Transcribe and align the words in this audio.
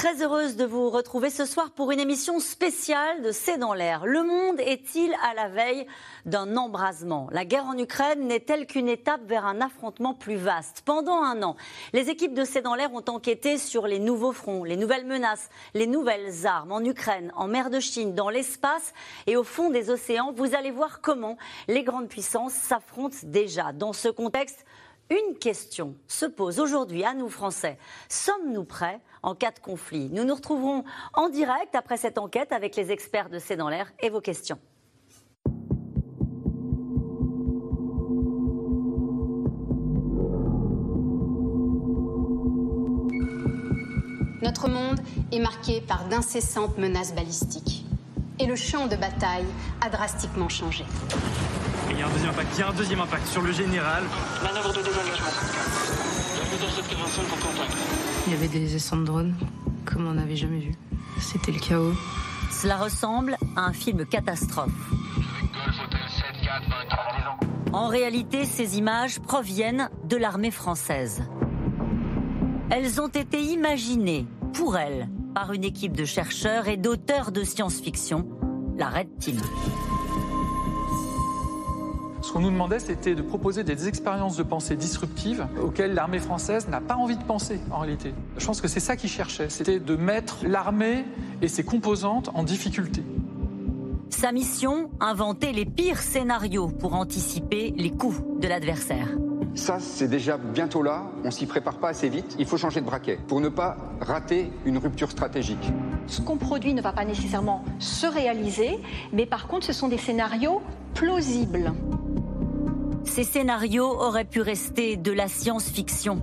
Très 0.00 0.22
heureuse 0.22 0.56
de 0.56 0.64
vous 0.64 0.88
retrouver 0.88 1.28
ce 1.28 1.44
soir 1.44 1.72
pour 1.72 1.90
une 1.90 2.00
émission 2.00 2.40
spéciale 2.40 3.20
de 3.20 3.32
C'est 3.32 3.58
dans 3.58 3.74
l'air. 3.74 4.06
Le 4.06 4.22
monde 4.22 4.58
est-il 4.58 5.14
à 5.22 5.34
la 5.34 5.48
veille 5.48 5.86
d'un 6.24 6.56
embrasement? 6.56 7.28
La 7.32 7.44
guerre 7.44 7.66
en 7.66 7.76
Ukraine 7.76 8.26
n'est-elle 8.26 8.66
qu'une 8.66 8.88
étape 8.88 9.20
vers 9.26 9.44
un 9.44 9.60
affrontement 9.60 10.14
plus 10.14 10.36
vaste? 10.36 10.80
Pendant 10.86 11.22
un 11.22 11.42
an, 11.42 11.54
les 11.92 12.08
équipes 12.08 12.32
de 12.32 12.44
C'est 12.44 12.62
dans 12.62 12.74
l'air 12.74 12.94
ont 12.94 13.04
enquêté 13.08 13.58
sur 13.58 13.86
les 13.86 13.98
nouveaux 13.98 14.32
fronts, 14.32 14.64
les 14.64 14.78
nouvelles 14.78 15.04
menaces, 15.04 15.50
les 15.74 15.86
nouvelles 15.86 16.46
armes 16.46 16.72
en 16.72 16.82
Ukraine, 16.82 17.30
en 17.36 17.46
mer 17.46 17.68
de 17.68 17.78
Chine, 17.78 18.14
dans 18.14 18.30
l'espace 18.30 18.94
et 19.26 19.36
au 19.36 19.44
fond 19.44 19.68
des 19.68 19.90
océans. 19.90 20.32
Vous 20.32 20.54
allez 20.54 20.70
voir 20.70 21.02
comment 21.02 21.36
les 21.68 21.82
grandes 21.82 22.08
puissances 22.08 22.54
s'affrontent 22.54 23.18
déjà. 23.24 23.72
Dans 23.74 23.92
ce 23.92 24.08
contexte, 24.08 24.64
une 25.10 25.36
question 25.36 25.96
se 26.06 26.24
pose 26.24 26.60
aujourd'hui 26.60 27.04
à 27.04 27.14
nous 27.14 27.28
Français. 27.28 27.78
Sommes-nous 28.08 28.64
prêts 28.64 29.00
en 29.22 29.34
cas 29.34 29.50
de 29.50 29.58
conflit? 29.58 30.08
Nous 30.10 30.24
nous 30.24 30.34
retrouverons 30.34 30.84
en 31.14 31.28
direct 31.28 31.74
après 31.74 31.96
cette 31.96 32.16
enquête 32.16 32.52
avec 32.52 32.76
les 32.76 32.92
experts 32.92 33.28
de 33.28 33.38
C'est 33.38 33.56
dans 33.56 33.68
l'air 33.68 33.92
et 34.00 34.08
vos 34.08 34.20
questions. 34.20 34.58
Notre 44.42 44.68
monde 44.68 45.00
est 45.32 45.38
marqué 45.38 45.80
par 45.82 46.08
d'incessantes 46.08 46.78
menaces 46.78 47.14
balistiques. 47.14 47.84
Et 48.38 48.46
le 48.46 48.56
champ 48.56 48.86
de 48.86 48.96
bataille 48.96 49.44
a 49.82 49.90
drastiquement 49.90 50.48
changé. 50.48 50.84
Il 51.90 51.98
y 51.98 52.02
a 52.02 52.06
un 52.06 52.10
deuxième 52.10 52.30
impact, 52.30 52.48
il 52.54 52.60
y 52.60 52.62
a 52.62 52.68
un 52.68 52.72
deuxième 52.72 53.00
impact 53.00 53.26
sur 53.26 53.42
le 53.42 53.52
général. 53.52 54.04
Manœuvre 54.42 54.72
de 54.72 54.82
désengagement. 54.82 55.26
Il 58.26 58.32
y 58.32 58.36
avait 58.36 58.48
des 58.48 58.76
essais 58.76 58.96
de 58.96 59.04
drones 59.04 59.34
comme 59.84 60.06
on 60.06 60.14
n'avait 60.14 60.36
jamais 60.36 60.60
vu. 60.60 60.74
C'était 61.18 61.52
le 61.52 61.58
chaos. 61.58 61.94
Cela 62.50 62.76
ressemble 62.76 63.36
à 63.56 63.62
un 63.62 63.72
film 63.72 64.06
catastrophe. 64.06 64.70
En 67.72 67.88
réalité, 67.88 68.44
ces 68.44 68.78
images 68.78 69.20
proviennent 69.20 69.88
de 70.04 70.16
l'armée 70.16 70.50
française. 70.50 71.22
Elles 72.70 73.00
ont 73.00 73.08
été 73.08 73.40
imaginées 73.42 74.26
pour 74.52 74.76
elle 74.76 75.08
par 75.34 75.52
une 75.52 75.64
équipe 75.64 75.96
de 75.96 76.04
chercheurs 76.04 76.68
et 76.68 76.76
d'auteurs 76.76 77.32
de 77.32 77.44
science-fiction, 77.44 78.28
la 78.76 78.88
Red 78.88 79.18
Team. 79.18 79.40
Ce 82.30 82.32
qu'on 82.32 82.42
nous 82.42 82.52
demandait, 82.52 82.78
c'était 82.78 83.16
de 83.16 83.22
proposer 83.22 83.64
des 83.64 83.88
expériences 83.88 84.36
de 84.36 84.44
pensée 84.44 84.76
disruptives 84.76 85.48
auxquelles 85.60 85.94
l'armée 85.94 86.20
française 86.20 86.68
n'a 86.68 86.80
pas 86.80 86.94
envie 86.94 87.16
de 87.16 87.24
penser 87.24 87.58
en 87.72 87.80
réalité. 87.80 88.14
Je 88.38 88.46
pense 88.46 88.60
que 88.60 88.68
c'est 88.68 88.78
ça 88.78 88.94
qu'ils 88.94 89.10
cherchaient, 89.10 89.48
c'était 89.50 89.80
de 89.80 89.96
mettre 89.96 90.38
l'armée 90.46 91.04
et 91.42 91.48
ses 91.48 91.64
composantes 91.64 92.30
en 92.32 92.44
difficulté. 92.44 93.02
Sa 94.10 94.30
mission, 94.30 94.90
inventer 95.00 95.50
les 95.50 95.64
pires 95.64 95.98
scénarios 95.98 96.68
pour 96.68 96.94
anticiper 96.94 97.74
les 97.76 97.90
coups 97.90 98.22
de 98.38 98.46
l'adversaire. 98.46 99.08
Ça, 99.56 99.80
c'est 99.80 100.06
déjà 100.06 100.36
bientôt 100.36 100.84
là, 100.84 101.10
on 101.24 101.32
s'y 101.32 101.46
prépare 101.46 101.78
pas 101.78 101.88
assez 101.88 102.08
vite, 102.08 102.36
il 102.38 102.46
faut 102.46 102.56
changer 102.56 102.80
de 102.80 102.86
braquet 102.86 103.18
pour 103.26 103.40
ne 103.40 103.48
pas 103.48 103.76
rater 104.00 104.52
une 104.64 104.78
rupture 104.78 105.10
stratégique. 105.10 105.72
Ce 106.06 106.20
qu'on 106.20 106.36
produit 106.36 106.74
ne 106.74 106.80
va 106.80 106.92
pas 106.92 107.04
nécessairement 107.04 107.64
se 107.80 108.06
réaliser, 108.06 108.78
mais 109.12 109.26
par 109.26 109.48
contre, 109.48 109.66
ce 109.66 109.72
sont 109.72 109.88
des 109.88 109.98
scénarios 109.98 110.62
plausibles. 110.94 111.72
Ces 113.04 113.24
scénarios 113.24 114.00
auraient 114.00 114.24
pu 114.24 114.40
rester 114.40 114.96
de 114.96 115.12
la 115.12 115.28
science-fiction, 115.28 116.22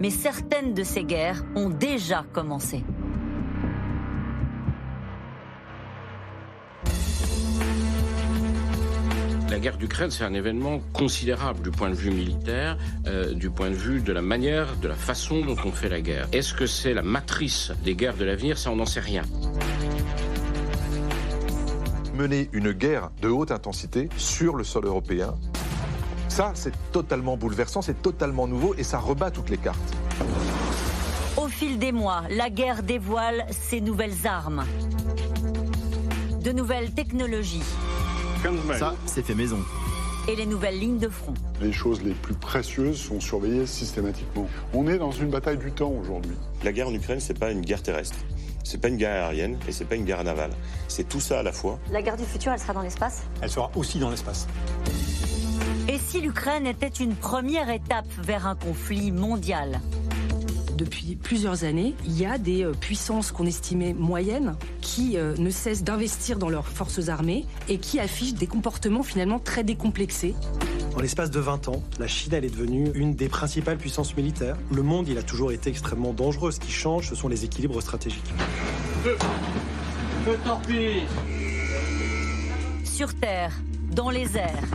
mais 0.00 0.10
certaines 0.10 0.74
de 0.74 0.82
ces 0.82 1.04
guerres 1.04 1.44
ont 1.56 1.68
déjà 1.68 2.24
commencé. 2.32 2.84
La 9.50 9.58
guerre 9.58 9.76
d'Ukraine, 9.76 10.10
c'est 10.10 10.24
un 10.24 10.32
événement 10.32 10.80
considérable 10.94 11.62
du 11.62 11.70
point 11.70 11.90
de 11.90 11.94
vue 11.94 12.10
militaire, 12.10 12.78
euh, 13.06 13.34
du 13.34 13.50
point 13.50 13.68
de 13.68 13.74
vue 13.74 14.00
de 14.00 14.10
la 14.10 14.22
manière, 14.22 14.76
de 14.76 14.88
la 14.88 14.94
façon 14.94 15.44
dont 15.44 15.56
on 15.66 15.72
fait 15.72 15.90
la 15.90 16.00
guerre. 16.00 16.26
Est-ce 16.32 16.54
que 16.54 16.66
c'est 16.66 16.94
la 16.94 17.02
matrice 17.02 17.70
des 17.84 17.94
guerres 17.94 18.16
de 18.16 18.24
l'avenir? 18.24 18.56
Ça, 18.56 18.70
on 18.70 18.76
n'en 18.76 18.86
sait 18.86 19.00
rien. 19.00 19.24
Mener 22.14 22.48
une 22.54 22.72
guerre 22.72 23.10
de 23.20 23.28
haute 23.28 23.50
intensité 23.50 24.08
sur 24.16 24.56
le 24.56 24.64
sol 24.64 24.86
européen, 24.86 25.34
ça, 26.32 26.52
c'est 26.54 26.72
totalement 26.92 27.36
bouleversant, 27.36 27.82
c'est 27.82 28.00
totalement 28.00 28.46
nouveau 28.46 28.74
et 28.78 28.84
ça 28.84 28.98
rebat 28.98 29.30
toutes 29.30 29.50
les 29.50 29.58
cartes. 29.58 29.78
Au 31.36 31.46
fil 31.46 31.78
des 31.78 31.92
mois, 31.92 32.22
la 32.30 32.48
guerre 32.48 32.82
dévoile 32.82 33.44
ses 33.50 33.82
nouvelles 33.82 34.26
armes, 34.26 34.64
de 36.42 36.52
nouvelles 36.52 36.92
technologies. 36.92 37.62
Ça, 38.78 38.94
c'est 39.04 39.22
fait 39.22 39.34
maison. 39.34 39.58
Et 40.26 40.34
les 40.34 40.46
nouvelles 40.46 40.78
lignes 40.78 40.98
de 40.98 41.10
front. 41.10 41.34
Les 41.60 41.72
choses 41.72 42.00
les 42.02 42.14
plus 42.14 42.34
précieuses 42.34 42.98
sont 42.98 43.20
surveillées 43.20 43.66
systématiquement. 43.66 44.48
On 44.72 44.88
est 44.88 44.96
dans 44.96 45.12
une 45.12 45.28
bataille 45.28 45.58
du 45.58 45.70
temps 45.70 45.90
aujourd'hui. 45.90 46.36
La 46.64 46.72
guerre 46.72 46.88
en 46.88 46.94
Ukraine, 46.94 47.20
c'est 47.20 47.38
pas 47.38 47.50
une 47.50 47.60
guerre 47.60 47.82
terrestre. 47.82 48.16
C'est 48.64 48.80
pas 48.80 48.88
une 48.88 48.96
guerre 48.96 49.26
aérienne 49.26 49.58
et 49.68 49.72
c'est 49.72 49.84
pas 49.84 49.96
une 49.96 50.06
guerre 50.06 50.24
navale. 50.24 50.52
C'est 50.88 51.08
tout 51.08 51.20
ça 51.20 51.40
à 51.40 51.42
la 51.42 51.52
fois. 51.52 51.78
La 51.90 52.00
guerre 52.00 52.16
du 52.16 52.24
futur, 52.24 52.52
elle 52.52 52.58
sera 52.60 52.72
dans 52.72 52.80
l'espace? 52.80 53.24
Elle 53.42 53.50
sera 53.50 53.70
aussi 53.74 53.98
dans 53.98 54.08
l'espace. 54.08 54.46
Si 56.12 56.20
l'Ukraine 56.20 56.66
était 56.66 56.88
une 56.88 57.14
première 57.14 57.70
étape 57.70 58.04
vers 58.18 58.46
un 58.46 58.54
conflit 58.54 59.10
mondial 59.10 59.80
depuis 60.76 61.16
plusieurs 61.16 61.64
années, 61.64 61.94
il 62.04 62.18
y 62.18 62.26
a 62.26 62.36
des 62.36 62.64
euh, 62.64 62.72
puissances 62.72 63.32
qu'on 63.32 63.46
estimait 63.46 63.94
moyennes 63.94 64.54
qui 64.82 65.16
euh, 65.16 65.34
ne 65.38 65.48
cessent 65.48 65.84
d'investir 65.84 66.38
dans 66.38 66.50
leurs 66.50 66.68
forces 66.68 67.08
armées 67.08 67.46
et 67.70 67.78
qui 67.78 67.98
affichent 67.98 68.34
des 68.34 68.46
comportements 68.46 69.02
finalement 69.02 69.38
très 69.38 69.64
décomplexés. 69.64 70.34
En 70.98 71.00
l'espace 71.00 71.30
de 71.30 71.40
20 71.40 71.68
ans, 71.68 71.82
la 71.98 72.08
Chine 72.08 72.34
elle 72.34 72.44
est 72.44 72.54
devenue 72.54 72.90
une 72.94 73.14
des 73.14 73.30
principales 73.30 73.78
puissances 73.78 74.14
militaires. 74.14 74.58
Le 74.70 74.82
monde, 74.82 75.08
il 75.08 75.16
a 75.16 75.22
toujours 75.22 75.50
été 75.50 75.70
extrêmement 75.70 76.12
dangereux. 76.12 76.50
Ce 76.50 76.60
qui 76.60 76.72
change, 76.72 77.08
ce 77.08 77.14
sont 77.14 77.28
les 77.28 77.46
équilibres 77.46 77.80
stratégiques. 77.80 78.34
Feu, 79.02 79.16
Feu 80.26 80.38
Sur 82.84 83.14
Terre, 83.14 83.52
dans 83.92 84.10
les 84.10 84.36
airs, 84.36 84.68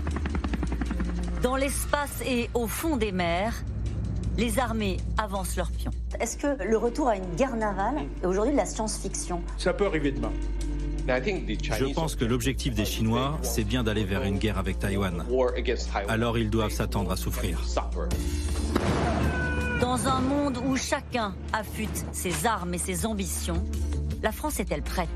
dans 1.42 1.56
l'espace 1.56 2.22
et 2.26 2.50
au 2.54 2.68
fond 2.68 2.98
des 2.98 3.12
mers, 3.12 3.54
les 4.38 4.60
armées 4.60 4.98
avancent 5.18 5.56
leurs 5.56 5.72
pions. 5.72 5.92
Est-ce 6.20 6.38
que 6.38 6.64
le 6.64 6.78
retour 6.78 7.08
à 7.08 7.16
une 7.16 7.36
guerre 7.36 7.56
navale 7.56 8.06
est 8.22 8.26
aujourd'hui 8.26 8.54
de 8.54 8.58
la 8.58 8.66
science-fiction? 8.66 9.42
Ça 9.58 9.74
peut 9.74 9.86
arriver 9.86 10.12
demain. 10.12 10.32
Je 11.08 11.94
pense 11.94 12.16
que 12.16 12.26
l'objectif 12.26 12.76
des 12.76 12.84
Chinois, 12.84 13.40
c'est 13.42 13.64
bien 13.64 13.84
d'aller 13.84 14.04
vers 14.04 14.24
une 14.24 14.38
guerre 14.38 14.58
avec 14.58 14.78
Taïwan. 14.78 15.24
Alors 16.10 16.38
ils 16.38 16.50
doivent 16.50 16.72
s'attendre 16.72 17.12
à 17.12 17.16
souffrir. 17.16 17.62
Dans 19.80 20.08
un 20.08 20.20
monde 20.20 20.60
où 20.66 20.76
chacun 20.76 21.34
affûte 21.54 22.06
ses 22.12 22.46
armes 22.46 22.74
et 22.74 22.78
ses 22.78 23.06
ambitions, 23.06 23.64
la 24.22 24.32
France 24.32 24.60
est-elle 24.60 24.82
prête? 24.82 25.08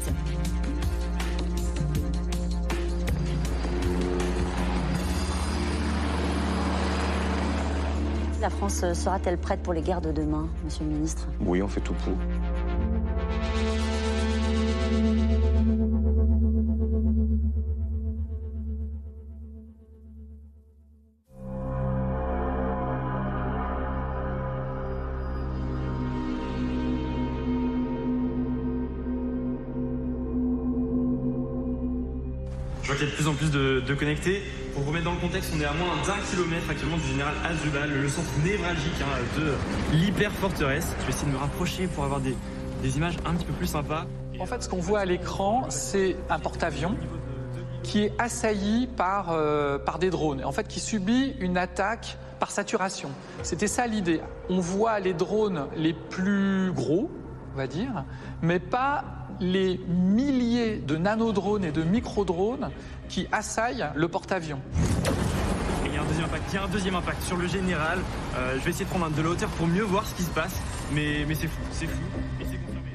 La 8.41 8.49
France 8.49 8.83
sera-t-elle 8.93 9.37
prête 9.37 9.61
pour 9.61 9.71
les 9.71 9.83
guerres 9.83 10.01
de 10.01 10.11
demain, 10.11 10.49
Monsieur 10.65 10.83
le 10.83 10.89
Ministre? 10.89 11.27
Oui, 11.41 11.61
on 11.61 11.67
fait 11.67 11.79
tout 11.79 11.93
pour. 11.93 12.13
Je 32.81 32.87
vois 32.87 32.95
qu'il 32.95 33.05
y 33.05 33.07
a 33.07 33.11
de 33.11 33.15
plus 33.15 33.27
en 33.27 33.33
plus 33.35 33.51
de, 33.51 33.83
de 33.87 33.93
connectés. 33.93 34.41
Pour 34.73 34.85
remettre 34.85 35.05
dans 35.05 35.13
le 35.13 35.19
contexte, 35.19 35.51
on 35.55 35.59
est 35.59 35.65
à 35.65 35.73
moins 35.73 35.95
d'un 36.05 36.21
kilomètre 36.29 36.69
actuellement 36.69 36.97
du 36.97 37.05
général 37.05 37.33
Azula, 37.43 37.87
le 37.87 38.07
centre 38.07 38.29
névralgique 38.43 38.93
hein, 39.01 39.19
de 39.37 39.97
l'hyper-forteresse. 39.97 40.95
Je 40.99 41.05
vais 41.05 41.09
essayer 41.09 41.27
de 41.27 41.33
me 41.33 41.39
rapprocher 41.39 41.87
pour 41.87 42.05
avoir 42.05 42.21
des, 42.21 42.35
images 42.95 43.17
un 43.25 43.33
petit 43.33 43.45
peu 43.45 43.53
plus 43.53 43.67
sympas. 43.67 44.05
En 44.39 44.45
fait, 44.45 44.63
ce 44.63 44.69
qu'on 44.69 44.79
voit 44.79 44.99
à 44.99 45.05
l'écran, 45.05 45.65
c'est 45.69 46.15
un 46.29 46.39
porte-avions 46.39 46.95
qui 47.83 48.03
est 48.03 48.13
assailli 48.17 48.87
par, 48.87 49.31
euh, 49.31 49.77
par 49.77 49.99
des 49.99 50.09
drones, 50.09 50.43
en 50.45 50.51
fait 50.51 50.67
qui 50.67 50.79
subit 50.79 51.35
une 51.39 51.57
attaque 51.57 52.17
par 52.39 52.51
saturation. 52.51 53.09
C'était 53.43 53.67
ça 53.67 53.87
l'idée. 53.87 54.21
On 54.49 54.59
voit 54.59 54.99
les 54.99 55.13
drones 55.13 55.67
les 55.75 55.93
plus 55.93 56.71
gros, 56.71 57.11
on 57.53 57.57
va 57.57 57.67
dire, 57.67 58.05
mais 58.41 58.59
pas 58.59 59.03
les 59.41 59.79
milliers 59.87 60.77
de 60.77 60.95
nanodrones 60.95 61.65
et 61.65 61.71
de 61.71 61.83
microdrones 61.83 62.69
qui 63.11 63.27
assaillent 63.31 63.85
le 63.93 64.07
porte-avions. 64.07 64.61
deuxième 66.07 66.25
impact. 66.25 66.43
Il 66.49 66.55
y 66.55 66.57
a 66.57 66.63
un 66.63 66.67
deuxième 66.67 66.95
impact 66.95 67.23
sur 67.23 67.37
le 67.37 67.47
général. 67.47 67.99
Euh, 68.35 68.55
je 68.57 68.63
vais 68.63 68.71
essayer 68.71 68.85
de 68.85 68.89
prendre 68.89 69.09
de 69.09 69.21
la 69.21 69.29
hauteur 69.29 69.49
pour 69.49 69.67
mieux 69.67 69.83
voir 69.83 70.07
ce 70.07 70.15
qui 70.15 70.23
se 70.23 70.29
passe. 70.29 70.55
Mais, 70.93 71.25
mais 71.27 71.35
c'est 71.35 71.47
fou, 71.47 71.59
c'est 71.71 71.87
fou. 71.87 72.01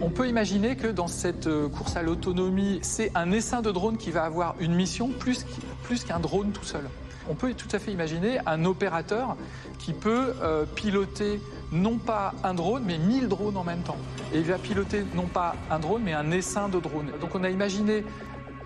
On 0.00 0.10
peut 0.10 0.28
imaginer 0.28 0.76
que 0.76 0.88
dans 0.88 1.06
cette 1.06 1.46
euh, 1.46 1.68
course 1.68 1.96
à 1.96 2.02
l'autonomie, 2.02 2.78
c'est 2.82 3.10
un 3.14 3.32
essaim 3.32 3.62
de 3.62 3.70
drone 3.70 3.96
qui 3.96 4.10
va 4.10 4.24
avoir 4.24 4.54
une 4.60 4.74
mission 4.74 5.08
plus, 5.08 5.46
plus 5.84 6.04
qu'un 6.04 6.18
drone 6.18 6.52
tout 6.52 6.64
seul. 6.64 6.84
On 7.28 7.34
peut 7.34 7.54
tout 7.54 7.68
à 7.72 7.78
fait 7.78 7.92
imaginer 7.92 8.38
un 8.46 8.64
opérateur 8.64 9.36
qui 9.78 9.92
peut 9.92 10.34
euh, 10.42 10.64
piloter 10.64 11.40
non 11.72 11.96
pas 11.98 12.34
un 12.44 12.54
drone, 12.54 12.84
mais 12.86 12.98
1000 12.98 13.28
drones 13.28 13.56
en 13.56 13.64
même 13.64 13.82
temps. 13.82 13.96
Et 14.32 14.38
il 14.38 14.44
va 14.44 14.58
piloter 14.58 15.04
non 15.14 15.26
pas 15.26 15.56
un 15.70 15.78
drone, 15.78 16.02
mais 16.04 16.12
un 16.12 16.30
essaim 16.30 16.68
de 16.68 16.78
drones. 16.78 17.10
Donc 17.20 17.34
on 17.34 17.42
a 17.42 17.50
imaginé 17.50 18.04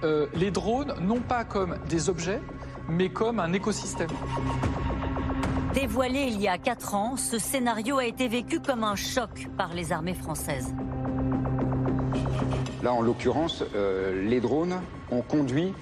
euh, 0.03 0.27
les 0.35 0.51
drones 0.51 0.95
non 1.01 1.21
pas 1.21 1.45
comme 1.45 1.77
des 1.89 2.09
objets, 2.09 2.41
mais 2.89 3.11
comme 3.11 3.39
un 3.41 3.53
écosystème. 3.53 4.09
Dévoilé 5.75 6.23
il 6.23 6.41
y 6.41 6.49
a 6.49 6.59
4 6.59 6.95
ans, 6.95 7.17
ce 7.17 7.39
scénario 7.39 7.99
a 7.99 8.05
été 8.05 8.27
vécu 8.27 8.61
comme 8.61 8.83
un 8.83 8.97
choc 8.97 9.49
par 9.57 9.75
les 9.75 9.93
armées 9.93 10.15
françaises. 10.15 10.75
Là, 12.83 12.93
en 12.93 13.03
l'occurrence, 13.03 13.63
euh, 13.75 14.27
les 14.29 14.41
drones 14.41 14.81
ont 15.11 15.23
conduit 15.23 15.75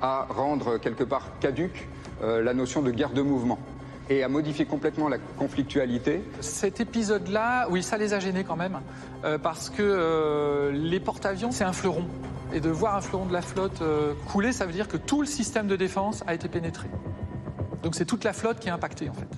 à 0.00 0.26
rendre 0.30 0.78
quelque 0.78 1.04
part 1.04 1.38
caduque 1.38 1.86
euh, 2.22 2.42
la 2.42 2.54
notion 2.54 2.82
de 2.82 2.90
guerre 2.90 3.12
de 3.12 3.22
mouvement 3.22 3.58
et 4.08 4.22
à 4.22 4.28
modifier 4.28 4.64
complètement 4.64 5.08
la 5.08 5.18
conflictualité. 5.18 6.22
Cet 6.40 6.80
épisode-là, 6.80 7.66
oui, 7.70 7.82
ça 7.82 7.96
les 7.96 8.14
a 8.14 8.20
gênés 8.20 8.44
quand 8.44 8.56
même, 8.56 8.80
euh, 9.24 9.38
parce 9.38 9.70
que 9.70 10.70
les 10.72 11.00
porte-avions, 11.00 11.50
c'est 11.50 11.64
un 11.64 11.72
fleuron. 11.72 12.06
Et 12.52 12.60
de 12.60 12.70
voir 12.70 12.94
un 12.94 13.00
fleuron 13.00 13.26
de 13.26 13.32
la 13.32 13.42
flotte 13.42 13.82
couler, 14.28 14.52
ça 14.52 14.66
veut 14.66 14.72
dire 14.72 14.86
que 14.86 14.96
tout 14.96 15.20
le 15.20 15.26
système 15.26 15.66
de 15.66 15.74
défense 15.74 16.22
a 16.28 16.34
été 16.34 16.48
pénétré. 16.48 16.88
Donc 17.82 17.96
c'est 17.96 18.04
toute 18.04 18.22
la 18.22 18.32
flotte 18.32 18.60
qui 18.60 18.68
est 18.68 18.72
impactée 18.72 19.08
en 19.10 19.14
fait. 19.14 19.28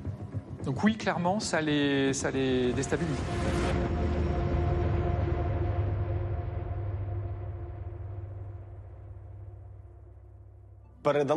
Donc 0.64 0.84
oui, 0.84 0.96
clairement, 0.96 1.40
ça 1.40 1.62
les, 1.62 2.12
ça 2.12 2.30
les 2.30 2.72
déstabilise. 2.72 3.16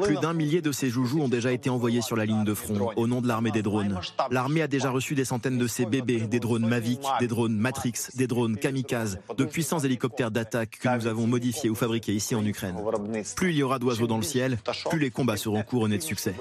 Plus 0.04 0.18
d'un 0.18 0.34
millier 0.34 0.62
de 0.62 0.72
ces 0.72 0.90
joujoux 0.90 1.22
ont 1.22 1.28
déjà 1.28 1.52
été 1.52 1.70
envoyés 1.70 2.02
sur 2.02 2.16
la 2.16 2.26
ligne 2.26 2.44
de 2.44 2.54
front 2.54 2.92
au 2.96 3.08
nom 3.08 3.22
de 3.22 3.28
l'armée 3.28 3.52
des 3.52 3.62
drones. 3.62 4.00
L'armée 4.30 4.62
a 4.62 4.68
déjà 4.68 4.90
reçu 4.90 5.16
des 5.16 5.26
centaines 5.26 5.58
de 5.58 5.68
ces 5.68 5.86
bébés, 5.86 6.22
des 6.22 6.40
drones 6.40 6.68
Mavic, 6.68 7.02
des 7.20 7.28
drones 7.28 7.56
Matrix, 7.56 7.94
des 8.16 8.28
drones 8.28 8.58
Kamikaze, 8.58 9.20
de 9.38 9.46
puissants 9.46 9.80
hélicoptères 9.80 10.32
d'attaque 10.32 10.80
que 10.82 10.96
nous 10.96 11.08
avons 11.08 11.28
modifiés 11.28 11.70
ou 11.70 11.76
fabriqués 11.76 12.14
ici 12.14 12.36
en 12.36 12.46
Ukraine. 12.46 12.76
Plus 13.36 13.52
il 13.52 13.58
y 13.58 13.64
aura 13.64 13.80
d'oiseaux 13.80 14.08
dans 14.08 14.18
le 14.18 14.24
ciel, 14.24 14.58
plus 14.90 15.00
les 15.00 15.12
combats 15.12 15.38
seront 15.38 15.64
couronnés 15.64 15.98
de 15.98 16.04
succès. 16.04 16.36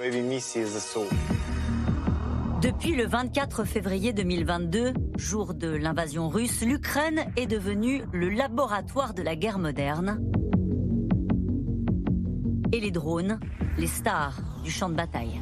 Depuis 2.63 2.95
le 2.95 3.07
24 3.07 3.65
février 3.65 4.13
2022, 4.13 4.93
jour 5.17 5.55
de 5.55 5.69
l'invasion 5.69 6.29
russe, 6.29 6.61
l'Ukraine 6.61 7.25
est 7.37 7.47
devenue 7.47 8.03
le 8.13 8.29
laboratoire 8.29 9.15
de 9.15 9.23
la 9.23 9.35
guerre 9.35 9.59
moderne 9.59 10.21
et 12.73 12.81
les 12.81 12.91
drones, 12.91 13.39
les 13.79 13.87
stars 13.87 14.41
du 14.63 14.71
champ 14.71 14.89
de 14.89 14.95
bataille. 14.95 15.41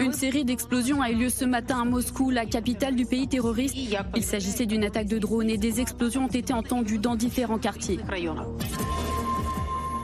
Une 0.00 0.12
série 0.12 0.44
d'explosions 0.44 1.00
a 1.00 1.10
eu 1.10 1.16
lieu 1.16 1.28
ce 1.30 1.44
matin 1.44 1.80
à 1.80 1.84
Moscou, 1.84 2.30
la 2.30 2.44
capitale 2.46 2.94
du 2.94 3.06
pays 3.06 3.26
terroriste. 3.28 3.74
Il 4.14 4.22
s'agissait 4.22 4.66
d'une 4.66 4.84
attaque 4.84 5.08
de 5.08 5.18
drones 5.18 5.48
et 5.48 5.56
des 5.56 5.80
explosions 5.80 6.24
ont 6.24 6.28
été 6.28 6.52
entendues 6.52 6.98
dans 6.98 7.16
différents 7.16 7.58
quartiers. 7.58 7.98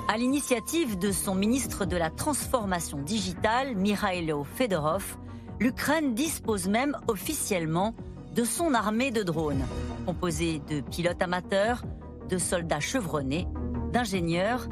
À 0.08 0.16
l'initiative 0.16 0.98
de 0.98 1.12
son 1.12 1.34
ministre 1.34 1.84
de 1.84 1.96
la 1.96 2.10
Transformation 2.10 2.98
digitale, 2.98 3.76
Mikhailo 3.76 4.44
Fedorov, 4.44 5.16
l'Ukraine 5.60 6.14
dispose 6.14 6.66
même 6.66 6.96
officiellement 7.06 7.94
de 8.34 8.44
son 8.44 8.74
armée 8.74 9.10
de 9.10 9.22
drones, 9.22 9.64
composée 10.06 10.62
de 10.68 10.80
pilotes 10.80 11.22
amateurs, 11.22 11.84
de 12.28 12.38
soldats 12.38 12.80
chevronnés 12.80 13.46
d'ingénieurs 13.92 14.68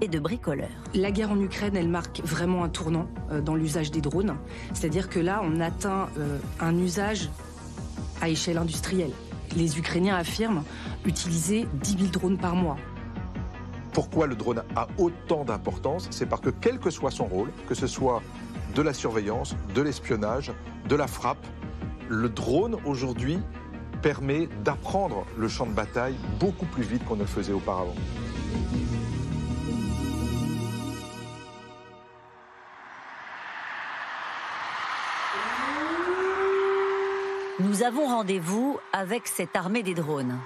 et 0.00 0.08
de 0.08 0.18
bricoleurs. 0.18 0.68
La 0.94 1.10
guerre 1.10 1.30
en 1.30 1.40
Ukraine, 1.40 1.76
elle 1.76 1.88
marque 1.88 2.20
vraiment 2.24 2.64
un 2.64 2.68
tournant 2.68 3.06
euh, 3.30 3.40
dans 3.40 3.54
l'usage 3.54 3.90
des 3.90 4.00
drones. 4.00 4.36
C'est-à-dire 4.72 5.08
que 5.08 5.20
là, 5.20 5.42
on 5.44 5.60
atteint 5.60 6.08
euh, 6.18 6.38
un 6.58 6.76
usage 6.78 7.30
à 8.20 8.28
échelle 8.28 8.58
industrielle. 8.58 9.12
Les 9.56 9.78
Ukrainiens 9.78 10.16
affirment 10.16 10.62
utiliser 11.04 11.66
10 11.82 11.98
000 11.98 12.10
drones 12.10 12.38
par 12.38 12.54
mois. 12.54 12.76
Pourquoi 13.92 14.26
le 14.26 14.36
drone 14.36 14.62
a 14.76 14.86
autant 14.98 15.44
d'importance? 15.44 16.06
C'est 16.10 16.26
parce 16.26 16.40
que 16.40 16.50
quel 16.50 16.78
que 16.78 16.90
soit 16.90 17.10
son 17.10 17.24
rôle, 17.24 17.50
que 17.68 17.74
ce 17.74 17.86
soit 17.86 18.22
de 18.74 18.82
la 18.82 18.94
surveillance, 18.94 19.56
de 19.74 19.82
l'espionnage, 19.82 20.52
de 20.88 20.94
la 20.94 21.08
frappe, 21.08 21.44
le 22.08 22.28
drone 22.28 22.76
aujourd'hui 22.84 23.40
permet 24.00 24.48
d'apprendre 24.64 25.26
le 25.36 25.48
champ 25.48 25.66
de 25.66 25.72
bataille 25.72 26.14
beaucoup 26.38 26.66
plus 26.66 26.82
vite 26.82 27.04
qu'on 27.04 27.16
ne 27.16 27.20
le 27.20 27.26
faisait 27.26 27.52
auparavant. 27.52 27.94
Nous 37.60 37.82
avons 37.82 38.06
rendez-vous 38.06 38.78
avec 38.92 39.26
cette 39.26 39.54
armée 39.54 39.82
des 39.82 39.94
drones. 39.94 40.38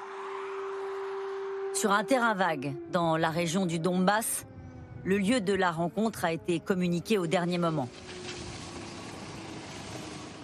Sur 1.72 1.92
un 1.92 2.04
terrain 2.04 2.34
vague, 2.34 2.74
dans 2.92 3.16
la 3.16 3.30
région 3.30 3.66
du 3.66 3.78
Donbass, 3.78 4.46
le 5.04 5.18
lieu 5.18 5.40
de 5.40 5.52
la 5.52 5.70
rencontre 5.70 6.24
a 6.24 6.32
été 6.32 6.60
communiqué 6.60 7.18
au 7.18 7.26
dernier 7.26 7.58
moment. 7.58 7.88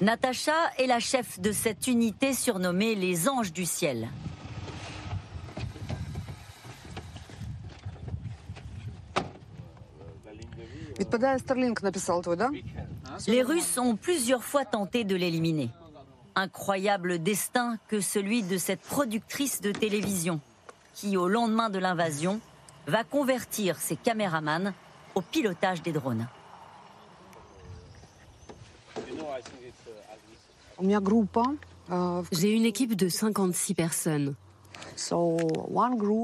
Natacha 0.00 0.54
est 0.78 0.86
la 0.86 1.00
chef 1.00 1.40
de 1.40 1.52
cette 1.52 1.86
unité 1.86 2.32
surnommée 2.32 2.94
les 2.94 3.28
Anges 3.28 3.52
du 3.52 3.66
Ciel. 3.66 4.08
Les 13.26 13.42
Russes 13.42 13.78
ont 13.78 13.96
plusieurs 13.96 14.44
fois 14.44 14.64
tenté 14.64 15.04
de 15.04 15.16
l'éliminer. 15.16 15.70
Incroyable 16.34 17.22
destin 17.22 17.78
que 17.88 18.00
celui 18.00 18.42
de 18.42 18.56
cette 18.56 18.80
productrice 18.80 19.60
de 19.60 19.72
télévision 19.72 20.40
qui, 20.94 21.16
au 21.16 21.28
lendemain 21.28 21.70
de 21.70 21.78
l'invasion, 21.78 22.40
va 22.86 23.04
convertir 23.04 23.78
ses 23.78 23.96
caméramans 23.96 24.72
au 25.14 25.22
pilotage 25.22 25.82
des 25.82 25.92
drones. 25.92 26.28
J'ai 32.32 32.52
une 32.52 32.64
équipe 32.64 32.94
de 32.94 33.08
56 33.08 33.74
personnes. 33.74 34.34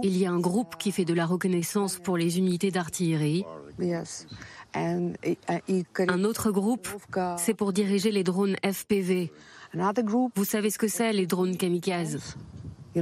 Il 0.02 0.16
y 0.16 0.26
a 0.26 0.30
un 0.30 0.40
groupe 0.40 0.76
qui 0.76 0.92
fait 0.92 1.04
de 1.04 1.14
la 1.14 1.26
reconnaissance 1.26 1.98
pour 1.98 2.16
les 2.16 2.38
unités 2.38 2.70
d'artillerie. 2.70 3.44
Un 4.76 6.24
autre 6.24 6.50
groupe, 6.50 6.88
c'est 7.38 7.54
pour 7.54 7.72
diriger 7.72 8.10
les 8.10 8.22
drones 8.22 8.56
FPV. 8.62 9.32
Vous 9.74 10.44
savez 10.44 10.70
ce 10.70 10.78
que 10.78 10.88
c'est, 10.88 11.12
les 11.12 11.26
drones 11.26 11.56
kamikazes? 11.56 12.36
Et 12.94 13.00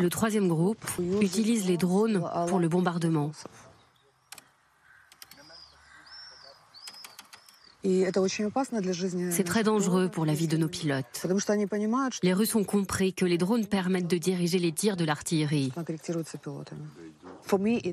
le 0.00 0.08
troisième 0.08 0.48
groupe 0.48 0.84
utilise 1.20 1.66
les 1.66 1.76
drones 1.76 2.22
pour 2.48 2.58
le 2.58 2.68
bombardement. 2.68 3.30
C'est 7.84 9.44
très 9.44 9.62
dangereux 9.62 10.08
pour 10.08 10.26
la 10.26 10.34
vie 10.34 10.48
de 10.48 10.56
nos 10.56 10.68
pilotes. 10.68 11.26
Les 12.22 12.32
Russes 12.32 12.54
ont 12.56 12.64
compris 12.64 13.14
que 13.14 13.24
les 13.24 13.38
drones 13.38 13.66
permettent 13.66 14.08
de 14.08 14.18
diriger 14.18 14.58
les 14.58 14.72
tirs 14.72 14.96
de 14.96 15.04
l'artillerie. 15.04 15.72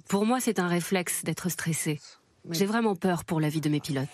Pour 0.07 0.25
moi, 0.25 0.39
c'est 0.39 0.59
un 0.59 0.67
réflexe 0.67 1.23
d'être 1.23 1.49
stressé. 1.49 1.99
J'ai 2.49 2.65
vraiment 2.65 2.95
peur 2.95 3.25
pour 3.25 3.39
la 3.39 3.49
vie 3.49 3.61
de 3.61 3.69
mes 3.69 3.79
pilotes. 3.79 4.09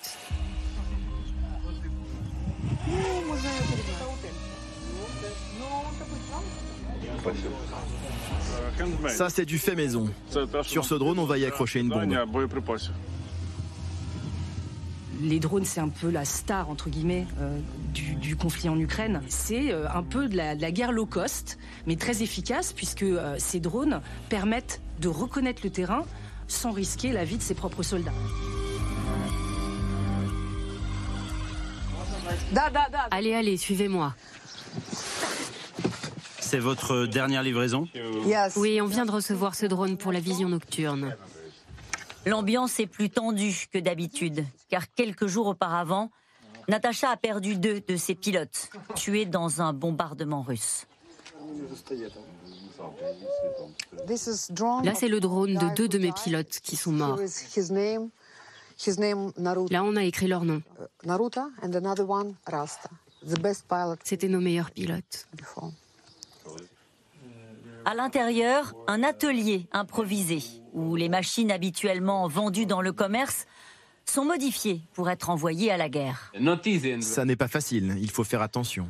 Ça, 9.09 9.29
c'est 9.29 9.45
du 9.45 9.57
fait 9.57 9.75
maison. 9.75 10.09
Sur 10.63 10.85
ce 10.85 10.95
drone, 10.95 11.19
on 11.19 11.25
va 11.25 11.37
y 11.37 11.45
accrocher 11.45 11.79
une 11.79 11.89
bombe 11.89 12.13
les 15.21 15.39
drones, 15.39 15.65
c'est 15.65 15.79
un 15.79 15.89
peu 15.89 16.09
la 16.09 16.25
star, 16.25 16.69
entre 16.69 16.89
guillemets, 16.89 17.27
euh, 17.39 17.59
du, 17.93 18.35
conflit 18.35 18.69
en 18.69 18.79
Ukraine. 18.79 19.21
C'est 19.27 19.71
euh, 19.71 19.87
un 19.93 20.03
peu 20.03 20.27
de 20.27 20.35
la, 20.35 20.55
guerre 20.71 20.91
low 20.91 21.05
cost, 21.05 21.57
mais 21.85 21.95
très 21.95 22.23
efficace, 22.23 22.73
puisque 22.73 23.03
euh, 23.03 23.35
ces 23.37 23.59
drones 23.59 24.01
permettent 24.29 24.81
de 24.99 25.07
reconnaître 25.09 25.61
le 25.63 25.69
terrain 25.69 26.05
sans 26.47 26.71
risquer 26.71 27.11
la 27.11 27.23
vie 27.23 27.37
de 27.37 27.41
ses 27.41 27.53
propres 27.53 27.83
soldats. 27.83 28.11
Allez, 33.11 33.33
allez, 33.33 33.57
suivez-moi. 33.57 34.13
C'est 36.39 36.59
votre 36.59 37.05
dernière 37.05 37.43
livraison? 37.43 37.87
Oui, 38.57 38.81
on 38.81 38.85
vient 38.85 39.05
de 39.05 39.11
recevoir 39.11 39.55
ce 39.55 39.65
drone 39.65 39.97
pour 39.97 40.11
la 40.11 40.19
vision 40.19 40.49
nocturne. 40.49 41.15
L'ambiance 42.25 42.79
est 42.79 42.87
plus 42.87 43.09
tendue 43.09 43.67
que 43.71 43.79
d'habitude, 43.79 44.45
car 44.69 44.91
quelques 44.93 45.27
jours 45.27 45.47
auparavant, 45.47 46.11
Natacha 46.67 47.09
a 47.09 47.17
perdu 47.17 47.55
deux 47.55 47.81
de 47.81 47.95
ses 47.95 48.15
pilotes, 48.15 48.69
tués 48.95 49.25
dans 49.25 49.61
un 49.61 49.73
bombardement 49.73 50.41
russe. 50.41 50.85
Là, 54.83 54.95
c'est 54.95 55.07
le 55.07 55.19
drone 55.19 55.55
de 55.55 55.75
deux 55.75 55.87
de 55.87 55.97
mes 55.97 56.11
pilotes 56.11 56.59
qui 56.61 56.75
sont 56.75 56.91
morts. 56.91 57.19
Là, 59.69 59.83
on 59.83 59.95
a 59.95 60.03
écrit 60.03 60.27
leur 60.27 60.45
nom. 60.45 60.61
C'était 64.03 64.27
nos 64.27 64.41
meilleurs 64.41 64.71
pilotes. 64.71 65.27
À 67.85 67.95
l'intérieur, 67.95 68.73
un 68.87 69.03
atelier 69.03 69.67
improvisé 69.71 70.43
où 70.73 70.95
les 70.95 71.09
machines 71.09 71.51
habituellement 71.51 72.27
vendues 72.27 72.65
dans 72.65 72.81
le 72.81 72.91
commerce 72.93 73.45
sont 74.05 74.25
modifiées 74.25 74.81
pour 74.93 75.09
être 75.09 75.29
envoyées 75.29 75.71
à 75.71 75.77
la 75.77 75.89
guerre. 75.89 76.31
Ça 77.01 77.25
n'est 77.25 77.35
pas 77.35 77.47
facile, 77.47 77.95
il 77.99 78.11
faut 78.11 78.23
faire 78.23 78.41
attention. 78.41 78.87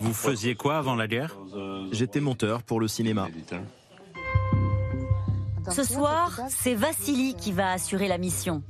Vous 0.00 0.14
faisiez 0.14 0.54
quoi 0.54 0.78
avant 0.78 0.94
la 0.94 1.06
guerre? 1.06 1.36
J'étais 1.92 2.20
monteur 2.20 2.62
pour 2.62 2.80
le 2.80 2.88
cinéma. 2.88 3.28
Ce 5.70 5.82
soir, 5.82 6.40
c'est 6.48 6.74
Vassili 6.74 7.34
qui 7.34 7.52
va 7.52 7.72
assurer 7.72 8.08
la 8.08 8.18
mission. 8.18 8.62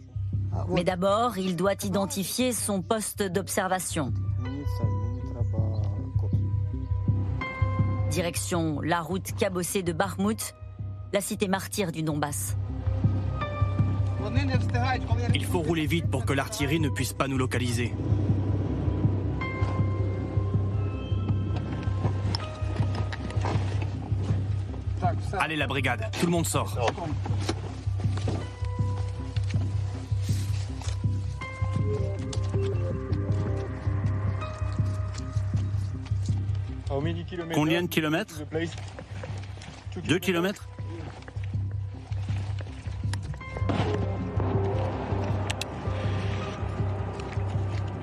Mais 0.68 0.84
d'abord, 0.84 1.36
il 1.38 1.56
doit 1.56 1.74
identifier 1.82 2.52
son 2.52 2.80
poste 2.80 3.22
d'observation. 3.22 4.12
Direction 8.14 8.80
la 8.80 9.00
route 9.00 9.34
cabossée 9.36 9.82
de 9.82 9.92
Bakhmut, 9.92 10.54
la 11.12 11.20
cité 11.20 11.48
martyre 11.48 11.90
du 11.90 12.04
Donbass. 12.04 12.56
Il 15.34 15.44
faut 15.44 15.58
rouler 15.58 15.86
vite 15.86 16.08
pour 16.08 16.24
que 16.24 16.32
l'artillerie 16.32 16.78
ne 16.78 16.90
puisse 16.90 17.12
pas 17.12 17.26
nous 17.26 17.36
localiser. 17.36 17.92
Allez 25.40 25.56
la 25.56 25.66
brigade, 25.66 26.08
tout 26.20 26.26
le 26.26 26.32
monde 26.32 26.46
sort. 26.46 26.78
Combien 37.52 37.82
de 37.82 37.88
kilomètres 37.88 38.42
Deux 40.04 40.18
kilomètres 40.20 40.68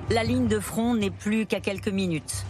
La 0.09 0.25
ligne 0.25 0.47
de 0.47 0.59
front 0.59 0.93
n'est 0.95 1.09
plus 1.09 1.45
qu'à 1.45 1.61
quelques 1.61 1.87
minutes. 1.87 2.45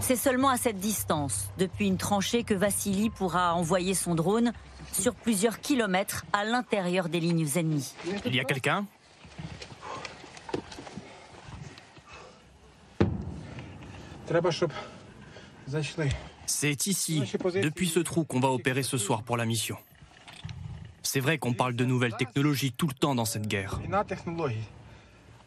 C'est 0.00 0.16
seulement 0.16 0.48
à 0.48 0.56
cette 0.56 0.78
distance, 0.78 1.50
depuis 1.58 1.86
une 1.86 1.98
tranchée, 1.98 2.42
que 2.42 2.54
Vassili 2.54 3.10
pourra 3.10 3.54
envoyer 3.54 3.92
son 3.92 4.14
drone 4.14 4.52
sur 4.92 5.14
plusieurs 5.14 5.60
kilomètres 5.60 6.24
à 6.32 6.44
l'intérieur 6.44 7.10
des 7.10 7.20
lignes 7.20 7.46
ennemies. 7.56 7.92
Il 8.24 8.34
y 8.34 8.40
a 8.40 8.44
quelqu'un? 8.44 8.86
C'est 16.46 16.86
ici, 16.86 17.22
depuis 17.62 17.88
ce 17.88 18.00
trou, 18.00 18.24
qu'on 18.24 18.40
va 18.40 18.48
opérer 18.48 18.82
ce 18.82 18.98
soir 18.98 19.22
pour 19.22 19.36
la 19.36 19.44
mission. 19.44 19.76
C'est 21.02 21.20
vrai 21.20 21.38
qu'on 21.38 21.54
parle 21.54 21.74
de 21.74 21.84
nouvelles 21.84 22.16
technologies 22.16 22.72
tout 22.72 22.86
le 22.86 22.94
temps 22.94 23.14
dans 23.14 23.24
cette 23.24 23.46
guerre. 23.46 23.80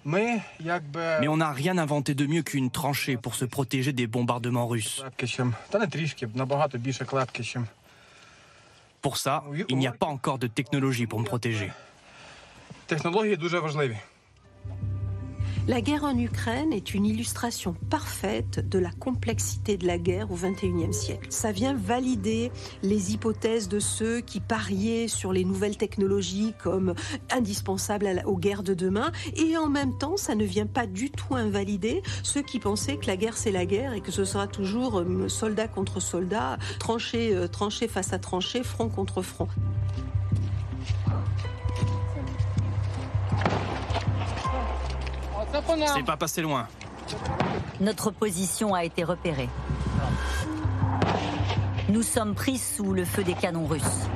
Mais 0.06 0.42
on 1.28 1.38
n'a 1.38 1.52
rien 1.52 1.78
inventé 1.78 2.16
de 2.16 2.26
mieux 2.26 2.42
qu'une 2.44 2.72
tranchée 2.72 3.18
pour 3.18 3.36
se 3.36 3.46
protéger 3.46 3.94
des 3.94 4.08
bombardements 4.08 4.68
russes. 4.68 5.04
Pour 9.02 9.18
ça, 9.18 9.44
il 9.70 9.78
n'y 9.78 9.88
a 9.88 9.92
pas 9.92 10.08
encore 10.08 10.40
de 10.40 10.48
technologie 10.48 11.08
pour 11.08 11.20
me 11.20 11.26
protéger. 11.26 11.72
La 15.70 15.82
guerre 15.82 16.04
en 16.04 16.18
Ukraine 16.18 16.74
est 16.74 16.96
une 16.96 17.06
illustration 17.06 17.76
parfaite 17.92 18.68
de 18.68 18.80
la 18.80 18.90
complexité 18.90 19.78
de 19.78 19.86
la 19.86 20.00
guerre 20.00 20.32
au 20.32 20.34
XXIe 20.34 20.92
siècle. 20.92 21.28
Ça 21.30 21.52
vient 21.52 21.76
valider 21.76 22.52
les 22.82 23.14
hypothèses 23.14 23.70
de 23.70 23.80
ceux 23.80 24.20
qui 24.22 24.40
pariaient 24.40 25.08
sur 25.08 25.32
les 25.32 25.46
nouvelles 25.46 25.78
technologies 25.78 26.56
comme 26.58 26.96
indispensables 27.30 28.24
aux 28.26 28.36
guerres 28.36 28.64
de 28.64 28.74
demain, 28.74 29.12
et 29.36 29.58
en 29.58 29.70
même 29.70 29.96
temps, 29.96 30.18
ça 30.18 30.34
ne 30.34 30.44
vient 30.44 30.66
pas 30.66 30.88
du 30.88 31.12
tout 31.12 31.36
invalider 31.36 32.02
ceux 32.24 32.42
qui 32.42 32.58
pensaient 32.58 32.98
que 32.98 33.06
la 33.06 33.16
guerre 33.16 33.38
c'est 33.38 33.52
la 33.52 33.68
guerre 33.68 33.94
et 33.94 34.02
que 34.02 34.12
ce 34.12 34.26
sera 34.26 34.48
toujours 34.48 35.02
euh, 35.02 35.30
soldat 35.30 35.68
contre 35.68 36.00
soldat, 36.00 36.58
tranchée, 36.80 37.32
euh, 37.36 37.48
tranchée 37.48 37.88
face 37.88 38.12
à 38.12 38.18
tranchée, 38.18 38.64
front 38.64 38.90
contre 38.90 39.22
front. 39.22 39.48
C'est 45.96 46.06
pas 46.06 46.18
passé 46.18 46.42
loin. 46.42 46.68
Notre 47.80 48.12
position 48.12 48.74
a 48.74 48.84
été 48.84 49.04
repérée. 49.04 49.50
Nous 51.90 52.04
sommes 52.04 52.36
pris 52.36 52.58
sous 52.58 52.94
le 52.94 53.04
feu 53.04 53.24
des 53.24 53.34
canons 53.34 53.66
russes. 53.66 54.08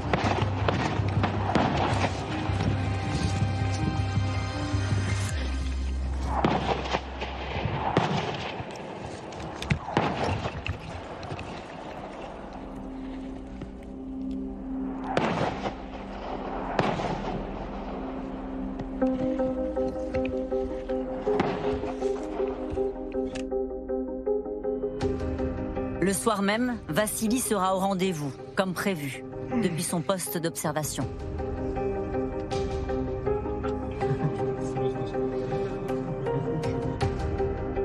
Même, 26.43 26.77
Vassili 26.87 27.39
sera 27.39 27.75
au 27.75 27.79
rendez-vous, 27.79 28.31
comme 28.55 28.73
prévu, 28.73 29.23
depuis 29.63 29.81
son 29.81 30.01
poste 30.01 30.37
d'observation. 30.37 31.07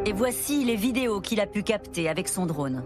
Et 0.04 0.12
voici 0.12 0.64
les 0.64 0.76
vidéos 0.76 1.20
qu'il 1.20 1.40
a 1.40 1.46
pu 1.46 1.62
capter 1.62 2.08
avec 2.08 2.28
son 2.28 2.46
drone. 2.46 2.82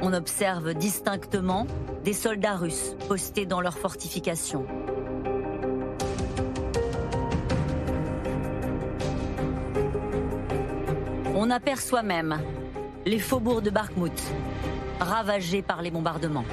On 0.00 0.12
observe 0.12 0.74
distinctement 0.74 1.66
des 2.04 2.12
soldats 2.12 2.56
russes 2.56 2.96
postés 3.08 3.46
dans 3.46 3.60
leurs 3.60 3.78
fortifications. 3.78 4.66
On 11.34 11.50
aperçoit 11.50 12.02
même 12.02 12.40
les 13.04 13.18
faubourgs 13.18 13.62
de 13.62 13.70
Bakhmut, 13.70 14.12
ravagés 15.00 15.62
par 15.62 15.82
les 15.82 15.90
bombardements. 15.90 16.44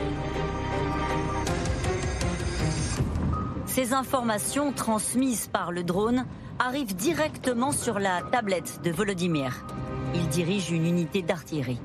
Ces 3.66 3.94
informations 3.94 4.74
transmises 4.74 5.48
par 5.48 5.72
le 5.72 5.84
drone 5.84 6.26
arrivent 6.58 6.96
directement 6.96 7.72
sur 7.72 8.00
la 8.00 8.22
tablette 8.32 8.82
de 8.84 8.92
Volodymyr. 8.92 9.64
Il 10.16 10.28
dirige 10.28 10.72
une 10.72 10.86
unité 10.86 11.22
d'artillerie. 11.22 11.80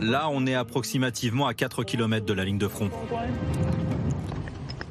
Là, 0.00 0.28
on 0.30 0.46
est 0.46 0.54
approximativement 0.54 1.46
à 1.46 1.54
4 1.54 1.84
km 1.84 2.24
de 2.24 2.32
la 2.32 2.44
ligne 2.44 2.58
de 2.58 2.68
front. 2.68 2.90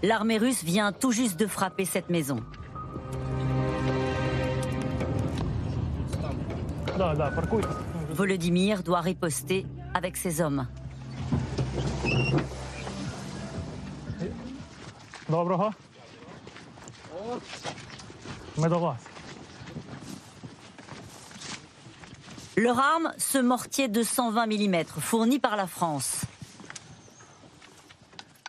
L'armée 0.04 0.38
russe 0.38 0.64
vient 0.64 0.92
tout 0.92 1.12
juste 1.12 1.40
de 1.40 1.48
frapper 1.48 1.86
cette 1.86 2.10
maison. 2.10 2.42
Volodymyr 8.12 8.84
doit 8.84 9.02
riposter 9.02 9.66
avec 9.94 10.18
ses 10.18 10.42
hommes. 10.42 10.68
Leur 22.56 22.80
arme, 22.80 23.12
ce 23.18 23.40
mortier 23.40 23.88
de 23.88 24.04
120 24.04 24.46
mm 24.46 24.84
fourni 24.86 25.40
par 25.40 25.56
la 25.56 25.68
France. 25.68 26.22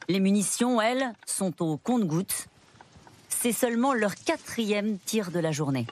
Les 0.09 0.21
munitions, 0.21 0.81
elles, 0.81 1.15
sont 1.27 1.63
au 1.63 1.79
compte-gouttes. 1.79 2.49
C'est 3.31 3.53
seulement 3.53 3.95
leur 3.95 4.15
quatrième 4.15 4.99
tir 4.99 5.31
de 5.31 5.39
la 5.39 5.53
journée. 5.53 5.87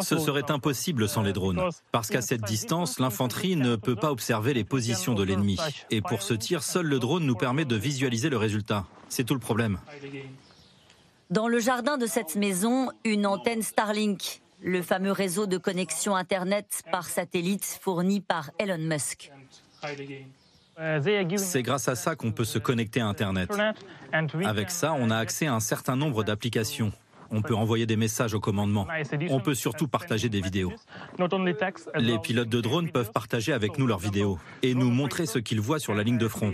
Ce 0.00 0.18
serait 0.18 0.50
impossible 0.50 1.08
sans 1.08 1.22
les 1.22 1.32
drones, 1.32 1.60
parce 1.92 2.08
qu'à 2.08 2.22
cette 2.22 2.42
distance, 2.42 2.98
l'infanterie 2.98 3.56
ne 3.56 3.76
peut 3.76 3.96
pas 3.96 4.10
observer 4.10 4.54
les 4.54 4.64
positions 4.64 5.14
de 5.14 5.22
l'ennemi. 5.22 5.58
Et 5.90 6.00
pour 6.00 6.22
ce 6.22 6.34
tir, 6.34 6.62
seul 6.62 6.86
le 6.86 6.98
drone 6.98 7.24
nous 7.24 7.36
permet 7.36 7.64
de 7.64 7.76
visualiser 7.76 8.30
le 8.30 8.38
résultat. 8.38 8.86
C'est 9.08 9.24
tout 9.24 9.34
le 9.34 9.40
problème. 9.40 9.78
Dans 11.30 11.48
le 11.48 11.60
jardin 11.60 11.98
de 11.98 12.06
cette 12.06 12.36
maison, 12.36 12.88
une 13.04 13.26
antenne 13.26 13.62
Starlink, 13.62 14.40
le 14.62 14.80
fameux 14.80 15.12
réseau 15.12 15.46
de 15.46 15.58
connexion 15.58 16.16
Internet 16.16 16.82
par 16.90 17.06
satellite 17.06 17.78
fourni 17.80 18.20
par 18.20 18.50
Elon 18.58 18.78
Musk. 18.78 19.30
C'est 21.36 21.62
grâce 21.62 21.88
à 21.88 21.94
ça 21.94 22.14
qu'on 22.14 22.32
peut 22.32 22.44
se 22.44 22.58
connecter 22.58 23.00
à 23.00 23.06
Internet. 23.06 23.50
Avec 24.44 24.70
ça, 24.70 24.92
on 24.92 25.10
a 25.10 25.16
accès 25.16 25.46
à 25.46 25.54
un 25.54 25.60
certain 25.60 25.96
nombre 25.96 26.24
d'applications. 26.24 26.92
On 27.30 27.42
peut 27.42 27.54
envoyer 27.54 27.84
des 27.84 27.96
messages 27.96 28.32
au 28.32 28.40
commandement. 28.40 28.86
On 29.28 29.40
peut 29.40 29.54
surtout 29.54 29.86
partager 29.86 30.28
des 30.28 30.40
vidéos. 30.40 30.72
Les 31.96 32.18
pilotes 32.18 32.48
de 32.48 32.60
drones 32.60 32.90
peuvent 32.90 33.12
partager 33.12 33.52
avec 33.52 33.78
nous 33.78 33.86
leurs 33.86 33.98
vidéos 33.98 34.38
et 34.62 34.74
nous 34.74 34.90
montrer 34.90 35.26
ce 35.26 35.38
qu'ils 35.38 35.60
voient 35.60 35.78
sur 35.78 35.94
la 35.94 36.02
ligne 36.02 36.16
de 36.16 36.28
front. 36.28 36.52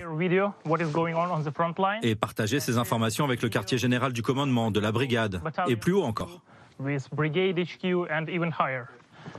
Et 2.02 2.14
partager 2.14 2.60
ces 2.60 2.78
informations 2.78 3.24
avec 3.24 3.42
le 3.42 3.48
quartier 3.48 3.78
général 3.78 4.12
du 4.12 4.22
commandement, 4.22 4.70
de 4.70 4.80
la 4.80 4.90
brigade, 4.90 5.40
et 5.68 5.76
plus 5.76 5.92
haut 5.92 6.02
encore. 6.02 6.42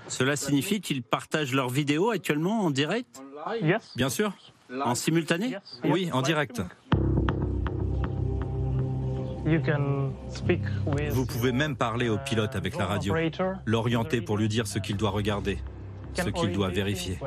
Cela 0.07 0.35
signifie 0.35 0.81
qu'ils 0.81 1.03
partagent 1.03 1.53
leurs 1.53 1.69
vidéos 1.69 2.11
actuellement 2.11 2.61
en 2.61 2.71
direct? 2.71 3.21
Bien 3.95 4.09
sûr. 4.09 4.33
En 4.83 4.95
simultané 4.95 5.57
Oui, 5.83 6.09
en 6.11 6.21
direct. 6.21 6.61
Vous 11.11 11.25
pouvez 11.25 11.51
même 11.51 11.75
parler 11.75 12.09
au 12.09 12.17
pilote 12.17 12.55
avec 12.55 12.75
la 12.77 12.85
radio, 12.85 13.15
l'orienter 13.65 14.21
pour 14.21 14.37
lui 14.37 14.47
dire 14.47 14.65
ce 14.65 14.79
qu'il 14.79 14.97
doit 14.97 15.11
regarder, 15.11 15.59
ce 16.15 16.29
qu'il 16.29 16.51
doit 16.51 16.69
vérifier. 16.69 17.19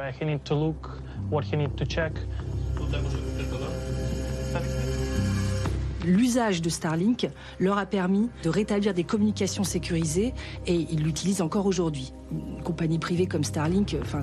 L'usage 6.04 6.62
de 6.62 6.71
Starlink 6.71 7.28
leur 7.61 7.76
a 7.76 7.85
permis 7.85 8.30
de 8.42 8.49
rétablir 8.49 8.95
des 8.95 9.04
communications 9.04 9.64
sécurisées 9.64 10.33
et 10.66 10.75
ils 10.75 11.02
l'utilisent 11.02 11.42
encore 11.42 11.66
aujourd'hui. 11.66 12.12
Une 12.33 12.62
compagnie 12.62 12.99
privée 12.99 13.26
comme 13.26 13.45
Starlink, 13.45 13.97
enfin, 14.00 14.23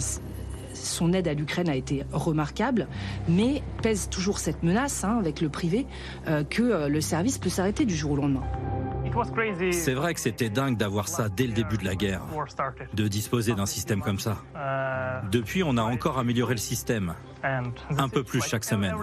son 0.76 1.14
aide 1.14 1.28
à 1.28 1.34
l'Ukraine 1.34 1.70
a 1.70 1.76
été 1.76 2.04
remarquable, 2.12 2.88
mais 3.28 3.64
pèse 3.82 4.10
toujours 4.10 4.40
cette 4.40 4.64
menace 4.64 5.04
hein, 5.04 5.18
avec 5.20 5.42
le 5.42 5.50
privé 5.50 5.88
euh, 6.28 6.44
que 6.44 6.62
euh, 6.62 6.88
le 6.88 7.02
service 7.02 7.38
peut 7.38 7.50
s'arrêter 7.50 7.86
du 7.86 7.96
jour 7.96 8.12
au 8.12 8.16
lendemain. 8.18 8.44
C'est 9.72 9.94
vrai 9.94 10.14
que 10.14 10.20
c'était 10.20 10.50
dingue 10.50 10.78
d'avoir 10.78 11.08
ça 11.08 11.30
dès 11.30 11.48
le 11.48 11.54
début 11.54 11.78
de 11.78 11.86
la 11.86 11.96
guerre, 11.96 12.22
de 12.94 13.08
disposer 13.08 13.54
d'un 13.54 13.66
système 13.66 14.02
comme 14.02 14.20
ça. 14.20 14.44
Depuis, 15.32 15.64
on 15.64 15.78
a 15.78 15.84
encore 15.84 16.20
amélioré 16.20 16.54
le 16.54 16.60
système, 16.60 17.14
un 17.44 18.10
peu 18.10 18.24
plus 18.24 18.42
chaque 18.42 18.66
semaine. 18.66 18.94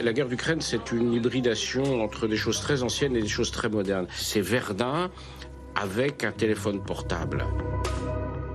La 0.00 0.12
guerre 0.12 0.28
d'Ukraine, 0.28 0.60
c'est 0.60 0.92
une 0.92 1.12
hybridation 1.12 2.02
entre 2.04 2.28
des 2.28 2.36
choses 2.36 2.60
très 2.60 2.84
anciennes 2.84 3.16
et 3.16 3.22
des 3.22 3.28
choses 3.28 3.50
très 3.50 3.68
modernes. 3.68 4.06
C'est 4.10 4.40
Verdun 4.40 5.10
avec 5.80 6.24
un 6.24 6.32
téléphone 6.32 6.82
portable. 6.82 7.44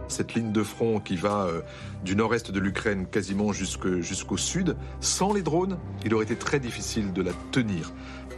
Cette 0.08 0.34
ligne 0.34 0.51
de 0.51 0.63
front 0.63 1.00
qui 1.00 1.15
va 1.15 1.46
euh, 1.46 1.62
du 2.03 2.15
nord-est 2.15 2.51
de 2.51 2.60
l'Ukraine 2.60 3.08
quasiment 3.08 3.53
jusqu'au 3.53 4.38
sud, 4.38 4.75
sans 5.00 5.34
les 5.34 5.42
drones, 5.42 5.80
il 6.06 6.13
aurait 6.13 6.25
été 6.25 6.36
très 6.36 6.60
difficile 6.60 7.13
de 7.13 7.22
la 7.22 7.32
tenir. 7.51 7.92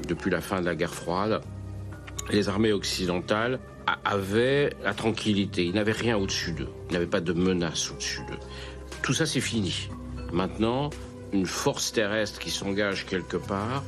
Depuis 0.08 0.30
la 0.30 0.40
fin 0.40 0.62
de 0.62 0.66
la 0.66 0.76
guerre 0.76 0.94
froide, 0.94 1.42
les 2.30 2.48
armées 2.48 2.74
occidentales 2.74 3.60
avaient 4.04 4.72
la 4.84 4.94
tranquillité. 4.94 5.66
Ils 5.66 5.74
n'avaient 5.74 5.92
rien 5.92 6.18
au-dessus 6.18 6.54
d'eux. 6.54 6.70
Ils 6.90 6.94
n'avaient 6.94 7.06
pas 7.08 7.22
de 7.22 7.34
menace 7.34 7.92
au-dessus 7.92 8.22
d'eux. 8.28 8.40
Tout 9.02 9.14
ça, 9.14 9.26
c'est 9.26 9.42
fini. 9.42 9.90
Maintenant, 10.32 10.92
une 11.34 11.46
force 11.46 11.92
terrestre 11.92 12.40
qui 12.40 12.52
s'engage 12.52 13.06
quelque 13.06 13.38
part, 13.38 13.84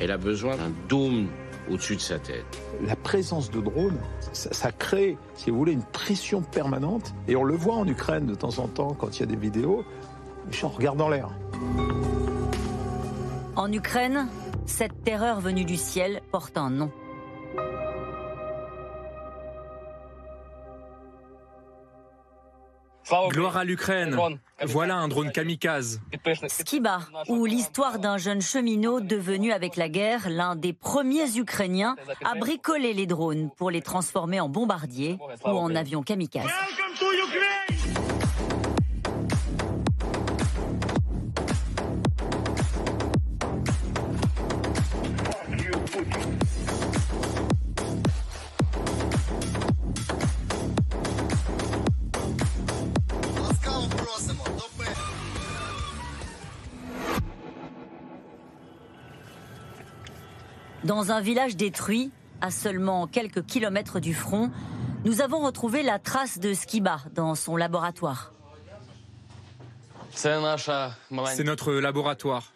elle 0.00 0.10
a 0.10 0.18
besoin 0.18 0.56
d'un 0.56 0.72
dôme 0.88 1.28
au-dessus 1.70 1.96
de 1.96 2.00
sa 2.00 2.18
tête. 2.18 2.44
La 2.86 2.96
présence 2.96 3.50
de 3.50 3.60
drones, 3.60 3.98
ça, 4.32 4.72
crée, 4.72 5.16
si 5.34 5.50
vous 5.50 5.58
voulez, 5.58 5.72
une 5.72 5.82
pression 5.82 6.42
permanente. 6.42 7.14
Et 7.28 7.36
on 7.36 7.44
le 7.44 7.54
voit 7.54 7.76
en 7.76 7.86
Ukraine 7.86 8.26
de 8.26 8.34
temps 8.34 8.58
en 8.58 8.68
temps 8.68 8.94
quand 8.98 9.16
il 9.16 9.20
y 9.20 9.22
a 9.22 9.26
des 9.26 9.36
vidéos. 9.36 9.84
Les 10.46 10.52
gens 10.52 10.68
regardent 10.68 10.98
dans 10.98 11.08
l'air. 11.08 11.28
En 13.56 13.72
Ukraine, 13.72 14.28
cette 14.66 15.02
terreur 15.02 15.40
venue 15.40 15.64
du 15.64 15.76
ciel 15.76 16.20
porte 16.30 16.58
un 16.58 16.70
nom. 16.70 16.90
Gloire 23.28 23.56
à 23.56 23.64
l'Ukraine. 23.64 24.16
Voilà 24.64 24.96
un 24.96 25.08
drone 25.08 25.30
kamikaze. 25.30 26.00
Skiba, 26.48 27.00
ou 27.28 27.44
l'histoire 27.44 27.98
d'un 27.98 28.18
jeune 28.18 28.40
cheminot 28.40 29.00
devenu 29.00 29.52
avec 29.52 29.76
la 29.76 29.88
guerre 29.88 30.28
l'un 30.28 30.56
des 30.56 30.72
premiers 30.72 31.36
Ukrainiens 31.36 31.96
à 32.24 32.36
bricoler 32.38 32.94
les 32.94 33.06
drones 33.06 33.50
pour 33.56 33.70
les 33.70 33.82
transformer 33.82 34.40
en 34.40 34.48
bombardiers 34.48 35.18
ou 35.44 35.50
en 35.50 35.74
avions 35.74 36.02
kamikazes. 36.02 36.50
Dans 60.86 61.10
un 61.10 61.20
village 61.20 61.56
détruit, 61.56 62.12
à 62.40 62.52
seulement 62.52 63.08
quelques 63.08 63.44
kilomètres 63.44 63.98
du 63.98 64.14
front, 64.14 64.52
nous 65.04 65.20
avons 65.20 65.40
retrouvé 65.40 65.82
la 65.82 65.98
trace 65.98 66.38
de 66.38 66.54
Skiba 66.54 67.00
dans 67.12 67.34
son 67.34 67.56
laboratoire. 67.56 68.32
C'est 70.12 70.38
notre 71.42 71.72
laboratoire. 71.72 72.52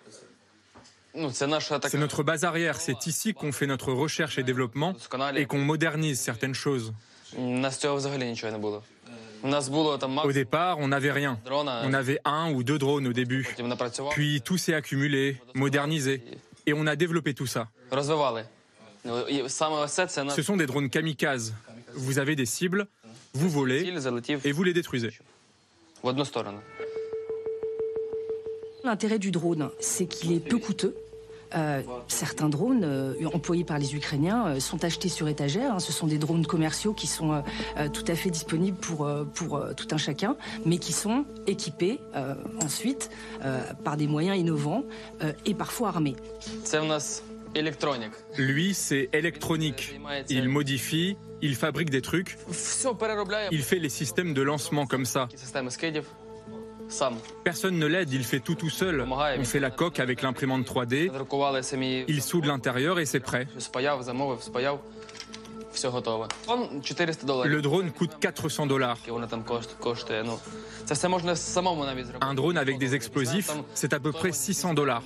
C'est 1.32 1.98
notre 1.98 2.22
base 2.22 2.44
arrière. 2.44 2.80
C'est 2.80 3.08
ici 3.08 3.34
qu'on 3.34 3.50
fait 3.50 3.66
notre 3.66 3.92
recherche 3.92 4.38
et 4.38 4.44
développement 4.44 4.94
et 5.34 5.46
qu'on 5.46 5.58
modernise 5.58 6.20
certaines 6.20 6.54
choses. 6.54 6.94
Au 10.24 10.32
départ, 10.32 10.78
on 10.78 10.86
n'avait 10.86 11.10
rien. 11.10 11.40
On 11.50 11.92
avait 11.92 12.20
un 12.24 12.52
ou 12.52 12.62
deux 12.62 12.78
drones 12.78 13.08
au 13.08 13.12
début. 13.12 13.48
Puis 14.12 14.40
tout 14.40 14.56
s'est 14.56 14.74
accumulé, 14.74 15.36
modernisé. 15.54 16.22
Et 16.66 16.74
on 16.74 16.86
a 16.86 16.94
développé 16.94 17.34
tout 17.34 17.46
ça. 17.48 17.66
Ce 20.30 20.42
sont 20.42 20.56
des 20.56 20.66
drones 20.66 20.90
kamikazes. 20.90 21.54
Vous 21.94 22.18
avez 22.18 22.36
des 22.36 22.46
cibles, 22.46 22.86
vous 23.34 23.48
volez 23.48 23.92
et 24.44 24.52
vous 24.52 24.62
les 24.62 24.72
détruisez. 24.72 25.12
L'intérêt 28.84 29.18
du 29.18 29.30
drone, 29.30 29.70
c'est 29.80 30.06
qu'il 30.06 30.32
est 30.32 30.40
peu 30.40 30.58
coûteux. 30.58 30.96
Euh, 31.56 31.82
certains 32.06 32.48
drones 32.48 32.84
euh, 32.84 33.14
employés 33.34 33.64
par 33.64 33.78
les 33.78 33.96
Ukrainiens 33.96 34.46
euh, 34.46 34.60
sont 34.60 34.84
achetés 34.84 35.08
sur 35.08 35.26
étagère. 35.26 35.74
Hein. 35.74 35.80
Ce 35.80 35.92
sont 35.92 36.06
des 36.06 36.18
drones 36.18 36.46
commerciaux 36.46 36.92
qui 36.92 37.06
sont 37.06 37.42
tout 37.92 38.04
à 38.06 38.14
fait 38.14 38.30
disponibles 38.30 38.76
pour, 38.78 39.08
pour 39.34 39.62
tout 39.76 39.88
un 39.90 39.96
chacun, 39.96 40.36
mais 40.64 40.78
qui 40.78 40.92
sont 40.92 41.24
équipés 41.46 41.98
ensuite 42.62 43.10
par 43.84 43.96
des 43.96 44.06
moyens 44.06 44.38
innovants 44.38 44.84
et 45.44 45.54
parfois 45.54 45.88
armés. 45.88 46.16
Lui, 48.38 48.74
c'est 48.74 49.08
électronique. 49.12 49.98
Il 50.28 50.48
modifie, 50.48 51.16
il 51.42 51.56
fabrique 51.56 51.90
des 51.90 52.02
trucs. 52.02 52.36
Il 53.50 53.62
fait 53.62 53.78
les 53.78 53.88
systèmes 53.88 54.34
de 54.34 54.42
lancement 54.42 54.86
comme 54.86 55.04
ça. 55.04 55.28
Personne 57.44 57.78
ne 57.78 57.86
l'aide, 57.86 58.12
il 58.12 58.24
fait 58.24 58.40
tout 58.40 58.54
tout 58.56 58.70
seul. 58.70 59.04
On 59.38 59.44
fait 59.44 59.60
la 59.60 59.70
coque 59.70 60.00
avec 60.00 60.22
l'imprimante 60.22 60.66
3D. 60.66 61.10
Il 62.08 62.22
soude 62.22 62.46
l'intérieur 62.46 62.98
et 62.98 63.06
c'est 63.06 63.20
prêt. 63.20 63.46
Le 67.44 67.62
drone 67.62 67.92
coûte 67.92 68.10
400 68.20 68.66
dollars. 68.66 68.98
Un 72.20 72.34
drone 72.34 72.58
avec 72.58 72.78
des 72.78 72.94
explosifs, 72.96 73.52
c'est 73.74 73.92
à 73.92 74.00
peu 74.00 74.10
près 74.10 74.32
600 74.32 74.74
dollars. 74.74 75.02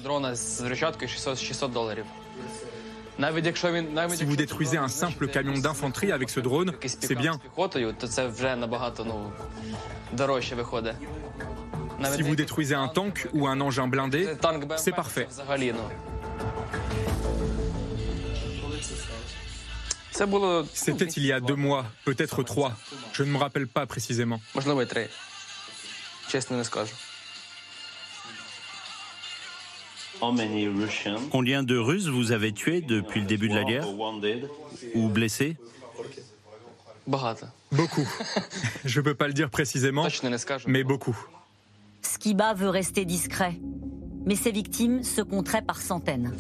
Si 4.15 4.25
vous 4.25 4.37
détruisez 4.37 4.77
un 4.77 4.89
simple 4.89 5.29
camion 5.29 5.55
d'infanterie 5.59 6.13
avec 6.13 6.31
ce 6.31 6.41
drone, 6.41 6.73
c'est 6.87 7.15
bien. 7.15 7.39
Si 12.13 12.23
vous 12.23 12.35
détruisez 12.37 12.75
un 12.75 12.89
tank 12.89 13.29
ou 13.33 13.47
un 13.47 13.61
engin 13.61 13.87
blindé, 13.89 14.29
c'est 14.77 14.93
parfait. 14.93 15.29
C'était 20.73 21.07
il 21.07 21.27
y 21.27 21.33
a 21.33 21.41
deux 21.41 21.57
mois, 21.57 21.87
peut-être 22.05 22.43
trois. 22.43 22.77
Je 23.13 23.23
ne 23.25 23.31
me 23.31 23.39
rappelle 23.39 23.67
pas 23.67 23.87
précisément. 23.87 24.41
Combien 31.31 31.63
de 31.63 31.77
Russes 31.77 32.07
vous 32.07 32.33
avez 32.33 32.53
tués 32.53 32.81
depuis 32.81 33.21
le 33.21 33.27
début 33.27 33.49
de 33.49 33.55
la 33.55 33.65
guerre 33.65 33.87
Ou 34.95 35.09
blessés 35.09 35.57
Beaucoup. 37.73 38.09
Je 38.85 39.01
ne 39.01 39.05
peux 39.05 39.15
pas 39.15 39.27
le 39.27 39.35
dire 39.35 39.51
précisément, 39.51 40.07
mais 40.67 40.85
beaucoup. 40.85 41.17
Skiba 42.03 42.55
veut 42.55 42.69
rester 42.69 43.05
discret, 43.05 43.59
mais 44.25 44.37
ses 44.37 44.53
victimes 44.53 45.03
se 45.03 45.21
compteraient 45.21 45.63
par 45.63 45.81
centaines. 45.81 46.35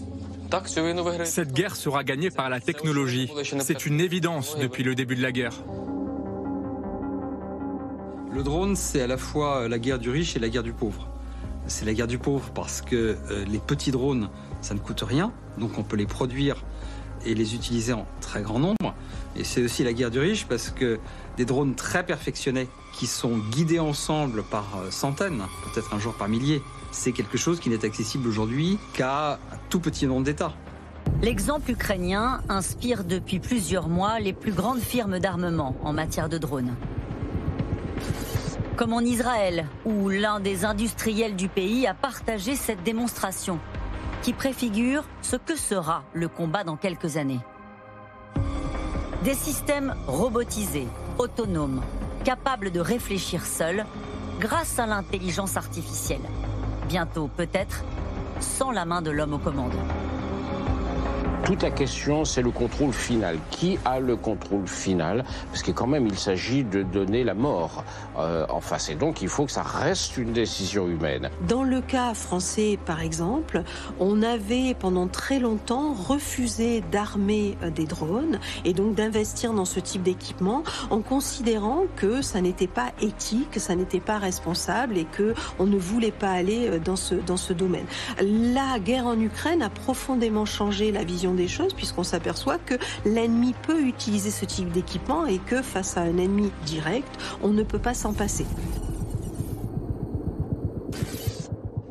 Cette 1.24 1.52
guerre 1.52 1.74
sera 1.74 2.04
gagnée 2.04 2.30
par 2.30 2.48
la 2.48 2.60
technologie. 2.60 3.30
C'est 3.60 3.86
une 3.86 4.00
évidence 4.00 4.56
depuis 4.56 4.84
le 4.84 4.94
début 4.94 5.16
de 5.16 5.22
la 5.22 5.32
guerre. 5.32 5.54
Le 8.32 8.42
drone, 8.42 8.76
c'est 8.76 9.00
à 9.00 9.06
la 9.06 9.16
fois 9.16 9.68
la 9.68 9.78
guerre 9.78 9.98
du 9.98 10.10
riche 10.10 10.36
et 10.36 10.38
la 10.38 10.48
guerre 10.48 10.62
du 10.62 10.72
pauvre. 10.72 11.13
C'est 11.66 11.84
la 11.84 11.94
guerre 11.94 12.06
du 12.06 12.18
pauvre 12.18 12.50
parce 12.54 12.82
que 12.82 13.16
euh, 13.30 13.44
les 13.46 13.58
petits 13.58 13.90
drones, 13.90 14.28
ça 14.60 14.74
ne 14.74 14.78
coûte 14.78 15.02
rien, 15.02 15.32
donc 15.58 15.78
on 15.78 15.82
peut 15.82 15.96
les 15.96 16.06
produire 16.06 16.62
et 17.24 17.34
les 17.34 17.54
utiliser 17.54 17.92
en 17.92 18.06
très 18.20 18.42
grand 18.42 18.58
nombre. 18.58 18.94
Et 19.36 19.44
c'est 19.44 19.62
aussi 19.62 19.82
la 19.82 19.92
guerre 19.92 20.10
du 20.10 20.18
riche 20.18 20.46
parce 20.46 20.70
que 20.70 20.98
des 21.36 21.44
drones 21.44 21.74
très 21.74 22.04
perfectionnés 22.04 22.68
qui 22.92 23.06
sont 23.06 23.38
guidés 23.50 23.80
ensemble 23.80 24.42
par 24.44 24.76
euh, 24.76 24.90
centaines, 24.90 25.42
peut-être 25.64 25.94
un 25.94 25.98
jour 25.98 26.14
par 26.14 26.28
milliers, 26.28 26.62
c'est 26.92 27.12
quelque 27.12 27.38
chose 27.38 27.60
qui 27.60 27.70
n'est 27.70 27.84
accessible 27.84 28.28
aujourd'hui 28.28 28.78
qu'à 28.92 29.32
un 29.32 29.38
tout 29.70 29.80
petit 29.80 30.06
nombre 30.06 30.24
d'États. 30.24 30.52
L'exemple 31.22 31.70
ukrainien 31.70 32.42
inspire 32.48 33.04
depuis 33.04 33.40
plusieurs 33.40 33.88
mois 33.88 34.20
les 34.20 34.32
plus 34.32 34.52
grandes 34.52 34.80
firmes 34.80 35.18
d'armement 35.18 35.76
en 35.82 35.92
matière 35.92 36.28
de 36.28 36.38
drones. 36.38 36.74
Comme 38.76 38.92
en 38.92 39.00
Israël, 39.00 39.68
où 39.84 40.08
l'un 40.08 40.40
des 40.40 40.64
industriels 40.64 41.36
du 41.36 41.48
pays 41.48 41.86
a 41.86 41.94
partagé 41.94 42.56
cette 42.56 42.82
démonstration, 42.82 43.60
qui 44.22 44.32
préfigure 44.32 45.04
ce 45.22 45.36
que 45.36 45.54
sera 45.54 46.02
le 46.12 46.26
combat 46.26 46.64
dans 46.64 46.76
quelques 46.76 47.16
années. 47.16 47.38
Des 49.22 49.34
systèmes 49.34 49.94
robotisés, 50.08 50.88
autonomes, 51.18 51.82
capables 52.24 52.72
de 52.72 52.80
réfléchir 52.80 53.46
seuls, 53.46 53.86
grâce 54.40 54.80
à 54.80 54.86
l'intelligence 54.86 55.56
artificielle. 55.56 56.28
Bientôt, 56.88 57.30
peut-être, 57.36 57.84
sans 58.40 58.72
la 58.72 58.84
main 58.84 59.02
de 59.02 59.12
l'homme 59.12 59.34
aux 59.34 59.38
commandes. 59.38 59.72
Toute 61.44 61.62
la 61.62 61.70
question, 61.70 62.24
c'est 62.24 62.40
le 62.40 62.50
contrôle 62.50 62.94
final. 62.94 63.36
Qui 63.50 63.78
a 63.84 64.00
le 64.00 64.16
contrôle 64.16 64.66
final? 64.66 65.24
Parce 65.50 65.62
que 65.62 65.72
quand 65.72 65.86
même, 65.86 66.06
il 66.06 66.18
s'agit 66.18 66.64
de 66.64 66.82
donner 66.82 67.22
la 67.22 67.34
mort 67.34 67.84
euh, 68.18 68.46
en 68.48 68.62
face. 68.62 68.88
Et 68.88 68.94
donc, 68.94 69.20
il 69.20 69.28
faut 69.28 69.44
que 69.44 69.52
ça 69.52 69.62
reste 69.62 70.16
une 70.16 70.32
décision 70.32 70.88
humaine. 70.88 71.28
Dans 71.46 71.62
le 71.62 71.82
cas 71.82 72.14
français, 72.14 72.78
par 72.86 73.02
exemple, 73.02 73.62
on 74.00 74.22
avait 74.22 74.72
pendant 74.72 75.06
très 75.06 75.38
longtemps 75.38 75.92
refusé 75.92 76.82
d'armer 76.90 77.58
euh, 77.62 77.68
des 77.68 77.84
drones 77.84 78.38
et 78.64 78.72
donc 78.72 78.94
d'investir 78.94 79.52
dans 79.52 79.66
ce 79.66 79.80
type 79.80 80.02
d'équipement 80.02 80.62
en 80.88 81.02
considérant 81.02 81.82
que 81.96 82.22
ça 82.22 82.40
n'était 82.40 82.66
pas 82.66 82.92
éthique, 83.02 83.50
que 83.50 83.60
ça 83.60 83.74
n'était 83.74 84.00
pas 84.00 84.16
responsable 84.16 84.96
et 84.96 85.04
que 85.04 85.34
on 85.58 85.66
ne 85.66 85.76
voulait 85.76 86.10
pas 86.10 86.30
aller 86.30 86.68
euh, 86.68 86.78
dans 86.78 86.96
ce 86.96 87.14
dans 87.14 87.36
ce 87.36 87.52
domaine. 87.52 87.86
La 88.22 88.78
guerre 88.78 89.06
en 89.06 89.20
Ukraine 89.20 89.60
a 89.60 89.68
profondément 89.68 90.46
changé 90.46 90.90
la 90.90 91.04
vision 91.04 91.33
des 91.34 91.48
choses 91.48 91.74
puisqu'on 91.74 92.04
s'aperçoit 92.04 92.58
que 92.58 92.74
l'ennemi 93.04 93.54
peut 93.62 93.80
utiliser 93.80 94.30
ce 94.30 94.44
type 94.44 94.70
d'équipement 94.70 95.26
et 95.26 95.38
que 95.38 95.62
face 95.62 95.96
à 95.96 96.02
un 96.02 96.18
ennemi 96.18 96.50
direct, 96.66 97.08
on 97.42 97.48
ne 97.48 97.62
peut 97.62 97.78
pas 97.78 97.94
s'en 97.94 98.12
passer. 98.12 98.46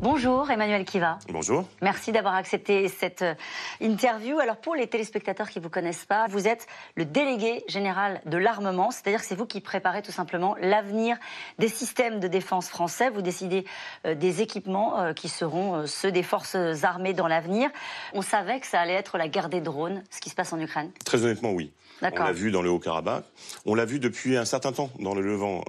Bonjour 0.03 0.51
Emmanuel 0.51 0.83
Kiva. 0.83 1.17
Bonjour. 1.29 1.65
Merci 1.81 2.11
d'avoir 2.11 2.35
accepté 2.35 2.89
cette 2.89 3.21
euh, 3.21 3.35
interview. 3.79 4.37
Alors 4.37 4.57
pour 4.57 4.75
les 4.75 4.87
téléspectateurs 4.87 5.49
qui 5.49 5.59
ne 5.59 5.63
vous 5.63 5.69
connaissent 5.69 6.03
pas, 6.03 6.27
vous 6.27 6.45
êtes 6.45 6.67
le 6.95 7.05
délégué 7.05 7.63
général 7.69 8.19
de 8.25 8.35
l'armement, 8.35 8.91
c'est-à-dire 8.91 9.21
que 9.21 9.25
c'est 9.25 9.33
vous 9.33 9.45
qui 9.45 9.61
préparez 9.61 10.01
tout 10.01 10.11
simplement 10.11 10.57
l'avenir 10.59 11.15
des 11.57 11.69
systèmes 11.69 12.19
de 12.19 12.27
défense 12.27 12.67
français. 12.67 13.09
Vous 13.11 13.21
décidez 13.21 13.63
euh, 14.05 14.13
des 14.13 14.41
équipements 14.41 14.99
euh, 14.99 15.13
qui 15.13 15.29
seront 15.29 15.87
ceux 15.87 16.11
des 16.11 16.21
forces 16.21 16.57
armées 16.83 17.13
dans 17.13 17.27
l'avenir. 17.27 17.69
On 18.11 18.21
savait 18.21 18.59
que 18.59 18.67
ça 18.67 18.81
allait 18.81 18.91
être 18.91 19.17
la 19.17 19.29
guerre 19.29 19.47
des 19.47 19.61
drones, 19.61 20.03
ce 20.11 20.19
qui 20.19 20.29
se 20.29 20.35
passe 20.35 20.51
en 20.51 20.59
Ukraine. 20.59 20.91
Très 21.05 21.23
honnêtement, 21.23 21.51
oui. 21.51 21.71
On 22.03 22.23
l'a 22.25 22.31
vu 22.31 22.51
dans 22.51 22.61
le 22.61 22.69
Haut-Karabakh. 22.69 23.25
On 23.65 23.75
l'a 23.75 23.85
vu 23.85 23.99
depuis 23.99 24.37
un 24.37 24.45
certain 24.45 24.71
temps 24.71 24.91
dans 24.99 25.15
le 25.15 25.21
Levant, 25.21 25.63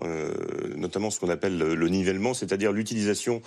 notamment 0.77 1.11
ce 1.11 1.20
qu'on 1.20 1.29
appelle 1.29 1.59
le 1.59 1.88
nivellement, 1.88 2.35
c'est-à-dire 2.35 2.73
l'utilisation 2.73 3.42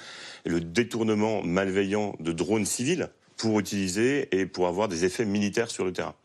et 0.45 0.49
le 0.49 0.61
détournement 0.61 1.41
malveillant 1.43 2.15
de 2.19 2.31
drones 2.31 2.65
civils 2.65 3.09
pour 3.37 3.59
utiliser 3.59 4.27
et 4.31 4.45
pour 4.45 4.67
avoir 4.67 4.87
des 4.87 5.05
effets 5.05 5.25
militaires 5.25 5.69
sur 5.69 5.85
le 5.85 5.93
terrain. 5.93 6.15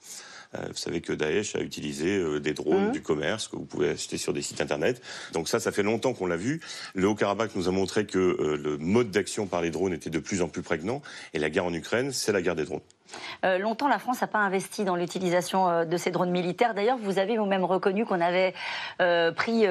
Euh, 0.55 0.66
vous 0.68 0.77
savez 0.77 1.01
que 1.01 1.12
Daesh 1.12 1.57
a 1.57 1.61
utilisé 1.61 2.16
euh, 2.18 2.38
des 2.38 2.53
drones 2.53 2.88
mmh. 2.88 2.92
du 2.92 3.03
commerce 3.03 3.48
que 3.48 3.57
vous 3.57 3.64
pouvez 3.64 3.90
acheter 3.90 4.18
sur 4.18 4.33
des 4.33 4.42
sites 4.42 4.61
internet. 4.61 5.01
Donc 5.33 5.48
ça, 5.48 5.61
ça 5.61 5.72
fait 5.72 5.83
longtemps 5.83 6.12
qu'on 6.12 6.27
l'a 6.27 6.37
vu. 6.37 6.61
Le 6.94 7.09
Haut-Karabakh 7.09 7.55
nous 7.57 7.68
a 7.68 7.70
montré 7.70 8.07
que 8.07 8.18
euh, 8.18 8.57
le 8.57 8.77
mode 8.77 9.11
d'action 9.11 9.46
par 9.46 9.62
les 9.62 9.70
drones 9.70 9.94
était 9.94 10.11
de 10.11 10.18
plus 10.18 10.42
en 10.42 10.48
plus 10.48 10.62
prégnant. 10.62 11.01
Et 11.33 11.38
la 11.38 11.48
guerre 11.48 11.64
en 11.64 11.72
Ukraine, 11.72 12.12
c'est 12.12 12.33
la 12.33 12.42
guerre 12.42 12.57
des 12.57 12.64
drones. 12.64 12.81
Euh, 13.44 13.58
longtemps, 13.58 13.88
la 13.88 13.98
France 13.98 14.20
n'a 14.20 14.26
pas 14.26 14.38
investi 14.38 14.84
dans 14.84 14.96
l'utilisation 14.96 15.68
euh, 15.68 15.84
de 15.84 15.96
ces 15.96 16.10
drones 16.10 16.30
militaires. 16.30 16.74
D'ailleurs, 16.74 16.98
vous 16.98 17.18
avez 17.18 17.36
vous-même 17.36 17.64
reconnu 17.64 18.04
qu'on 18.04 18.20
avait 18.20 18.54
euh, 19.00 19.32
pris 19.32 19.62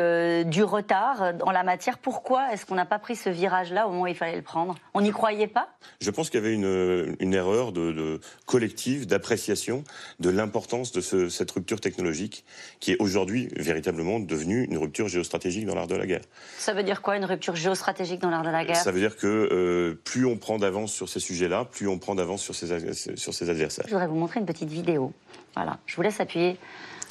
du 0.46 0.64
retard 0.64 1.34
en 1.42 1.52
la 1.52 1.64
matière. 1.64 1.98
Pourquoi 1.98 2.54
est-ce 2.54 2.66
qu'on 2.66 2.76
n'a 2.76 2.86
pas 2.86 3.00
pris 3.00 3.16
ce 3.16 3.30
virage-là 3.30 3.88
au 3.88 3.92
moment 3.92 4.04
où 4.04 4.08
il 4.08 4.16
fallait 4.16 4.36
le 4.36 4.42
prendre? 4.42 4.76
On 4.94 5.02
n'y 5.02 5.12
croyait 5.12 5.48
pas? 5.48 5.70
Je 6.00 6.12
pense 6.12 6.30
qu'il 6.30 6.40
y 6.42 6.44
avait 6.44 6.54
une, 6.54 7.34
erreur 7.34 7.72
de, 7.72 8.20
collective 8.46 9.08
d'appréciation 9.08 9.84
de 10.20 10.30
l'importance 10.30 10.92
de 10.92 11.30
cette 11.30 11.52
rupture 11.52 11.80
technologique 11.80 12.46
qui 12.80 12.92
est 12.92 12.98
aujourd'hui 13.00 13.50
véritablement 13.56 14.20
devenue 14.20 14.66
une 14.66 14.78
rupture 14.78 15.08
géostratégique 15.08 15.66
dans 15.66 15.76
l'art 15.76 15.88
de 15.88 15.96
la 15.96 16.06
guerre. 16.06 16.22
Ça 16.58 16.74
veut 16.74 16.84
dire 16.84 17.02
quoi 17.02 17.18
une 17.18 17.26
rupture 17.26 17.56
géostratégique 17.56 18.22
dans 18.22 18.30
l'art 18.30 18.44
de 18.44 18.50
la 18.50 18.66
guerre? 18.66 18.76
Ça 18.76 18.92
veut 18.92 19.00
dire 19.00 19.18
que 19.18 19.98
plus 20.04 20.26
on 20.26 20.38
prend 20.38 20.58
d'avance 20.58 20.92
sur 20.92 21.10
ces 21.10 21.20
sujets-là, 21.20 21.66
plus 21.66 21.88
on 21.88 22.00
prend 22.00 22.16
d'avance 22.16 22.42
sur 22.42 22.56
ces, 22.56 23.16
sur 23.16 23.31
ses 23.32 23.50
adversaires. 23.50 23.86
Je 23.88 23.92
voudrais 23.92 24.08
vous 24.08 24.16
montrer 24.16 24.40
une 24.40 24.46
petite 24.46 24.70
vidéo. 24.70 25.14
Voilà, 25.56 25.80
je 25.86 25.96
vous 25.96 26.02
laisse 26.02 26.20
appuyer. 26.20 26.58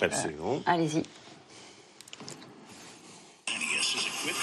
Absolument. 0.01 0.57
Euh, 0.57 0.73
Allez-y. 0.73 1.03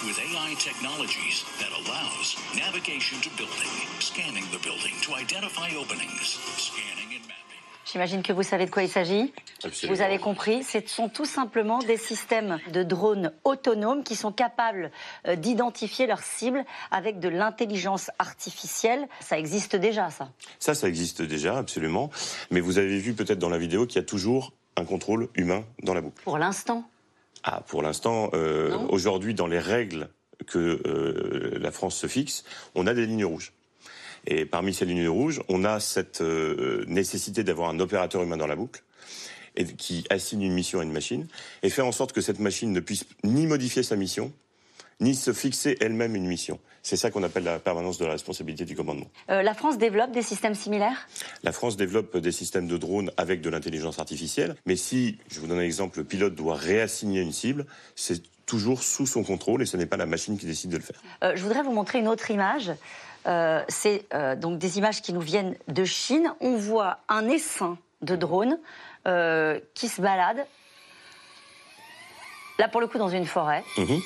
with 0.06 0.20
AI 0.20 0.56
technologies 0.60 1.44
that 1.60 1.70
allows 1.70 2.36
navigation 2.56 3.20
to 3.22 3.30
building, 3.38 3.70
scanning 4.00 4.44
the 4.52 4.60
building 4.60 4.94
to 5.02 5.14
identify 5.16 5.70
openings, 5.76 6.40
scanning 6.58 6.98
and 6.98 6.98
mapping. 6.98 7.07
J'imagine 7.92 8.22
que 8.22 8.34
vous 8.34 8.44
savez 8.44 8.66
de 8.66 8.72
quoi 8.72 8.84
il 8.84 8.90
s'agit. 8.90 9.34
Vous 9.88 10.02
avez 10.02 10.20
compris, 10.20 10.64
ce 10.64 10.80
sont 10.86 11.08
tout 11.08 11.26
simplement 11.26 11.80
des 11.80 11.96
systèmes 11.96 12.60
de 12.74 12.84
drones 12.84 13.32
autonomes 13.46 14.04
qui 14.04 14.16
sont 14.16 14.34
capables 14.34 14.92
euh, 15.26 15.36
d'identifier 15.36 16.06
leurs 16.06 16.22
cibles 16.22 16.66
avec 16.92 17.20
de 17.20 17.30
l'intelligence 17.30 18.12
artificielle. 18.20 19.08
Ça 19.22 19.40
existe 19.40 19.76
déjà, 19.78 20.10
ça 20.10 20.30
Ça, 20.60 20.74
ça 20.74 20.88
existe 20.90 21.22
déjà, 21.22 21.58
absolument. 21.58 22.10
Mais 22.52 22.60
vous 22.60 22.78
avez 22.78 23.00
vu 23.00 23.14
peut-être 23.14 23.40
dans 23.40 23.50
la 23.50 23.58
vidéo 23.58 23.86
qu'il 23.86 23.96
y 23.96 24.04
a 24.04 24.06
toujours 24.06 24.52
un 24.76 24.84
contrôle 24.84 25.30
humain 25.36 25.64
dans 25.84 25.94
la 25.94 26.02
boucle. 26.02 26.22
Pour 26.24 26.38
l'instant 26.38 26.84
Ah, 27.44 27.62
pour 27.68 27.82
l'instant, 27.82 28.30
euh, 28.34 28.78
aujourd'hui, 28.90 29.34
dans 29.34 29.48
les 29.48 29.60
règles 29.60 30.10
que 30.46 30.82
euh, 30.86 31.58
la 31.60 31.72
France 31.72 31.96
se 31.96 32.08
fixe, 32.08 32.44
on 32.76 32.86
a 32.86 32.94
des 32.94 33.06
lignes 33.06 33.26
rouges. 33.26 33.54
Et 34.28 34.46
parmi 34.46 34.74
ces 34.74 34.86
lignes 34.86 35.08
rouges, 35.08 35.42
on 35.48 35.64
a 35.64 35.80
cette 35.80 36.22
euh, 36.22 36.84
nécessité 36.88 37.44
d'avoir 37.44 37.70
un 37.70 37.80
opérateur 37.80 38.22
humain 38.22 38.38
dans 38.38 38.46
la 38.46 38.58
boucle 38.58 38.84
et 39.56 39.66
qui 39.66 40.06
assigne 40.10 40.44
une 40.44 40.54
mission 40.54 40.82
à 40.82 40.84
une 40.84 40.92
machine 40.92 41.28
et 41.64 41.70
faire 41.70 41.88
en 41.88 41.94
sorte 41.94 42.12
que 42.12 42.22
cette 42.22 42.40
machine 42.40 42.72
ne 42.72 42.82
puisse 42.82 43.06
ni 43.24 43.48
modifier 43.48 43.84
sa 43.84 43.96
mission, 43.96 44.32
ni 45.00 45.16
se 45.16 45.32
fixer 45.32 45.78
elle-même 45.80 46.16
une 46.16 46.28
mission. 46.28 46.60
C'est 46.84 46.98
ça 46.98 47.10
qu'on 47.10 47.24
appelle 47.24 47.44
la 47.44 47.58
permanence 47.60 47.98
de 47.98 48.06
la 48.06 48.12
responsabilité 48.12 48.66
du 48.66 48.76
commandement. 48.76 49.08
Euh, 49.30 49.42
la 49.42 49.54
France 49.54 49.78
développe 49.78 50.12
des 50.12 50.22
systèmes 50.22 50.56
similaires? 50.56 51.08
La 51.44 51.52
France 51.52 51.78
développe 51.78 52.18
des 52.18 52.32
systèmes 52.32 52.68
de 52.68 52.78
drones 52.78 53.12
avec 53.18 53.42
de 53.42 53.50
l'intelligence 53.50 53.98
artificielle, 54.00 54.56
mais 54.66 54.76
si, 54.76 55.18
je 55.30 55.40
vous 55.40 55.48
donne 55.48 55.60
un 55.60 55.64
exemple, 55.64 56.00
le 56.00 56.04
pilote 56.04 56.36
doit 56.36 56.56
réassigner 56.56 57.22
une 57.22 57.32
cible, 57.32 57.66
c'est 57.96 58.22
toujours 58.46 58.82
sous 58.82 59.06
son 59.06 59.24
contrôle 59.24 59.62
et 59.62 59.66
ce 59.66 59.78
n'est 59.78 59.86
pas 59.86 59.98
la 59.98 60.06
machine 60.06 60.38
qui 60.38 60.46
décide 60.46 60.72
de 60.72 60.78
le 60.78 60.84
faire. 60.84 61.02
Euh, 61.24 61.34
je 61.36 61.44
voudrais 61.44 61.64
vous 61.64 61.74
montrer 61.74 62.00
une 62.00 62.08
autre 62.08 62.32
image. 62.32 62.72
Euh, 63.28 63.62
c'est 63.68 64.06
euh, 64.14 64.36
donc 64.36 64.58
des 64.58 64.78
images 64.78 65.02
qui 65.02 65.14
nous 65.14 65.22
viennent 65.22 65.58
de 65.68 65.84
Chine. 65.84 66.34
On 66.40 66.56
voit 66.56 67.00
un 67.10 67.28
essaim 67.28 67.78
de 68.02 68.16
drones 68.16 68.58
euh, 69.08 69.60
qui 69.74 69.90
se 69.90 70.02
balade. 70.02 70.46
Là, 72.58 72.68
pour 72.70 72.82
le 72.82 72.88
coup, 72.88 72.98
dans 72.98 73.10
une 73.10 73.26
forêt. 73.26 73.64
Mhm. 73.78 74.02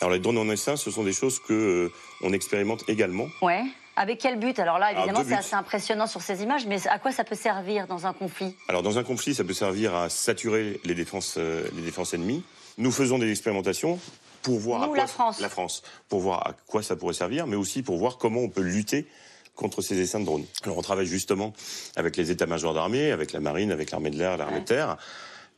Alors 0.00 0.12
les 0.12 0.18
drones 0.18 0.38
en 0.38 0.48
essaim, 0.48 0.76
ce 0.76 0.90
sont 0.90 1.04
des 1.04 1.12
choses 1.12 1.40
que 1.40 1.92
on 2.22 2.32
expérimente 2.32 2.88
également. 2.88 3.28
Ouais. 3.42 3.64
Avec 3.96 4.18
quel 4.18 4.38
but? 4.38 4.58
Alors 4.58 4.78
là, 4.78 4.92
évidemment, 4.92 5.22
c'est 5.26 5.34
assez 5.34 5.54
impressionnant 5.54 6.06
sur 6.06 6.22
ces 6.22 6.42
images, 6.42 6.64
mais 6.66 6.86
à 6.88 6.98
quoi 6.98 7.12
ça 7.12 7.22
peut 7.22 7.34
servir 7.34 7.86
dans 7.86 8.06
un 8.06 8.14
conflit? 8.14 8.56
Alors 8.68 8.82
dans 8.82 8.98
un 8.98 9.02
conflit, 9.02 9.34
ça 9.34 9.44
peut 9.44 9.52
servir 9.52 9.94
à 9.94 10.08
saturer 10.08 10.80
les 10.84 10.94
défenses, 10.94 11.36
les 11.36 11.82
défenses 11.82 12.14
ennemies. 12.14 12.42
Nous 12.78 12.92
faisons 12.92 13.18
des 13.18 13.30
expérimentations 13.30 13.98
pour 14.42 14.58
voir 14.58 14.82
à 14.82 14.86
quoi, 14.86 14.96
la 14.96 15.06
France. 15.06 15.40
la 15.40 15.48
France, 15.48 15.82
pour 16.08 16.20
voir 16.20 16.46
à 16.46 16.52
quoi 16.66 16.82
ça 16.82 16.96
pourrait 16.96 17.14
servir, 17.14 17.46
mais 17.46 17.56
aussi 17.56 17.82
pour 17.82 17.96
voir 17.96 18.18
comment 18.18 18.40
on 18.40 18.48
peut 18.48 18.62
lutter 18.62 19.06
contre 19.54 19.82
ces 19.82 19.98
essaims 20.00 20.20
de 20.20 20.24
drones. 20.24 20.46
Alors 20.62 20.78
on 20.78 20.82
travaille 20.82 21.06
justement 21.06 21.52
avec 21.96 22.16
les 22.16 22.30
états-majors 22.30 22.74
d'armée, 22.74 23.12
avec 23.12 23.32
la 23.32 23.40
marine, 23.40 23.72
avec 23.72 23.90
l'armée 23.90 24.10
de 24.10 24.16
l'air, 24.16 24.36
l'armée 24.36 24.60
de 24.60 24.64
terre, 24.64 24.96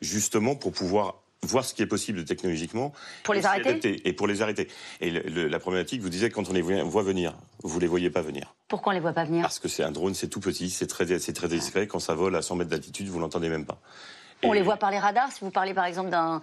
justement 0.00 0.56
pour 0.56 0.72
pouvoir 0.72 1.22
voir 1.44 1.64
ce 1.64 1.74
qui 1.74 1.82
est 1.82 1.86
possible 1.86 2.24
technologiquement. 2.24 2.92
Pour 3.24 3.34
les 3.34 3.46
arrêter 3.46 4.00
Et 4.08 4.12
pour 4.12 4.26
les 4.26 4.42
arrêter. 4.42 4.68
Et 5.00 5.10
la 5.10 5.58
problématique, 5.58 6.00
vous 6.00 6.08
disiez, 6.08 6.30
quand 6.30 6.48
on 6.48 6.52
les 6.52 6.62
voit 6.62 7.02
venir, 7.02 7.36
vous 7.62 7.80
les 7.80 7.88
voyez 7.88 8.10
pas 8.10 8.22
venir. 8.22 8.54
Pourquoi 8.68 8.92
on 8.92 8.94
les 8.94 9.00
voit 9.00 9.12
pas 9.12 9.24
venir? 9.24 9.42
Parce 9.42 9.58
que 9.58 9.68
c'est 9.68 9.82
un 9.82 9.90
drone, 9.90 10.14
c'est 10.14 10.28
tout 10.28 10.40
petit, 10.40 10.70
c'est 10.70 10.86
très, 10.86 11.04
très 11.04 11.48
discret. 11.48 11.86
Quand 11.86 11.98
ça 11.98 12.14
vole 12.14 12.36
à 12.36 12.42
100 12.42 12.56
mètres 12.56 12.70
d'altitude, 12.70 13.08
vous 13.08 13.18
l'entendez 13.18 13.48
même 13.48 13.66
pas. 13.66 13.80
On 14.44 14.52
les 14.52 14.62
voit 14.62 14.76
par 14.76 14.90
les 14.90 14.98
radars, 14.98 15.30
si 15.30 15.40
vous 15.40 15.50
parlez 15.50 15.72
par 15.72 15.84
exemple 15.84 16.10
d'un 16.10 16.40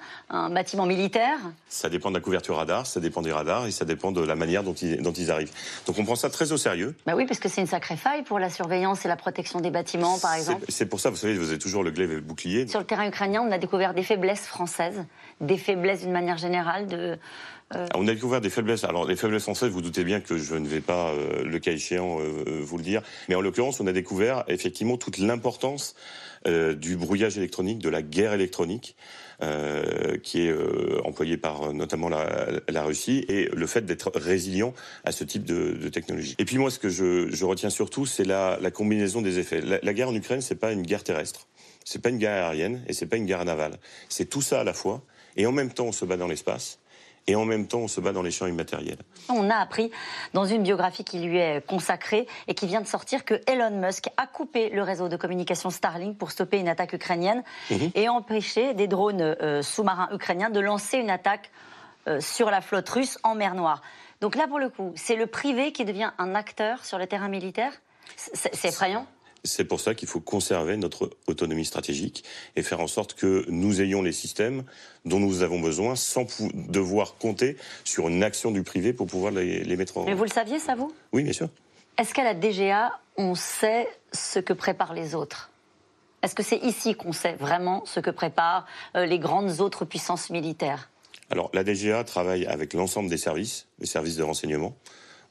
bâtiment 0.49 0.85
militaire 0.85 1.37
Ça 1.67 1.89
dépend 1.89 2.09
de 2.09 2.15
la 2.15 2.21
couverture 2.21 2.55
radar, 2.55 2.85
ça 2.85 2.99
dépend 2.99 3.21
des 3.21 3.31
radars 3.31 3.67
et 3.67 3.71
ça 3.71 3.85
dépend 3.85 4.11
de 4.11 4.21
la 4.21 4.35
manière 4.35 4.63
dont 4.63 4.73
ils, 4.73 5.01
dont 5.01 5.11
ils 5.11 5.31
arrivent. 5.31 5.51
Donc 5.85 5.97
on 5.99 6.05
prend 6.05 6.15
ça 6.15 6.29
très 6.29 6.51
au 6.51 6.57
sérieux. 6.57 6.95
Bah 7.05 7.13
oui, 7.15 7.25
parce 7.25 7.39
que 7.39 7.49
c'est 7.49 7.61
une 7.61 7.67
sacrée 7.67 7.97
faille 7.97 8.23
pour 8.23 8.39
la 8.39 8.49
surveillance 8.49 9.05
et 9.05 9.07
la 9.07 9.15
protection 9.15 9.59
des 9.59 9.69
bâtiments, 9.69 10.17
par 10.19 10.33
exemple. 10.35 10.65
C'est 10.69 10.85
pour 10.85 10.99
ça, 10.99 11.09
vous 11.09 11.17
savez, 11.17 11.37
vous 11.37 11.49
avez 11.49 11.59
toujours 11.59 11.83
le 11.83 11.91
glaive 11.91 12.11
et 12.11 12.15
le 12.15 12.21
bouclier. 12.21 12.67
Sur 12.67 12.79
le 12.79 12.85
terrain 12.85 13.07
ukrainien, 13.07 13.41
on 13.45 13.51
a 13.51 13.57
découvert 13.57 13.93
des 13.93 14.03
faiblesses 14.03 14.45
françaises, 14.45 15.03
des 15.41 15.57
faiblesses 15.57 16.01
d'une 16.01 16.11
manière 16.11 16.37
générale 16.37 16.87
de... 16.87 17.17
Euh, 17.75 17.85
on 17.93 18.07
a 18.07 18.13
découvert 18.13 18.41
des 18.41 18.49
faiblesses. 18.49 18.83
Alors, 18.83 19.05
les 19.05 19.15
faiblesses 19.15 19.43
françaises, 19.43 19.69
vous 19.69 19.81
doutez 19.81 20.03
bien 20.03 20.21
que 20.21 20.37
je 20.37 20.55
ne 20.55 20.67
vais 20.67 20.81
pas, 20.81 21.09
euh, 21.09 21.43
le 21.43 21.59
cas 21.59 21.71
échéant, 21.71 22.19
euh, 22.19 22.61
vous 22.63 22.77
le 22.77 22.83
dire. 22.83 23.03
Mais 23.27 23.35
en 23.35 23.41
l'occurrence, 23.41 23.79
on 23.79 23.85
a 23.85 23.91
découvert 23.91 24.43
effectivement 24.47 24.97
toute 24.97 25.19
l'importance 25.19 25.95
euh, 26.47 26.73
du 26.73 26.95
brouillage 26.95 27.37
électronique, 27.37 27.79
de 27.79 27.89
la 27.89 28.01
guerre 28.01 28.33
électronique, 28.33 28.95
euh, 29.41 30.17
qui 30.17 30.41
est 30.41 30.51
euh, 30.51 31.01
employée 31.05 31.37
par 31.37 31.73
notamment 31.73 32.09
la, 32.09 32.47
la, 32.67 32.83
Russie, 32.83 33.25
et 33.29 33.49
le 33.53 33.67
fait 33.67 33.85
d'être 33.85 34.11
résilient 34.15 34.73
à 35.03 35.11
ce 35.11 35.23
type 35.23 35.43
de, 35.43 35.73
de, 35.73 35.89
technologie. 35.89 36.35
Et 36.39 36.45
puis 36.45 36.57
moi, 36.57 36.71
ce 36.71 36.79
que 36.79 36.89
je, 36.89 37.29
je 37.29 37.45
retiens 37.45 37.69
surtout, 37.69 38.05
c'est 38.05 38.25
la, 38.25 38.57
la, 38.61 38.71
combinaison 38.71 39.21
des 39.21 39.39
effets. 39.39 39.61
La, 39.61 39.79
la 39.81 39.93
guerre 39.93 40.09
en 40.09 40.15
Ukraine, 40.15 40.41
c'est 40.41 40.55
pas 40.55 40.71
une 40.71 40.83
guerre 40.83 41.03
terrestre, 41.03 41.47
c'est 41.85 42.01
pas 42.01 42.09
une 42.09 42.17
guerre 42.17 42.45
aérienne, 42.45 42.83
et 42.87 42.93
c'est 42.93 43.05
pas 43.05 43.17
une 43.17 43.25
guerre 43.25 43.43
navale. 43.45 43.77
C'est 44.09 44.29
tout 44.29 44.41
ça 44.41 44.61
à 44.61 44.63
la 44.63 44.73
fois, 44.73 45.03
et 45.37 45.45
en 45.45 45.51
même 45.51 45.71
temps, 45.71 45.85
on 45.85 45.91
se 45.91 46.05
bat 46.05 46.17
dans 46.17 46.27
l'espace 46.27 46.79
et 47.29 47.35
en 47.35 47.45
même 47.45 47.67
temps 47.67 47.79
on 47.79 47.87
se 47.87 48.01
bat 48.01 48.11
dans 48.11 48.23
les 48.23 48.31
champs 48.31 48.47
immatériels. 48.47 48.97
On 49.29 49.49
a 49.49 49.55
appris 49.55 49.91
dans 50.33 50.45
une 50.45 50.63
biographie 50.63 51.03
qui 51.03 51.19
lui 51.19 51.37
est 51.37 51.65
consacrée 51.65 52.27
et 52.47 52.55
qui 52.55 52.65
vient 52.65 52.81
de 52.81 52.87
sortir 52.87 53.23
que 53.23 53.35
Elon 53.45 53.79
Musk 53.79 54.09
a 54.17 54.25
coupé 54.25 54.69
le 54.69 54.81
réseau 54.81 55.09
de 55.09 55.15
communication 55.15 55.69
Starlink 55.69 56.17
pour 56.17 56.31
stopper 56.31 56.57
une 56.57 56.67
attaque 56.67 56.93
ukrainienne 56.93 57.43
mhm. 57.69 57.91
et 57.93 58.09
empêcher 58.09 58.73
des 58.73 58.87
drones 58.87 59.21
euh, 59.21 59.61
sous-marins 59.61 60.09
ukrainiens 60.11 60.49
de 60.49 60.59
lancer 60.59 60.97
une 60.97 61.11
attaque 61.11 61.51
euh, 62.07 62.19
sur 62.19 62.49
la 62.49 62.61
flotte 62.61 62.89
russe 62.89 63.19
en 63.21 63.35
mer 63.35 63.53
Noire. 63.53 63.83
Donc 64.21 64.35
là, 64.35 64.47
pour 64.47 64.57
le 64.57 64.69
coup, 64.69 64.91
c'est 64.95 65.15
le 65.15 65.27
privé 65.27 65.71
qui 65.71 65.85
devient 65.85 66.11
un 66.17 66.33
acteur 66.33 66.83
sur 66.83 66.97
le 66.97 67.05
terrain 67.05 67.29
militaire? 67.29 67.73
C'est 68.15 68.65
effrayant 68.65 69.05
c'est 69.43 69.65
pour 69.65 69.79
ça 69.79 69.95
qu'il 69.95 70.07
faut 70.07 70.19
conserver 70.19 70.77
notre 70.77 71.11
autonomie 71.27 71.65
stratégique 71.65 72.23
et 72.55 72.63
faire 72.63 72.79
en 72.79 72.87
sorte 72.87 73.13
que 73.13 73.45
nous 73.49 73.81
ayons 73.81 74.01
les 74.01 74.11
systèmes 74.11 74.63
dont 75.05 75.19
nous 75.19 75.43
avons 75.43 75.59
besoin 75.59 75.95
sans 75.95 76.25
devoir 76.53 77.15
compter 77.15 77.57
sur 77.83 78.07
une 78.07 78.23
action 78.23 78.51
du 78.51 78.63
privé 78.63 78.93
pour 78.93 79.07
pouvoir 79.07 79.31
les, 79.31 79.75
mettre 79.75 79.97
en... 79.97 80.05
Mais 80.05 80.13
vous 80.13 80.23
le 80.23 80.29
saviez, 80.29 80.59
ça, 80.59 80.75
vous? 80.75 80.93
Oui, 81.13 81.23
bien 81.23 81.33
sûr. 81.33 81.49
Est-ce 81.97 82.13
qu'à 82.13 82.23
la 82.23 82.33
DGA, 82.33 82.97
on 83.17 83.35
sait 83.35 83.87
ce 84.13 84.39
que 84.39 84.53
préparent 84.53 84.93
les 84.93 85.15
autres? 85.15 85.49
Est-ce 86.21 86.35
que 86.35 86.43
c'est 86.43 86.57
ici 86.57 86.95
qu'on 86.95 87.13
sait 87.13 87.33
vraiment 87.33 87.83
ce 87.85 87.99
que 87.99 88.09
préparent 88.09 88.65
euh, 88.95 89.05
les 89.05 89.19
grandes 89.19 89.61
autres 89.61 89.85
puissances 89.85 90.29
militaires? 90.29 90.89
Alors, 91.29 91.49
la 91.53 91.63
DGA 91.63 92.03
travaille 92.03 92.45
avec 92.45 92.73
l'ensemble 92.73 93.09
des 93.09 93.17
services, 93.17 93.67
les 93.79 93.85
services 93.85 94.15
de 94.15 94.23
renseignement 94.23 94.75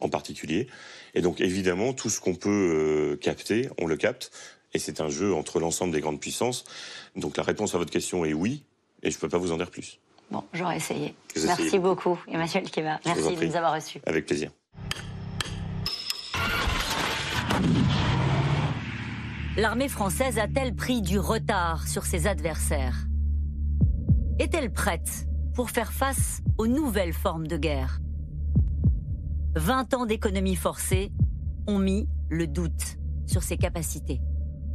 en 0.01 0.09
particulier. 0.09 0.69
Et 1.15 1.21
donc 1.21 1.41
évidemment, 1.41 1.93
tout 1.93 2.11
ce 2.11 2.21
qu'on 2.21 2.35
peut 2.35 2.49
euh, 2.49 3.17
capter, 3.17 3.69
on 3.81 3.87
le 3.87 3.97
capte. 3.97 4.31
Et 4.75 4.79
c'est 4.79 5.01
un 5.01 5.09
jeu 5.09 5.35
entre 5.35 5.61
l'ensemble 5.61 5.93
des 5.93 6.01
grandes 6.01 6.21
puissances. 6.21 6.65
Donc 7.17 7.37
la 7.37 7.43
réponse 7.43 7.75
à 7.75 7.79
votre 7.79 7.91
question 7.91 8.25
est 8.25 8.35
oui, 8.35 8.65
et 9.03 9.11
je 9.11 9.17
ne 9.17 9.21
peux 9.21 9.29
pas 9.29 9.39
vous 9.39 9.53
en 9.53 9.57
dire 9.57 9.71
plus. 9.71 9.99
Bon, 10.31 10.45
j'aurais 10.53 10.77
essayé. 10.77 11.15
Merci 11.45 11.79
beaucoup, 11.79 12.19
Emmanuel 12.29 12.71
Keba. 12.71 13.01
Merci 13.07 13.35
de 13.35 13.47
nous 13.47 13.57
avoir 13.57 13.75
reçus. 13.75 14.01
Avec 14.05 14.27
plaisir. 14.27 14.51
L'armée 19.57 19.89
française 19.89 20.39
a-t-elle 20.39 20.75
pris 20.75 21.03
du 21.03 21.19
retard 21.19 21.89
sur 21.89 22.05
ses 22.05 22.27
adversaires? 22.27 23.07
Est-elle 24.39 24.73
prête 24.73 25.27
pour 25.55 25.71
faire 25.71 25.93
face 25.93 26.43
aux 26.59 26.69
nouvelles 26.69 27.15
formes 27.15 27.49
de 27.49 27.57
guerre? 27.57 27.99
20 29.55 29.95
ans 29.95 30.07
d'économie 30.07 30.57
forcée 30.57 31.11
ont 31.67 31.79
mis 31.79 32.09
le 32.29 32.47
doute 32.47 32.99
sur 33.27 33.43
ses 33.43 33.57
capacités. 33.57 34.21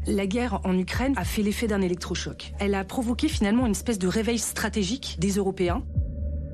La 0.08 0.28
guerre 0.28 0.60
en 0.66 0.78
Ukraine 0.78 1.14
a 1.16 1.24
fait 1.24 1.44
l'effet 1.44 1.68
d'un 1.68 1.82
électrochoc. 1.82 2.54
Elle 2.60 2.76
a 2.76 2.84
provoqué 2.84 3.30
finalement 3.30 3.66
une 3.66 3.72
espèce 3.72 4.00
de 4.00 4.08
réveil 4.08 4.38
stratégique 4.38 5.18
des 5.20 5.34
Européens. 5.34 5.84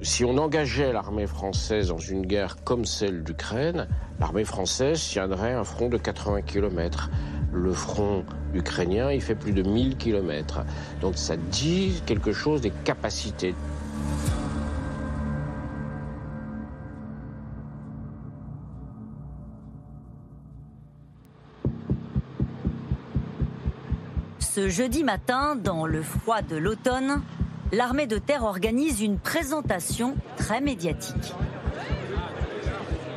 Si 0.02 0.24
on 0.24 0.38
engageait 0.38 0.94
l'armée 0.94 1.28
française 1.28 1.88
dans 1.88 1.98
une 1.98 2.26
guerre 2.26 2.58
comme 2.64 2.86
celle 2.86 3.24
d'Ukraine, 3.24 3.88
l'armée 4.20 4.46
française 4.46 5.02
tiendrait 5.02 5.54
un 5.54 5.64
front 5.64 5.90
de 5.90 5.98
80 5.98 6.42
km. 6.44 7.10
Le 7.52 7.74
front 7.74 8.24
ukrainien, 8.54 9.12
il 9.12 9.22
fait 9.22 9.36
plus 9.36 9.54
de 9.54 9.64
1000 9.64 9.98
km. 9.98 10.64
Donc 11.02 11.18
ça 11.18 11.36
dit 11.36 12.04
quelque 12.06 12.32
chose 12.32 12.62
des 12.62 12.72
capacités. 12.72 13.56
Ce 24.60 24.68
jeudi 24.68 25.06
matin, 25.06 25.56
dans 25.56 25.86
le 25.86 26.02
froid 26.02 26.42
de 26.42 26.58
l'automne, 26.58 27.22
l'armée 27.72 28.08
de 28.08 28.18
terre 28.18 28.44
organise 28.44 29.00
une 29.00 29.18
présentation 29.18 30.18
très 30.36 30.60
médiatique. 30.60 31.34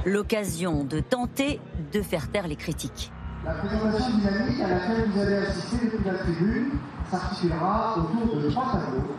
L'occasion 0.06 0.84
de 0.84 1.00
tenter 1.00 1.58
de 1.92 2.00
faire 2.00 2.30
taire 2.30 2.46
les 2.46 2.54
critiques. 2.54 3.10
La 3.44 3.54
présentation 3.54 4.18
dynamique 4.18 4.60
à 4.60 4.68
laquelle 4.68 5.10
vous 5.12 5.20
allez 5.20 5.34
assister 5.34 5.86
depuis 5.86 6.04
la 6.04 6.18
tribune 6.18 6.70
s'articulera 7.10 7.96
autour 7.98 8.40
de 8.40 8.48
trois 8.48 8.66
tableaux 8.74 9.16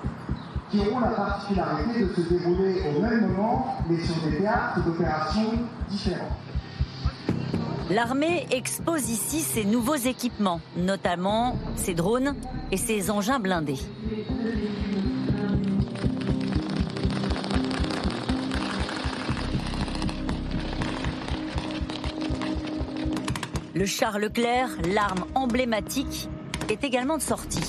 qui 0.71 0.79
auront 0.79 0.99
la 1.01 1.09
particularité 1.09 2.05
de 2.05 2.13
se 2.13 2.21
dérouler 2.21 2.83
au 2.88 3.01
même 3.01 3.33
moment 3.33 3.83
mais 3.89 3.99
sur 3.99 4.15
des 4.29 4.38
théâtres 4.38 4.81
d'opérations 4.86 5.51
différents. 5.89 6.38
L'armée 7.89 8.48
expose 8.52 9.10
ici 9.10 9.39
ses 9.39 9.65
nouveaux 9.65 9.96
équipements, 9.96 10.62
notamment 10.78 11.58
ses 11.76 11.93
drones 11.93 12.36
et 12.72 12.78
ses 12.78 13.12
engins 13.12 13.39
blindés. 13.39 13.80
Le 23.76 23.86
char 23.86 24.17
Leclerc, 24.17 24.69
l'arme 24.93 25.26
emblématique, 25.36 26.30
est 26.69 26.84
également 26.84 27.17
de 27.17 27.22
sortie. 27.22 27.60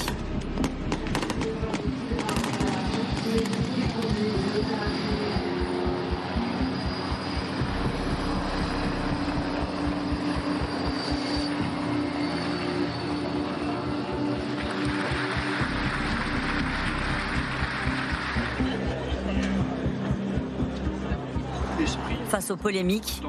Face 22.44 22.50
aux 22.50 22.57
polémiques, 22.59 23.22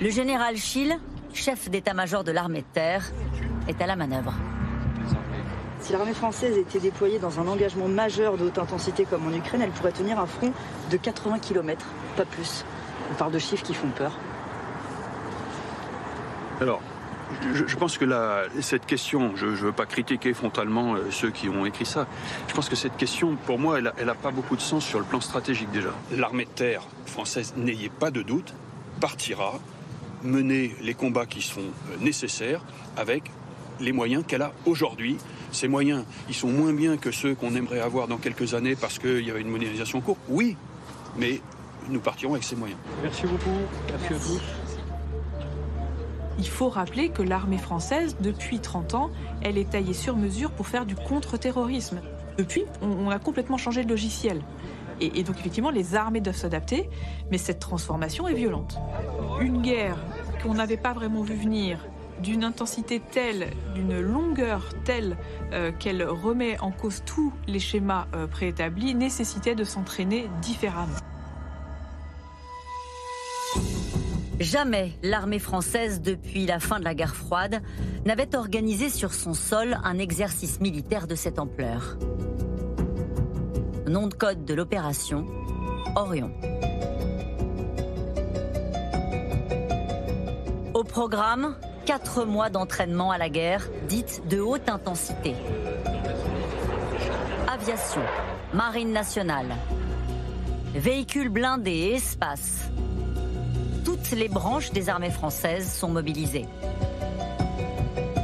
le 0.00 0.08
général 0.08 0.56
Schill, 0.56 0.98
chef 1.34 1.68
d'état-major 1.68 2.24
de 2.24 2.32
l'armée 2.32 2.62
de 2.62 2.66
terre, 2.72 3.04
est 3.68 3.78
à 3.82 3.86
la 3.86 3.94
manœuvre. 3.94 4.32
Si 5.80 5.92
l'armée 5.92 6.14
française 6.14 6.56
était 6.56 6.78
déployée 6.78 7.18
dans 7.18 7.40
un 7.40 7.46
engagement 7.46 7.88
majeur 7.88 8.38
de 8.38 8.46
haute 8.46 8.56
intensité 8.56 9.04
comme 9.04 9.26
en 9.26 9.36
Ukraine, 9.36 9.60
elle 9.60 9.70
pourrait 9.72 9.92
tenir 9.92 10.18
un 10.18 10.24
front 10.24 10.54
de 10.90 10.96
80 10.96 11.40
km, 11.40 11.84
pas 12.16 12.24
plus. 12.24 12.64
On 13.12 13.14
parle 13.16 13.32
de 13.32 13.38
chiffres 13.38 13.62
qui 13.62 13.74
font 13.74 13.90
peur. 13.90 14.12
Alors, 16.62 16.80
je, 17.54 17.76
pense 17.76 17.98
que 17.98 18.04
la, 18.04 18.44
cette 18.60 18.86
question, 18.86 19.36
je 19.36 19.46
ne 19.46 19.50
veux 19.52 19.72
pas 19.72 19.86
critiquer 19.86 20.34
frontalement 20.34 20.94
euh, 20.94 21.10
ceux 21.10 21.30
qui 21.30 21.48
ont 21.48 21.66
écrit 21.66 21.86
ça, 21.86 22.06
je 22.48 22.54
pense 22.54 22.68
que 22.68 22.76
cette 22.76 22.96
question, 22.96 23.36
pour 23.46 23.58
moi, 23.58 23.78
elle 23.78 24.06
n'a 24.06 24.14
pas 24.14 24.30
beaucoup 24.30 24.56
de 24.56 24.60
sens 24.60 24.84
sur 24.84 24.98
le 24.98 25.04
plan 25.04 25.20
stratégique 25.20 25.70
déjà. 25.70 25.90
L'armée 26.16 26.44
de 26.44 26.50
terre 26.50 26.82
française, 27.06 27.54
n'ayez 27.56 27.88
pas 27.88 28.10
de 28.10 28.22
doute, 28.22 28.54
partira 29.00 29.54
mener 30.22 30.74
les 30.82 30.94
combats 30.94 31.26
qui 31.26 31.42
sont 31.42 31.60
euh, 31.60 31.96
nécessaires 32.00 32.60
avec 32.96 33.30
les 33.80 33.92
moyens 33.92 34.24
qu'elle 34.26 34.42
a 34.42 34.52
aujourd'hui. 34.66 35.16
Ces 35.52 35.68
moyens, 35.68 36.04
ils 36.28 36.34
sont 36.34 36.48
moins 36.48 36.72
bien 36.72 36.96
que 36.96 37.10
ceux 37.10 37.34
qu'on 37.34 37.54
aimerait 37.54 37.80
avoir 37.80 38.08
dans 38.08 38.18
quelques 38.18 38.54
années 38.54 38.76
parce 38.76 38.98
qu'il 38.98 39.24
y 39.24 39.30
avait 39.30 39.40
une 39.40 39.50
modernisation 39.50 40.00
courte. 40.00 40.18
Oui, 40.28 40.56
mais 41.16 41.40
nous 41.88 42.00
partirons 42.00 42.32
avec 42.32 42.44
ces 42.44 42.56
moyens. 42.56 42.78
Merci 43.02 43.22
beaucoup. 43.22 43.58
Merci, 43.90 44.14
à 44.14 44.18
tous. 44.18 44.67
Il 46.38 46.48
faut 46.48 46.68
rappeler 46.68 47.08
que 47.08 47.22
l'armée 47.22 47.58
française, 47.58 48.16
depuis 48.20 48.60
30 48.60 48.94
ans, 48.94 49.10
elle 49.42 49.58
est 49.58 49.70
taillée 49.70 49.94
sur 49.94 50.16
mesure 50.16 50.50
pour 50.52 50.68
faire 50.68 50.86
du 50.86 50.94
contre-terrorisme. 50.94 52.00
Depuis, 52.36 52.64
on 52.80 53.10
a 53.10 53.18
complètement 53.18 53.56
changé 53.56 53.82
de 53.82 53.88
logiciel. 53.88 54.42
Et, 55.00 55.22
donc 55.22 55.38
effectivement, 55.38 55.70
les 55.70 55.94
armées 55.94 56.20
doivent 56.20 56.36
s'adapter, 56.36 56.88
mais 57.30 57.38
cette 57.38 57.58
transformation 57.58 58.26
est 58.28 58.34
violente. 58.34 58.78
Une 59.40 59.62
guerre 59.62 59.98
qu'on 60.42 60.54
n'avait 60.54 60.76
pas 60.76 60.92
vraiment 60.92 61.22
vu 61.22 61.34
venir, 61.34 61.84
d'une 62.20 62.44
intensité 62.44 63.00
telle, 63.00 63.48
d'une 63.74 64.00
longueur 64.00 64.74
telle 64.84 65.16
euh, 65.52 65.70
qu'elle 65.72 66.02
remet 66.02 66.58
en 66.60 66.72
cause 66.72 67.02
tous 67.06 67.32
les 67.46 67.60
schémas 67.60 68.06
euh, 68.14 68.26
préétablis, 68.26 68.94
nécessitait 68.94 69.54
de 69.54 69.64
s'entraîner 69.64 70.28
différemment. 70.42 70.96
Jamais 74.40 74.92
l'armée 75.02 75.40
française, 75.40 76.00
depuis 76.00 76.46
la 76.46 76.60
fin 76.60 76.78
de 76.78 76.84
la 76.84 76.94
guerre 76.94 77.16
froide, 77.16 77.60
n'avait 78.04 78.36
organisé 78.36 78.88
sur 78.88 79.12
son 79.12 79.34
sol 79.34 79.76
un 79.82 79.98
exercice 79.98 80.60
militaire 80.60 81.08
de 81.08 81.16
cette 81.16 81.40
ampleur. 81.40 81.98
Nom 83.88 84.06
de 84.06 84.14
code 84.14 84.44
de 84.44 84.54
l'opération, 84.54 85.26
Orion. 85.96 86.30
Au 90.72 90.84
programme, 90.84 91.56
quatre 91.84 92.24
mois 92.24 92.48
d'entraînement 92.48 93.10
à 93.10 93.18
la 93.18 93.30
guerre, 93.30 93.68
dite 93.88 94.22
de 94.28 94.38
haute 94.38 94.68
intensité. 94.68 95.34
Aviation, 97.52 98.02
marine 98.54 98.92
nationale, 98.92 99.56
véhicules 100.76 101.30
blindés 101.30 101.70
et 101.72 101.94
espace. 101.94 102.70
Toutes 103.84 104.10
les 104.10 104.28
branches 104.28 104.72
des 104.72 104.88
armées 104.88 105.10
françaises 105.10 105.72
sont 105.72 105.88
mobilisées. 105.88 106.46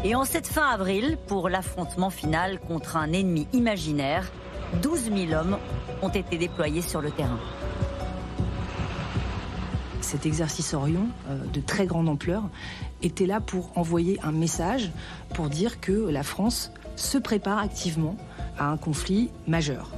Et 0.04 0.14
en 0.14 0.24
cette 0.24 0.46
fin 0.46 0.68
avril, 0.68 1.16
pour 1.26 1.48
l'affrontement 1.48 2.10
final 2.10 2.60
contre 2.60 2.96
un 2.96 3.12
ennemi 3.12 3.46
imaginaire, 3.52 4.30
12 4.82 5.10
000 5.28 5.32
hommes 5.32 5.58
ont 6.02 6.08
été 6.08 6.36
déployés 6.36 6.82
sur 6.82 7.00
le 7.00 7.10
terrain. 7.10 7.40
Cet 10.00 10.26
exercice 10.26 10.74
Orion, 10.74 11.08
euh, 11.30 11.38
de 11.52 11.60
très 11.60 11.86
grande 11.86 12.08
ampleur, 12.08 12.42
était 13.02 13.26
là 13.26 13.40
pour 13.40 13.76
envoyer 13.76 14.20
un 14.22 14.32
message, 14.32 14.90
pour 15.34 15.48
dire 15.48 15.80
que 15.80 15.92
la 15.92 16.22
France 16.22 16.70
se 16.96 17.18
prépare 17.18 17.58
activement 17.58 18.16
à 18.58 18.66
un 18.66 18.76
conflit 18.76 19.30
majeur 19.46 19.90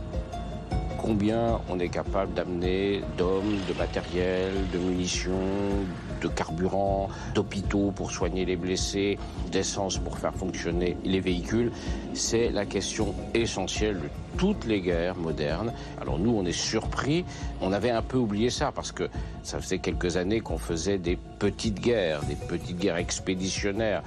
combien 1.07 1.61
on 1.69 1.79
est 1.79 1.88
capable 1.88 2.35
d'amener 2.35 3.01
d'hommes, 3.16 3.59
de 3.69 3.75
matériel, 3.75 4.53
de 4.73 4.79
munitions, 4.79 5.87
de 6.21 6.27
carburant, 6.27 7.09
d'hôpitaux 7.33 7.92
pour 7.95 8.11
soigner 8.11 8.45
les 8.45 8.57
blessés, 8.57 9.16
d'essence 9.53 9.99
pour 9.99 10.19
faire 10.19 10.35
fonctionner 10.35 10.97
les 11.05 11.21
véhicules. 11.21 11.71
C'est 12.12 12.51
la 12.51 12.66
question 12.66 13.14
essentielle 13.35 14.01
de 14.01 14.09
toutes 14.37 14.64
les 14.64 14.81
guerres 14.81 15.16
modernes. 15.16 15.73
Alors 16.01 16.19
nous, 16.19 16.37
on 16.37 16.45
est 16.45 16.51
surpris. 16.51 17.25
On 17.61 17.73
avait 17.73 17.92
un 17.92 18.03
peu 18.03 18.19
oublié 18.19 18.51
ça 18.51 18.73
parce 18.73 18.90
que 18.90 19.09
ça 19.45 19.61
faisait 19.61 19.79
quelques 19.79 20.16
années 20.16 20.40
qu'on 20.40 20.59
faisait 20.59 20.99
des 20.99 21.16
petites 21.38 21.79
guerres, 21.79 22.23
des 22.25 22.35
petites 22.35 22.79
guerres 22.79 22.97
expéditionnaires 22.97 24.03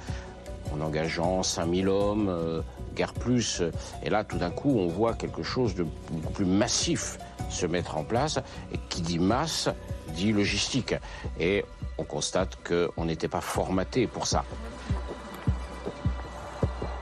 en 0.72 0.80
engageant 0.82 1.42
5000 1.42 1.88
hommes, 1.88 2.28
euh, 2.28 2.60
guerre 2.94 3.12
plus. 3.12 3.62
Et 4.02 4.10
là, 4.10 4.24
tout 4.24 4.38
d'un 4.38 4.50
coup, 4.50 4.70
on 4.78 4.86
voit 4.86 5.14
quelque 5.14 5.42
chose 5.42 5.74
de 5.74 5.86
plus 6.34 6.44
massif 6.44 7.18
se 7.48 7.66
mettre 7.66 7.96
en 7.96 8.04
place. 8.04 8.38
Et 8.72 8.78
qui 8.88 9.02
dit 9.02 9.18
masse, 9.18 9.68
dit 10.14 10.32
logistique. 10.32 10.94
Et 11.38 11.64
on 11.98 12.04
constate 12.04 12.58
qu'on 12.66 13.04
n'était 13.04 13.28
pas 13.28 13.40
formaté 13.40 14.06
pour 14.06 14.26
ça. 14.26 14.44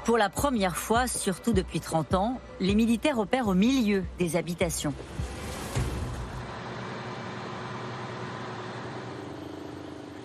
Pour 0.04 0.16
la 0.16 0.30
première 0.30 0.76
fois, 0.76 1.06
surtout 1.06 1.52
depuis 1.52 1.80
30 1.80 2.14
ans, 2.14 2.40
les 2.60 2.74
militaires 2.74 3.18
opèrent 3.18 3.48
au 3.48 3.54
milieu 3.54 4.04
des 4.18 4.36
habitations. 4.36 4.94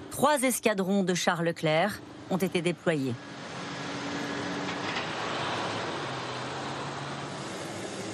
Trois 0.10 0.42
escadrons 0.44 1.04
de 1.04 1.14
chars 1.14 1.44
Leclerc 1.44 2.00
ont 2.30 2.38
été 2.38 2.62
déployés. 2.62 3.14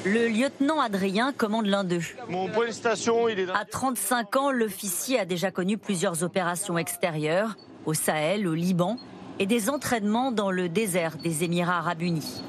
Le 0.06 0.30
lieutenant 0.30 0.80
Adrien 0.80 1.34
commande 1.34 1.66
l'un 1.66 1.84
d'eux. 1.84 2.02
Mon 2.30 2.48
point 2.48 2.68
de 2.68 2.72
station, 2.72 3.28
il 3.28 3.40
est 3.40 3.50
À 3.50 3.66
35 3.66 4.36
ans, 4.38 4.52
l'officier 4.52 5.20
a 5.20 5.26
déjà 5.26 5.52
connu 5.52 5.78
plusieurs 5.78 6.24
opérations 6.24 6.78
extérieures, 6.78 7.58
au 7.86 7.94
Sahel, 7.94 8.48
au 8.48 8.54
Liban, 8.54 8.98
et 9.40 9.46
des 9.46 9.70
entraînements 9.70 10.32
dans 10.32 10.52
le 10.52 10.70
désert 10.70 11.18
des 11.18 11.44
Émirats 11.44 11.80
arabes 11.80 12.02
unis. 12.02 12.42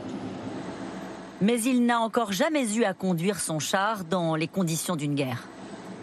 Mais 1.41 1.61
il 1.63 1.87
n'a 1.87 2.01
encore 2.01 2.33
jamais 2.33 2.77
eu 2.77 2.85
à 2.85 2.95
conduire 2.95 3.41
son 3.41 3.59
char 3.59 4.05
dans 4.05 4.37
les 4.37 4.49
conditions 4.49 4.95
d'une 4.95 5.15
guerre. 5.15 5.49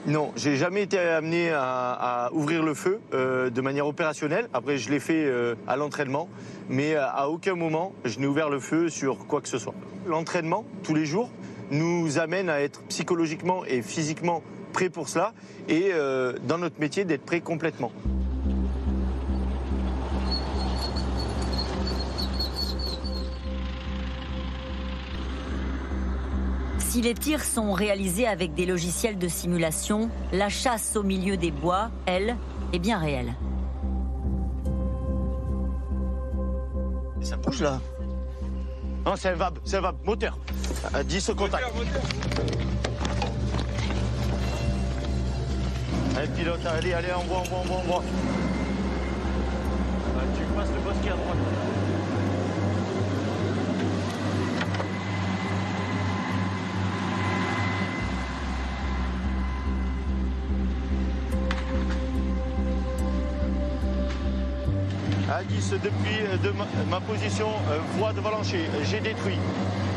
Non, 0.06 0.32
j'ai 0.38 0.56
jamais 0.56 0.84
été 0.84 0.98
amené 0.98 1.52
à, 1.52 2.30
ouvrir 2.32 2.64
le 2.64 2.74
feu 2.74 3.00
euh, 3.14 3.50
de 3.50 3.62
manière 3.62 3.88
opérationnelle. 3.88 4.48
Après, 4.54 4.78
je 4.78 4.90
l'ai 4.90 5.00
fait 5.00 5.26
euh, 5.26 5.56
à 5.68 5.76
l'entraînement, 5.76 6.30
mais 6.70 6.96
à 6.96 7.28
aucun 7.30 7.56
moment 7.56 7.94
je 8.06 8.20
n'ai 8.20 8.28
ouvert 8.28 8.50
le 8.50 8.60
feu 8.60 8.90
sur 8.90 9.28
quoi 9.28 9.42
que 9.42 9.50
ce 9.50 9.58
soit. 9.58 9.74
L'entraînement, 10.06 10.64
tous 10.84 10.94
les 10.94 11.06
jours, 11.06 11.30
nous 11.72 12.20
amène 12.20 12.50
à 12.50 12.62
être 12.62 12.82
psychologiquement 12.84 13.66
et 13.66 13.82
physiquement 13.82 14.44
prêts 14.72 14.90
pour 14.90 15.10
cela 15.10 15.34
et 15.68 15.90
euh, 15.92 16.34
dans 16.48 16.58
notre 16.58 16.80
métier 16.80 17.04
d'être 17.04 17.26
prêts 17.26 17.42
complètement. 17.42 17.92
Si 26.98 27.04
les 27.04 27.14
tirs 27.14 27.44
sont 27.44 27.74
réalisés 27.74 28.26
avec 28.26 28.56
des 28.56 28.66
logiciels 28.66 29.20
de 29.20 29.28
simulation, 29.28 30.10
la 30.34 30.50
chasse 30.50 30.96
au 30.96 31.04
milieu 31.04 31.38
des 31.38 31.52
bois, 31.52 31.92
elle, 32.08 32.36
est 32.74 32.80
bien 32.80 32.98
réelle. 32.98 33.36
Ça 37.22 37.38
bouge 37.38 37.62
là 37.62 37.80
non, 39.06 39.14
c'est 39.16 39.30
un 39.30 39.36
VAB, 39.36 39.60
c'est 39.64 39.78
un 39.78 39.82
VAB, 39.82 39.98
moteur. 40.06 40.40
À 40.92 41.04
10 41.04 41.30
au 41.30 41.36
contact. 41.36 41.72
Allez, 46.18 46.28
pilote, 46.30 46.66
allez, 46.66 46.94
allez, 46.94 47.10
on 47.16 47.24
voit, 47.26 47.38
on 47.38 47.44
voit, 47.44 47.60
on 47.60 47.64
voit, 47.64 47.78
on 47.78 47.88
voit. 47.88 48.04
Ah, 50.18 50.24
tu 50.36 50.44
passes 50.56 50.70
le 50.74 50.82
bosquet 50.82 51.12
à 51.12 51.16
droite. 51.16 51.97
À 65.74 65.78
10 65.78 65.84
depuis 65.84 66.22
euh, 66.22 66.38
de 66.38 66.54
ma, 66.90 67.00
position 67.02 67.48
euh, 67.70 67.80
voie 67.98 68.14
de 68.14 68.20
Valencher. 68.22 68.66
J'ai 68.84 69.00
détruit 69.00 69.38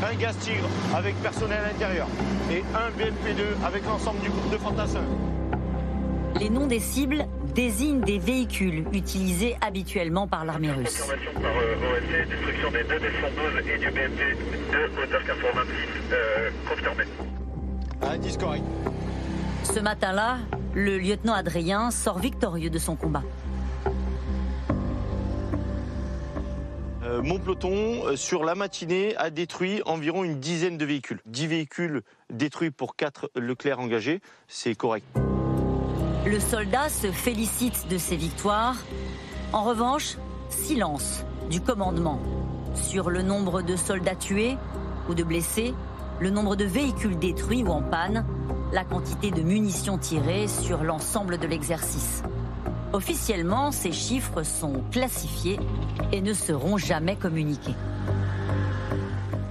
un 0.03 0.15
gaz 0.15 0.35
tigre 0.37 0.67
avec 0.95 1.15
personnel 1.21 1.59
à 1.63 1.67
l'intérieur 1.67 2.07
et 2.51 2.63
un 2.75 2.89
BMP2 2.97 3.65
avec 3.65 3.85
l'ensemble 3.85 4.19
du 4.21 4.29
groupe 4.29 4.51
de 4.51 4.57
fantassins. 4.57 5.05
Les 6.39 6.49
noms 6.49 6.67
des 6.67 6.79
cibles 6.79 7.25
désignent 7.53 8.01
des 8.01 8.17
véhicules 8.17 8.85
utilisés 8.93 9.55
habituellement 9.61 10.27
par 10.27 10.45
l'armée 10.45 10.71
russe. 10.71 11.01
Information 11.01 11.31
par 11.33 11.51
euh, 11.51 12.25
destruction 12.29 12.71
des 12.71 12.83
deux 12.83 12.99
des 12.99 13.11
112 13.21 13.73
et 13.73 13.77
du 13.77 13.87
BMP2, 13.87 15.03
hauteur 15.03 15.25
426, 15.25 15.71
euh, 16.11 16.49
confirmé. 16.67 17.03
Indice 18.01 18.37
correct. 18.37 18.63
Ce 19.63 19.79
matin-là, 19.79 20.37
le 20.73 20.97
lieutenant 20.97 21.33
Adrien 21.33 21.91
sort 21.91 22.19
victorieux 22.19 22.69
de 22.69 22.79
son 22.79 22.95
combat. 22.95 23.23
Euh, 27.11 27.21
mon 27.21 27.39
peloton, 27.39 28.05
euh, 28.05 28.15
sur 28.15 28.45
la 28.45 28.55
matinée, 28.55 29.15
a 29.17 29.29
détruit 29.29 29.81
environ 29.85 30.23
une 30.23 30.39
dizaine 30.39 30.77
de 30.77 30.85
véhicules. 30.85 31.19
10 31.25 31.47
véhicules 31.47 32.03
détruits 32.29 32.71
pour 32.71 32.95
4 32.95 33.31
Leclerc 33.35 33.79
engagés, 33.79 34.21
c'est 34.47 34.75
correct. 34.75 35.05
Le 36.25 36.39
soldat 36.39 36.87
se 36.87 37.11
félicite 37.11 37.87
de 37.89 37.97
ses 37.97 38.15
victoires. 38.15 38.77
En 39.51 39.63
revanche, 39.63 40.17
silence 40.49 41.25
du 41.49 41.59
commandement 41.59 42.21
sur 42.75 43.09
le 43.09 43.21
nombre 43.21 43.61
de 43.61 43.75
soldats 43.75 44.15
tués 44.15 44.55
ou 45.09 45.13
de 45.13 45.23
blessés, 45.23 45.73
le 46.21 46.29
nombre 46.29 46.55
de 46.55 46.63
véhicules 46.63 47.19
détruits 47.19 47.63
ou 47.63 47.69
en 47.69 47.81
panne, 47.81 48.25
la 48.71 48.85
quantité 48.85 49.31
de 49.31 49.41
munitions 49.41 49.97
tirées 49.97 50.47
sur 50.47 50.83
l'ensemble 50.83 51.37
de 51.37 51.47
l'exercice. 51.47 52.23
Officiellement, 52.93 53.71
ces 53.71 53.91
chiffres 53.91 54.43
sont 54.43 54.83
classifiés 54.91 55.59
et 56.11 56.21
ne 56.21 56.33
seront 56.33 56.77
jamais 56.77 57.15
communiqués. 57.15 57.75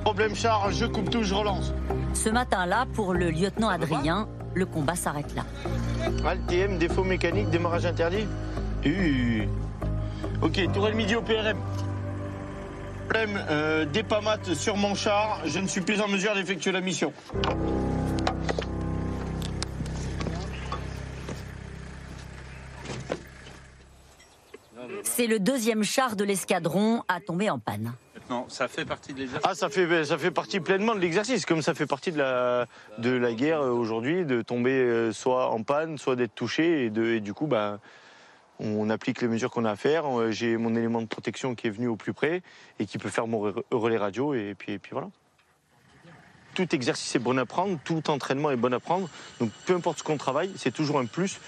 Problème 0.04 0.34
char, 0.34 0.70
je 0.70 0.84
coupe 0.84 1.08
tout, 1.08 1.22
je 1.22 1.34
relance. 1.34 1.72
Ce 2.12 2.28
matin-là, 2.28 2.86
pour 2.92 3.14
le 3.14 3.30
lieutenant 3.30 3.68
Adrien, 3.68 4.28
le 4.54 4.66
combat 4.66 4.94
s'arrête 4.94 5.34
là. 5.34 5.44
TM, 6.48 6.78
défaut 6.78 7.04
mécanique, 7.04 7.48
démarrage 7.50 7.86
interdit 7.86 8.26
uh. 8.84 9.48
Ok, 10.42 10.60
tourelle 10.72 10.94
midi 10.94 11.16
au 11.16 11.22
PRM. 11.22 11.56
Problème, 13.08 13.40
euh, 13.50 13.86
sur 14.54 14.76
mon 14.76 14.94
char, 14.94 15.40
je 15.44 15.58
ne 15.58 15.66
suis 15.66 15.80
plus 15.80 16.00
en 16.00 16.08
mesure 16.08 16.34
d'effectuer 16.34 16.72
la 16.72 16.80
mission. 16.80 17.12
C'est 25.02 25.26
le 25.26 25.38
deuxième 25.38 25.82
char 25.82 26.16
de 26.16 26.24
l'escadron 26.24 27.02
à 27.08 27.20
tomber 27.20 27.50
en 27.50 27.58
panne. 27.58 27.92
Non, 28.28 28.46
ça 28.48 28.68
fait 28.68 28.84
partie 28.84 29.12
de 29.12 29.18
l'exercice. 29.18 29.46
Ah, 29.48 29.54
ça 29.54 29.68
fait, 29.68 30.04
ça 30.04 30.16
fait 30.16 30.30
partie 30.30 30.60
pleinement 30.60 30.94
de 30.94 31.00
l'exercice, 31.00 31.44
comme 31.44 31.62
ça 31.62 31.74
fait 31.74 31.86
partie 31.86 32.12
de 32.12 32.18
la, 32.18 32.66
de 32.98 33.10
la 33.10 33.32
guerre 33.32 33.60
aujourd'hui, 33.62 34.24
de 34.24 34.42
tomber 34.42 34.70
euh, 34.70 35.12
soit 35.12 35.50
en 35.50 35.62
panne, 35.64 35.98
soit 35.98 36.14
d'être 36.14 36.34
touché, 36.34 36.84
et, 36.84 36.90
de, 36.90 37.04
et 37.06 37.20
du 37.20 37.34
coup, 37.34 37.48
bah, 37.48 37.80
on 38.60 38.88
applique 38.88 39.20
les 39.20 39.26
mesures 39.26 39.50
qu'on 39.50 39.64
a 39.64 39.72
à 39.72 39.76
faire. 39.76 40.06
Euh, 40.06 40.30
j'ai 40.30 40.56
mon 40.56 40.76
élément 40.76 41.02
de 41.02 41.06
protection 41.06 41.56
qui 41.56 41.66
est 41.66 41.70
venu 41.70 41.88
au 41.88 41.96
plus 41.96 42.12
près 42.12 42.42
et 42.78 42.86
qui 42.86 42.98
peut 42.98 43.08
faire 43.08 43.26
mon 43.26 43.52
relais 43.72 43.98
radio, 43.98 44.32
et 44.34 44.54
puis, 44.56 44.74
et 44.74 44.78
puis 44.78 44.92
voilà. 44.92 45.08
Tout 46.54 46.74
exercice 46.74 47.14
est 47.14 47.20
bon 47.20 47.38
à 47.38 47.46
prendre, 47.46 47.78
tout 47.84 48.10
entraînement 48.10 48.50
est 48.50 48.56
bon 48.56 48.74
à 48.74 48.80
prendre. 48.80 49.08
Donc 49.38 49.50
peu 49.66 49.74
importe 49.74 49.98
ce 49.98 50.02
qu'on 50.02 50.16
travaille, 50.16 50.52
c'est 50.56 50.72
toujours 50.72 50.98
un 50.98 51.06
plus 51.06 51.40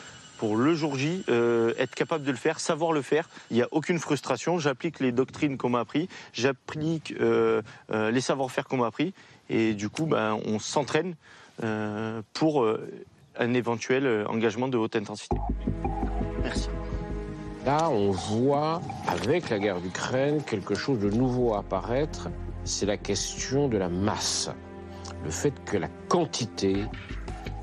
pour 0.42 0.56
le 0.56 0.74
jour 0.74 0.98
J, 0.98 1.22
euh, 1.28 1.72
être 1.78 1.94
capable 1.94 2.24
de 2.24 2.32
le 2.32 2.36
faire, 2.36 2.58
savoir 2.58 2.90
le 2.90 3.00
faire. 3.00 3.28
Il 3.52 3.56
n'y 3.56 3.62
a 3.62 3.68
aucune 3.70 4.00
frustration. 4.00 4.58
J'applique 4.58 4.98
les 4.98 5.12
doctrines 5.12 5.56
qu'on 5.56 5.68
m'a 5.68 5.78
appris, 5.78 6.08
j'applique 6.32 7.14
euh, 7.20 7.62
euh, 7.92 8.10
les 8.10 8.20
savoir-faire 8.20 8.64
qu'on 8.64 8.78
m'a 8.78 8.86
appris, 8.86 9.14
et 9.48 9.72
du 9.72 9.88
coup, 9.88 10.04
ben, 10.04 10.36
on 10.44 10.58
s'entraîne 10.58 11.14
pour 12.32 12.66
un 13.36 13.54
éventuel 13.54 14.26
engagement 14.26 14.66
de 14.66 14.76
haute 14.76 14.96
intensité. 14.96 15.36
Merci. 16.42 16.68
Là, 17.64 17.88
on 17.90 18.10
voit 18.10 18.82
avec 19.06 19.48
la 19.48 19.60
guerre 19.60 19.80
d'Ukraine 19.80 20.42
quelque 20.42 20.74
chose 20.74 20.98
de 20.98 21.08
nouveau 21.08 21.54
apparaître. 21.54 22.30
C'est 22.64 22.86
la 22.86 22.96
question 22.96 23.68
de 23.68 23.78
la 23.78 23.88
masse. 23.88 24.50
Le 25.22 25.30
fait 25.30 25.54
que 25.64 25.76
la 25.76 25.88
quantité 26.08 26.84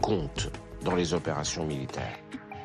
compte 0.01 0.49
dans 0.85 0.95
les 0.95 1.13
opérations 1.13 1.65
militaires 1.65 2.15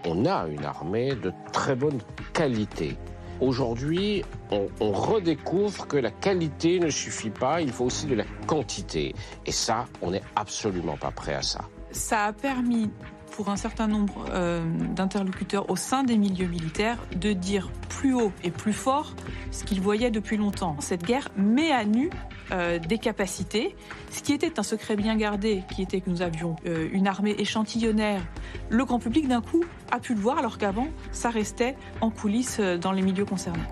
on 0.04 0.26
a 0.26 0.46
une 0.46 0.64
armée 0.64 1.14
de 1.14 1.32
très 1.52 1.74
bonne 1.74 1.98
qualité. 2.32 2.96
Aujourd'hui, 3.40 4.22
on, 4.50 4.92
redécouvre 4.92 5.88
que 5.88 5.96
la 5.96 6.10
qualité 6.10 6.78
ne 6.78 6.88
suffit 6.88 7.30
pas, 7.30 7.60
il 7.60 7.72
faut 7.72 7.84
aussi 7.84 8.06
de 8.06 8.14
la 8.14 8.24
quantité. 8.46 9.12
Et 9.44 9.52
ça, 9.52 9.86
on 10.02 10.12
n'est 10.12 10.22
absolument 10.36 10.96
pas 10.96 11.10
prêt 11.10 11.34
à 11.34 11.42
ça. 11.42 11.62
Ça 11.90 12.26
a 12.26 12.32
permis 12.32 12.90
pour 13.32 13.48
un 13.48 13.56
certain 13.56 13.88
nombre 13.88 14.26
euh, 14.30 14.64
d'interlocuteurs 14.94 15.68
au 15.68 15.74
sein 15.74 16.04
des 16.04 16.16
milieux 16.16 16.46
militaires 16.46 16.98
de 17.16 17.32
dire 17.32 17.70
plus 17.88 18.14
haut 18.14 18.30
et 18.44 18.52
plus 18.52 18.72
fort 18.72 19.14
ce 19.50 19.64
qu'ils 19.64 19.80
voyaient 19.80 20.12
depuis 20.12 20.36
longtemps. 20.36 20.76
Cette 20.78 21.02
guerre 21.02 21.28
met 21.36 21.72
à 21.72 21.84
nu 21.84 22.10
euh, 22.52 22.78
des 22.78 22.98
capacités. 22.98 23.74
Ce 24.10 24.22
qui 24.22 24.32
était 24.32 24.58
un 24.58 24.62
secret 24.62 24.96
bien 24.96 25.16
gardé, 25.16 25.62
qui 25.74 25.82
était 25.82 26.00
que 26.00 26.10
nous 26.10 26.22
avions 26.22 26.56
euh, 26.66 26.88
une 26.92 27.06
armée 27.06 27.34
échantillonnaire, 27.38 28.20
le 28.68 28.84
grand 28.84 28.98
public 28.98 29.28
d'un 29.28 29.40
coup 29.40 29.64
a 29.90 29.98
pu 29.98 30.14
le 30.14 30.20
voir 30.20 30.38
alors 30.38 30.58
qu'avant 30.58 30.88
ça 31.12 31.30
restait 31.30 31.76
en 32.00 32.10
coulisses 32.10 32.58
euh, 32.60 32.76
dans 32.76 32.92
les 32.92 33.02
milieux 33.02 33.24
concernés. 33.24 33.62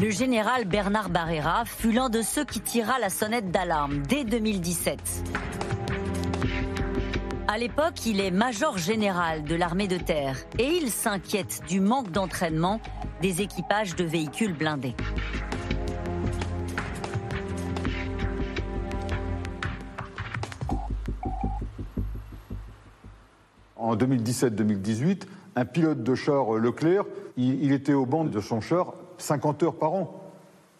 Le 0.00 0.10
général 0.10 0.64
Bernard 0.64 1.10
Barrera 1.10 1.64
fut 1.64 1.92
l'un 1.92 2.10
de 2.10 2.22
ceux 2.22 2.44
qui 2.44 2.60
tira 2.60 2.98
la 2.98 3.08
sonnette 3.08 3.50
d'alarme 3.50 4.02
dès 4.08 4.24
2017. 4.24 4.98
À 7.46 7.58
l'époque, 7.58 8.04
il 8.04 8.20
est 8.20 8.32
major 8.32 8.78
général 8.78 9.44
de 9.44 9.54
l'armée 9.54 9.86
de 9.86 9.96
terre 9.96 10.36
et 10.58 10.66
il 10.66 10.90
s'inquiète 10.90 11.60
du 11.68 11.78
manque 11.78 12.10
d'entraînement 12.10 12.80
des 13.22 13.42
équipages 13.42 13.94
de 13.94 14.02
véhicules 14.02 14.54
blindés. 14.54 14.96
En 23.84 23.96
2017-2018, 23.96 25.22
un 25.56 25.64
pilote 25.64 26.02
de 26.02 26.14
char 26.14 26.56
euh, 26.56 26.58
Leclerc, 26.58 27.04
il, 27.36 27.72
était 27.72 27.92
au 27.92 28.06
banc 28.06 28.24
de 28.24 28.40
son 28.40 28.60
char 28.60 28.94
50 29.18 29.62
heures 29.62 29.74
par 29.74 29.92
an. 29.92 30.20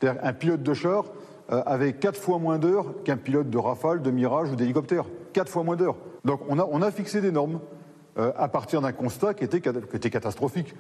un 0.03 0.33
pilote 0.33 0.63
de 0.63 0.75
char 0.75 1.05
euh, 1.53 1.63
avait 1.67 1.93
4 1.93 2.19
fois 2.19 2.39
moins 2.39 2.59
d'heures 2.59 2.87
qu'un 3.05 3.17
pilote 3.17 3.51
de 3.51 3.59
Rafale, 3.59 4.01
de 4.01 4.11
Mirage 4.11 4.51
ou 4.51 4.57
d'hélicoptère. 4.57 5.05
4 5.35 5.51
fois 5.51 5.65
moins 5.65 5.77
d'heures. 5.77 5.97
Donc 6.25 6.41
on 6.49 6.83
a, 6.83 6.91
fixé 6.91 7.21
des 7.21 7.31
normes 7.31 7.61
euh, 8.19 8.33
à 8.37 8.49
partir 8.49 8.81
d'un 8.81 8.93
constat 8.93 9.35
qui 9.35 9.45
était 9.45 9.61
catastrophique. 10.11 10.75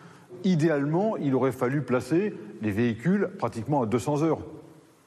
Idéalement, 0.44 1.16
il 1.16 1.34
aurait 1.34 1.52
fallu 1.52 1.82
placer 1.82 2.34
les 2.62 2.70
véhicules 2.70 3.30
pratiquement 3.38 3.82
à 3.82 3.86
200 3.86 4.22
heures 4.22 4.40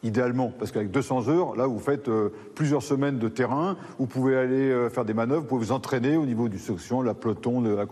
idéalement, 0.04 0.52
parce 0.58 0.72
qu'avec 0.72 0.92
200 0.92 1.28
heures, 1.30 1.56
là, 1.56 1.68
vous 1.68 1.80
faites 1.80 2.08
euh, 2.08 2.30
plusieurs 2.56 2.84
semaines 2.84 3.20
de 3.20 3.28
terrain, 3.28 3.78
vous 4.00 4.06
pouvez 4.06 4.38
aller 4.38 4.70
euh, 4.70 4.90
faire 4.90 5.06
des 5.06 5.14
manœuvres, 5.14 5.42
vous 5.42 5.48
pouvez 5.48 5.66
vous 5.66 5.72
entraîner 5.72 6.18
au 6.18 6.26
niveau 6.26 6.50
du 6.50 6.60
section, 6.60 7.02
la 7.02 7.14
peloton, 7.14 7.62
de 7.62 7.70
la... 7.70 7.86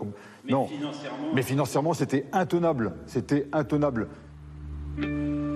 Mais 0.44 0.52
non. 0.52 0.66
Financièrement... 0.66 1.18
Mais 1.34 1.42
financièrement, 1.42 1.94
c'était 1.94 2.26
intenable. 2.32 2.94
C'était 3.06 3.48
intenable. 3.52 4.08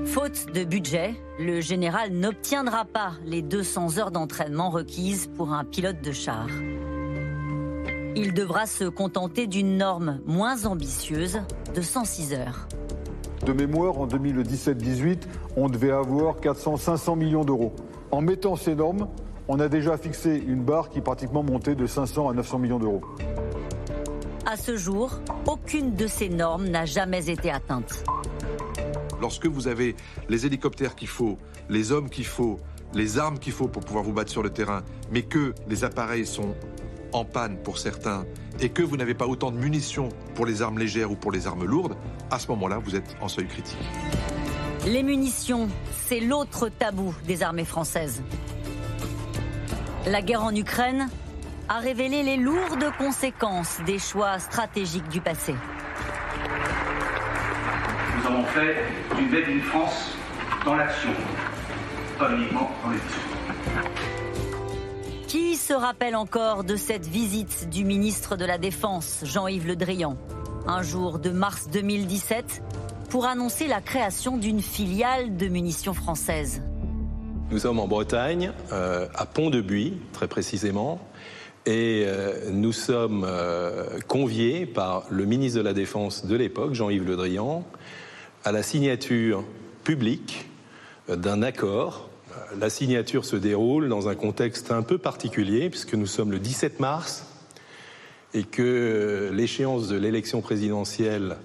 Faute 0.07 0.53
de 0.53 0.65
budget, 0.65 1.15
le 1.39 1.61
général 1.61 2.11
n'obtiendra 2.13 2.85
pas 2.85 3.13
les 3.25 3.43
200 3.43 3.99
heures 3.99 4.11
d'entraînement 4.11 4.71
requises 4.71 5.29
pour 5.37 5.53
un 5.53 5.65
pilote 5.65 6.03
de 6.03 6.13
char. 6.13 6.49
Il 8.17 8.35
devra 8.35 8.67
se 8.67 8.85
contenter 8.85 9.47
d'une 9.47 9.77
norme 9.77 10.21
moins 10.27 10.67
ambitieuse 10.67 11.41
de 11.75 11.81
106 11.81 12.35
heures. 12.35 12.67
De 13.45 13.53
mémoire, 13.53 13.99
en 13.99 14.07
2017-18, 14.07 15.23
on 15.57 15.69
devait 15.69 15.91
avoir 15.91 16.41
400-500 16.41 17.17
millions 17.17 17.45
d'euros. 17.45 17.73
En 18.11 18.21
mettant 18.21 18.55
ces 18.57 18.75
normes, 18.75 19.09
on 19.49 19.59
a 19.61 19.69
déjà 19.69 19.97
fixé 19.97 20.43
une 20.47 20.63
barre 20.63 20.91
qui 20.91 21.01
pratiquement 21.01 21.43
montait 21.43 21.75
de 21.75 21.87
500 21.87 22.29
à 22.29 22.35
900 22.35 22.59
millions 22.59 22.79
d'euros. 22.79 23.01
À 24.47 24.57
ce 24.57 24.77
jour, 24.77 25.21
aucune 25.47 25.95
de 25.95 26.07
ces 26.07 26.29
normes 26.29 26.69
n'a 26.69 26.85
jamais 26.85 27.31
été 27.31 27.51
atteinte. 27.51 28.05
Lorsque 29.21 29.47
vous 29.47 29.69
avez 29.69 29.97
les 30.29 30.47
hélicoptères 30.47 30.95
qu'il 30.95 31.09
faut, 31.09 31.39
les 31.69 31.93
hommes 31.93 32.11
qu'il 32.11 32.27
faut, 32.27 32.59
les 32.95 33.19
armes 33.19 33.39
qu'il 33.39 33.53
faut 33.53 33.69
pour 33.69 33.85
pouvoir 33.85 34.05
vous 34.05 34.13
battre 34.13 34.31
sur 34.31 34.43
le 34.43 34.51
terrain, 34.51 34.83
mais 35.11 35.23
que 35.23 35.55
les 35.69 35.85
appareils 35.85 36.27
sont 36.27 36.55
en 37.13 37.25
panne 37.25 37.57
pour 37.59 37.79
certains 37.79 38.25
et 38.61 38.69
que 38.69 38.83
vous 38.83 38.97
n'avez 38.97 39.15
pas 39.15 39.27
autant 39.27 39.51
de 39.51 39.57
munitions 39.57 40.11
pour 40.35 40.47
les 40.47 40.63
armes 40.63 40.79
légères 40.79 41.11
ou 41.11 41.17
pour 41.17 41.33
les 41.33 41.47
armes 41.47 41.65
lourdes, 41.65 41.97
à 42.31 42.39
ce 42.39 42.49
moment-là, 42.49 42.79
vous 42.79 42.97
êtes 42.97 43.17
en 43.21 43.29
seuil 43.29 43.47
critique. 43.47 43.79
Les 44.87 45.03
munitions, 45.03 45.69
c'est 46.07 46.21
l'autre 46.21 46.69
tabou 46.69 47.15
des 47.27 47.43
armées 47.43 47.65
françaises. 47.65 48.23
La 50.07 50.23
guerre 50.23 50.43
en 50.43 50.55
Ukraine 50.55 51.09
a 51.69 51.79
révélé 51.79 52.23
les 52.23 52.37
lourdes 52.37 52.91
conséquences 52.99 53.79
des 53.87 53.99
choix 53.99 54.39
stratégiques 54.39 55.09
du 55.09 55.21
passé. 55.21 55.55
Nous 58.19 58.27
avons 58.27 58.45
fait 58.45 58.77
une 59.19 59.29
baie 59.29 59.45
d'une 59.45 59.61
France 59.61 60.17
dans 60.65 60.77
l'action, 60.77 61.11
pas 62.19 62.33
uniquement 62.33 62.71
dans 62.83 62.91
les 62.91 62.99
qui 65.31 65.55
se 65.55 65.73
rappelle 65.73 66.17
encore 66.17 66.65
de 66.65 66.75
cette 66.75 67.07
visite 67.07 67.71
du 67.71 67.85
ministre 67.85 68.35
de 68.35 68.45
la 68.45 68.59
Défense, 68.59 69.21
Jean-Yves 69.23 69.65
Le 69.65 69.77
Drian, 69.77 70.17
un 70.67 70.83
jour 70.83 71.21
de 71.21 71.31
mars 71.31 71.69
2017, 71.73 72.65
pour 73.11 73.27
annoncer 73.27 73.69
la 73.69 73.81
création 73.81 74.39
d'une 74.39 74.61
filiale 74.61 75.37
de 75.37 75.47
munitions 75.47 75.95
françaises. 75.95 76.63
Nous 77.53 77.61
sommes 77.61 77.79
en 77.79 77.87
Bretagne, 77.87 78.51
euh, 78.73 79.07
à 79.15 79.25
Pont-de-Buis, 79.25 79.99
très 80.13 80.27
précisément, 80.27 81.01
et 81.65 82.03
euh, 82.09 82.51
nous 82.51 82.73
sommes 82.73 83.25
euh, 83.25 84.01
conviés 84.09 84.67
par 84.67 85.05
le 85.11 85.27
ministre 85.27 85.61
de 85.61 85.65
la 85.65 85.75
Défense 85.75 86.27
de 86.27 86.35
l'époque, 86.35 86.75
Jean-Yves 86.75 87.07
Le 87.07 87.15
Drian, 87.15 87.65
à 88.43 88.51
la 88.51 88.65
signature 88.65 89.45
publique 89.85 90.51
d'un 91.07 91.43
accord 91.43 92.10
la 92.59 92.71
signature 92.71 93.25
se 93.25 93.37
déroule 93.37 93.89
dans 93.89 94.09
un 94.09 94.15
contexte 94.15 94.71
un 94.71 94.83
peu 94.83 94.99
particulier, 94.99 95.71
puisque 95.71 95.95
nous 95.95 96.07
sommes 96.07 96.31
le 96.31 96.39
17 96.39 96.81
mars 96.81 97.27
et 98.35 98.45
que 98.45 99.31
l'échéance 99.33 99.89
de 99.89 99.97
l'élection 99.97 100.41
présidentielle 100.41 101.37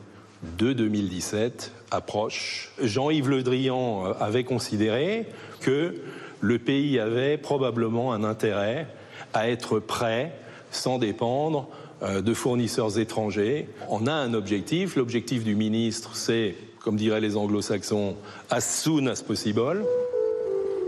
de 0.58 0.74
2017 0.74 1.72
approche. 1.92 2.72
Jean-Yves 2.82 3.30
Le 3.30 3.44
Drian 3.44 4.06
euh, 4.06 4.14
avait 4.20 4.44
considéré 4.44 5.26
que 5.62 5.96
le 6.42 6.60
pays 6.60 7.00
avait 7.00 7.38
probablement 7.38 8.14
un 8.14 8.24
intérêt 8.24 8.88
à 9.34 9.50
être 9.50 9.80
prêt 9.80 10.34
sans 10.72 11.00
dépendre 11.00 11.70
euh, 12.04 12.22
de 12.22 12.34
fournisseurs 12.34 13.00
étrangers. 13.00 13.68
On 13.90 14.06
a 14.08 14.14
un 14.14 14.34
objectif. 14.34 14.96
L'objectif 14.96 15.44
du 15.44 15.56
ministre, 15.56 16.16
c'est, 16.16 16.56
comme 16.80 16.98
diraient 16.98 17.22
les 17.22 17.38
anglo-saxons, 17.38 18.16
as 18.52 18.62
soon 18.62 19.08
as 19.08 19.24
possible. 19.24 19.84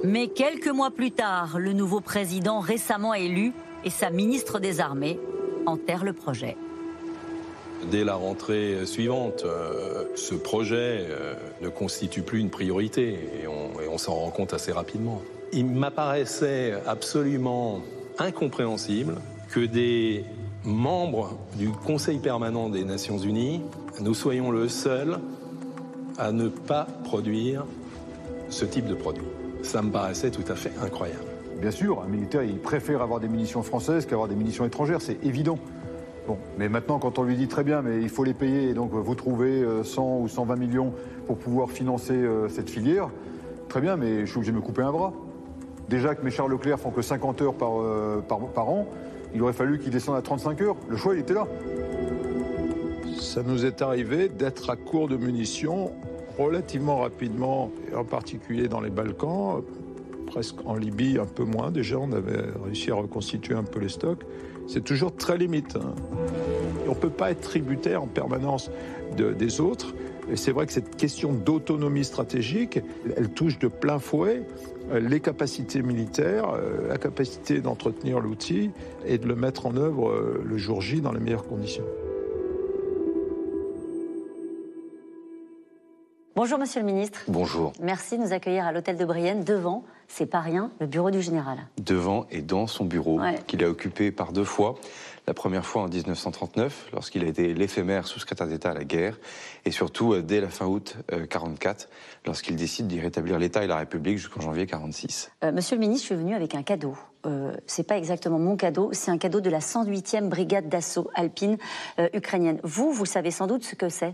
Mais 0.03 0.27
quelques 0.27 0.67
mois 0.67 0.91
plus 0.91 1.11
tard, 1.11 1.57
le 1.59 1.73
nouveau 1.73 2.01
président 2.01 2.59
récemment 2.59 3.13
élu 3.13 3.53
et 3.83 3.89
sa 3.89 4.09
ministre 4.09 4.59
des 4.59 4.79
Armées 4.79 5.19
enterrent 5.65 6.03
le 6.03 6.13
projet. 6.13 6.55
Dès 7.91 8.03
la 8.03 8.15
rentrée 8.15 8.85
suivante, 8.85 9.43
euh, 9.45 10.05
ce 10.15 10.35
projet 10.35 11.05
euh, 11.09 11.35
ne 11.61 11.69
constitue 11.69 12.21
plus 12.21 12.39
une 12.39 12.49
priorité 12.49 13.19
et 13.41 13.47
on 13.47 13.97
s'en 13.97 14.15
rend 14.15 14.31
compte 14.31 14.53
assez 14.53 14.71
rapidement. 14.71 15.21
Il 15.53 15.67
m'apparaissait 15.67 16.73
absolument 16.85 17.81
incompréhensible 18.17 19.15
que 19.49 19.59
des 19.61 20.25
membres 20.63 21.37
du 21.55 21.69
Conseil 21.69 22.19
permanent 22.19 22.69
des 22.69 22.83
Nations 22.83 23.17
Unies, 23.17 23.61
nous 24.01 24.13
soyons 24.13 24.51
le 24.51 24.67
seul 24.67 25.19
à 26.17 26.31
ne 26.31 26.49
pas 26.49 26.87
produire 27.03 27.65
ce 28.49 28.65
type 28.65 28.87
de 28.87 28.95
produit. 28.95 29.23
Ça 29.67 29.81
me 29.81 29.91
paraissait 29.91 30.31
tout 30.31 30.49
à 30.49 30.55
fait 30.55 30.71
incroyable. 30.81 31.25
Bien 31.59 31.71
sûr, 31.71 32.01
un 32.01 32.07
militaire, 32.07 32.41
il 32.41 32.57
préfère 32.57 33.01
avoir 33.01 33.19
des 33.19 33.27
munitions 33.27 33.63
françaises 33.63 34.05
qu'avoir 34.05 34.29
des 34.29 34.35
munitions 34.35 34.63
étrangères, 34.63 35.01
c'est 35.01 35.21
évident. 35.25 35.59
Bon, 36.25 36.37
mais 36.57 36.69
maintenant, 36.69 36.99
quand 36.99 37.19
on 37.19 37.23
lui 37.23 37.35
dit 37.35 37.49
très 37.49 37.65
bien, 37.65 37.81
mais 37.81 38.01
il 38.01 38.07
faut 38.07 38.23
les 38.23 38.33
payer, 38.33 38.69
et 38.69 38.73
donc 38.73 38.93
vous 38.93 39.15
trouvez 39.15 39.65
100 39.83 40.01
euh, 40.01 40.23
ou 40.23 40.29
120 40.29 40.55
millions 40.55 40.93
pour 41.25 41.37
pouvoir 41.37 41.69
financer 41.69 42.13
euh, 42.13 42.47
cette 42.47 42.69
filière, 42.69 43.09
très 43.67 43.81
bien, 43.81 43.97
mais 43.97 44.21
je 44.21 44.27
suis 44.27 44.37
obligé 44.37 44.53
de 44.53 44.57
me 44.57 44.61
couper 44.61 44.83
un 44.83 44.91
bras. 44.93 45.11
Déjà 45.89 46.15
que 46.15 46.23
mes 46.23 46.31
chars 46.31 46.47
Leclerc 46.47 46.79
font 46.79 46.91
que 46.91 47.01
50 47.01 47.41
heures 47.41 47.53
par, 47.53 47.81
euh, 47.81 48.23
par, 48.25 48.39
par 48.39 48.69
an, 48.69 48.87
il 49.35 49.41
aurait 49.41 49.51
fallu 49.51 49.79
qu'ils 49.79 49.91
descendent 49.91 50.15
à 50.15 50.21
35 50.21 50.61
heures. 50.61 50.77
Le 50.87 50.95
choix, 50.95 51.13
il 51.13 51.19
était 51.19 51.33
là. 51.33 51.45
Ça 53.19 53.43
nous 53.43 53.65
est 53.65 53.81
arrivé 53.81 54.29
d'être 54.29 54.69
à 54.69 54.77
court 54.77 55.09
de 55.09 55.17
munitions 55.17 55.91
relativement 56.37 56.97
rapidement, 56.97 57.71
en 57.95 58.03
particulier 58.03 58.67
dans 58.67 58.81
les 58.81 58.89
Balkans, 58.89 59.63
presque 60.27 60.57
en 60.65 60.75
Libye 60.75 61.17
un 61.19 61.25
peu 61.25 61.43
moins 61.43 61.71
déjà, 61.71 61.97
on 61.97 62.11
avait 62.11 62.43
réussi 62.63 62.91
à 62.91 62.95
reconstituer 62.95 63.55
un 63.55 63.63
peu 63.63 63.79
les 63.79 63.89
stocks. 63.89 64.23
C'est 64.67 64.83
toujours 64.83 65.15
très 65.15 65.37
limite. 65.37 65.77
Hein. 65.77 65.95
On 66.85 66.91
ne 66.91 66.95
peut 66.95 67.09
pas 67.09 67.31
être 67.31 67.41
tributaire 67.41 68.03
en 68.03 68.07
permanence 68.07 68.69
des 69.15 69.61
autres. 69.61 69.93
Et 70.29 70.35
c'est 70.35 70.51
vrai 70.51 70.65
que 70.65 70.73
cette 70.73 70.97
question 70.97 71.31
d'autonomie 71.31 72.03
stratégique, 72.03 72.81
elle 73.15 73.29
touche 73.29 73.59
de 73.59 73.69
plein 73.69 73.97
fouet 73.97 74.45
euh, 74.91 74.99
les 74.99 75.19
capacités 75.19 75.81
militaires, 75.81 76.49
euh, 76.53 76.87
la 76.87 76.97
capacité 76.97 77.59
d'entretenir 77.59 78.19
l'outil 78.19 78.71
et 79.05 79.17
de 79.17 79.27
le 79.27 79.35
mettre 79.35 79.65
en 79.65 79.75
œuvre 79.75 80.09
euh, 80.09 80.43
le 80.45 80.57
jour 80.57 80.81
J 80.81 81.01
dans 81.01 81.11
les 81.11 81.19
meilleures 81.19 81.47
conditions. 81.47 81.85
Bonjour 86.37 86.59
Monsieur 86.59 86.81
le 86.81 86.85
Ministre. 86.85 87.21
Bonjour. 87.27 87.73
Merci 87.81 88.15
de 88.15 88.21
nous 88.21 88.31
accueillir 88.31 88.67
à 88.67 88.71
l'hôtel 88.71 88.95
de 88.95 89.03
Brienne 89.05 89.43
devant, 89.43 89.83
c'est 90.07 90.27
pas 90.27 90.39
rien, 90.39 90.69
le 90.79 90.85
bureau 90.85 91.09
du 91.09 91.19
général. 91.19 91.57
Devant 91.83 92.27
et 92.29 92.43
dans 92.43 92.67
son 92.67 92.85
bureau, 92.85 93.19
qu'il 93.47 93.63
a 93.63 93.67
occupé 93.67 94.11
par 94.11 94.33
deux 94.33 94.43
fois. 94.43 94.75
La 95.25 95.33
première 95.33 95.65
fois 95.65 95.81
en 95.81 95.87
1939, 95.87 96.89
lorsqu'il 96.93 97.23
a 97.23 97.27
été 97.27 97.55
l'éphémère 97.55 98.05
sous-secrétaire 98.05 98.45
d'État 98.45 98.69
à 98.69 98.75
la 98.75 98.83
guerre, 98.83 99.17
et 99.65 99.71
surtout 99.71 100.13
euh, 100.13 100.21
dès 100.21 100.39
la 100.39 100.49
fin 100.49 100.67
août 100.67 100.95
1944, 101.09 101.81
euh, 101.81 101.87
lorsqu'il 102.27 102.55
décide 102.55 102.85
d'y 102.85 102.99
rétablir 102.99 103.39
l'État 103.39 103.63
et 103.63 103.67
la 103.67 103.77
République 103.77 104.19
jusqu'en 104.19 104.39
janvier 104.39 104.65
1946. 104.65 105.31
Euh, 105.43 105.51
monsieur 105.51 105.75
le 105.75 105.79
ministre, 105.79 106.03
je 106.03 106.13
suis 106.13 106.23
venu 106.23 106.35
avec 106.35 106.53
un 106.53 106.61
cadeau. 106.61 106.95
Euh, 107.25 107.51
c'est 107.65 107.87
pas 107.87 107.97
exactement 107.97 108.37
mon 108.37 108.55
cadeau, 108.57 108.91
c'est 108.93 109.09
un 109.09 109.17
cadeau 109.17 109.41
de 109.41 109.49
la 109.49 109.59
108e 109.59 110.29
brigade 110.29 110.69
d'assaut 110.69 111.09
alpine 111.15 111.57
ukrainienne. 112.13 112.59
Vous, 112.63 112.93
vous 112.93 113.07
savez 113.07 113.31
sans 113.31 113.47
doute 113.47 113.63
ce 113.63 113.73
que 113.73 113.89
c'est. 113.89 114.13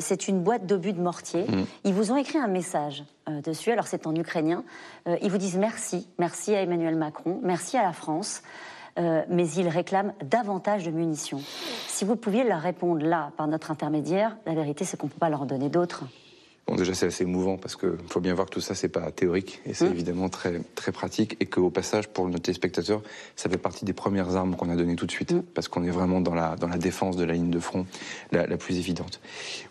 C'est 0.00 0.28
une 0.28 0.42
boîte 0.42 0.66
d'obus 0.66 0.92
de 0.92 1.00
mortier. 1.00 1.42
Mm. 1.42 1.64
Ils 1.84 1.94
vous 1.94 2.12
ont 2.12 2.16
écrit 2.16 2.38
un 2.38 2.48
message 2.48 3.04
dessus, 3.44 3.70
alors 3.70 3.86
c'est 3.86 4.06
en 4.06 4.14
ukrainien. 4.14 4.64
ils 5.20 5.30
vous 5.30 5.38
disent 5.38 5.56
merci, 5.56 6.08
merci 6.18 6.54
à 6.54 6.62
Emmanuel 6.62 6.96
Macron, 6.96 7.40
merci 7.42 7.76
à 7.76 7.82
la 7.82 7.92
France. 7.92 8.42
Euh, 8.96 9.22
mais 9.28 9.48
ils 9.50 9.68
réclament 9.68 10.12
davantage 10.22 10.84
de 10.84 10.90
munitions. 10.90 11.40
Si 11.88 12.04
vous 12.04 12.14
pouviez 12.14 12.44
leur 12.44 12.60
répondre 12.60 13.04
là, 13.04 13.32
par 13.36 13.48
notre 13.48 13.72
intermédiaire, 13.72 14.36
la 14.46 14.54
vérité, 14.54 14.84
c'est 14.84 14.96
qu'on 14.96 15.08
ne 15.08 15.12
peut 15.12 15.18
pas 15.18 15.30
leur 15.30 15.42
en 15.42 15.46
donner 15.46 15.68
d'autres. 15.68 16.04
Bon, 16.66 16.76
déjà, 16.76 16.94
c'est 16.94 17.06
assez 17.06 17.24
émouvant 17.24 17.58
parce 17.58 17.76
qu'il 17.76 17.90
faut 18.08 18.20
bien 18.20 18.32
voir 18.32 18.46
que 18.46 18.54
tout 18.54 18.60
ça, 18.60 18.74
c'est 18.74 18.88
pas 18.88 19.10
théorique 19.10 19.60
et 19.66 19.74
c'est 19.74 19.88
mmh. 19.88 19.92
évidemment 19.92 20.28
très, 20.30 20.62
très 20.74 20.92
pratique 20.92 21.36
et 21.40 21.46
qu'au 21.46 21.68
passage, 21.68 22.08
pour 22.08 22.26
nos 22.28 22.38
téléspectateurs, 22.38 23.02
ça 23.36 23.50
fait 23.50 23.58
partie 23.58 23.84
des 23.84 23.92
premières 23.92 24.34
armes 24.36 24.56
qu'on 24.56 24.70
a 24.70 24.76
données 24.76 24.96
tout 24.96 25.04
de 25.04 25.10
suite 25.10 25.32
mmh. 25.32 25.42
parce 25.54 25.68
qu'on 25.68 25.84
est 25.84 25.90
vraiment 25.90 26.22
dans 26.22 26.34
la, 26.34 26.56
dans 26.56 26.68
la 26.68 26.78
défense 26.78 27.16
de 27.16 27.24
la 27.24 27.34
ligne 27.34 27.50
de 27.50 27.58
front 27.58 27.86
la, 28.32 28.46
plus 28.56 28.78
évidente. 28.78 29.20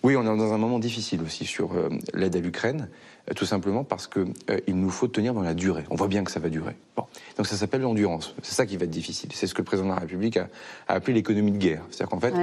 Oui, 0.04 0.16
on 0.16 0.22
est 0.22 0.38
dans 0.38 0.54
un 0.54 0.58
moment 0.58 0.78
difficile 0.78 1.22
aussi 1.24 1.46
sur 1.46 1.74
euh, 1.74 1.90
l'aide 2.14 2.36
à 2.36 2.40
l'Ukraine. 2.40 2.90
Euh, 3.30 3.34
tout 3.34 3.46
simplement 3.46 3.84
parce 3.84 4.08
qu'il 4.08 4.34
euh, 4.50 4.60
nous 4.68 4.90
faut 4.90 5.08
tenir 5.08 5.34
dans 5.34 5.42
la 5.42 5.54
durée. 5.54 5.86
On 5.90 5.96
voit 5.96 6.08
bien 6.08 6.24
que 6.24 6.32
ça 6.32 6.40
va 6.40 6.50
durer. 6.50 6.76
Bon. 6.98 7.06
Donc 7.38 7.48
ça 7.48 7.56
s'appelle 7.56 7.82
l'endurance. 7.82 8.36
C'est 8.42 8.54
ça 8.54 8.66
qui 8.66 8.76
va 8.76 8.84
être 8.84 8.90
difficile. 8.90 9.30
C'est 9.34 9.48
ce 9.48 9.54
que 9.54 9.62
le 9.62 9.66
président 9.66 9.88
de 9.88 9.94
la 9.94 10.00
République 10.00 10.38
a, 10.38 10.50
appelé 10.88 11.14
l'économie 11.14 11.52
de 11.52 11.58
guerre. 11.58 11.84
C'est-à-dire 11.90 12.10
qu'en 12.10 12.20
fait, 12.20 12.34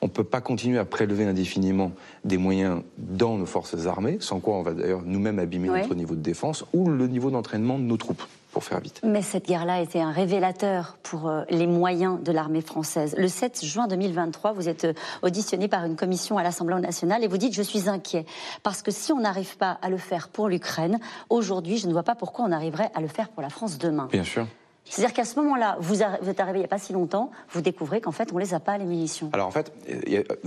on 0.00 0.06
ne 0.06 0.10
peut 0.10 0.24
pas 0.24 0.40
continuer 0.40 0.78
à 0.78 0.84
prélever 0.84 1.24
indéfiniment 1.24 1.90
des 2.24 2.38
moyens 2.38 2.82
dans 2.98 3.36
nos 3.36 3.46
forces 3.46 3.86
armées, 3.86 4.18
sans 4.20 4.38
quoi 4.38 4.54
on 4.54 4.62
va 4.62 4.74
d'ailleurs 4.74 5.02
nous-mêmes 5.04 5.40
abîmer 5.40 5.68
notre 5.68 5.94
niveau 5.94 6.14
de 6.14 6.20
défense 6.20 6.64
ou 6.72 6.88
le 6.88 7.08
niveau 7.08 7.30
d'entraînement 7.30 7.78
de 7.78 7.84
nos 7.84 7.96
troupes 7.96 8.22
pour 8.52 8.64
faire 8.64 8.80
vite. 8.80 9.00
Mais 9.04 9.22
cette 9.22 9.46
guerre-là 9.46 9.80
était 9.80 10.00
un 10.00 10.10
révélateur 10.10 10.96
pour 11.02 11.28
euh, 11.28 11.42
les 11.50 11.66
moyens 11.66 12.22
de 12.22 12.32
l'armée 12.32 12.60
française. 12.60 13.14
Le 13.18 13.28
7 13.28 13.64
juin 13.64 13.86
2023, 13.86 14.52
vous 14.52 14.68
êtes 14.68 14.84
euh, 14.84 14.92
auditionné 15.22 15.68
par 15.68 15.84
une 15.84 15.96
commission 15.96 16.38
à 16.38 16.42
l'Assemblée 16.42 16.80
nationale 16.80 17.24
et 17.24 17.28
vous 17.28 17.38
dites 17.38 17.54
Je 17.54 17.62
suis 17.62 17.88
inquiet. 17.88 18.24
Parce 18.62 18.82
que 18.82 18.90
si 18.90 19.12
on 19.12 19.20
n'arrive 19.20 19.56
pas 19.56 19.78
à 19.82 19.90
le 19.90 19.98
faire 19.98 20.28
pour 20.28 20.48
l'Ukraine, 20.48 20.98
aujourd'hui, 21.30 21.78
je 21.78 21.86
ne 21.86 21.92
vois 21.92 22.02
pas 22.02 22.14
pourquoi 22.14 22.44
on 22.46 22.52
arriverait 22.52 22.90
à 22.94 23.00
le 23.00 23.08
faire 23.08 23.28
pour 23.28 23.42
la 23.42 23.50
France 23.50 23.78
demain. 23.78 24.08
Bien 24.10 24.24
sûr. 24.24 24.46
C'est-à-dire 24.90 25.14
qu'à 25.14 25.24
ce 25.24 25.38
moment-là, 25.40 25.76
vous, 25.80 26.02
êtes 26.02 26.40
arrivé 26.40 26.58
il 26.58 26.60
n'y 26.60 26.64
a 26.64 26.68
pas 26.68 26.78
si 26.78 26.92
longtemps, 26.92 27.30
vous 27.50 27.60
découvrez 27.60 28.00
qu'en 28.00 28.12
fait, 28.12 28.32
on 28.32 28.36
ne 28.36 28.40
les 28.40 28.54
a 28.54 28.60
pas, 28.60 28.78
les 28.78 28.86
munitions. 28.86 29.30
Alors 29.32 29.46
en 29.46 29.50
fait, 29.50 29.72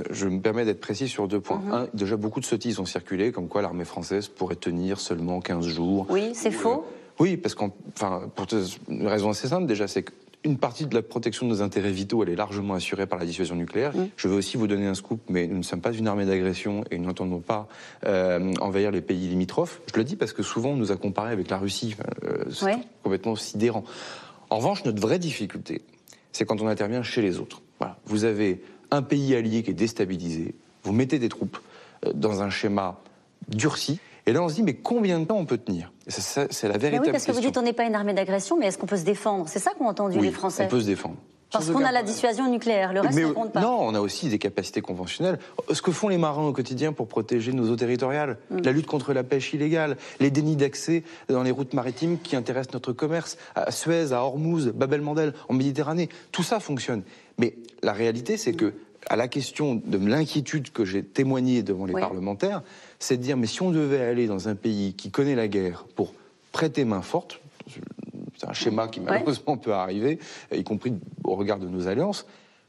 je 0.10 0.28
me 0.28 0.40
permets 0.40 0.66
d'être 0.66 0.82
précis 0.82 1.08
sur 1.08 1.28
deux 1.28 1.40
points. 1.40 1.62
Mhm. 1.64 1.74
Un, 1.74 1.88
déjà, 1.94 2.18
beaucoup 2.18 2.40
de 2.40 2.46
sottises 2.46 2.80
ont 2.80 2.86
circulé, 2.86 3.32
comme 3.32 3.48
quoi 3.48 3.62
l'armée 3.62 3.86
française 3.86 4.28
pourrait 4.28 4.56
tenir 4.56 5.00
seulement 5.00 5.42
15 5.42 5.68
jours. 5.68 6.08
Oui, 6.10 6.32
c'est 6.34 6.52
faux. 6.52 6.86
Oui, 7.22 7.38
parce 7.38 7.54
qu'en, 7.54 7.70
enfin, 7.94 8.32
pour 8.36 8.48
une 8.90 9.06
raison 9.06 9.30
assez 9.30 9.48
simple 9.48 9.68
déjà, 9.68 9.88
c'est 9.88 10.02
qu'une 10.02 10.58
partie 10.58 10.88
de 10.88 10.96
la 10.96 11.04
protection 11.04 11.46
de 11.46 11.52
nos 11.52 11.62
intérêts 11.62 11.92
vitaux, 11.92 12.24
elle 12.24 12.30
est 12.30 12.36
largement 12.36 12.74
assurée 12.74 13.06
par 13.06 13.20
la 13.20 13.26
dissuasion 13.26 13.54
nucléaire. 13.56 13.96
Mm. 13.96 14.08
Je 14.18 14.28
veux 14.28 14.36
aussi 14.36 14.58
vous 14.58 14.66
donner 14.66 14.88
un 14.88 14.96
scoop, 14.96 15.22
mais 15.30 15.46
nous 15.46 15.58
ne 15.58 15.62
sommes 15.62 15.82
pas 15.82 15.94
une 15.94 16.08
armée 16.08 16.26
d'agression 16.26 16.84
et 16.90 16.98
nous 16.98 17.06
n'entendons 17.06 17.40
pas 17.40 17.68
euh, 18.08 18.52
envahir 18.60 18.90
les 18.90 19.02
pays 19.02 19.28
limitrophes. 19.28 19.82
Je 19.94 20.00
le 20.00 20.04
dis 20.04 20.16
parce 20.16 20.34
que 20.34 20.42
souvent 20.42 20.70
on 20.70 20.76
nous 20.76 20.92
a 20.92 20.98
comparé 20.98 21.32
avec 21.32 21.52
la 21.52 21.60
Russie. 21.60 21.96
Euh, 22.24 22.46
c'est 22.50 22.76
complètement 23.04 23.36
sidérant. 23.36 23.84
En 24.50 24.58
revanche, 24.58 24.84
notre 24.84 25.00
vraie 25.00 25.20
difficulté, 25.20 25.84
c'est 26.32 26.46
quand 26.46 26.60
on 26.60 26.68
intervient 26.68 27.04
chez 27.04 27.22
les 27.22 27.38
autres. 27.38 27.62
Voilà. 27.78 27.98
Vous 28.06 28.24
avez 28.24 28.64
un 28.90 29.04
pays 29.04 29.36
allié 29.36 29.62
qui 29.62 29.70
est 29.70 29.76
déstabilisé, 29.76 30.56
vous 30.82 30.92
mettez 30.92 31.20
des 31.20 31.30
troupes 31.30 31.60
euh, 32.04 32.14
dans 32.14 32.42
un 32.42 32.50
schéma 32.50 33.00
durci, 33.48 34.00
et 34.26 34.34
là, 34.34 34.42
on 34.42 34.50
se 34.50 34.56
dit, 34.56 34.64
mais 34.64 34.76
combien 34.76 35.20
de 35.20 35.26
temps 35.26 35.38
on 35.38 35.46
peut 35.46 35.58
tenir? 35.58 35.92
C'est 36.08 36.68
la 36.68 36.78
véritable 36.78 36.80
question. 36.80 37.02
Oui, 37.02 37.12
parce 37.12 37.26
que 37.26 37.32
vous 37.32 37.40
dites, 37.40 37.58
on 37.58 37.62
n'est 37.62 37.74
pas 37.74 37.86
une 37.86 37.96
armée 37.96 38.14
d'agression, 38.14 38.58
mais 38.58 38.68
est-ce 38.68 38.78
qu'on 38.78 38.86
peut 38.86 38.98
se 38.98 39.06
défendre? 39.06 39.46
C'est 39.48 39.60
ça 39.60 39.72
qu'ont 39.78 39.88
entendu 39.88 40.20
les 40.20 40.32
Français. 40.32 40.66
On 40.66 40.70
peut 40.70 40.82
se 40.82 40.86
défendre. 40.86 41.16
Parce 41.52 41.70
qu'on 41.70 41.84
a 41.84 41.92
la 41.92 42.04
dissuasion 42.04 42.50
nucléaire, 42.50 42.94
le 42.94 43.02
reste 43.02 43.20
ne 43.20 43.28
compte 43.28 43.52
pas. 43.52 43.60
Non, 43.60 43.78
on 43.82 43.94
a 43.94 44.00
aussi 44.00 44.30
des 44.30 44.40
capacités 44.40 44.80
conventionnelles. 44.80 45.38
Ce 45.72 45.82
que 45.82 45.92
font 45.92 46.08
les 46.08 46.18
marins 46.18 46.46
au 46.46 46.54
quotidien 46.54 46.94
pour 46.94 47.08
protéger 47.08 47.52
nos 47.52 47.70
eaux 47.70 47.76
territoriales, 47.76 48.38
mm. 48.52 48.62
la 48.62 48.72
lutte 48.72 48.86
contre 48.86 49.12
la 49.12 49.24
pêche 49.24 49.54
illégale, 49.54 49.98
les 50.22 50.32
dénis 50.32 50.56
d'accès 50.56 51.04
dans 51.28 51.44
les 51.44 51.52
routes 51.52 51.74
maritimes 51.74 52.20
qui 52.20 52.38
intéressent 52.38 52.74
notre 52.74 52.94
commerce, 52.94 53.38
à 53.56 53.70
Suez, 53.72 54.14
à 54.14 54.24
Hormuz, 54.24 54.72
Babel-Mandel, 54.74 55.34
en 55.50 55.54
Méditerranée, 55.54 56.08
tout 56.32 56.44
ça 56.44 56.62
fonctionne. 56.62 57.04
Mais 57.38 57.56
la 57.84 57.92
réalité, 57.92 58.38
c'est 58.38 58.54
que 58.54 58.74
à 59.10 59.16
la 59.16 59.28
question 59.28 59.82
de 59.84 59.98
l'inquiétude 59.98 60.72
que 60.72 60.86
j'ai 60.86 61.04
témoignée 61.04 61.64
devant 61.64 61.86
les 61.86 61.94
parlementaires, 61.94 62.62
c'est 63.02 63.18
de 63.18 63.24
dire, 63.24 63.36
mais 63.36 63.48
si 63.48 63.62
on 63.62 63.72
devait 63.72 64.02
aller 64.02 64.28
dans 64.28 64.48
un 64.48 64.56
pays 64.56 64.94
qui 64.94 65.10
connaît 65.12 65.36
la 65.36 65.48
guerre 65.48 65.86
pour 65.96 66.14
prêter 66.52 66.86
main 66.86 67.02
forte, 67.02 67.42
c'est 68.38 68.48
un 68.48 68.54
schéma 68.54 68.88
qui 68.88 69.00
malheureusement 69.00 69.58
peut 69.58 69.74
arriver, 69.74 70.20
y 70.54 70.64
compris 70.64 70.94
au 71.24 71.36
regard 71.36 71.58
de 71.58 71.68
nos 71.68 71.88
alliances, 71.88 72.28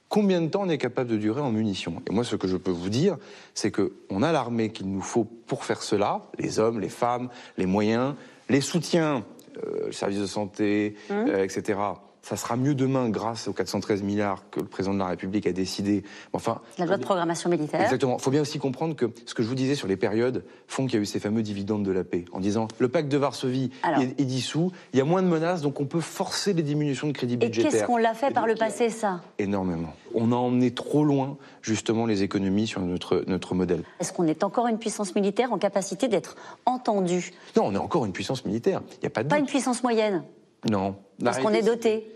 combien 0.09 0.41
de 0.41 0.49
temps 0.49 0.63
on 0.63 0.69
est 0.69 0.79
capable 0.79 1.11
de 1.11 1.17
durer 1.17 1.41
en 1.41 1.51
munitions? 1.51 2.03
Et 2.09 2.13
moi, 2.13 2.25
ce 2.25 2.37
que 2.37 2.49
je 2.49 2.57
peux 2.57 2.71
vous 2.71 2.89
dire, 2.89 3.19
c'est 3.55 3.71
qu'on 3.71 4.23
a 4.23 4.33
l'armée 4.33 4.71
qu'il 4.71 4.91
nous 4.91 5.03
faut 5.03 5.25
pour 5.25 5.65
faire 5.65 5.83
cela, 5.83 6.23
les 6.39 6.59
hommes, 6.59 6.81
les 6.81 6.89
femmes, 6.89 7.29
les 7.59 7.67
moyens, 7.67 8.15
les 8.49 8.61
soutiens, 8.61 9.25
euh, 9.59 9.87
le 9.87 9.93
service 9.93 10.21
de 10.21 10.27
santé, 10.27 10.97
mmh. 11.11 11.13
euh, 11.13 11.45
etc., 11.45 11.79
Ça 12.23 12.37
sera 12.37 12.57
mieux 12.57 12.77
demain 12.77 13.09
grâce 13.09 13.49
aux 13.49 13.53
413 13.53 14.03
milliards 14.03 14.49
que 14.51 14.61
le 14.61 14.67
président 14.67 14.95
de 14.95 15.01
la 15.01 15.07
République 15.07 15.45
a 15.49 15.53
décidé. 15.53 16.05
Enfin, 16.33 16.61
la 16.79 16.87
loi 16.87 16.97
de 16.97 17.03
programmation 17.03 17.51
militaire. 17.51 17.83
Exactement. 17.83 18.17
Il 18.19 18.23
faut 18.23 18.31
bien 18.31 18.43
aussi 18.43 18.61
comprendre 18.61 18.95
que 18.95 19.07
ce 19.27 19.35
que 19.35 19.43
je 19.43 19.49
vous 19.49 19.57
disais 19.57 19.75
sur 19.75 19.89
les 19.89 19.97
périodes 19.97 20.45
font 20.69 20.87
qu'il 20.87 20.95
y 20.95 20.99
a 20.99 21.03
eu 21.03 21.07
ces 21.07 21.19
fameux 21.19 21.43
dividendes 21.43 21.83
de 21.83 21.91
la 21.91 22.05
paix. 22.05 22.25
En 22.33 22.39
disant 22.39 22.69
le 22.79 22.89
pacte 22.89 23.09
de 23.09 23.17
Varsovie 23.17 23.71
est, 23.99 24.25
dissous, 24.25 24.71
il 24.93 24.99
y 24.99 25.03
a 25.03 25.05
moins 25.05 25.23
de 25.23 25.27
menaces, 25.27 25.63
donc 25.63 25.81
on 25.81 25.85
peut 25.85 26.01
forcer 26.01 26.53
les 26.53 26.63
diminutions 26.63 27.09
de 27.09 27.13
crédit 27.13 27.37
budgétaire. 27.37 27.71
Et 27.71 27.75
qu'est-ce 27.75 27.87
qu'on 27.87 27.97
l'a 27.97 28.15
fait 28.15 28.33
par 28.33 28.47
le 28.47 28.55
passé, 28.55 28.89
ça? 28.89 29.21
Énormément. 29.39 29.93
On 30.15 30.31
a 30.31 30.37
emmené 30.37 30.71
trop 30.71 31.05
loin, 31.05 31.39
justement, 31.61 32.07
les 32.07 32.23
économies 32.23 32.69
sur 32.69 32.83
notre, 32.83 33.25
notre 33.27 33.57
modèle. 33.57 33.83
Est-ce 33.99 34.13
qu'on 34.13 34.29
est 34.29 34.45
encore 34.45 34.69
une 34.69 34.79
puissance 34.79 35.15
militaire 35.17 35.53
en 35.53 35.59
capacité 35.59 36.07
d'être 36.07 36.37
entendu 36.67 37.33
Non, 37.57 37.65
on 37.67 37.75
est 37.75 37.79
encore 37.79 38.05
une 38.07 38.13
puissance 38.13 38.45
militaire. 38.45 38.83
Il 39.01 39.05
y 39.05 39.07
a 39.07 39.11
pas 39.11 39.25
de 39.25 39.29
Pas 39.29 39.39
une 39.39 39.47
puissance 39.47 39.83
moyenne 39.83 40.23
non. 40.71 40.97
Parce 41.23 41.39
qu'on 41.39 41.51
est 41.51 41.63
doté. 41.63 42.07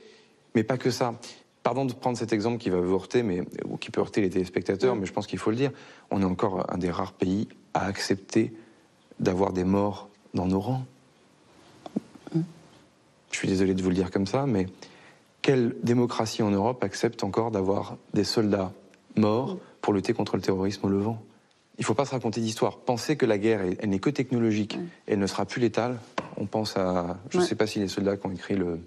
Mais 0.55 0.63
pas 0.63 0.79
que 0.79 0.91
ça. 0.91 1.15
Pardon 1.63 1.85
de 1.85 1.93
prendre 1.93 2.17
cet 2.17 2.33
exemple 2.33 2.59
qui 2.59 2.71
va 2.71 2.81
vous 2.81 2.95
heurter, 2.95 3.23
mais, 3.23 3.43
ou 3.65 3.77
qui 3.77 3.91
peut 3.91 4.01
heurter 4.01 4.21
les 4.21 4.31
téléspectateurs, 4.31 4.95
mm. 4.95 5.01
mais 5.01 5.07
je 5.07 5.13
pense 5.13 5.27
qu'il 5.27 5.39
faut 5.39 5.51
le 5.51 5.57
dire. 5.57 5.73
On 6.11 6.23
est 6.23 6.27
encore 6.27 6.73
un 6.73 6.79
des 6.79 6.91
rares 6.91 7.13
pays 7.13 7.49
à 7.75 7.87
accepter 7.87 8.53
d'avoir 9.19 9.53
des 9.53 9.65
morts 9.65 10.09
dans 10.35 10.47
nos 10.47 10.61
rangs. 10.61 10.85
Mm. 12.35 12.41
Je 13.33 13.37
suis 13.37 13.49
désolé 13.49 13.75
de 13.75 13.83
vous 13.83 13.89
le 13.89 13.97
dire 13.97 14.11
comme 14.11 14.27
ça, 14.27 14.47
mais 14.47 14.67
quelle 15.43 15.75
démocratie 15.83 16.43
en 16.43 16.51
Europe 16.51 16.85
accepte 16.85 17.25
encore 17.25 17.51
d'avoir 17.51 17.97
des 18.15 18.25
soldats 18.25 18.73
morts 19.17 19.55
mm. 19.55 19.59
pour 19.81 19.93
lutter 19.93 20.13
contre 20.13 20.37
le 20.37 20.43
terrorisme 20.43 20.87
au 20.87 20.89
Levant? 20.89 21.21
Il 21.79 21.83
ne 21.83 21.87
faut 21.87 21.95
pas 21.95 22.07
se 22.07 22.13
raconter 22.13 22.41
d'histoire. 22.41 22.79
Penser 22.79 23.17
que 23.17 23.27
la 23.27 23.37
guerre, 23.37 23.61
elle, 23.81 23.91
n'est 23.91 23.99
que 23.99 24.09
technologique, 24.09 24.79
elle 25.07 25.19
ne 25.19 25.27
sera 25.27 25.45
plus 25.45 25.61
létale, 25.61 25.99
on 26.37 26.47
pense 26.47 26.77
à. 26.77 27.19
Je 27.31 27.39
ne 27.39 27.43
sais 27.43 27.55
pas 27.55 27.67
si 27.67 27.79
les 27.79 27.89
soldats 27.89 28.17
qui 28.17 28.27
ont 28.27 28.33
écrit 28.33 28.57
le, 28.57 28.81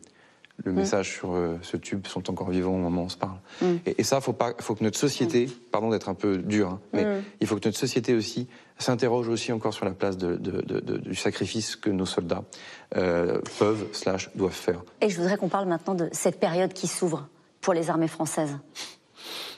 le 0.64 0.72
mm. 0.72 0.76
message 0.76 1.14
sur 1.14 1.34
euh, 1.34 1.58
ce 1.62 1.78
tube 1.78 2.06
sont 2.08 2.30
encore 2.30 2.50
vivants 2.50 2.76
au 2.76 2.78
moment 2.78 3.04
où 3.04 3.06
on 3.06 3.10
se 3.10 3.18
parle. 3.18 3.38
Mm. 3.62 3.76
Et, 3.86 4.04
ça, 4.04 4.22
faut 4.22 4.34
pas, 4.34 4.54
faut 4.60 4.76
que 4.76 4.84
notre 4.84 4.98
société, 4.98 5.48
mm. 5.48 5.52
pardon 5.72 5.90
d'être 5.90 6.10
un 6.10 6.14
peu 6.14 6.38
dur, 6.38 6.70
hein, 6.70 6.80
mais 6.94 7.06
il 7.40 7.48
faut 7.48 7.56
que 7.56 7.68
notre 7.68 7.78
société 7.78 8.14
aussi 8.14 8.48
s'interroge 8.78 9.28
aussi 9.28 9.52
encore 9.52 9.74
sur 9.74 9.86
la 9.86 9.92
place 9.92 10.18
de, 10.18 10.36
du 10.36 11.16
sacrifice 11.16 11.76
que 11.76 11.90
nos 11.90 12.06
soldats 12.06 12.44
euh, 12.96 13.40
peuvent 13.58 13.88
slash 13.92 14.30
doivent 14.36 14.52
faire. 14.52 14.82
Et 15.02 15.10
je 15.10 15.18
voudrais 15.18 15.38
qu'on 15.38 15.50
parle 15.50 15.68
maintenant 15.68 15.96
de 15.96 16.10
cette 16.12 16.40
période 16.40 16.74
qui 16.74 16.88
s'ouvre 16.88 17.28
pour 17.62 17.74
les 17.74 17.90
armées 17.90 18.08
françaises. 18.08 18.58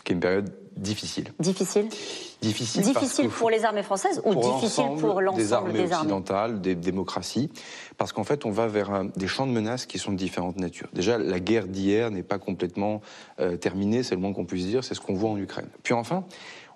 Qui 0.03 0.13
est 0.13 0.15
une 0.15 0.21
période 0.21 0.51
difficile. 0.75 1.31
Difficile 1.39 1.87
Difficile, 2.41 2.81
difficile 2.81 3.29
pour 3.29 3.51
les 3.51 3.65
armées 3.65 3.83
françaises 3.83 4.19
ou 4.25 4.33
difficile 4.33 4.85
pour 4.99 5.21
l'ensemble 5.21 5.43
des 5.43 5.53
armées 5.53 5.73
des 5.73 5.93
occidentales, 5.93 6.59
des 6.59 6.73
démocraties, 6.73 7.51
parce 7.99 8.13
qu'en 8.13 8.23
fait, 8.23 8.45
on 8.45 8.49
va 8.51 8.65
vers 8.65 9.03
des 9.15 9.27
champs 9.27 9.45
de 9.45 9.51
menaces 9.51 9.85
qui 9.85 9.99
sont 9.99 10.11
de 10.11 10.17
différentes 10.17 10.57
natures. 10.57 10.87
Déjà, 10.91 11.19
la 11.19 11.39
guerre 11.39 11.67
d'hier 11.67 12.09
n'est 12.09 12.23
pas 12.23 12.39
complètement 12.39 13.01
euh, 13.39 13.57
terminée, 13.57 14.01
c'est 14.01 14.15
le 14.15 14.21
moins 14.21 14.33
qu'on 14.33 14.45
puisse 14.45 14.65
dire, 14.65 14.83
c'est 14.83 14.95
ce 14.95 15.01
qu'on 15.01 15.13
voit 15.13 15.29
en 15.29 15.37
Ukraine. 15.37 15.67
Puis 15.83 15.93
enfin, 15.93 16.23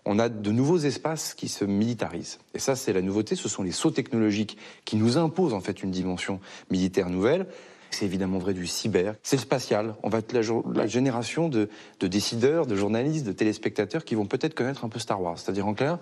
on 0.06 0.20
a 0.20 0.30
de 0.30 0.52
nouveaux 0.52 0.78
espaces 0.78 1.34
qui 1.34 1.48
se 1.50 1.66
militarisent. 1.66 2.38
Et 2.54 2.60
ça, 2.60 2.76
c'est 2.76 2.94
la 2.94 3.02
nouveauté, 3.02 3.36
ce 3.36 3.50
sont 3.50 3.64
les 3.64 3.72
sauts 3.72 3.90
technologiques 3.90 4.58
qui 4.86 4.98
nous 4.98 5.18
imposent 5.18 5.56
en 5.56 5.62
fait 5.62 5.82
une 5.82 5.90
dimension 5.90 6.40
militaire 6.70 7.10
nouvelle. 7.10 7.48
C'est 7.96 8.04
évidemment 8.04 8.40
vrai 8.40 8.54
du 8.54 8.68
cyber, 8.68 9.16
c'est 9.24 9.38
le 9.38 9.42
spatial. 9.42 9.96
On 10.04 10.10
va 10.10 10.18
être 10.18 10.34
la, 10.34 10.86
génération 10.86 11.48
de, 11.48 11.70
décideurs, 12.02 12.66
de 12.66 12.76
journalistes, 12.76 13.26
de 13.26 13.32
téléspectateurs 13.32 14.04
qui 14.04 14.16
vont 14.16 14.26
peut-être 14.26 14.54
connaître 14.54 14.84
un 14.84 14.90
peu 14.90 15.00
Star 15.00 15.22
Wars. 15.22 15.40
C'est-à-dire 15.40 15.66
en 15.66 15.74
clair, 15.74 16.00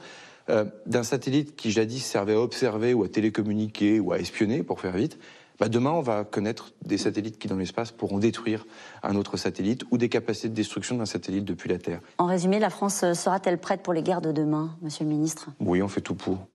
euh, 0.49 0.65
d'un 0.87 1.03
satellite 1.03 1.55
qui 1.55 1.69
jadis 1.69 2.03
servait 2.03 2.33
à 2.33 2.39
observer 2.39 2.95
ou 2.95 3.03
à 3.03 3.09
télécommuniquer 3.09 3.99
ou 3.99 4.11
à 4.11 4.17
espionner, 4.17 4.63
pour 4.63 4.81
faire 4.81 4.97
vite, 4.97 5.19
bah 5.59 5.69
demain, 5.69 5.91
on 5.91 6.01
va 6.01 6.23
connaître 6.23 6.71
des 6.83 6.97
satellites 6.97 7.37
qui, 7.37 7.47
dans 7.47 7.57
l'espace, 7.57 7.91
pourront 7.91 8.17
détruire 8.17 8.65
un 9.03 9.15
autre 9.15 9.37
satellite 9.37 9.83
ou 9.91 9.99
des 9.99 10.09
capacités 10.09 10.49
de 10.49 10.55
destruction 10.55 10.97
d'un 10.97 11.05
satellite 11.05 11.45
depuis 11.45 11.69
la 11.69 11.77
Terre. 11.77 11.99
En 12.17 12.25
résumé, 12.25 12.57
la 12.57 12.71
France 12.71 13.13
sera-t-elle 13.13 13.59
prête 13.59 13.83
pour 13.83 13.93
les 13.93 14.01
guerres 14.01 14.21
de 14.21 14.31
demain, 14.31 14.75
Monsieur 14.81 15.03
le 15.03 15.11
Ministre? 15.11 15.49
Oui, 15.59 15.83
on 15.83 15.87
fait 15.87 16.01
tout 16.01 16.15
pour. 16.15 16.47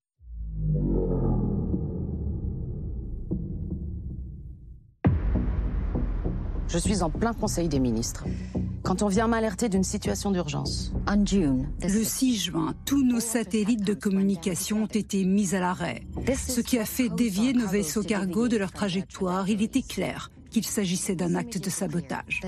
Je 6.68 6.76
suis 6.76 7.02
en 7.02 7.08
plein 7.08 7.32
Conseil 7.32 7.68
des 7.68 7.80
ministres. 7.80 8.24
Quand 8.82 9.02
on 9.02 9.08
vient 9.08 9.26
m'alerter 9.26 9.68
d'une 9.68 9.84
situation 9.84 10.30
d'urgence. 10.30 10.92
Le 11.06 12.04
6 12.04 12.36
juin, 12.38 12.74
tous 12.84 13.02
nos 13.02 13.20
satellites 13.20 13.84
de 13.84 13.94
communication 13.94 14.82
ont 14.82 14.86
été 14.86 15.24
mis 15.24 15.54
à 15.54 15.60
l'arrêt, 15.60 16.02
ce 16.36 16.60
qui 16.60 16.78
a 16.78 16.84
fait 16.84 17.08
dévier 17.08 17.54
nos 17.54 17.66
vaisseaux 17.66 18.02
cargo 18.02 18.48
de 18.48 18.58
leur 18.58 18.72
trajectoire. 18.72 19.48
Il 19.48 19.62
était 19.62 19.82
clair 19.82 20.30
qu'il 20.50 20.64
s'agissait 20.64 21.16
d'un 21.16 21.34
acte 21.34 21.62
de 21.62 21.70
sabotage. 21.70 22.42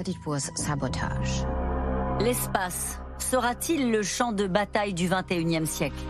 L'espace 2.20 2.98
sera-t-il 3.18 3.90
le 3.90 4.02
champ 4.02 4.32
de 4.32 4.46
bataille 4.46 4.94
du 4.94 5.08
21e 5.08 5.66
siècle? 5.66 6.04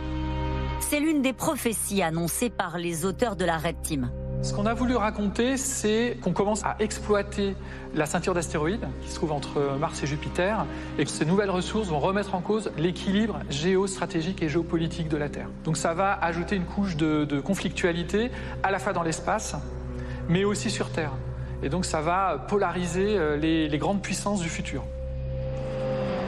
C'est 0.80 1.00
l'une 1.00 1.22
des 1.22 1.32
prophéties 1.32 2.02
annoncées 2.02 2.50
par 2.50 2.76
les 2.78 3.04
auteurs 3.04 3.36
de 3.36 3.44
la 3.44 3.56
Red 3.58 3.82
Team. 3.82 4.10
Ce 4.42 4.54
qu'on 4.54 4.64
a 4.64 4.72
voulu 4.72 4.96
raconter, 4.96 5.58
c'est 5.58 6.16
qu'on 6.22 6.32
commence 6.32 6.64
à 6.64 6.76
exploiter 6.78 7.54
la 7.94 8.06
ceinture 8.06 8.32
d'astéroïdes 8.32 8.88
qui 9.02 9.10
se 9.10 9.14
trouve 9.14 9.32
entre 9.32 9.76
Mars 9.78 10.02
et 10.02 10.06
Jupiter 10.06 10.64
et 10.98 11.04
que 11.04 11.10
ces 11.10 11.26
nouvelles 11.26 11.50
ressources 11.50 11.88
vont 11.88 11.98
remettre 11.98 12.34
en 12.34 12.40
cause 12.40 12.70
l'équilibre 12.78 13.40
géostratégique 13.50 14.42
et 14.42 14.48
géopolitique 14.48 15.08
de 15.08 15.18
la 15.18 15.28
Terre. 15.28 15.48
Donc 15.64 15.76
ça 15.76 15.92
va 15.92 16.14
ajouter 16.14 16.56
une 16.56 16.64
couche 16.64 16.96
de, 16.96 17.40
conflictualité 17.40 18.30
à 18.62 18.70
la 18.70 18.78
fois 18.78 18.94
dans 18.94 19.02
l'espace, 19.02 19.56
mais 20.30 20.44
aussi 20.44 20.70
sur 20.70 20.90
Terre. 20.90 21.12
Et 21.62 21.68
donc 21.68 21.84
ça 21.84 22.00
va 22.00 22.46
polariser 22.48 23.18
euh, 23.18 23.36
les, 23.36 23.68
les 23.68 23.78
grandes 23.78 24.00
puissances 24.00 24.40
du 24.40 24.48
futur. 24.48 24.82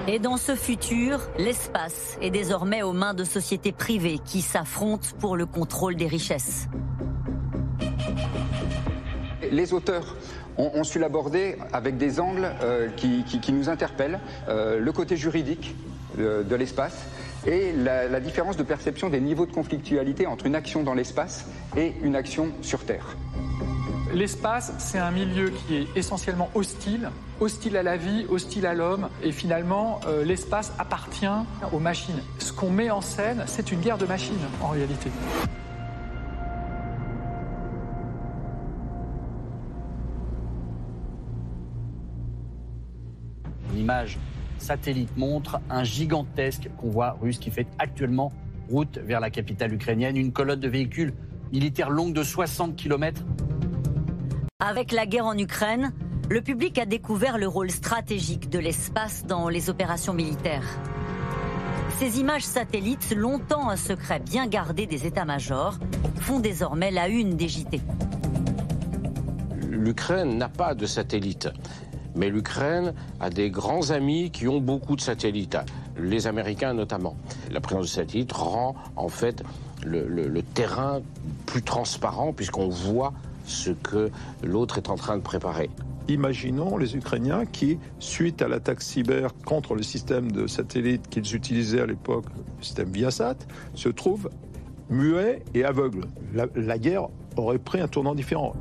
Et 0.07 0.19
dans 0.19 0.37
ce 0.37 0.55
futur, 0.55 1.21
l'espace 1.39 2.19
est 2.21 2.31
désormais 2.31 2.83
aux 2.83 2.93
mains 2.93 3.15
de 3.15 3.25
sociétés 3.25 3.73
privées 3.73 4.19
qui 4.23 4.43
s'affrontent 4.43 5.09
pour 5.19 5.37
le 5.37 5.47
contrôle 5.47 5.97
des 5.97 6.09
richesses 6.09 6.69
les 9.51 9.73
auteurs 9.73 10.17
ont, 10.57 10.85
su 10.85 10.99
l'aborder 10.99 11.57
avec 11.73 11.97
des 11.97 12.21
angles 12.21 12.51
euh, 12.63 12.89
qui, 12.97 13.53
nous 13.53 13.69
interpellent, 13.69 14.21
euh, 14.49 14.79
le 14.79 14.93
côté 14.93 15.17
juridique 15.17 15.75
de, 16.19 16.55
l'espace 16.55 17.07
et 17.47 17.73
la, 17.73 18.21
différence 18.21 18.57
de 18.57 18.63
perception 18.63 19.09
des 19.09 19.21
niveaux 19.21 19.47
de 19.47 19.53
conflictualité 19.53 20.27
entre 20.27 20.47
une 20.47 20.55
action 20.55 20.83
dans 20.83 20.95
l'espace 20.95 21.47
et 21.77 21.95
une 22.03 22.17
action 22.17 22.51
sur 22.61 22.85
Terre. 22.85 23.17
L'espace, 24.13 24.75
c'est 24.79 24.99
un 24.99 25.11
milieu 25.11 25.51
qui 25.51 25.77
est 25.77 25.87
essentiellement 25.97 26.51
hostile, 26.55 27.09
hostile 27.41 27.79
à 27.79 27.83
la 27.83 27.97
vie, 27.97 28.27
hostile 28.29 28.67
à 28.67 28.75
l'homme, 28.75 29.09
et 29.23 29.33
finalement, 29.33 30.01
euh, 30.07 30.23
l'espace 30.23 30.73
appartient 30.79 31.25
aux 31.73 31.79
machines. 31.79 32.23
Ce 32.39 32.53
qu'on 32.53 32.69
met 32.69 32.91
en 32.91 33.01
scène, 33.01 33.45
c'est 33.47 33.73
une 33.73 33.81
guerre 33.81 33.97
de 33.97 34.05
machines, 34.05 34.37
en 34.61 34.69
réalité. 34.69 35.11
Image 43.77 44.19
satellite 44.59 45.17
montre 45.17 45.61
un 45.69 45.85
gigantesque 45.85 46.71
convoi 46.77 47.17
russe 47.21 47.39
qui 47.39 47.51
fait 47.51 47.67
actuellement 47.79 48.33
route 48.71 48.99
vers 48.99 49.21
la 49.21 49.31
capitale 49.31 49.75
ukrainienne, 49.75 50.17
une 50.17 50.33
colonne 50.33 50.61
de 50.61 50.69
véhicules 50.69 51.13
militaires 51.53 51.91
longue 51.91 52.15
de 52.15 52.23
60 52.23 52.77
km. 52.77 53.23
Avec 54.61 54.93
la 54.93 55.07
guerre 55.07 55.27
en 55.27 55.37
Ukraine, 55.37 55.93
le 56.31 56.41
public 56.41 56.79
a 56.79 56.87
découvert 56.87 57.37
le 57.37 57.49
rôle 57.49 57.71
stratégique 57.71 58.49
de 58.49 58.59
l'espace 58.59 59.27
dans 59.27 59.49
les 59.49 59.69
opérations 59.69 60.15
militaires. 60.15 60.79
Ces 61.99 62.21
images 62.21 62.45
satellites, 62.45 63.15
longtemps 63.15 63.69
un 63.69 63.77
secret 63.77 64.21
bien 64.21 64.47
gardé 64.47 64.87
des 64.87 65.07
états-majors, 65.07 65.79
font 66.21 66.41
désormais 66.41 66.91
la 66.91 67.09
une 67.09 67.37
des 67.37 67.49
JT. 67.49 67.81
L'Ukraine 69.69 70.39
n'a 70.39 70.49
pas 70.49 70.75
de 70.75 70.87
satellite. 70.87 71.49
Mais 72.15 72.29
l'Ukraine 72.29 72.95
a 73.21 73.31
des 73.31 73.51
grands 73.51 73.91
amis 73.91 74.31
qui 74.31 74.49
ont 74.49 74.61
beaucoup 74.61 74.97
de 74.97 75.01
satellites, 75.01 75.57
les 75.99 76.27
Américains 76.27 76.75
notamment. 76.75 77.17
La 77.51 77.61
présence 77.61 77.87
de 77.87 77.91
satellites 77.91 78.33
rend 78.33 78.75
en 78.97 79.09
fait 79.09 79.43
le, 79.85 80.41
terrain 80.55 81.01
plus 81.47 81.63
transparent 81.63 82.33
puisqu'on 82.33 82.69
voit 82.69 83.13
ce 83.45 83.71
que 83.71 84.11
l'autre 84.43 84.79
est 84.79 84.89
en 84.89 84.97
train 84.97 85.17
de 85.17 85.23
préparer. 85.23 85.71
Imaginons 86.09 86.77
les 86.77 86.97
Ukrainiens 86.97 87.47
qui, 87.47 87.79
suite 87.99 88.43
à 88.43 88.49
l'attaque 88.49 88.83
cyber 88.83 89.31
contre 89.45 89.75
le 89.75 89.83
système 89.83 90.33
de 90.33 90.47
satellites 90.47 91.09
qu'ils 91.09 91.35
utilisaient 91.35 91.81
à 91.81 91.87
l'époque, 91.87 92.25
le 92.59 92.65
système 92.65 92.91
Viasat, 92.91 93.37
se 93.75 93.89
trouvent 93.89 94.29
muets 94.91 95.43
et 95.55 95.65
aveugles. 95.65 96.07
la 96.35 96.79
guerre 96.79 97.09
aurait 97.37 97.59
pris 97.59 97.81
un 97.81 97.89
tournant 97.89 98.15
différent. 98.15 98.55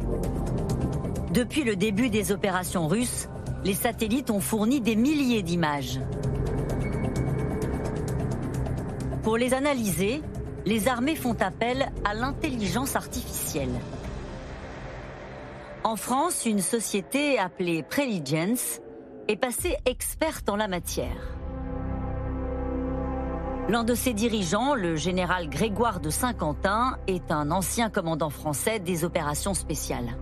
Depuis 1.33 1.63
le 1.63 1.75
début 1.75 2.09
des 2.09 2.31
opérations 2.31 2.87
russes, 2.87 3.29
les 3.63 3.73
satellites 3.73 4.31
ont 4.31 4.39
fourni 4.39 4.81
des 4.81 4.95
milliers 4.95 5.43
d'images. 5.43 5.99
Pour 9.23 9.37
les 9.37 9.53
analyser, 9.53 10.21
les 10.65 10.87
armées 10.87 11.15
font 11.15 11.35
appel 11.39 11.91
à 12.03 12.13
l'intelligence 12.13 12.95
artificielle. 12.95 13.73
En 15.83 15.95
France, 15.95 16.45
une 16.45 16.61
société 16.61 17.39
appelée 17.39 17.83
Preligence 17.83 18.79
est 19.27 19.35
passée 19.35 19.75
experte 19.85 20.49
en 20.49 20.55
la 20.55 20.67
matière. 20.67 21.35
L'un 23.69 23.83
de 23.83 23.95
ses 23.95 24.13
dirigeants, 24.13 24.75
le 24.75 24.95
général 24.95 25.49
Grégoire 25.49 25.99
de 25.99 26.09
Saint-Quentin, 26.09 26.97
est 27.07 27.31
un 27.31 27.51
ancien 27.51 27.89
commandant 27.89 28.29
français 28.29 28.79
des 28.79 29.05
opérations 29.05 29.53
spéciales. 29.53 30.17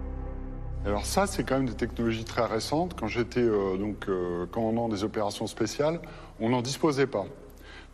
Alors 0.86 1.06
ça, 1.06 1.28
c'est 1.28 1.44
quand 1.44 1.56
même 1.56 1.68
des 1.68 1.76
technologies 1.76 2.24
très 2.24 2.46
récentes. 2.46 2.96
Quand 2.98 3.08
j'étais 3.08 3.42
euh, 3.42 3.78
donc 3.78 4.08
euh, 4.08 4.46
commandant 4.46 4.88
des 4.88 5.04
opérations 5.04 5.46
spéciales, 5.46 6.00
on 6.40 6.50
n'en 6.50 6.62
disposait 6.62 7.08
pas. 7.08 7.26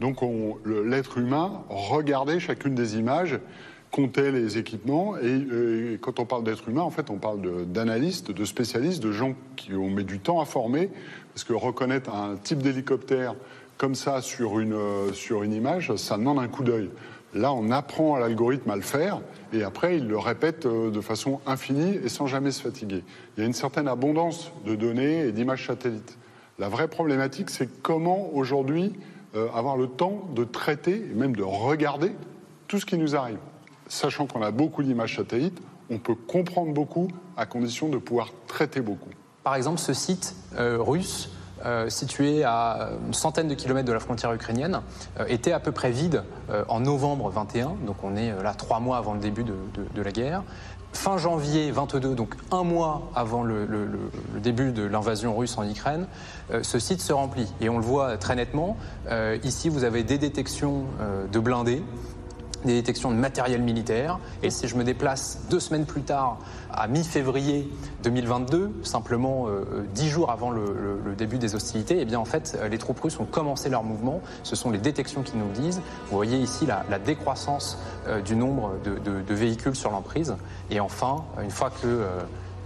Donc 0.02 0.20
l'être 0.66 1.18
humain 1.18 1.64
regardait 1.70 2.40
chacune 2.40 2.76
des 2.76 2.98
images, 2.98 3.40
comptait 3.92 4.32
les 4.32 4.58
équipements, 4.58 5.16
et, 5.18 5.98
quand 6.02 6.20
on 6.20 6.26
parle 6.26 6.44
d'être 6.44 6.68
humain, 6.68 6.82
en 6.82 6.90
fait, 6.90 7.10
on 7.10 7.18
parle 7.18 7.66
d'analystes, 7.66 8.30
de, 8.30 8.44
spécialistes, 8.44 9.02
de 9.02 9.14
gens 9.14 9.36
qui 9.56 9.74
ont 9.74 9.90
mis 9.90 10.04
du 10.04 10.20
temps 10.20 10.42
à 10.42 10.46
former, 10.46 10.90
parce 11.34 11.46
que 11.46 11.54
reconnaître 11.54 12.14
un 12.14 12.36
type 12.36 12.62
d'hélicoptère 12.62 13.36
comme 13.78 13.96
ça 13.96 14.22
sur 14.22 14.60
une, 14.60 14.74
euh, 14.74 15.14
sur 15.14 15.44
une 15.44 15.54
image, 15.54 15.96
ça 15.96 16.18
demande 16.18 16.40
un 16.40 16.48
coup 16.48 16.64
d'œil. 16.64 16.90
Là, 17.36 17.52
on 17.52 17.70
apprend 17.70 18.16
à 18.16 18.20
l'algorithme 18.22 18.70
à 18.70 18.78
le 18.78 18.82
faire 18.82 19.20
et 19.52 19.62
après, 19.62 19.98
il 19.98 20.08
le 20.08 20.18
répète 20.18 20.66
euh, 20.66 20.90
de 20.90 21.02
façon 21.02 21.42
infinie 21.46 22.00
et 22.02 22.08
sans 22.08 22.28
jamais 22.28 22.52
se 22.52 22.62
fatiguer. 22.62 23.04
Il 23.36 23.42
y 23.42 23.44
a 23.44 23.46
une 23.46 23.54
certaine 23.54 23.90
abondance 23.90 24.54
de 24.66 24.74
données 24.76 25.28
et 25.28 25.32
d'images 25.34 25.68
satellites. 25.68 26.18
La 26.60 26.70
vraie 26.70 26.88
problématique, 26.88 27.50
c'est 27.50 27.82
comment 27.82 28.34
aujourd'hui 28.34 28.94
euh, 29.36 29.50
avoir 29.54 29.76
le 29.76 29.88
temps 29.88 30.30
de 30.34 30.46
traiter 30.46 30.96
et 30.96 31.14
même 31.14 31.36
de 31.36 31.44
regarder 31.44 32.14
tout 32.70 32.80
ce 32.80 32.86
qui 32.86 32.98
nous 32.98 33.18
arrive. 33.18 33.40
Sachant 33.90 34.28
qu'on 34.28 34.42
a 34.42 34.52
beaucoup 34.52 34.82
d'images 34.82 35.18
satellites, 35.18 35.62
on 35.90 35.98
peut 35.98 36.16
comprendre 36.16 36.72
beaucoup 36.72 37.10
à 37.36 37.46
condition 37.46 37.90
de 37.90 37.98
pouvoir 37.98 38.30
traiter 38.48 38.80
beaucoup. 38.80 39.10
Par 39.44 39.56
exemple, 39.56 39.80
ce 39.80 39.94
site 39.94 40.36
russe 40.58 41.28
euh, 41.28 41.45
situé 41.90 42.44
à 42.44 42.90
une 43.08 43.14
centaine 43.14 43.48
de 43.48 43.54
kilomètres 43.54 43.88
de 43.88 43.94
la 43.94 44.00
frontière 44.00 44.34
ukrainienne, 44.34 44.82
euh, 45.20 45.26
était 45.28 45.52
à 45.52 45.60
peu 45.60 45.72
près 45.72 45.92
vide 45.92 46.24
euh, 46.50 46.64
en 46.68 46.80
novembre 46.80 47.30
21, 47.30 47.76
donc 47.86 47.98
on 48.04 48.16
est 48.16 48.32
là 48.44 48.54
trois 48.54 48.80
mois 48.80 48.98
avant 48.98 49.14
le 49.14 49.20
début 49.20 49.44
de, 49.44 50.02
la 50.02 50.12
guerre. 50.12 50.44
Fin 50.94 51.18
janvier 51.18 51.72
22, 51.72 52.16
donc 52.16 52.36
un 52.52 52.64
mois 52.64 53.10
avant 53.16 53.44
le, 53.44 53.68
début 54.38 54.72
de 54.72 54.84
l'invasion 54.84 55.36
russe 55.36 55.58
en 55.58 55.68
Ukraine, 55.68 56.08
ce 56.62 56.80
site 56.80 57.02
se 57.02 57.12
remplit. 57.12 57.52
Et 57.60 57.68
on 57.68 57.78
le 57.78 57.84
voit 57.84 58.16
très 58.16 58.36
nettement. 58.36 58.78
ici, 59.44 59.68
vous 59.68 59.84
avez 59.84 60.04
des 60.04 60.18
détections 60.18 60.86
de 61.30 61.40
blindés, 61.40 61.84
des 62.66 62.74
détections 62.74 63.12
de 63.12 63.16
matériel 63.16 63.62
militaire. 63.62 64.20
Et 64.44 64.50
si 64.50 64.68
je 64.68 64.76
me 64.76 64.84
déplace 64.84 65.40
deux 65.50 65.60
semaines 65.60 65.86
plus 65.86 66.02
tard, 66.02 66.40
à 66.72 66.88
mi-février 66.88 67.70
2022, 68.04 68.72
simplement 68.84 69.48
euh, 69.48 69.86
dix 69.94 70.10
jours 70.10 70.32
avant 70.32 70.52
le, 70.52 70.66
début 71.18 71.38
des 71.38 71.56
hostilités, 71.56 71.98
eh 72.02 72.06
bien 72.06 72.20
en 72.20 72.26
fait, 72.26 72.60
les 72.70 72.78
troupes 72.78 73.00
russes 73.00 73.20
ont 73.20 73.26
commencé 73.26 73.70
leur 73.70 73.84
mouvement. 73.84 74.22
Ce 74.44 74.56
sont 74.56 74.70
les 74.70 74.78
détections 74.78 75.24
qui 75.24 75.38
nous 75.38 75.46
le 75.46 75.54
disent. 75.54 75.82
Vous 76.10 76.16
voyez 76.16 76.38
ici 76.38 76.66
la, 76.66 76.84
décroissance 77.00 77.78
euh, 78.08 78.22
du 78.22 78.36
nombre 78.36 78.74
de, 78.84 79.34
véhicules 79.34 79.76
sur 79.76 79.92
l'emprise. 79.92 80.36
Et 80.70 80.80
enfin, 80.80 81.24
une 81.42 81.52
fois 81.52 81.70
que 81.70 82.06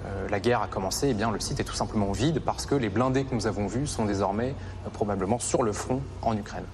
euh, 0.06 0.28
la 0.30 0.40
guerre 0.40 0.62
a 0.62 0.68
commencé, 0.68 1.10
eh 1.10 1.14
bien, 1.14 1.32
le 1.32 1.40
site 1.40 1.60
est 1.60 1.64
tout 1.64 1.76
simplement 1.76 2.12
vide 2.12 2.42
parce 2.44 2.66
que 2.66 2.76
les 2.76 2.90
blindés 2.90 3.26
que 3.26 3.36
nous 3.36 3.48
avons 3.48 3.68
vus 3.68 3.88
sont 3.88 4.06
désormais 4.06 4.56
probablement 4.94 5.40
sur 5.40 5.64
le 5.64 5.74
front 5.74 6.02
en 6.22 6.36
Ukraine. 6.38 6.66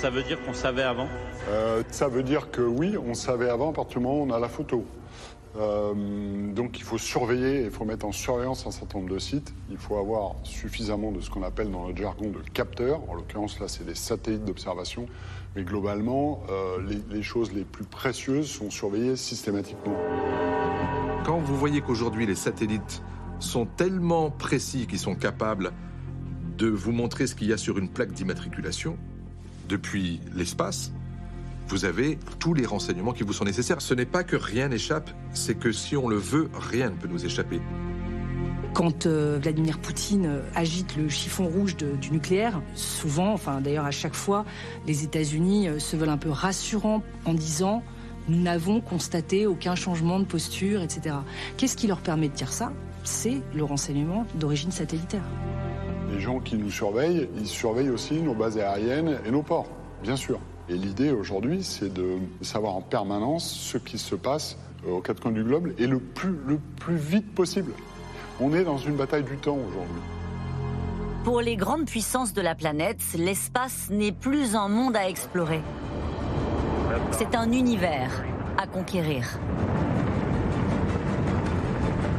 Ça 0.00 0.10
veut 0.10 0.22
dire 0.22 0.38
qu'on 0.44 0.54
savait 0.54 0.84
avant? 0.84 1.08
Euh, 1.48 1.82
Ça 1.90 2.08
veut 2.08 2.22
dire 2.22 2.50
que 2.50 2.62
oui, 2.62 2.96
on 2.96 3.14
savait 3.14 3.48
avant 3.48 3.70
à 3.70 3.72
partir 3.72 3.98
du 3.98 4.06
moment 4.06 4.22
où 4.22 4.26
on 4.26 4.30
a 4.30 4.38
la 4.38 4.48
photo. 4.48 4.84
Euh, 5.56 6.52
donc 6.52 6.78
il 6.78 6.84
faut 6.84 6.98
surveiller, 6.98 7.64
il 7.64 7.70
faut 7.70 7.84
mettre 7.84 8.06
en 8.06 8.12
surveillance 8.12 8.66
un 8.66 8.70
certain 8.70 8.98
nombre 8.98 9.12
de 9.12 9.18
sites. 9.18 9.54
Il 9.70 9.78
faut 9.78 9.96
avoir 9.96 10.36
suffisamment 10.44 11.10
de 11.10 11.20
ce 11.20 11.30
qu'on 11.30 11.42
appelle 11.42 11.70
dans 11.70 11.86
notre 11.86 11.98
jargon 11.98 12.30
de 12.30 12.38
capteurs. 12.52 13.00
En 13.08 13.14
l'occurrence, 13.14 13.58
là, 13.58 13.66
c'est 13.66 13.84
des 13.84 13.94
satellites 13.94 14.44
d'observation. 14.44 15.06
Mais 15.56 15.64
globalement, 15.64 16.42
euh, 16.50 16.78
les, 16.86 17.00
les, 17.10 17.22
choses 17.22 17.52
les 17.52 17.64
plus 17.64 17.84
précieuses 17.84 18.48
sont 18.48 18.70
surveillées 18.70 19.16
systématiquement. 19.16 19.96
Quand 21.24 21.38
vous 21.38 21.56
voyez 21.56 21.80
qu'aujourd'hui 21.80 22.26
les 22.26 22.34
satellites 22.34 23.02
sont 23.40 23.66
tellement 23.66 24.30
précis 24.30 24.86
qu'ils 24.86 24.98
sont 24.98 25.14
capables 25.14 25.72
de 26.58 26.68
vous 26.68 26.92
montrer 26.92 27.26
ce 27.26 27.34
qu'il 27.34 27.48
y 27.48 27.52
a 27.52 27.56
sur 27.56 27.78
une 27.78 27.88
plaque 27.88 28.12
d'immatriculation, 28.12 28.96
depuis 29.68 30.20
l'espace, 30.34 30.92
vous 31.68 31.84
avez 31.84 32.18
tous 32.38 32.54
les 32.54 32.66
renseignements 32.66 33.12
qui 33.12 33.22
vous 33.22 33.32
sont 33.32 33.44
nécessaires. 33.44 33.80
Ce 33.80 33.94
n'est 33.94 34.06
pas 34.06 34.24
que 34.24 34.36
rien 34.36 34.68
n'échappe, 34.68 35.10
c'est 35.32 35.54
que 35.54 35.72
si 35.72 35.96
on 35.96 36.08
le 36.08 36.16
veut, 36.16 36.48
rien 36.54 36.90
ne 36.90 36.96
peut 36.96 37.08
nous 37.08 37.24
échapper. 37.24 37.60
Quand 38.74 39.06
euh, 39.06 39.38
Vladimir 39.40 39.78
Poutine 39.78 40.26
euh, 40.26 40.42
agite 40.54 40.96
le 40.96 41.08
chiffon 41.08 41.46
rouge 41.46 41.76
du 41.76 42.10
nucléaire, 42.10 42.60
souvent, 42.74 43.32
enfin 43.32 43.60
d'ailleurs 43.60 43.86
à 43.86 43.90
chaque 43.90 44.14
fois, 44.14 44.44
les 44.86 45.04
États-Unis 45.04 45.68
euh, 45.68 45.78
se 45.78 45.96
veulent 45.96 46.08
un 46.10 46.18
peu 46.18 46.30
rassurants 46.30 47.02
en 47.24 47.34
disant 47.34 47.82
nous 48.28 48.40
n'avons 48.40 48.80
constaté 48.80 49.46
aucun 49.46 49.74
changement 49.74 50.20
de 50.20 50.26
posture, 50.26 50.82
etc. 50.82 51.16
Qu'est-ce 51.56 51.76
qui 51.76 51.86
leur 51.86 52.00
permet 52.00 52.28
de 52.28 52.34
dire 52.34 52.52
ça? 52.52 52.72
C'est 53.04 53.40
le 53.54 53.64
renseignement 53.64 54.26
d'origine 54.34 54.70
satellitaire 54.70 55.24
les 56.12 56.20
gens 56.20 56.40
qui 56.40 56.56
nous 56.56 56.70
surveillent, 56.70 57.28
ils 57.36 57.46
surveillent 57.46 57.90
aussi 57.90 58.20
nos 58.20 58.34
bases 58.34 58.58
aériennes 58.58 59.20
et 59.26 59.30
nos 59.30 59.42
ports, 59.42 59.68
bien 60.02 60.16
sûr. 60.16 60.40
Et 60.70 60.74
l'idée 60.74 61.10
aujourd'hui, 61.10 61.62
c'est 61.62 61.92
de 61.92 62.18
savoir 62.42 62.74
en 62.76 62.82
permanence 62.82 63.50
ce 63.50 63.78
qui 63.78 63.96
se 63.96 64.14
passe 64.14 64.58
euh, 64.86 64.92
aux 64.92 65.00
quatre 65.00 65.20
coins 65.20 65.32
du 65.32 65.42
globe 65.42 65.72
et 65.78 65.86
le 65.86 65.98
plus, 65.98 66.36
le 66.46 66.58
plus 66.78 66.96
vite 66.96 67.34
possible. 67.34 67.72
On 68.38 68.52
est 68.52 68.64
dans 68.64 68.76
une 68.76 68.94
bataille 68.94 69.24
du 69.24 69.36
temps 69.36 69.56
aujourd'hui. 69.56 70.02
Pour 71.24 71.40
les 71.40 71.56
grandes 71.56 71.86
puissances 71.86 72.34
de 72.34 72.42
la 72.42 72.54
planète, 72.54 73.00
l'espace 73.16 73.88
n'est 73.90 74.12
plus 74.12 74.54
un 74.54 74.68
monde 74.68 74.94
à 74.96 75.08
explorer. 75.08 75.62
C'est 77.12 77.34
un 77.34 77.50
univers 77.50 78.24
à 78.58 78.66
conquérir. 78.66 79.38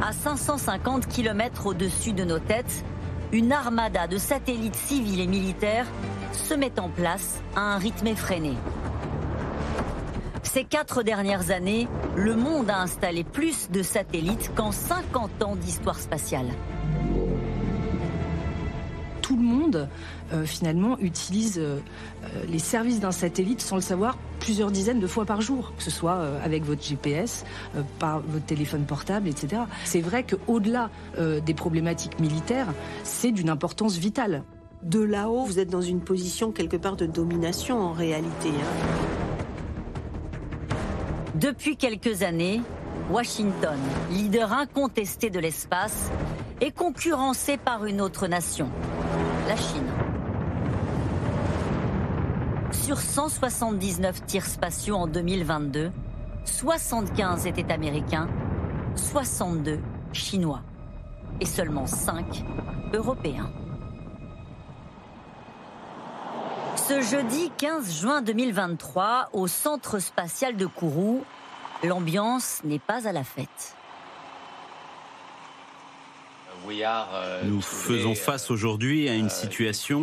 À 0.02 0.12
550 0.12 1.06
km 1.06 1.66
au-dessus 1.66 2.12
de 2.12 2.24
nos 2.24 2.38
têtes, 2.38 2.84
une 3.32 3.52
armada 3.52 4.06
de 4.06 4.18
satellites 4.18 4.76
civils 4.76 5.20
et 5.20 5.26
militaires 5.26 5.86
se 6.32 6.54
met 6.54 6.78
en 6.80 6.88
place 6.88 7.40
à 7.54 7.60
un 7.60 7.78
rythme 7.78 8.08
effréné. 8.08 8.54
Ces 10.42 10.64
quatre 10.64 11.02
dernières 11.02 11.50
années, 11.50 11.86
le 12.16 12.34
monde 12.34 12.70
a 12.70 12.80
installé 12.80 13.22
plus 13.22 13.70
de 13.70 13.82
satellites 13.82 14.50
qu'en 14.56 14.72
50 14.72 15.42
ans 15.44 15.56
d'histoire 15.56 15.98
spatiale 15.98 16.48
tout 19.30 19.36
le 19.36 19.44
monde, 19.44 19.88
euh, 20.32 20.44
finalement, 20.44 20.98
utilise 20.98 21.60
euh, 21.60 21.78
euh, 22.24 22.42
les 22.48 22.58
services 22.58 22.98
d'un 22.98 23.12
satellite 23.12 23.60
sans 23.60 23.76
le 23.76 23.80
savoir 23.80 24.18
plusieurs 24.40 24.72
dizaines 24.72 24.98
de 24.98 25.06
fois 25.06 25.24
par 25.24 25.40
jour, 25.40 25.72
que 25.76 25.84
ce 25.84 25.92
soit 25.92 26.18
avec 26.42 26.64
votre 26.64 26.82
GPS, 26.82 27.44
par 27.98 28.20
votre 28.20 28.46
téléphone 28.46 28.86
portable, 28.86 29.28
etc. 29.28 29.64
C'est 29.84 30.00
vrai 30.00 30.24
qu'au-delà 30.24 30.88
des 31.18 31.52
problématiques 31.52 32.18
militaires, 32.18 32.68
c'est 33.04 33.32
d'une 33.32 33.50
importance 33.50 33.98
vitale. 33.98 34.44
De 34.82 35.00
là-haut, 35.00 35.44
vous 35.44 35.58
êtes 35.58 35.68
dans 35.68 35.82
une 35.82 36.00
position 36.00 36.52
quelque 36.52 36.78
part 36.78 36.96
de 36.96 37.04
domination 37.04 37.78
en 37.78 37.92
réalité. 37.92 38.48
Hein. 38.48 40.74
Depuis 41.34 41.76
quelques 41.76 42.22
années, 42.22 42.62
Washington, 43.10 43.78
leader 44.10 44.54
incontesté 44.54 45.28
de 45.28 45.38
l'espace, 45.38 46.10
est 46.60 46.72
concurrencé 46.72 47.56
par 47.56 47.86
une 47.86 48.00
autre 48.00 48.26
nation, 48.26 48.68
Sur 52.70 52.98
179 52.98 54.24
tirs 54.26 54.46
spatiaux 54.46 54.94
en 54.94 55.06
2022, 55.08 55.90
75 56.44 57.46
étaient 57.46 57.72
américains, 57.72 58.28
62 58.94 59.80
chinois 60.12 60.60
et 61.40 61.46
seulement 61.46 61.86
5 61.86 62.44
européens. 62.92 63.50
Ce 66.76 67.00
jeudi 67.00 67.50
15 67.58 68.00
juin 68.00 68.22
2023, 68.22 69.30
au 69.32 69.48
centre 69.48 69.98
spatial 69.98 70.56
de 70.56 70.66
Kourou, 70.66 71.24
l'ambiance 71.82 72.60
n'est 72.62 72.78
pas 72.78 73.08
à 73.08 73.12
la 73.12 73.24
fête. 73.24 73.76
Nous 77.44 77.60
faisons 77.60 78.14
face 78.14 78.50
aujourd'hui 78.50 79.08
à 79.08 79.14
une 79.14 79.30
situation 79.30 80.02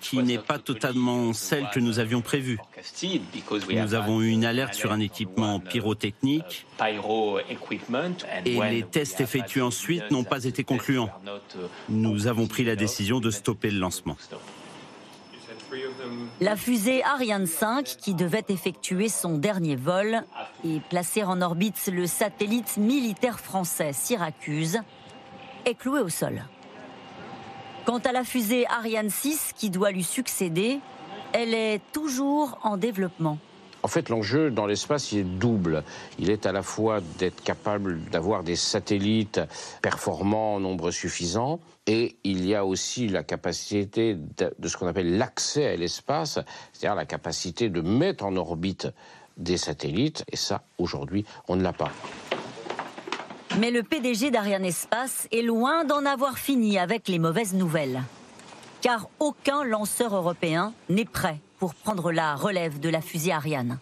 qui 0.00 0.18
n'est 0.18 0.38
pas 0.38 0.58
totalement 0.58 1.32
celle 1.32 1.68
que 1.70 1.80
nous 1.80 1.98
avions 1.98 2.20
prévue. 2.20 2.58
Nous 3.70 3.94
avons 3.94 4.20
eu 4.22 4.28
une 4.28 4.44
alerte 4.44 4.74
sur 4.74 4.92
un 4.92 5.00
équipement 5.00 5.60
pyrotechnique 5.60 6.66
et 8.44 8.60
les 8.70 8.82
tests 8.82 9.20
effectués 9.20 9.62
ensuite 9.62 10.10
n'ont 10.10 10.24
pas 10.24 10.44
été 10.44 10.64
concluants. 10.64 11.10
Nous 11.88 12.26
avons 12.26 12.46
pris 12.46 12.64
la 12.64 12.76
décision 12.76 13.20
de 13.20 13.30
stopper 13.30 13.70
le 13.70 13.78
lancement. 13.78 14.16
La 16.40 16.56
fusée 16.56 17.02
Ariane 17.02 17.46
5, 17.46 17.84
qui 17.84 18.14
devait 18.14 18.44
effectuer 18.48 19.08
son 19.08 19.38
dernier 19.38 19.76
vol 19.76 20.22
et 20.64 20.80
placer 20.90 21.22
en 21.22 21.40
orbite 21.40 21.90
le 21.92 22.06
satellite 22.06 22.76
militaire 22.76 23.40
français 23.40 23.92
Syracuse, 23.92 24.80
est 25.64 25.74
clouée 25.74 26.00
au 26.00 26.08
sol. 26.08 26.42
Quant 27.84 27.98
à 27.98 28.12
la 28.12 28.24
fusée 28.24 28.66
Ariane 28.68 29.10
6 29.10 29.54
qui 29.56 29.70
doit 29.70 29.90
lui 29.90 30.04
succéder, 30.04 30.80
elle 31.32 31.54
est 31.54 31.80
toujours 31.92 32.58
en 32.62 32.76
développement. 32.76 33.38
En 33.84 33.88
fait, 33.88 34.08
l'enjeu 34.08 34.52
dans 34.52 34.66
l'espace, 34.66 35.12
est 35.12 35.24
double. 35.24 35.82
Il 36.18 36.30
est 36.30 36.46
à 36.46 36.52
la 36.52 36.62
fois 36.62 37.00
d'être 37.18 37.42
capable 37.42 38.04
d'avoir 38.10 38.44
des 38.44 38.54
satellites 38.54 39.40
performants 39.80 40.54
en 40.54 40.60
nombre 40.60 40.92
suffisant, 40.92 41.58
et 41.88 42.14
il 42.22 42.46
y 42.46 42.54
a 42.54 42.64
aussi 42.64 43.08
la 43.08 43.24
capacité 43.24 44.14
de, 44.14 44.54
de 44.56 44.68
ce 44.68 44.76
qu'on 44.76 44.86
appelle 44.86 45.18
l'accès 45.18 45.66
à 45.66 45.74
l'espace, 45.74 46.38
c'est-à-dire 46.72 46.94
la 46.94 47.06
capacité 47.06 47.70
de 47.70 47.80
mettre 47.80 48.24
en 48.24 48.36
orbite 48.36 48.86
des 49.36 49.56
satellites, 49.56 50.24
et 50.30 50.36
ça, 50.36 50.62
aujourd'hui, 50.78 51.24
on 51.48 51.56
ne 51.56 51.62
l'a 51.62 51.72
pas. 51.72 51.90
Mais 53.58 53.70
le 53.70 53.82
PDG 53.82 54.30
d'Ariane 54.30 54.64
Espace 54.64 55.28
est 55.30 55.42
loin 55.42 55.84
d'en 55.84 56.06
avoir 56.06 56.38
fini 56.38 56.78
avec 56.78 57.06
les 57.08 57.18
mauvaises 57.18 57.54
nouvelles. 57.54 58.02
Car 58.80 59.08
aucun 59.20 59.62
lanceur 59.64 60.14
européen 60.16 60.72
n'est 60.88 61.04
prêt 61.04 61.38
pour 61.58 61.74
prendre 61.74 62.12
la 62.12 62.34
relève 62.34 62.80
de 62.80 62.88
la 62.88 63.02
fusée 63.02 63.30
Ariane. 63.30 63.78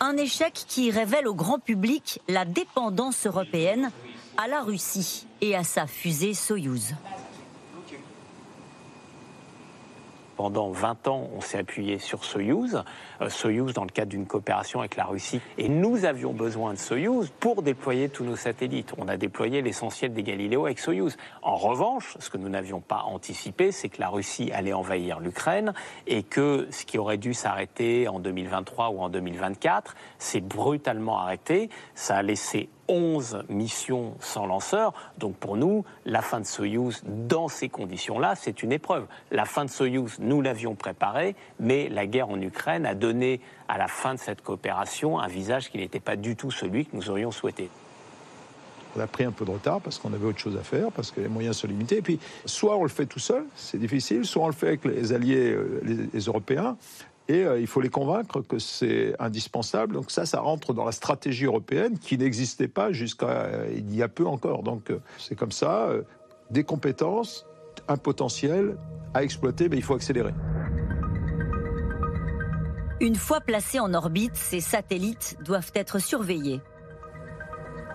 Un 0.00 0.16
échec 0.16 0.64
qui 0.66 0.90
révèle 0.90 1.28
au 1.28 1.34
grand 1.34 1.60
public 1.60 2.20
la 2.28 2.44
dépendance 2.44 3.26
européenne 3.26 3.90
à 4.36 4.48
la 4.48 4.60
Russie 4.60 5.26
et 5.40 5.54
à 5.54 5.62
sa 5.62 5.86
fusée 5.86 6.34
Soyouz. 6.34 6.94
Pendant 10.36 10.70
20 10.70 11.08
ans, 11.08 11.28
on 11.36 11.40
s'est 11.40 11.58
appuyé 11.58 11.98
sur 11.98 12.24
Soyouz, 12.24 12.82
euh, 13.20 13.28
Soyouz 13.28 13.72
dans 13.72 13.84
le 13.84 13.90
cadre 13.90 14.10
d'une 14.10 14.26
coopération 14.26 14.80
avec 14.80 14.96
la 14.96 15.04
Russie. 15.04 15.40
Et 15.58 15.68
nous 15.68 16.04
avions 16.04 16.32
besoin 16.32 16.72
de 16.72 16.78
Soyouz 16.78 17.30
pour 17.40 17.62
déployer 17.62 18.08
tous 18.08 18.24
nos 18.24 18.36
satellites. 18.36 18.92
On 18.98 19.08
a 19.08 19.16
déployé 19.16 19.62
l'essentiel 19.62 20.12
des 20.12 20.22
Galiléo 20.22 20.66
avec 20.66 20.78
Soyouz. 20.78 21.16
En 21.42 21.56
revanche, 21.56 22.16
ce 22.18 22.30
que 22.30 22.38
nous 22.38 22.48
n'avions 22.48 22.80
pas 22.80 23.02
anticipé, 23.06 23.70
c'est 23.70 23.88
que 23.88 24.00
la 24.00 24.08
Russie 24.08 24.50
allait 24.52 24.72
envahir 24.72 25.20
l'Ukraine 25.20 25.72
et 26.06 26.22
que 26.22 26.66
ce 26.70 26.84
qui 26.84 26.98
aurait 26.98 27.18
dû 27.18 27.34
s'arrêter 27.34 28.08
en 28.08 28.18
2023 28.18 28.90
ou 28.90 29.00
en 29.00 29.08
2024 29.08 29.94
s'est 30.18 30.40
brutalement 30.40 31.18
arrêté. 31.18 31.70
Ça 31.94 32.16
a 32.16 32.22
laissé 32.22 32.68
11 32.88 33.44
missions 33.48 34.14
sans 34.20 34.46
lanceur. 34.46 34.92
Donc 35.18 35.36
pour 35.36 35.56
nous, 35.56 35.84
la 36.04 36.22
fin 36.22 36.40
de 36.40 36.46
Soyouz 36.46 37.02
dans 37.04 37.48
ces 37.48 37.68
conditions-là, 37.68 38.34
c'est 38.34 38.62
une 38.62 38.72
épreuve. 38.72 39.06
La 39.30 39.44
fin 39.44 39.64
de 39.64 39.70
Soyouz, 39.70 40.16
nous 40.18 40.40
l'avions 40.40 40.74
préparée, 40.74 41.34
mais 41.60 41.88
la 41.88 42.06
guerre 42.06 42.28
en 42.28 42.40
Ukraine 42.40 42.86
a 42.86 42.94
donné 42.94 43.40
à 43.68 43.78
la 43.78 43.88
fin 43.88 44.14
de 44.14 44.18
cette 44.18 44.42
coopération 44.42 45.18
un 45.18 45.28
visage 45.28 45.70
qui 45.70 45.78
n'était 45.78 46.00
pas 46.00 46.16
du 46.16 46.36
tout 46.36 46.50
celui 46.50 46.86
que 46.86 46.96
nous 46.96 47.10
aurions 47.10 47.30
souhaité. 47.30 47.70
On 48.96 49.00
a 49.00 49.06
pris 49.08 49.24
un 49.24 49.32
peu 49.32 49.44
de 49.44 49.50
retard 49.50 49.80
parce 49.80 49.98
qu'on 49.98 50.12
avait 50.12 50.26
autre 50.26 50.38
chose 50.38 50.56
à 50.56 50.62
faire, 50.62 50.92
parce 50.92 51.10
que 51.10 51.20
les 51.20 51.28
moyens 51.28 51.56
sont 51.56 51.66
limités. 51.66 51.96
Et 51.96 52.02
puis, 52.02 52.20
soit 52.44 52.76
on 52.76 52.84
le 52.84 52.88
fait 52.88 53.06
tout 53.06 53.18
seul, 53.18 53.44
c'est 53.56 53.78
difficile, 53.78 54.24
soit 54.24 54.44
on 54.44 54.46
le 54.46 54.52
fait 54.52 54.68
avec 54.68 54.84
les 54.84 55.12
alliés, 55.12 55.50
euh, 55.50 55.82
les 56.12 56.20
Européens. 56.20 56.76
Et 57.28 57.44
euh, 57.44 57.58
il 57.58 57.66
faut 57.66 57.80
les 57.80 57.88
convaincre 57.88 58.42
que 58.42 58.58
c'est 58.58 59.14
indispensable. 59.18 59.94
Donc 59.94 60.10
ça, 60.10 60.26
ça 60.26 60.40
rentre 60.40 60.74
dans 60.74 60.84
la 60.84 60.92
stratégie 60.92 61.46
européenne 61.46 61.98
qui 61.98 62.18
n'existait 62.18 62.68
pas 62.68 62.92
jusqu'à 62.92 63.26
euh, 63.26 63.72
il 63.74 63.94
y 63.94 64.02
a 64.02 64.08
peu 64.08 64.26
encore. 64.26 64.62
Donc 64.62 64.90
euh, 64.90 65.00
c'est 65.18 65.34
comme 65.34 65.52
ça, 65.52 65.88
des 66.50 66.64
compétences, 66.64 67.46
un 67.88 67.96
potentiel 67.96 68.76
à 69.14 69.22
exploiter, 69.22 69.68
mais 69.68 69.76
il 69.76 69.82
faut 69.82 69.94
accélérer. 69.94 70.34
Une 73.00 73.16
fois 73.16 73.40
placés 73.40 73.80
en 73.80 73.92
orbite, 73.94 74.36
ces 74.36 74.60
satellites 74.60 75.36
doivent 75.44 75.72
être 75.74 75.98
surveillés. 75.98 76.60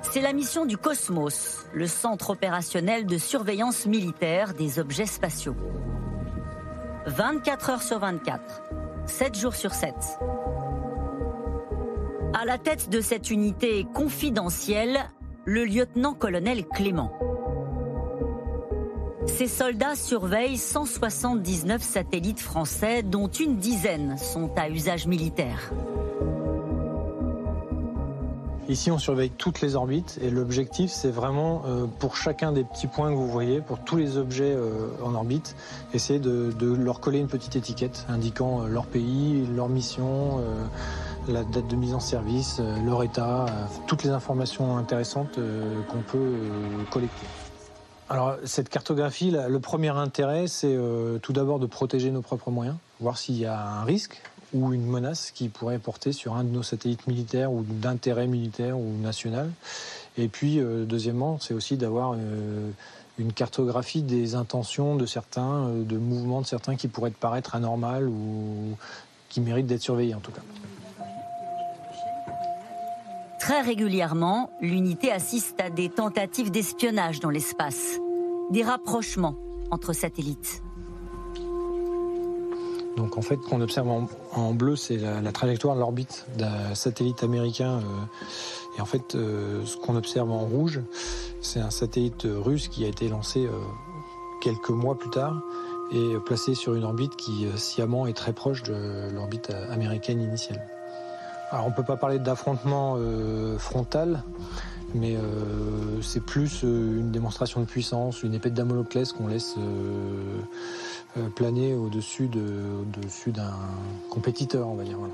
C'est 0.02 0.22
la 0.22 0.34
mission 0.34 0.66
du 0.66 0.78
Cosmos, 0.78 1.66
le 1.74 1.88
centre 1.88 2.32
opérationnel 2.32 3.06
de 3.06 3.18
surveillance 3.18 3.86
militaire 3.86 4.54
des 4.54 4.80
objets 4.80 5.06
spatiaux. 5.06 5.56
24 7.06 7.70
heures 7.70 7.82
sur 7.82 8.00
24, 8.00 8.62
7 9.10 9.38
jours 9.38 9.56
sur 9.56 9.74
7. 9.74 9.94
À 12.34 12.46
la 12.46 12.58
tête 12.58 12.90
de 12.90 13.02
cette 13.02 13.32
unité 13.32 13.86
confidentielle, 13.94 15.00
le 15.46 15.66
lieutenant-colonel 15.66 16.66
Clément. 16.66 17.12
Ces 19.26 19.48
soldats 19.48 19.96
surveillent 19.96 20.58
179 20.58 21.82
satellites 21.82 22.40
français, 22.40 23.04
dont 23.04 23.28
une 23.28 23.58
dizaine 23.58 24.18
sont 24.18 24.52
à 24.56 24.70
usage 24.70 25.08
militaire. 25.08 25.72
Ici, 28.70 28.92
on 28.92 29.00
surveille 29.00 29.32
toutes 29.32 29.62
les 29.62 29.76
orbites 29.76 30.20
et 30.22 30.30
l'objectif, 30.30 30.92
c'est 30.92 31.10
vraiment 31.10 31.64
euh, 31.66 31.88
pour 31.88 32.16
chacun 32.16 32.52
des 32.52 32.64
petits 32.64 32.86
points 32.86 33.10
que 33.10 33.16
vous 33.16 33.28
voyez, 33.28 33.62
pour 33.62 33.80
tous 33.80 33.98
les 33.98 34.18
objets 34.18 34.54
euh, 34.56 34.90
en 35.04 35.16
orbite, 35.16 35.56
essayer 35.96 36.20
de, 36.20 36.54
leur 36.76 37.00
coller 37.00 37.18
une 37.18 37.28
petite 37.28 37.56
étiquette 37.56 38.06
indiquant 38.10 38.62
euh, 38.62 38.68
leur 38.68 38.86
pays, 38.86 39.44
leur 39.56 39.70
mission, 39.70 40.44
la 41.28 41.44
date 41.44 41.68
de 41.68 41.76
mise 41.76 41.96
en 41.96 42.00
service, 42.00 42.62
leur 42.86 43.02
état, 43.02 43.48
toutes 43.88 44.04
les 44.04 44.12
informations 44.12 44.78
intéressantes 44.78 45.40
qu'on 45.90 46.02
peut 46.02 46.34
collecter. 46.92 47.26
Alors 48.08 48.36
cette 48.46 48.70
cartographie, 48.70 49.32
le 49.32 49.60
premier 49.60 49.90
intérêt, 49.90 50.48
c'est 50.48 50.78
tout 51.22 51.34
d'abord 51.34 51.60
de 51.60 51.66
protéger 51.66 52.12
nos 52.12 52.22
propres 52.22 52.52
moyens, 52.52 52.78
voir 53.00 53.18
s'il 53.18 53.38
y 53.38 53.46
a 53.46 53.60
un 53.60 53.84
risque 53.84 54.22
ou 54.54 54.74
une 54.74 54.86
menace 54.86 55.32
qui 55.32 55.50
pourrait 55.50 55.80
porter 55.80 56.12
sur 56.12 56.36
un 56.36 56.44
de 56.44 56.50
nos 56.50 56.64
satellites 56.64 57.08
militaires 57.08 57.52
ou 57.52 57.64
d'intérêt 57.64 58.28
militaire 58.28 58.78
ou 58.78 58.94
national. 59.02 59.52
Et 60.18 60.28
puis, 60.28 60.60
euh, 60.60 60.86
deuxièmement, 60.86 61.40
c'est 61.40 61.54
aussi 61.54 61.78
d'avoir 61.78 62.16
euh, 62.18 62.72
une 63.18 63.34
cartographie 63.34 64.02
des 64.02 64.36
intentions 64.36 64.96
de 64.96 65.06
certains, 65.06 65.68
euh, 65.68 65.84
de 65.84 65.98
mouvements 65.98 66.42
de 66.42 66.48
certains 66.48 66.76
qui 66.76 66.88
pourraient 66.88 67.12
paraître 67.12 67.56
anormales 67.56 68.08
ou 68.08 68.76
qui 69.30 69.42
méritent 69.42 69.68
d'être 69.68 69.82
surveillés 69.82 70.16
en 70.16 70.20
tout 70.20 70.32
cas. 70.32 70.42
Très 73.40 73.62
régulièrement, 73.62 74.50
l'unité 74.62 75.12
assiste 75.12 75.60
à 75.62 75.70
des 75.70 75.90
tentatives 75.90 76.52
d'espionnage 76.52 77.20
dans 77.20 77.30
l'espace, 77.30 78.00
des 78.52 78.64
rapprochements 78.64 79.36
entre 79.72 79.94
satellites. 79.94 80.62
Donc 82.98 83.18
en 83.18 83.22
fait, 83.22 83.40
ce 83.42 83.50
qu'on 83.50 83.62
observe 83.62 83.88
en, 84.34 84.54
bleu, 84.54 84.76
c'est 84.76 84.98
la, 84.98 85.32
trajectoire 85.32 85.76
de 85.76 85.80
l'orbite 85.80 86.26
d'un 86.38 86.76
satellite 86.76 87.24
américain. 87.24 87.78
Euh, 87.78 88.78
et 88.78 88.82
en 88.82 88.86
fait, 88.86 89.16
euh, 89.16 89.66
ce 89.66 89.78
qu'on 89.78 89.96
observe 89.96 90.32
en 90.32 90.40
rouge, 90.40 90.82
c'est 91.42 91.60
un 91.60 91.70
satellite 91.70 92.28
russe 92.28 92.68
qui 92.68 92.86
a 92.86 92.88
été 92.88 93.08
lancé 93.08 93.46
euh, 93.46 93.52
quelques 94.42 94.70
mois 94.70 94.98
plus 94.98 95.10
tard 95.10 95.42
et 95.92 96.16
placé 96.24 96.54
sur 96.54 96.76
une 96.76 96.84
orbite 96.84 97.16
qui 97.16 97.48
sciemment 97.56 98.06
est 98.06 98.14
très 98.14 98.32
proche 98.32 98.62
de 98.62 99.10
l'orbite 99.12 99.52
américaine 99.72 100.22
initiale. 100.22 100.62
Alors 101.50 101.66
on 101.66 101.72
peut 101.72 101.84
pas 101.84 101.98
parler 101.98 102.20
d'affrontement 102.20 102.96
frontal, 103.58 104.22
mais 104.94 105.18
c'est 106.04 106.24
plus 106.24 106.62
une 106.62 107.10
démonstration 107.10 107.60
de 107.60 107.66
puissance, 107.66 108.22
une 108.22 108.36
épée 108.36 108.52
de 108.52 108.62
qu'on 109.14 109.28
laisse 109.28 109.56
planer 111.36 111.74
au-dessus 111.74 112.28
de, 112.28 112.42
au 112.82 113.32
d'un 113.32 113.54
compétiteur, 114.10 114.68
on 114.68 114.76
va 114.76 114.84
dire. 114.84 114.98
Voilà. 114.98 115.14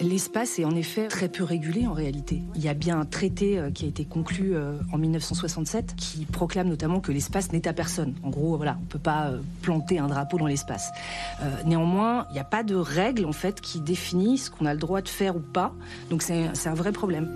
L'espace 0.00 0.60
est 0.60 0.64
en 0.64 0.76
effet 0.76 1.08
très 1.08 1.28
peu 1.28 1.42
régulé 1.42 1.88
en 1.88 1.92
réalité. 1.92 2.42
Il 2.54 2.62
y 2.62 2.68
a 2.68 2.74
bien 2.74 3.00
un 3.00 3.04
traité 3.04 3.60
qui 3.74 3.84
a 3.84 3.88
été 3.88 4.04
conclu 4.04 4.54
en 4.92 4.96
1967 4.98 5.96
qui 5.96 6.24
proclame 6.24 6.68
notamment 6.68 7.00
que 7.00 7.10
l'espace 7.10 7.50
n'est 7.50 7.66
à 7.66 7.72
personne. 7.72 8.14
En 8.22 8.30
gros, 8.30 8.56
voilà, 8.56 8.78
on 8.80 8.84
peut 8.84 9.00
pas 9.00 9.32
planter 9.60 9.98
un 9.98 10.06
drapeau 10.06 10.38
dans 10.38 10.46
l'espace. 10.46 10.90
Euh, 11.42 11.50
néanmoins, 11.64 12.26
il 12.30 12.34
n'y 12.34 12.38
a 12.38 12.44
pas 12.44 12.62
de 12.62 12.76
règles 12.76 13.24
en 13.24 13.32
fait 13.32 13.60
qui 13.60 13.80
définissent 13.80 14.44
ce 14.44 14.50
qu'on 14.52 14.66
a 14.66 14.72
le 14.72 14.78
droit 14.78 15.00
de 15.00 15.08
faire 15.08 15.34
ou 15.34 15.40
pas. 15.40 15.74
Donc 16.10 16.22
c'est 16.22 16.68
un 16.68 16.74
vrai 16.74 16.92
problème. 16.92 17.28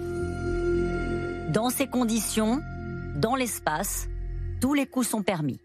Dans 1.53 1.69
ces 1.69 1.89
conditions, 1.89 2.61
dans 3.17 3.35
l'espace, 3.35 4.09
tous 4.61 4.75
les 4.75 4.87
coups 4.87 5.09
sont 5.09 5.23
permis. 5.23 5.59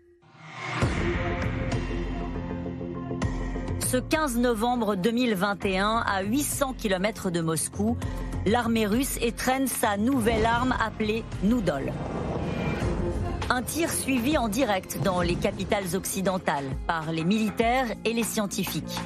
Ce 3.79 3.97
15 3.97 4.37
novembre 4.37 4.95
2021, 4.95 6.03
à 6.05 6.21
800 6.21 6.75
km 6.77 7.31
de 7.31 7.39
Moscou, 7.39 7.97
l'armée 8.45 8.85
russe 8.85 9.17
étreine 9.21 9.65
sa 9.67 9.95
nouvelle 9.95 10.45
arme 10.45 10.75
appelée 10.85 11.23
Noudol. 11.43 11.93
Un 13.49 13.61
tir 13.61 13.89
suivi 13.89 14.37
en 14.37 14.49
direct 14.49 14.99
dans 15.03 15.21
les 15.21 15.35
capitales 15.35 15.95
occidentales 15.95 16.69
par 16.85 17.13
les 17.13 17.23
militaires 17.23 17.87
et 18.03 18.11
les 18.11 18.23
scientifiques. 18.23 18.99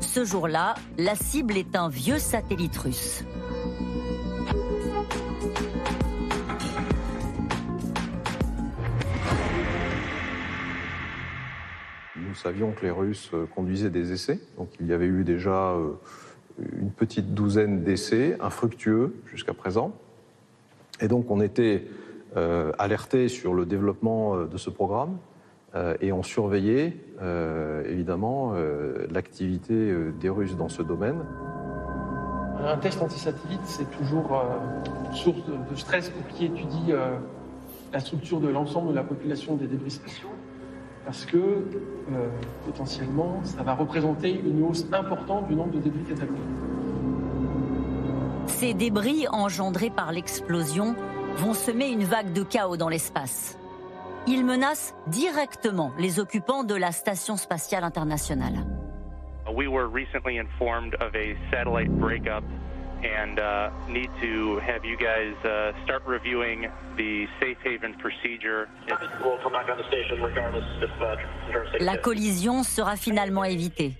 Ce 0.00 0.24
jour-là, 0.24 0.74
la 0.98 1.14
cible 1.14 1.56
est 1.56 1.76
un 1.76 1.88
vieux 1.88 2.18
satellite 2.18 2.76
russe. 2.76 3.24
Savions 12.36 12.72
que 12.72 12.84
les 12.84 12.90
Russes 12.90 13.30
conduisaient 13.54 13.90
des 13.90 14.12
essais. 14.12 14.38
Donc 14.56 14.68
il 14.80 14.86
y 14.86 14.92
avait 14.92 15.06
eu 15.06 15.24
déjà 15.24 15.74
une 16.78 16.90
petite 16.90 17.34
douzaine 17.34 17.82
d'essais, 17.82 18.36
infructueux 18.40 19.14
jusqu'à 19.26 19.54
présent. 19.54 19.92
Et 21.00 21.08
donc 21.08 21.30
on 21.30 21.40
était 21.40 21.86
euh, 22.36 22.72
alertés 22.78 23.28
sur 23.28 23.54
le 23.54 23.66
développement 23.66 24.44
de 24.44 24.56
ce 24.56 24.70
programme 24.70 25.18
et 26.00 26.10
on 26.10 26.22
surveillait 26.22 26.96
évidemment 27.86 28.54
l'activité 29.10 29.94
des 30.18 30.30
Russes 30.30 30.56
dans 30.56 30.70
ce 30.70 30.80
domaine. 30.80 31.18
Un 32.64 32.78
test 32.78 33.02
anti-satellite, 33.02 33.60
c'est 33.64 33.90
toujours 33.90 34.42
source 35.12 35.36
de, 35.44 35.76
stress 35.76 36.08
pour 36.08 36.26
qui 36.28 36.46
étudie 36.46 36.94
la 37.92 38.00
structure 38.00 38.40
de 38.40 38.48
l'ensemble 38.48 38.90
de 38.90 38.94
la 38.94 39.02
population 39.02 39.56
des 39.56 39.66
débris 39.66 39.90
spatiaux, 39.90 40.28
parce 41.06 41.24
que 41.24 41.36
euh, 41.36 42.28
potentiellement, 42.66 43.40
ça 43.44 43.62
va 43.62 43.74
représenter 43.74 44.40
une 44.44 44.64
hausse 44.64 44.84
importante 44.92 45.46
du 45.46 45.54
nombre 45.54 45.70
de 45.70 45.78
débris 45.78 46.02
catalogués. 46.02 46.40
Ces 48.48 48.74
débris 48.74 49.26
engendrés 49.28 49.90
par 49.90 50.10
l'explosion 50.10 50.96
vont 51.36 51.54
semer 51.54 51.88
une 51.88 52.02
vague 52.02 52.32
de 52.32 52.42
chaos 52.42 52.76
dans 52.76 52.88
l'espace. 52.88 53.56
Ils 54.26 54.44
menacent 54.44 54.94
directement 55.06 55.92
les 55.96 56.18
occupants 56.18 56.64
de 56.64 56.74
la 56.74 56.90
Station 56.90 57.36
spatiale 57.36 57.84
internationale. 57.84 58.66
We 59.54 59.68
were 59.68 59.86
recently 59.86 60.38
informed 60.38 60.96
of 60.96 61.14
a 61.14 61.36
satellite 61.52 61.90
breakup 62.00 62.42
and 63.14 63.38
uh, 63.38 63.70
need 63.88 64.10
to 64.20 64.58
have 64.60 64.84
you 64.84 64.96
guys 64.96 65.34
uh, 65.44 65.72
start 65.84 66.02
reviewing 66.06 66.68
the 66.96 67.26
safe 67.40 67.58
haven 67.64 67.94
procedure. 67.94 68.68
La 71.80 71.96
collision 71.96 72.62
sera 72.62 72.96
finalement 72.96 73.44
évitée. 73.44 73.94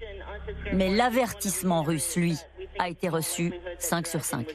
Mais 0.72 0.94
l'avertissement 0.94 1.82
russe, 1.82 2.16
lui, 2.16 2.38
a 2.78 2.88
été 2.88 3.08
reçu 3.08 3.52
5 3.78 4.06
sur 4.06 4.24
5. 4.24 4.46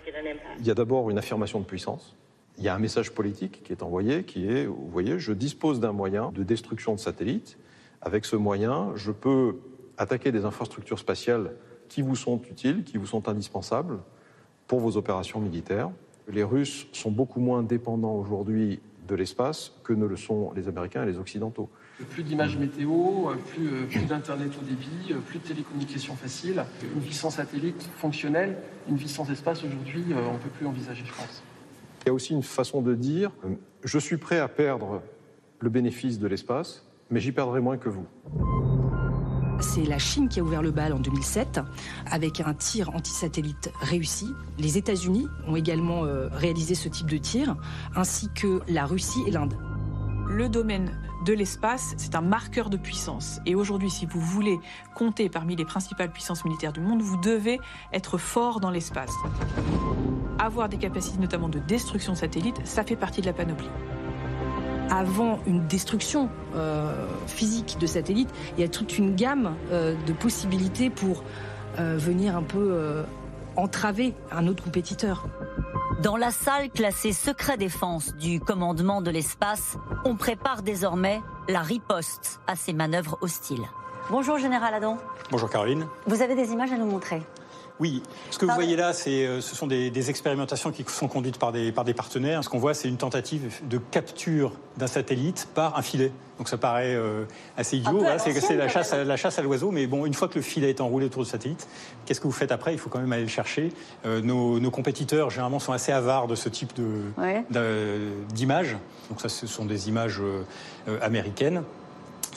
Il 0.60 0.66
y 0.66 0.72
a 0.72 0.74
d'abord 0.74 1.10
une 1.10 1.18
affirmation 1.18 1.60
de 1.60 1.66
puissance. 1.66 2.16
Il 2.58 2.64
y 2.64 2.70
a 2.70 2.76
un 2.76 2.80
message 2.80 3.12
politique 3.12 3.64
qui 3.64 3.72
est 3.72 3.84
envoyé, 3.84 4.24
qui 4.24 4.48
est, 4.48 4.66
vous 4.66 4.90
voyez, 4.92 5.20
je 5.20 5.34
dispose 5.34 5.80
d'un 5.80 5.94
moyen 5.94 6.32
de 6.32 6.44
destruction 6.44 6.94
de 6.94 7.00
satellites. 7.00 7.58
Avec 8.02 8.26
ce 8.26 8.36
moyen, 8.36 8.92
je 8.96 9.12
peux 9.12 9.58
attaquer 9.98 10.32
des 10.32 10.46
infrastructures 10.46 11.00
spatiales 11.00 11.52
qui 11.90 12.02
vous 12.02 12.16
sont 12.16 12.42
utiles, 12.50 12.84
qui 12.84 12.98
vous 12.98 13.06
sont 13.06 13.28
indispensables, 13.28 14.00
pour 14.72 14.80
vos 14.80 14.96
opérations 14.96 15.42
militaires. 15.42 15.92
Les 16.30 16.44
Russes 16.44 16.88
sont 16.94 17.12
beaucoup 17.12 17.42
moins 17.42 17.62
dépendants 17.62 18.16
aujourd'hui 18.16 18.80
de 19.06 19.16
l'espace 19.16 19.74
que 19.84 19.92
ne 19.92 20.06
le 20.06 20.16
sont 20.16 20.54
les 20.56 20.70
Américains 20.70 21.04
et 21.04 21.08
les 21.08 21.20
Occidentaux. 21.20 21.70
Plus 22.12 22.24
d'images 22.24 22.58
météo, 22.58 23.36
plus, 23.48 23.68
euh, 23.68 23.86
plus 23.90 24.06
d'Internet 24.06 24.50
au 24.58 24.64
débit, 24.64 25.12
euh, 25.12 25.18
plus 25.28 25.40
de 25.40 25.44
télécommunications 25.44 26.16
faciles, 26.16 26.64
une 26.96 27.02
vie 27.02 27.14
sans 27.14 27.32
satellite 27.32 27.90
fonctionnelle, 27.98 28.60
une 28.88 28.96
vie 28.96 29.10
sans 29.10 29.30
espace 29.30 29.62
aujourd'hui, 29.66 30.06
euh, 30.12 30.30
on 30.30 30.36
ne 30.36 30.40
peut 30.40 30.48
plus 30.48 30.66
envisager, 30.66 31.04
je 31.06 31.14
pense. 31.16 31.44
Il 32.06 32.08
y 32.08 32.10
a 32.10 32.14
aussi 32.14 32.32
une 32.32 32.42
façon 32.42 32.82
de 32.82 32.96
dire, 32.96 33.32
je 33.84 34.00
suis 34.00 34.16
prêt 34.16 34.40
à 34.40 34.48
perdre 34.48 35.02
le 35.60 35.70
bénéfice 35.70 36.18
de 36.18 36.28
l'espace, 36.28 36.88
mais 37.10 37.20
j'y 37.20 37.34
perdrai 37.34 37.60
moins 37.60 37.76
que 37.76 37.90
vous. 37.90 38.06
C'est 39.62 39.84
la 39.84 40.00
Chine 40.00 40.28
qui 40.28 40.40
a 40.40 40.44
ouvert 40.44 40.64
le 40.64 40.72
bal 40.72 40.92
en 40.92 41.00
2007 41.00 41.62
avec 42.10 42.42
un 42.42 42.54
tir 42.54 42.90
anti-satellite 42.96 43.72
réussi. 43.80 44.34
Les 44.58 44.78
États-Unis 44.78 45.28
ont 45.48 45.56
également 45.56 46.04
euh, 46.04 46.30
réalisé 46.32 46.74
ce 46.74 46.90
type 46.90 47.10
de 47.10 47.18
tir, 47.18 47.56
ainsi 47.96 48.30
que 48.34 48.62
la 48.68 48.86
Russie 48.86 49.22
et 49.28 49.32
l'Inde. 49.32 49.56
Le 50.28 50.50
domaine 50.50 50.98
de 51.26 51.34
l'espace, 51.34 51.94
c'est 51.98 52.16
un 52.16 52.22
marqueur 52.22 52.70
de 52.70 52.78
puissance. 52.78 53.40
Et 53.46 53.54
aujourd'hui, 53.54 53.92
si 53.92 54.08
vous 54.08 54.20
voulez 54.20 54.60
compter 54.96 55.30
parmi 55.30 55.56
les 55.56 55.66
principales 55.66 56.12
puissances 56.12 56.44
militaires 56.44 56.74
du 56.74 56.82
monde, 56.82 57.02
vous 57.02 57.18
devez 57.18 57.60
être 57.94 58.18
fort 58.18 58.62
dans 58.62 58.72
l'espace. 58.72 59.14
Avoir 60.40 60.70
des 60.70 60.78
capacités 60.78 61.20
notamment 61.20 61.50
de 61.50 61.60
destruction 61.60 62.14
de 62.14 62.18
satellites, 62.18 62.66
ça 62.66 62.84
fait 62.84 62.96
partie 62.96 63.22
de 63.22 63.28
la 63.28 63.34
panoplie 63.34 63.70
avant 64.92 65.40
une 65.48 65.66
destruction 65.68 66.30
euh, 66.56 67.08
physique 67.26 67.78
de 67.80 67.88
satellites, 67.88 68.30
il 68.58 68.62
y 68.62 68.64
a 68.64 68.68
toute 68.68 68.98
une 68.98 69.16
gamme 69.16 69.56
euh, 69.72 69.96
de 70.06 70.14
possibilités 70.14 70.90
pour 70.90 71.24
euh, 71.80 71.96
venir 71.98 72.36
un 72.36 72.44
peu 72.44 73.04
entraver 73.56 74.14
un 74.32 74.48
autre 74.48 74.64
compétiteur. 74.64 75.28
Dans 76.04 76.18
la 76.18 76.32
salle 76.32 76.70
classée 76.70 77.14
secret 77.14 77.58
défense 77.58 78.16
du 78.16 78.40
commandement 78.40 79.02
de 79.02 79.12
l'espace, 79.12 79.78
on 80.04 80.16
prépare 80.16 80.62
désormais 80.62 81.22
la 81.48 81.62
riposte 81.62 82.42
à 82.48 82.56
ces 82.56 82.74
manœuvres 82.74 83.18
hostiles. 83.22 83.66
Bonjour 84.10 84.38
Général 84.38 84.74
Adam. 84.74 84.98
Bonjour 85.32 85.50
Caroline. 85.50 85.86
Vous 86.08 86.22
avez 86.22 86.36
des 86.36 86.52
images 86.52 86.72
à 86.72 86.78
nous 86.78 86.86
montrer? 86.86 87.22
Oui, 87.80 88.04
ce 88.30 88.38
que 88.38 88.46
vous 88.46 88.54
voyez 88.54 88.76
là, 88.76 88.92
euh, 89.08 89.42
ce 89.42 89.56
sont 89.56 89.68
des, 89.68 90.10
expérimentations 90.10 90.72
qui 90.72 90.84
sont 90.88 91.08
conduites 91.08 91.38
par 91.38 91.52
des, 91.52 91.72
par 91.72 91.84
des 91.84 91.94
partenaires. 91.94 92.44
Ce 92.44 92.50
qu'on 92.50 92.60
voit, 92.60 92.74
c'est 92.74 92.88
une 92.88 92.98
tentative 92.98 93.62
de 93.68 93.78
capture 93.78 94.54
d'un 94.78 94.88
satellite 94.88 95.48
par 95.54 95.78
un 95.78 95.82
filet. 95.82 96.12
Donc 96.38 96.50
ça 96.50 96.58
paraît 96.58 96.96
euh, 96.96 97.26
assez 97.58 97.78
idiot. 97.78 98.04
c'est 98.18 98.56
la 98.56 98.68
chasse, 98.68 98.94
à, 98.94 99.04
la 99.04 99.18
chasse 99.18 99.40
à 99.40 99.42
l'oiseau. 99.42 99.72
Mais 99.72 99.88
bon, 99.88 100.06
une 100.06 100.14
fois 100.14 100.28
que 100.28 100.36
le 100.36 100.42
filet 100.42 100.70
est 100.70 100.82
enroulé 100.82 101.08
autour 101.08 101.24
du 101.24 101.30
satellite, 101.30 101.68
qu'est-ce 102.06 102.20
que 102.20 102.28
vous 102.28 102.34
faites 102.34 102.52
après? 102.52 102.74
Il 102.74 102.80
faut 102.80 102.90
quand 102.90 103.00
même 103.00 103.14
aller 103.14 103.24
le 103.24 103.30
chercher. 103.30 103.72
Euh, 104.06 104.22
nos, 104.22 104.72
compétiteurs, 104.72 105.30
généralement, 105.30 105.60
sont 105.60 105.74
assez 105.74 105.92
avares 105.92 106.28
de 106.28 106.36
ce 106.36 106.50
type 106.50 106.74
d'images. 108.30 108.78
Donc 109.10 109.22
ça, 109.22 109.30
ce 109.30 109.48
sont 109.48 109.66
des 109.66 109.90
images 109.90 110.22
américaines. 111.02 111.64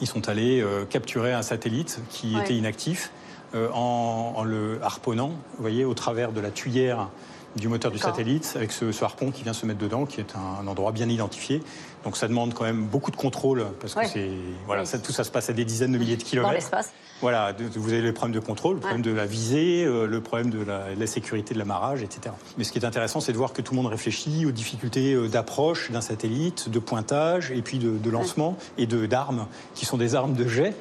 Ils 0.00 0.08
sont 0.08 0.28
allés 0.28 0.64
capturer 0.90 1.32
un 1.32 1.42
satellite 1.42 2.00
qui 2.10 2.36
était 2.36 2.54
inactif. 2.54 3.10
Euh, 3.54 3.68
en, 3.72 4.42
le 4.44 4.80
harponnant, 4.82 5.28
vous 5.28 5.60
voyez, 5.60 5.84
au 5.84 5.94
travers 5.94 6.32
de 6.32 6.40
la 6.40 6.50
tuyère 6.50 7.08
du 7.56 7.68
moteur 7.68 7.92
du 7.92 7.98
satellite, 7.98 8.52
avec 8.56 8.72
ce, 8.72 9.04
harpon 9.04 9.30
qui 9.30 9.44
vient 9.44 9.52
se 9.52 9.64
mettre 9.64 9.78
dedans, 9.78 10.06
qui 10.06 10.20
est 10.20 10.34
un, 10.34 10.66
endroit 10.66 10.90
bien 10.90 11.08
identifié. 11.08 11.62
Donc 12.04 12.16
ça 12.16 12.28
demande 12.28 12.54
quand 12.54 12.64
même 12.64 12.84
beaucoup 12.84 13.10
de 13.10 13.16
contrôle, 13.16 13.64
parce 13.80 13.94
que 13.94 14.06
c'est 14.06 14.30
voilà, 14.66 14.84
tout 14.84 15.12
ça 15.12 15.24
se 15.24 15.30
passe 15.30 15.50
à 15.50 15.52
des 15.52 15.64
dizaines 15.64 15.92
de 15.92 15.98
milliers 15.98 16.16
de 16.16 16.22
kilomètres. 16.22 16.52
Dans 16.52 16.54
l'espace. 16.54 16.92
Voilà, 17.20 17.54
vous 17.76 17.92
avez 17.92 18.02
les 18.02 18.12
problèmes 18.12 18.34
de 18.34 18.44
contrôle, 18.44 18.74
le 18.74 18.80
problème 18.80 19.00
de 19.00 19.12
la 19.12 19.24
visée, 19.24 19.84
euh, 19.84 20.06
le 20.06 20.20
problème 20.20 20.50
de 20.50 20.62
la, 20.62 21.06
sécurité 21.06 21.54
de 21.54 21.58
l'amarrage, 21.58 22.02
etc. 22.02 22.34
Mais 22.58 22.64
ce 22.64 22.72
qui 22.72 22.78
est 22.78 22.84
intéressant, 22.84 23.20
c'est 23.20 23.32
de 23.32 23.38
voir 23.38 23.52
que 23.52 23.62
tout 23.62 23.74
le 23.74 23.80
monde 23.80 23.90
réfléchit 23.90 24.44
aux 24.44 24.50
difficultés 24.50 25.14
euh, 25.14 25.28
d'approche 25.28 25.90
d'un 25.90 26.00
satellite, 26.00 26.68
de 26.68 26.78
pointage, 26.78 27.50
et 27.50 27.62
puis 27.62 27.78
de, 27.78 28.10
lancement, 28.10 28.56
et 28.76 28.86
de 28.86 29.06
d'armes, 29.06 29.46
qui 29.74 29.86
sont 29.86 29.96
des 29.96 30.14
armes 30.14 30.34
de 30.34 30.46
jet. 30.46 30.74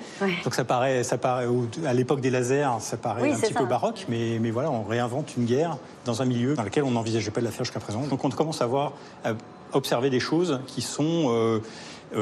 Donc 0.43 0.55
ça 0.55 0.65
paraît, 0.65 1.03
ça 1.03 1.17
paraît 1.17 1.47
à 1.85 1.93
l'époque 1.93 2.19
des 2.19 2.29
lasers, 2.29 2.67
ça 2.79 2.97
paraît 2.97 3.31
un 3.31 3.39
petit 3.39 3.53
peu 3.53 3.65
baroque, 3.65 4.05
mais, 4.09 4.37
mais 4.41 4.51
voilà, 4.51 4.71
on 4.71 4.83
réinvente 4.83 5.35
une 5.37 5.45
guerre 5.45 5.77
dans 6.05 6.21
un 6.21 6.25
milieu 6.25 6.55
dans 6.55 6.63
lequel 6.63 6.83
on 6.83 6.91
n'envisageait 6.91 7.31
pas 7.31 7.39
de 7.39 7.45
la 7.45 7.51
faire 7.51 7.63
jusqu'à 7.63 7.79
présent. 7.79 8.01
Donc 8.01 8.25
on 8.25 8.29
commence 8.29 8.61
à 8.61 8.65
voir, 8.65 8.93
à 9.23 9.33
observer 9.73 10.09
des 10.09 10.19
choses 10.19 10.59
qui 10.67 10.81
sont 10.81 11.25
euh, 11.29 11.59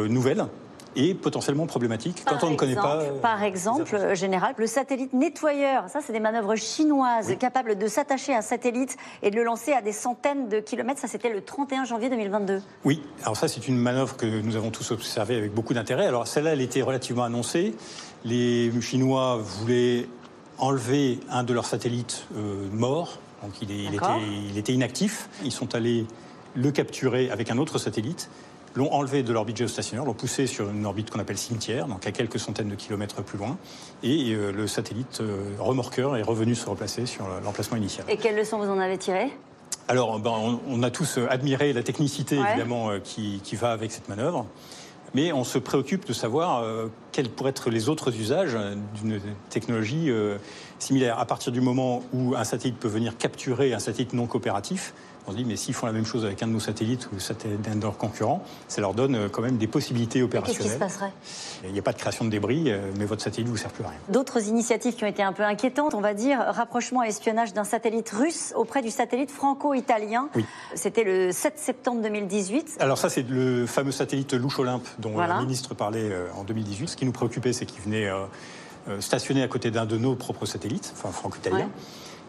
nouvelles 0.07 0.45
et 0.95 1.13
potentiellement 1.13 1.65
problématique 1.65 2.23
quand 2.25 2.43
on 2.43 2.51
ne 2.51 2.55
connaît 2.55 2.75
pas. 2.75 2.97
Euh, 2.97 3.19
par 3.19 3.43
exemple, 3.43 3.95
euh, 3.95 4.15
général, 4.15 4.53
le 4.57 4.67
satellite 4.67 5.13
nettoyeur, 5.13 5.85
ça 5.89 5.99
c'est 6.05 6.13
des 6.13 6.19
manœuvres 6.19 6.55
chinoises 6.55 7.35
capables 7.39 7.77
de 7.77 7.87
s'attacher 7.87 8.33
à 8.33 8.39
un 8.39 8.41
satellite 8.41 8.97
et 9.23 9.31
de 9.31 9.35
le 9.35 9.43
lancer 9.43 9.73
à 9.73 9.81
des 9.81 9.91
centaines 9.91 10.49
de 10.49 10.59
kilomètres. 10.59 10.99
Ça 10.99 11.07
c'était 11.07 11.31
le 11.31 11.41
31 11.41 11.85
janvier 11.85 12.09
2022. 12.09 12.61
Oui, 12.83 13.01
alors 13.23 13.37
ça 13.37 13.47
c'est 13.47 13.67
une 13.67 13.77
manœuvre 13.77 14.17
que 14.17 14.25
nous 14.25 14.55
avons 14.55 14.71
tous 14.71 14.91
observée 14.91 15.37
avec 15.37 15.53
beaucoup 15.53 15.73
d'intérêt. 15.73 16.07
Alors 16.07 16.27
celle-là, 16.27 16.53
elle 16.53 16.61
était 16.61 16.81
relativement 16.81 17.23
annoncée. 17.23 17.73
Les 18.25 18.71
Chinois 18.81 19.39
voulaient 19.41 20.07
enlever 20.57 21.19
un 21.29 21.43
de 21.43 21.53
leurs 21.53 21.65
satellites 21.65 22.25
euh, 22.35 22.67
morts, 22.71 23.17
donc 23.41 23.53
il, 23.61 23.71
il, 23.71 23.95
était, 23.95 24.05
il 24.49 24.57
était 24.57 24.73
inactif. 24.73 25.27
Ils 25.43 25.51
sont 25.51 25.73
allés 25.73 26.05
le 26.55 26.71
capturer 26.71 27.29
avec 27.29 27.51
un 27.51 27.57
autre 27.57 27.77
satellite 27.77 28.29
l'ont 28.75 28.91
enlevé 28.93 29.23
de 29.23 29.33
l'orbite 29.33 29.57
géostationnaire, 29.57 30.05
l'ont 30.05 30.13
poussé 30.13 30.47
sur 30.47 30.69
une 30.69 30.85
orbite 30.85 31.09
qu'on 31.09 31.19
appelle 31.19 31.37
cimetière, 31.37 31.87
donc 31.87 32.05
à 32.07 32.11
quelques 32.11 32.39
centaines 32.39 32.69
de 32.69 32.75
kilomètres 32.75 33.21
plus 33.21 33.37
loin, 33.37 33.57
et 34.03 34.31
euh, 34.31 34.51
le 34.51 34.67
satellite 34.67 35.19
euh, 35.21 35.43
remorqueur 35.59 36.15
est 36.17 36.21
revenu 36.21 36.55
se 36.55 36.69
replacer 36.69 37.05
sur 37.05 37.27
l'emplacement 37.43 37.77
initial. 37.77 38.05
Et 38.09 38.17
quelles 38.17 38.35
leçons 38.35 38.57
vous 38.57 38.69
en 38.69 38.79
avez 38.79 38.97
tirées? 38.97 39.31
Alors, 39.87 40.19
ben, 40.19 40.31
on, 40.67 40.83
a 40.83 40.91
tous 40.91 41.17
euh, 41.17 41.27
admiré 41.29 41.73
la 41.73 41.83
technicité, 41.83 42.37
évidemment, 42.37 42.91
qui, 43.03 43.41
va 43.55 43.71
avec 43.71 43.91
cette 43.91 44.07
manœuvre. 44.07 44.45
Mais 45.13 45.33
on 45.33 45.43
se 45.43 45.57
préoccupe 45.57 46.07
de 46.07 46.13
savoir 46.13 46.63
quels 47.11 47.27
pourraient 47.27 47.49
être 47.49 47.69
les 47.69 47.89
autres 47.89 48.17
usages 48.17 48.57
d'une 48.95 49.19
technologie 49.49 50.09
similaire. 50.79 51.19
À 51.19 51.25
partir 51.25 51.51
du 51.51 51.59
moment 51.59 52.01
où 52.13 52.33
un 52.33 52.45
satellite 52.45 52.79
peut 52.79 52.87
venir 52.87 53.17
capturer 53.17 53.73
un 53.73 53.79
satellite 53.79 54.13
non 54.13 54.25
coopératif, 54.25 54.93
On 55.27 55.31
se 55.31 55.37
dit, 55.37 55.45
mais 55.45 55.55
s'ils 55.55 55.73
font 55.73 55.85
la 55.85 55.91
même 55.91 56.05
chose 56.05 56.25
avec 56.25 56.41
un 56.41 56.47
de 56.47 56.51
nos 56.51 56.59
satellites 56.59 57.07
ou 57.13 57.17
d'un 57.63 57.75
de 57.75 57.81
leurs 57.81 57.97
concurrents, 57.97 58.43
ça 58.67 58.81
leur 58.81 58.93
donne 58.93 59.29
quand 59.29 59.41
même 59.41 59.57
des 59.57 59.67
possibilités 59.67 60.23
opérationnelles. 60.23 60.63
Qu'est-ce 60.63 60.73
qui 60.73 60.91
se 60.91 60.99
passerait 60.99 61.13
Il 61.63 61.71
n'y 61.71 61.79
a 61.79 61.83
pas 61.83 61.93
de 61.93 61.97
création 61.97 62.25
de 62.25 62.29
débris, 62.29 62.71
mais 62.97 63.05
votre 63.05 63.21
satellite 63.21 63.47
ne 63.47 63.51
vous 63.51 63.57
sert 63.57 63.69
plus 63.69 63.83
à 63.83 63.89
rien. 63.89 63.99
D'autres 64.09 64.47
initiatives 64.47 64.95
qui 64.95 65.03
ont 65.03 65.07
été 65.07 65.21
un 65.21 65.33
peu 65.33 65.43
inquiétantes, 65.43 65.93
on 65.93 66.01
va 66.01 66.13
dire, 66.13 66.39
rapprochement 66.39 67.03
et 67.03 67.07
espionnage 67.07 67.53
d'un 67.53 67.63
satellite 67.63 68.09
russe 68.09 68.53
auprès 68.55 68.81
du 68.81 68.89
satellite 68.89 69.31
franco-italien. 69.31 70.29
Oui. 70.35 70.45
C'était 70.73 71.03
le 71.03 71.31
7 71.31 71.57
septembre 71.57 72.01
2018. 72.01 72.77
Alors 72.79 72.97
ça, 72.97 73.09
c'est 73.09 73.27
le 73.27 73.65
fameux 73.67 73.91
satellite 73.91 74.33
Louche 74.33 74.59
Olympe 74.59 74.87
dont 74.99 75.17
le 75.19 75.41
ministre 75.41 75.75
parlait 75.75 76.11
en 76.35 76.43
2018. 76.43 76.87
Ce 76.87 76.97
qui 76.97 77.05
nous 77.05 77.11
préoccupait, 77.11 77.53
c'est 77.53 77.65
qu'il 77.65 77.81
venait 77.81 78.09
stationner 78.99 79.43
à 79.43 79.47
côté 79.47 79.69
d'un 79.69 79.85
de 79.85 79.97
nos 79.97 80.15
propres 80.15 80.47
satellites, 80.47 80.91
enfin 80.95 81.11
franco-italien. 81.11 81.69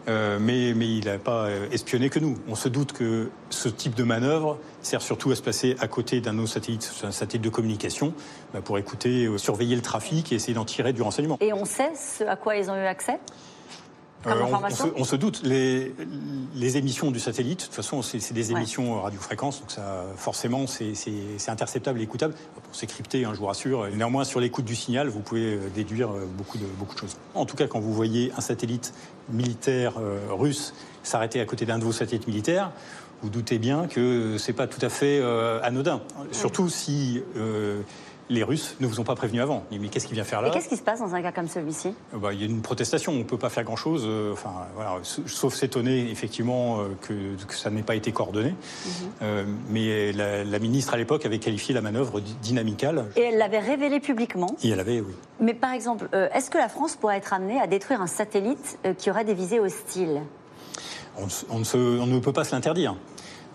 Euh, 0.07 0.37
mais, 0.39 0.71
il 0.71 1.05
n'a 1.05 1.17
pas 1.17 1.45
euh, 1.45 1.69
espionné 1.71 2.09
que 2.09 2.19
nous. 2.19 2.37
On 2.47 2.55
se 2.55 2.69
doute 2.69 2.93
que 2.93 3.29
ce 3.49 3.69
type 3.69 3.95
de 3.95 4.03
manœuvre 4.03 4.57
sert 4.81 5.01
surtout 5.01 5.31
à 5.31 5.35
se 5.35 5.41
placer 5.41 5.75
à 5.79 5.87
côté 5.87 6.19
d'un 6.21 6.37
autre 6.39 6.49
satellite, 6.49 6.91
un 7.03 7.11
satellite 7.11 7.43
de 7.43 7.49
communication, 7.49 8.13
bah, 8.53 8.61
pour 8.61 8.77
écouter, 8.77 9.25
euh, 9.25 9.37
surveiller 9.37 9.75
le 9.75 9.81
trafic 9.81 10.31
et 10.31 10.35
essayer 10.35 10.53
d'en 10.53 10.65
tirer 10.65 10.93
du 10.93 11.01
renseignement. 11.01 11.37
Et 11.39 11.53
on 11.53 11.65
sait 11.65 11.93
ce 11.95 12.23
à 12.23 12.35
quoi 12.35 12.55
ils 12.57 12.69
ont 12.69 12.75
eu 12.75 12.85
accès? 12.85 13.19
Euh, 14.27 14.91
on, 14.95 15.03
se, 15.03 15.15
doute. 15.15 15.41
Les, 15.43 15.93
les, 16.55 16.77
émissions 16.77 17.11
du 17.11 17.19
satellite, 17.19 17.59
de 17.59 17.65
toute 17.65 17.73
façon, 17.73 18.01
c'est 18.01 18.33
des 18.33 18.51
émissions 18.51 19.01
radiofréquences, 19.01 19.59
donc 19.59 19.71
ça, 19.71 20.05
forcément, 20.15 20.65
c'est 20.67 21.49
interceptable 21.49 21.99
et 21.99 22.03
écoutable. 22.03 22.33
c'est 22.71 22.87
crypté, 22.87 23.25
hein, 23.25 23.31
je 23.33 23.39
vous 23.39 23.45
rassure. 23.45 23.87
Néanmoins, 23.93 24.23
sur 24.23 24.39
l'écoute 24.39 24.65
du 24.65 24.75
signal, 24.75 25.09
vous 25.09 25.19
pouvez 25.19 25.55
euh, 25.55 25.69
déduire 25.73 26.11
euh, 26.11 26.25
beaucoup 26.37 26.57
de, 26.57 26.65
beaucoup 26.77 26.93
de 26.93 26.99
choses. 26.99 27.17
En 27.33 27.45
tout 27.45 27.55
cas, 27.55 27.67
quand 27.67 27.79
vous 27.79 27.93
voyez 27.93 28.31
un 28.37 28.41
satellite 28.41 28.93
militaire 29.29 29.93
russe 30.29 30.73
s'arrêter 31.01 31.39
à 31.39 31.45
côté 31.45 31.65
d'un 31.65 31.79
de 31.79 31.85
vos 31.85 31.93
satellites 31.93 32.27
militaires, 32.27 32.71
vous 33.21 33.29
doutez 33.29 33.57
bien 33.57 33.87
que 33.87 34.37
c'est 34.37 34.51
pas 34.51 34.67
tout 34.67 34.85
à 34.85 34.89
fait 34.89 35.21
anodin. 35.63 36.01
Surtout 36.33 36.67
si 36.67 37.23
les 38.29 38.43
Russes 38.43 38.75
ne 38.79 38.87
vous 38.87 38.99
ont 38.99 39.03
pas 39.03 39.15
prévenu 39.15 39.41
avant. 39.41 39.63
Mais 39.71 39.87
qu'est-ce 39.87 40.07
qu'il 40.07 40.15
vient 40.15 40.23
faire 40.23 40.41
là 40.41 40.49
Et 40.49 40.51
qu'est-ce 40.51 40.69
qui 40.69 40.77
se 40.77 40.81
passe 40.81 40.99
dans 40.99 41.13
un 41.15 41.21
cas 41.21 41.31
comme 41.31 41.47
celui-ci? 41.47 41.93
Euh, 42.13 42.17
bah, 42.17 42.33
Il 42.33 42.39
y 42.39 42.43
a 42.43 42.45
une 42.45 42.61
protestation, 42.61 43.11
on 43.13 43.19
ne 43.19 43.23
peut 43.23 43.37
pas 43.37 43.49
faire 43.49 43.63
grand-chose, 43.63 44.03
euh, 44.05 44.33
enfin, 44.33 44.51
voilà, 44.75 44.97
sauf 45.03 45.53
s'étonner 45.53 46.09
effectivement 46.09 46.79
euh, 46.79 46.87
que, 47.01 47.53
ça 47.53 47.69
n'ait 47.69 47.83
pas 47.83 47.95
été 47.95 48.11
coordonné. 48.11 48.55
Mhm. 49.21 49.57
mais 49.69 50.11
la, 50.11 50.59
ministre 50.59 50.93
à 50.93 50.97
l'époque 50.97 51.25
avait 51.25 51.39
qualifié 51.39 51.73
la 51.73 51.81
manœuvre 51.81 52.21
dynamicale. 52.41 53.05
Et 53.15 53.21
elle 53.21 53.37
l'avait 53.37 53.59
révélé 53.59 53.99
publiquement 53.99 54.55
Et 54.63 54.69
elle 54.69 54.79
avait, 54.79 55.01
oui. 55.01 55.13
Mais 55.39 55.53
par 55.53 55.73
exemple, 55.73 56.07
est-ce 56.33 56.49
que 56.49 56.57
la 56.57 56.69
France 56.69 56.95
pourrait 56.95 57.17
être 57.17 57.33
amenée 57.33 57.59
à 57.59 57.67
détruire 57.67 58.01
un 58.01 58.07
satellite 58.07 58.79
qui 58.97 59.09
aurait 59.09 59.25
des 59.25 59.33
visées 59.33 59.59
hostiles? 59.59 60.21
On, 61.17 61.27
on 61.51 61.59
ne 62.07 62.19
peut 62.19 62.33
pas 62.33 62.43
se 62.43 62.53
l'interdire. 62.53 62.95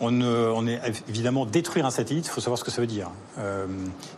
On, 0.01 0.67
est 0.67 0.81
évidemment 1.09 1.45
détruire 1.45 1.87
un 1.87 1.91
satellite, 1.91 2.27
il 2.27 2.31
faut 2.31 2.41
savoir 2.41 2.59
ce 2.59 2.65
que 2.65 2.71
ça 2.71 2.81
veut 2.81 2.87
dire. 2.87 3.11
Euh, 3.39 3.67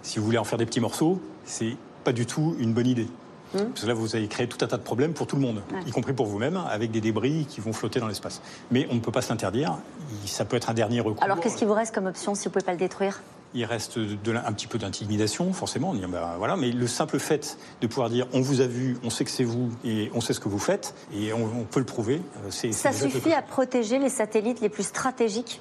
si 0.02 0.18
vous 0.18 0.24
voulez 0.24 0.38
en 0.38 0.44
faire 0.44 0.58
des 0.58 0.66
petits 0.66 0.80
morceaux, 0.80 1.20
c'est 1.44 1.76
pas 2.04 2.12
du 2.12 2.26
tout 2.26 2.54
une 2.58 2.72
bonne 2.72 2.86
idée. 2.86 3.08
Hum. 3.54 3.70
Parce 3.70 3.82
que 3.82 3.86
là, 3.86 3.94
vous 3.94 4.14
allez 4.14 4.28
créer 4.28 4.46
tout 4.46 4.64
un 4.64 4.68
tas 4.68 4.76
de 4.76 4.82
problèmes 4.82 5.12
pour 5.12 5.26
tout 5.26 5.36
le 5.36 5.42
monde, 5.42 5.62
y 5.86 5.90
compris 5.90 6.12
pour 6.12 6.26
vous-même, 6.26 6.56
avec 6.70 6.90
des 6.90 7.00
débris 7.00 7.46
qui 7.48 7.60
vont 7.60 7.72
flotter 7.72 7.98
dans 7.98 8.08
l'espace. 8.08 8.40
Mais 8.70 8.86
on 8.90 8.94
ne 8.94 9.00
peut 9.00 9.10
pas 9.10 9.22
se 9.22 9.30
l'interdire. 9.30 9.78
Ça 10.26 10.44
peut 10.44 10.56
être 10.56 10.70
un 10.70 10.74
dernier 10.74 11.00
recours. 11.00 11.22
Alors, 11.22 11.40
qu'est-ce 11.40 11.56
qui 11.56 11.64
vous 11.64 11.74
reste 11.74 11.94
comme 11.94 12.06
option 12.06 12.34
si 12.34 12.44
vous 12.44 12.50
ne 12.50 12.52
pouvez 12.52 12.64
pas 12.64 12.72
le 12.72 12.78
détruire? 12.78 13.22
Il 13.52 13.64
reste 13.64 13.98
un 13.98 14.52
petit 14.52 14.68
peu 14.68 14.78
d'intimidation, 14.78 15.52
forcément. 15.52 15.92
Bah, 16.08 16.36
voilà, 16.38 16.56
mais 16.56 16.70
le 16.70 16.86
simple 16.86 17.18
fait 17.18 17.58
de 17.80 17.88
pouvoir 17.88 18.08
dire 18.08 18.28
on 18.32 18.40
vous 18.40 18.60
a 18.60 18.66
vu, 18.68 18.96
on 19.02 19.10
sait 19.10 19.24
que 19.24 19.30
c'est 19.30 19.42
vous 19.42 19.70
et 19.84 20.08
on 20.14 20.20
sait 20.20 20.32
ce 20.32 20.38
que 20.38 20.48
vous 20.48 20.60
faites 20.60 20.94
et 21.12 21.32
on, 21.32 21.64
peut 21.64 21.80
le 21.80 21.86
prouver. 21.86 22.22
Euh, 22.46 22.70
Ça 22.70 22.92
suffit 22.92 23.32
à 23.32 23.42
protéger 23.42 23.98
les 23.98 24.08
satellites 24.08 24.60
les 24.60 24.68
plus 24.68 24.84
stratégiques? 24.84 25.60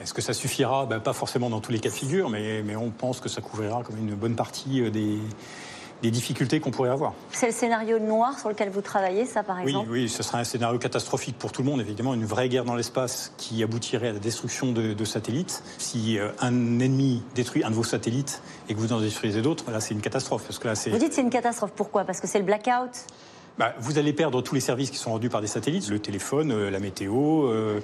Est-ce 0.00 0.14
que 0.14 0.22
ça 0.22 0.32
suffira? 0.32 0.86
Ben, 0.86 1.00
Pas 1.00 1.12
forcément 1.12 1.50
dans 1.50 1.60
tous 1.60 1.72
les 1.72 1.78
cas 1.78 1.90
de 1.90 1.94
figure, 1.94 2.30
mais, 2.30 2.62
mais, 2.62 2.76
on 2.76 2.90
pense 2.90 3.20
que 3.20 3.28
ça 3.28 3.40
couvrira 3.40 3.82
comme 3.82 3.98
une 3.98 4.14
bonne 4.14 4.34
partie 4.34 4.80
euh, 4.80 4.90
des, 4.90 5.18
des 6.02 6.10
difficultés 6.10 6.60
qu'on 6.60 6.70
pourrait 6.70 6.90
avoir. 6.90 7.12
C'est 7.32 7.46
le 7.46 7.52
scénario 7.52 7.98
noir 7.98 8.38
sur 8.38 8.48
lequel 8.48 8.70
vous 8.70 8.80
travaillez, 8.80 9.26
ça 9.26 9.42
par 9.42 9.60
exemple? 9.60 9.88
Oui, 9.90 10.02
oui, 10.02 10.08
ce 10.08 10.22
serait 10.22 10.38
un 10.38 10.44
scénario 10.44 10.78
catastrophique 10.78 11.38
pour 11.38 11.52
tout 11.52 11.62
le 11.62 11.70
monde, 11.70 11.80
évidemment, 11.80 12.14
une 12.14 12.24
vraie 12.24 12.48
guerre 12.48 12.64
dans 12.64 12.74
l'espace 12.74 13.32
qui 13.36 13.62
aboutirait 13.62 14.08
à 14.08 14.12
la 14.12 14.18
destruction 14.18 14.72
de, 14.72 15.04
satellites. 15.04 15.62
Si 15.78 16.18
euh, 16.18 16.30
un 16.40 16.78
ennemi 16.78 17.22
détruit 17.34 17.64
un 17.64 17.70
de 17.70 17.74
vos 17.74 17.84
satellites 17.84 18.42
et 18.68 18.74
que 18.74 18.78
vous 18.78 18.92
en 18.92 19.00
détruisez 19.00 19.42
d'autres, 19.42 19.70
là 19.70 19.80
c'est 19.80 19.94
une 19.94 20.00
catastrophe. 20.00 20.44
Parce 20.44 20.58
que 20.58 20.68
là, 20.68 20.74
vous 20.90 20.98
dites 20.98 21.12
c'est 21.12 21.22
une 21.22 21.30
catastrophe, 21.30 21.72
pourquoi? 21.74 22.04
Parce 22.04 22.20
que 22.20 22.26
c'est 22.26 22.38
le 22.38 22.44
blackout? 22.44 22.90
Bah, 23.60 23.74
vous 23.78 23.98
allez 23.98 24.14
perdre 24.14 24.40
tous 24.40 24.54
les 24.54 24.60
services 24.62 24.90
qui 24.90 24.96
sont 24.96 25.10
rendus 25.10 25.28
par 25.28 25.42
des 25.42 25.46
satellites, 25.46 25.90
le 25.90 25.98
téléphone, 25.98 26.50
euh, 26.50 26.70
la 26.70 26.80
météo, 26.80 27.44
euh, 27.44 27.78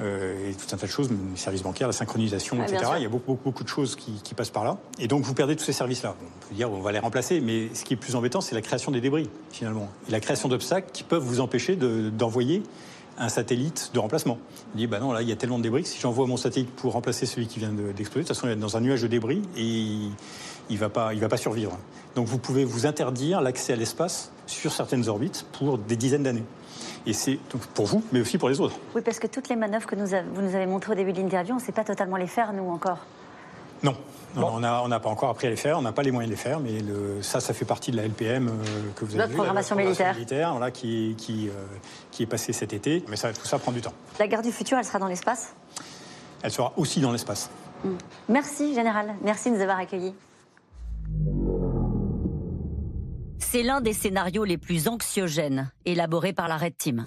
euh, 0.00 0.50
et 0.50 0.52
tout 0.52 0.74
un 0.74 0.76
tas 0.76 0.86
de 0.88 0.90
choses, 0.90 1.10
les 1.10 1.36
services 1.36 1.62
bancaires, 1.62 1.86
la 1.86 1.92
synchronisation, 1.92 2.60
etc. 2.60 2.94
Il 2.96 3.04
y 3.04 3.06
a 3.06 3.08
beaucoup, 3.08 3.38
beaucoup, 3.44 3.62
de 3.62 3.68
choses 3.68 3.94
qui, 3.94 4.34
passent 4.34 4.50
par 4.50 4.64
là. 4.64 4.78
Et 4.98 5.06
donc 5.06 5.22
vous 5.22 5.32
perdez 5.32 5.54
tous 5.54 5.62
ces 5.62 5.72
services-là. 5.72 6.16
On 6.20 6.48
peut 6.48 6.54
dire 6.56 6.72
on 6.72 6.80
va 6.80 6.90
les 6.90 6.98
remplacer, 6.98 7.40
mais 7.40 7.68
ce 7.72 7.84
qui 7.84 7.94
est 7.94 7.96
plus 7.96 8.16
embêtant, 8.16 8.40
c'est 8.40 8.56
la 8.56 8.62
création 8.62 8.90
des 8.90 9.00
débris, 9.00 9.30
finalement. 9.52 9.88
Et 10.08 10.10
la 10.10 10.18
création 10.18 10.48
d'obstacles 10.48 10.90
qui 10.92 11.04
peuvent 11.04 11.22
vous 11.22 11.38
empêcher 11.38 11.76
d'envoyer 11.76 12.64
un 13.16 13.28
satellite 13.28 13.92
de 13.94 14.00
remplacement. 14.00 14.38
On 14.74 14.76
dit, 14.76 14.88
bah 14.88 14.98
non, 14.98 15.12
là, 15.12 15.22
il 15.22 15.28
y 15.28 15.32
a 15.32 15.36
tellement 15.36 15.58
de 15.58 15.62
débris 15.62 15.84
que 15.84 15.88
si 15.88 16.00
j'envoie 16.00 16.26
mon 16.26 16.36
satellite 16.36 16.70
pour 16.70 16.94
remplacer 16.94 17.26
celui 17.26 17.46
qui 17.46 17.60
vient 17.60 17.70
d'exploser, 17.70 18.24
de, 18.24 18.26
toute 18.26 18.28
façon, 18.28 18.46
il 18.46 18.48
va 18.48 18.54
être 18.54 18.58
dans 18.58 18.76
un 18.76 18.80
nuage 18.80 19.02
de 19.02 19.06
débris 19.06 19.42
et 19.56 19.62
il 19.62 20.10
ne 20.70 20.78
va, 20.78 20.88
pas, 20.88 21.14
il 21.14 21.20
va 21.20 21.28
pas 21.28 21.36
survivre. 21.36 21.78
Donc 22.14 22.26
vous 22.26 22.38
pouvez 22.38 22.64
vous 22.64 22.86
interdire 22.86 23.40
l'accès 23.40 23.72
à 23.72 23.76
l'espace 23.76 24.30
sur 24.46 24.72
certaines 24.72 25.08
orbites 25.08 25.46
pour 25.52 25.78
des 25.78 25.96
dizaines 25.96 26.22
d'années. 26.22 26.44
Et 27.06 27.12
c'est 27.12 27.38
pour 27.74 27.86
vous, 27.86 28.04
mais 28.12 28.20
aussi 28.20 28.38
pour 28.38 28.48
les 28.48 28.60
autres. 28.60 28.76
Oui, 28.94 29.02
parce 29.04 29.18
que 29.18 29.26
toutes 29.26 29.48
les 29.48 29.56
manœuvres 29.56 29.86
que 29.86 29.96
nous 29.96 30.06
vous 30.06 30.42
nous 30.42 30.54
avez 30.54 30.66
montrées 30.66 30.92
au 30.92 30.94
début 30.94 31.12
de 31.12 31.20
l'interview, 31.20 31.54
on 31.54 31.58
ne 31.58 31.62
sait 31.62 31.72
pas 31.72 31.84
totalement 31.84 32.16
les 32.16 32.28
faire, 32.28 32.52
nous, 32.52 32.70
encore. 32.70 32.98
Non, 33.82 33.96
on 34.36 34.60
n'a 34.88 35.00
pas 35.00 35.08
encore 35.08 35.30
appris 35.30 35.46
à 35.46 35.50
les 35.50 35.56
faire, 35.56 35.78
on 35.78 35.82
n'a 35.82 35.92
pas 35.92 36.02
les 36.02 36.10
moyens 36.10 36.30
de 36.30 36.36
les 36.36 36.42
faire, 36.42 36.60
mais 36.60 36.78
ça, 37.22 37.40
ça 37.40 37.52
fait 37.52 37.64
partie 37.64 37.90
de 37.90 37.96
la 37.96 38.04
LPM 38.04 38.48
euh, 38.48 38.52
que 38.96 39.04
vous 39.04 39.12
avez 39.12 39.24
Notre 39.24 39.34
programmation 39.34 39.76
militaire. 39.76 40.14
militaire 40.14 40.52
voilà, 40.52 40.70
qui, 40.70 41.14
qui, 41.18 41.48
euh, 41.48 41.52
qui, 42.10 42.22
est 42.22 42.26
passée 42.26 42.52
cet 42.52 42.72
été, 42.72 43.04
mais 43.08 43.16
ça, 43.16 43.32
tout 43.32 43.44
ça 43.44 43.58
prend 43.58 43.72
du 43.72 43.80
temps. 43.80 43.92
La 44.18 44.28
guerre 44.28 44.42
du 44.42 44.52
futur, 44.52 44.78
elle 44.78 44.84
sera 44.84 44.98
dans 44.98 45.08
l'espace? 45.08 45.54
Elle 46.42 46.50
sera 46.50 46.72
aussi 46.76 47.00
dans 47.00 47.12
l'espace. 47.12 47.50
Hmm. 47.84 47.96
Merci, 48.28 48.74
Général. 48.74 49.14
Merci 49.22 49.50
de 49.50 49.56
nous 49.56 49.62
avoir 49.62 49.78
accueillis. 49.78 50.14
C'est 53.52 53.62
l'un 53.62 53.82
des 53.82 53.92
scénarios 53.92 54.44
les 54.44 54.56
plus 54.56 54.88
anxiogènes 54.88 55.70
élaborés 55.84 56.32
par 56.32 56.48
la 56.48 56.56
Red 56.56 56.74
Team. 56.78 57.04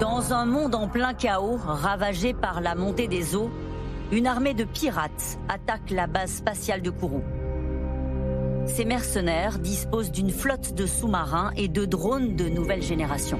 Dans 0.00 0.32
un 0.32 0.46
monde 0.46 0.74
en 0.74 0.88
plein 0.88 1.14
chaos, 1.14 1.60
ravagé 1.64 2.34
par 2.34 2.60
la 2.60 2.74
montée 2.74 3.06
des 3.06 3.36
eaux, 3.36 3.52
une 4.10 4.26
armée 4.26 4.52
de 4.52 4.64
pirates 4.64 5.38
attaque 5.48 5.92
la 5.92 6.08
base 6.08 6.32
spatiale 6.32 6.82
de 6.82 6.90
Kourou. 6.90 7.22
Ces 8.66 8.84
mercenaires 8.84 9.60
disposent 9.60 10.10
d'une 10.10 10.30
flotte 10.30 10.74
de 10.74 10.86
sous-marins 10.86 11.52
et 11.56 11.68
de 11.68 11.84
drones 11.84 12.34
de 12.34 12.48
nouvelle 12.48 12.82
génération. 12.82 13.38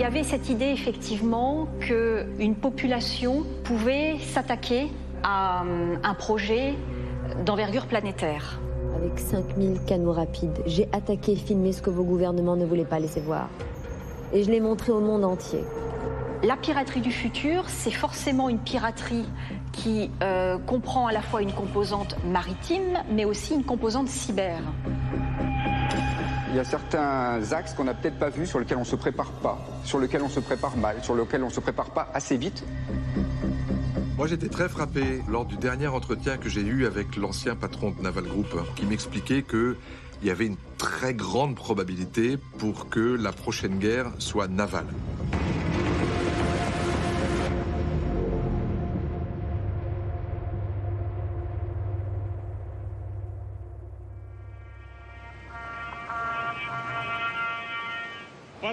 Y 0.00 0.04
avait 0.04 0.22
cette 0.22 0.48
idée 0.48 0.70
effectivement 0.70 1.68
qu'une 1.80 2.54
population 2.54 3.44
pouvait 3.64 4.16
s'attaquer 4.18 4.88
à 5.22 5.62
euh, 5.62 5.96
un 6.02 6.14
projet 6.14 6.72
d'envergure 7.44 7.86
planétaire. 7.86 8.60
Avec 8.96 9.18
5000 9.18 9.84
canaux 9.84 10.12
rapides, 10.12 10.58
j'ai 10.64 10.88
attaqué 10.92 11.32
et 11.32 11.36
filmé 11.36 11.72
ce 11.72 11.82
que 11.82 11.90
vos 11.90 12.04
gouvernements 12.04 12.56
ne 12.56 12.64
voulaient 12.64 12.86
pas 12.86 12.98
laisser 12.98 13.20
voir. 13.20 13.50
Et 14.32 14.42
je 14.42 14.50
l'ai 14.50 14.60
montré 14.60 14.90
au 14.90 15.00
monde 15.00 15.22
entier. 15.22 15.60
La 16.44 16.56
piraterie 16.56 17.02
du 17.02 17.12
futur, 17.12 17.68
c'est 17.68 17.90
forcément 17.90 18.48
une 18.48 18.58
piraterie 18.58 19.26
qui 19.72 20.10
euh, 20.22 20.56
comprend 20.56 21.08
à 21.08 21.12
la 21.12 21.20
fois 21.20 21.42
une 21.42 21.52
composante 21.52 22.16
maritime, 22.24 23.02
mais 23.12 23.26
aussi 23.26 23.52
une 23.52 23.64
composante 23.64 24.08
cyber. 24.08 24.62
Il 26.50 26.56
y 26.56 26.58
a 26.58 26.64
certains 26.64 27.52
axes 27.52 27.74
qu'on 27.74 27.84
n'a 27.84 27.94
peut-être 27.94 28.18
pas 28.18 28.28
vus, 28.28 28.44
sur 28.44 28.58
lesquels 28.58 28.76
on 28.76 28.80
ne 28.80 28.84
se 28.84 28.96
prépare 28.96 29.30
pas, 29.30 29.64
sur 29.84 30.00
lesquels 30.00 30.22
on 30.22 30.28
se 30.28 30.40
prépare 30.40 30.76
mal, 30.76 30.96
sur 31.00 31.14
lesquels 31.14 31.44
on 31.44 31.46
ne 31.46 31.52
se 31.52 31.60
prépare 31.60 31.90
pas 31.90 32.10
assez 32.12 32.36
vite. 32.36 32.64
Moi, 34.16 34.26
j'étais 34.26 34.48
très 34.48 34.68
frappé 34.68 35.22
lors 35.28 35.44
du 35.44 35.56
dernier 35.56 35.86
entretien 35.86 36.38
que 36.38 36.48
j'ai 36.48 36.62
eu 36.62 36.86
avec 36.86 37.16
l'ancien 37.16 37.54
patron 37.54 37.92
de 37.92 38.02
Naval 38.02 38.24
Group, 38.24 38.48
qui 38.74 38.84
m'expliquait 38.84 39.44
qu'il 39.44 39.76
y 40.24 40.30
avait 40.30 40.46
une 40.46 40.56
très 40.76 41.14
grande 41.14 41.54
probabilité 41.54 42.36
pour 42.58 42.88
que 42.88 42.98
la 43.00 43.30
prochaine 43.30 43.78
guerre 43.78 44.10
soit 44.18 44.48
navale. 44.48 44.88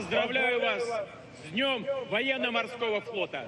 Поздравляю 0.06 0.60
вас 0.60 0.82
с 0.82 1.52
Днем 1.52 1.84
военно-морского 2.10 3.00
флота! 3.00 3.44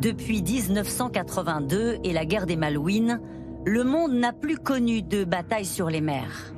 Depuis 0.00 0.42
1982 0.42 1.98
et 2.04 2.12
la 2.12 2.26
guerre 2.26 2.46
des 2.46 2.56
Malouines, 2.56 3.20
le 3.64 3.84
monde 3.84 4.12
n'a 4.12 4.32
plus 4.32 4.58
connu 4.58 5.00
de 5.02 5.24
bataille 5.24 5.64
sur 5.64 5.88
les 5.88 6.02
mers. 6.02 6.52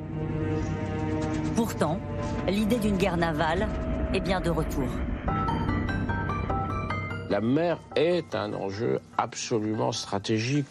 Pourtant, 1.55 2.01
l'idée 2.49 2.79
d'une 2.79 2.97
guerre 2.97 3.17
navale 3.17 3.69
est 4.15 4.21
bien 4.21 4.41
de 4.41 4.51
retour. 4.51 4.89
La 7.31 7.41
mer 7.41 7.79
est 7.95 8.35
un 8.35 8.53
enjeu 8.53 9.01
absolument 9.17 9.93
stratégique 9.93 10.67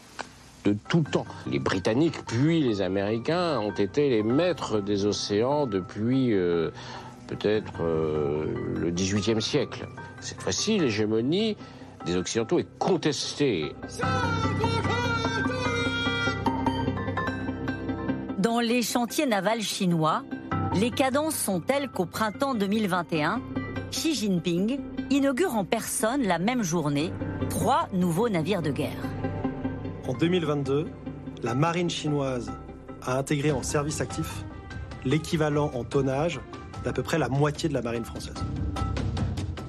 de 0.65 0.77
tout 0.89 1.03
temps. 1.03 1.27
Les 1.47 1.59
Britanniques, 1.59 2.25
puis 2.27 2.61
les 2.61 2.83
Américains, 2.83 3.59
ont 3.61 3.75
été 3.75 4.11
les 4.11 4.23
maîtres 4.23 4.81
des 4.81 5.07
océans 5.07 5.67
depuis 5.67 6.33
euh, 6.33 6.71
peut-être 7.27 7.83
euh, 7.83 8.47
le 8.77 8.91
XVIIIe 8.91 9.41
siècle. 9.41 9.87
Cette 10.21 10.43
fois-ci, 10.43 10.79
l'hégémonie 10.79 11.57
des 12.07 12.17
Occidentaux 12.17 12.59
est 12.59 12.69
contestée. 12.79 13.73
Dans 18.39 18.61
les 18.61 18.83
chantiers 18.83 19.27
navals 19.27 19.63
chinois, 19.63 20.23
les 20.75 20.91
cadences 20.91 21.37
sont 21.37 21.61
telles 21.61 21.89
qu'au 21.89 22.07
printemps 22.07 22.55
2021, 22.55 23.41
Xi 23.91 24.15
Jinping 24.15 24.81
inaugure 25.11 25.57
en 25.57 25.65
personne 25.65 26.23
la 26.23 26.39
même 26.39 26.63
journée 26.63 27.13
trois 27.49 27.89
nouveaux 27.93 28.29
navires 28.29 28.63
de 28.63 28.71
guerre. 28.71 28.97
En 30.11 30.15
2022, 30.15 30.89
la 31.45 31.55
marine 31.55 31.89
chinoise 31.89 32.51
a 33.01 33.17
intégré 33.17 33.53
en 33.53 33.63
service 33.63 34.01
actif 34.01 34.45
l'équivalent 35.05 35.71
en 35.73 35.85
tonnage 35.85 36.41
d'à 36.83 36.93
peu 36.93 37.05
près 37.05 37.17
la 37.17 37.29
moitié 37.29 37.69
de 37.69 37.75
la 37.75 37.81
marine 37.81 38.05
française. 38.05 38.35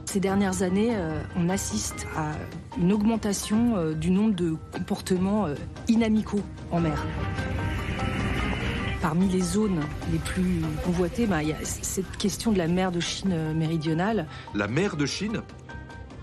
Ces 0.05 0.19
dernières 0.19 0.63
années, 0.63 0.95
euh, 0.95 1.22
on 1.38 1.47
assiste 1.47 2.07
à 2.18 2.31
une 2.80 2.91
augmentation 2.91 3.77
euh, 3.77 3.93
du 3.93 4.09
nombre 4.09 4.34
de 4.34 4.55
comportements 4.72 5.45
euh, 5.45 5.53
inamicaux 5.88 6.41
en 6.72 6.80
mer. 6.80 7.05
Parmi 8.99 9.27
les 9.27 9.41
zones 9.41 9.81
les 10.11 10.18
plus 10.18 10.63
convoitées, 10.84 11.27
bah, 11.27 11.43
il 11.43 11.49
y 11.49 11.53
a 11.53 11.63
cette 11.63 12.18
question 12.18 12.51
de 12.51 12.57
la 12.57 12.68
mer 12.68 12.91
de 12.91 12.99
Chine 12.99 13.53
méridionale. 13.53 14.26
La 14.55 14.68
mer 14.68 14.97
de 14.97 15.05
Chine, 15.05 15.43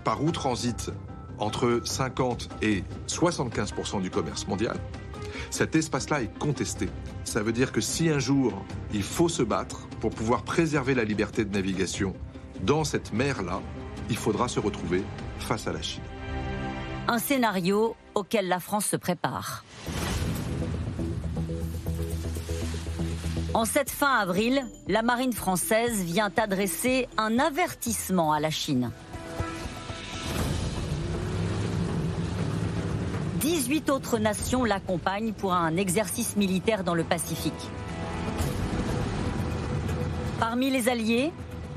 par 0.03 0.25
où 0.25 0.33
transite 0.33 0.91
entre 1.39 1.81
50 1.85 2.49
et 2.63 2.85
75% 3.07 4.03
du 4.03 4.11
commerce 4.11 4.47
mondial, 4.47 4.77
cet 5.51 5.77
espace-là 5.77 6.23
est 6.23 6.39
contesté. 6.39 6.89
Ça 7.25 7.43
veut 7.43 7.53
dire 7.53 7.73
que 7.73 7.81
si 7.81 8.09
un 8.09 8.19
jour 8.19 8.53
il 8.93 9.03
faut 9.03 9.29
se 9.29 9.43
battre 9.43 9.89
pour 10.01 10.11
pouvoir 10.11 10.43
préserver 10.43 10.95
la 10.95 11.05
liberté 11.05 11.45
de 11.45 11.53
navigation 11.53 12.15
dans 12.63 12.85
cette 12.85 13.13
mer-là, 13.13 13.61
il 14.11 14.17
faudra 14.17 14.49
se 14.49 14.61
retrouver 14.61 15.03
face 15.39 15.67
à 15.67 15.73
la 15.73 15.83
Chine. 15.83 16.03
Un 17.07 17.19
scénario 17.19 17.97
auquel 18.15 18.49
la 18.49 18.61
France 18.61 18.87
se 18.87 18.97
prépare. 18.97 19.65
En 23.55 23.65
cette 23.65 23.91
fin 23.91 24.19
avril, 24.19 24.65
la 24.89 25.03
marine 25.03 25.33
française 25.33 26.03
vient 26.03 26.31
adresser 26.37 27.09
un 27.17 27.39
avertissement 27.39 28.33
à 28.33 28.41
la 28.41 28.51
Chine. 28.51 28.91
18 33.49 33.89
autres 33.89 34.19
nations 34.19 34.63
l'accompagnent 34.63 35.33
pour 35.33 35.55
un 35.55 35.79
exercice 35.79 36.37
militaire 36.37 36.85
dans 36.85 36.93
le 36.93 37.03
Pacifique. 37.03 37.55
Parmi 40.39 40.69
les 40.69 40.91
alliés, 40.91 41.33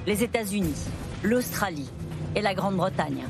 les 0.06 0.22
États-Unis, 0.22 0.76
l'Australie 1.23 1.89
et 2.35 2.41
la 2.41 2.53
Grande-Bretagne. 2.53 3.23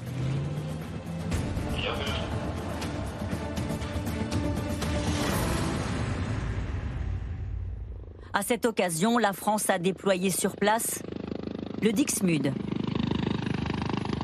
À 8.33 8.41
cette 8.41 8.65
occasion, 8.65 9.19
la 9.19 9.33
France 9.33 9.69
a 9.69 9.77
déployé 9.77 10.31
sur 10.31 10.55
place 10.55 11.03
le 11.83 11.91
Dixmude, 11.91 12.53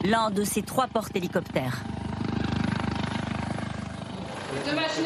l'un 0.05 0.31
de 0.31 0.43
ses 0.43 0.63
trois 0.63 0.87
porte-hélicoptères. 0.87 1.83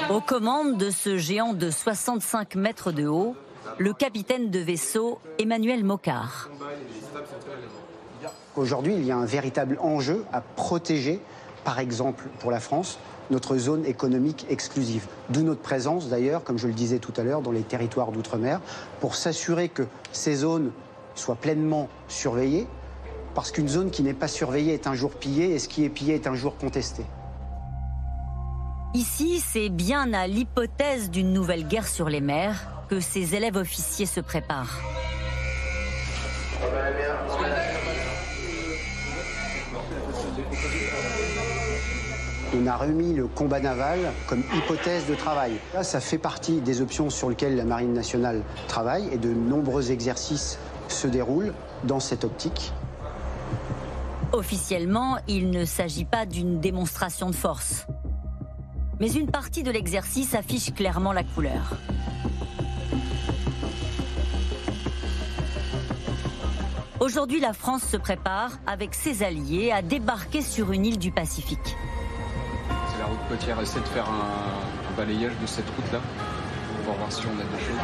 Aux 0.10 0.22
commandes 0.22 0.78
de 0.78 0.90
ce 0.90 1.18
géant 1.18 1.54
de 1.54 1.70
65 1.70 2.56
mètres 2.56 2.92
de 2.92 3.08
haut, 3.08 3.36
le 3.78 3.94
capitaine 3.94 4.50
de 4.50 4.60
vaisseau 4.60 5.20
Emmanuel 5.40 5.84
Mocard. 5.84 6.50
Aujourd'hui, 8.56 8.96
il 8.96 9.06
y 9.06 9.12
a 9.12 9.18
un 9.18 9.26
véritable 9.26 9.78
enjeu 9.82 10.26
à 10.34 10.42
protéger, 10.42 11.22
par 11.64 11.80
exemple 11.80 12.26
pour 12.40 12.52
la 12.52 12.60
France, 12.60 13.00
notre 13.30 13.58
zone 13.58 13.86
économique 13.86 14.46
exclusive. 14.50 15.08
D'où 15.30 15.42
notre 15.42 15.62
présence 15.62 16.10
d'ailleurs, 16.10 16.44
comme 16.44 16.58
je 16.58 16.68
le 16.68 16.74
disais 16.74 17.00
tout 17.00 17.14
à 17.16 17.24
l'heure, 17.24 17.42
dans 17.42 17.52
les 17.52 17.62
territoires 17.62 18.12
d'outre-mer, 18.12 18.60
pour 19.00 19.16
s'assurer 19.16 19.70
que 19.70 19.84
ces 20.12 20.36
zones 20.36 20.72
soient 21.16 21.36
pleinement 21.36 21.88
surveillées, 22.10 22.68
parce 23.34 23.52
qu'une 23.52 23.70
zone 23.70 23.92
qui 23.92 24.04
n'est 24.04 24.14
pas 24.14 24.28
surveillée 24.28 24.74
est 24.74 24.88
un 24.88 24.96
jour 24.96 25.12
pillée, 25.12 25.52
et 25.52 25.60
ce 25.60 25.70
qui 25.70 25.86
est 25.86 25.90
pillé 25.90 26.16
est 26.16 26.28
un 26.28 26.36
jour 26.36 26.58
contesté. 26.58 27.04
Ici, 28.94 29.40
c'est 29.40 29.70
bien 29.70 30.14
à 30.14 30.28
l'hypothèse 30.28 31.10
d'une 31.10 31.32
nouvelle 31.32 31.66
guerre 31.66 31.88
sur 31.88 32.10
les 32.10 32.20
mers 32.20 32.68
que 32.90 33.00
ces 33.00 33.36
élèves 33.36 33.56
officiers 33.56 34.06
se 34.06 34.20
préparent. 34.20 34.80
On 42.54 42.68
a 42.68 42.76
remis 42.76 43.14
le 43.14 43.28
combat 43.28 43.62
naval 43.62 44.00
comme 44.28 44.44
hypothèse 44.54 45.08
de 45.08 45.16
travail. 45.16 45.54
Là, 45.74 45.84
ça 45.84 46.02
fait 46.02 46.18
partie 46.18 46.60
des 46.60 46.82
options 46.82 47.10
sur 47.10 47.30
lesquelles 47.30 47.56
la 47.56 47.64
Marine 47.64 47.94
nationale 47.94 48.42
travaille 48.68 49.08
et 49.14 49.18
de 49.18 49.30
nombreux 49.30 49.92
exercices 49.92 50.60
se 50.90 51.08
déroulent 51.08 51.54
dans 51.86 52.02
cette 52.02 52.26
optique. 52.26 52.74
Officiellement, 54.34 55.18
il 55.30 55.50
ne 55.50 55.64
s'agit 55.64 56.06
pas 56.06 56.26
d'une 56.26 56.60
démonstration 56.60 57.30
de 57.30 57.36
force. 57.36 57.86
Mais 59.02 59.12
une 59.12 59.30
partie 59.30 59.64
de 59.64 59.72
l'exercice 59.72 60.34
affiche 60.36 60.74
clairement 60.74 61.12
la 61.12 61.24
couleur. 61.24 61.74
Aujourd'hui, 67.02 67.42
la 67.42 67.52
France 67.52 67.84
se 67.84 67.98
prépare, 67.98 68.52
avec 68.66 68.94
ses 68.94 69.24
alliés, 69.24 69.72
à 69.72 69.82
débarquer 69.82 70.42
sur 70.42 70.72
une 70.72 70.86
île 70.86 71.00
du 71.00 71.12
Pacifique 71.12 71.76
la 73.02 73.08
route 73.08 73.28
côtière 73.28 73.60
essaie 73.60 73.80
de 73.80 73.86
faire 73.86 74.08
un, 74.08 74.96
balayage 74.96 75.34
de 75.42 75.48
cette 75.48 75.66
route-là 75.76 76.00
pour 76.86 76.94
voir 76.94 77.12
si 77.12 77.24
on 77.26 77.32
a 77.40 77.44
des 77.44 77.60
choses. 77.66 77.80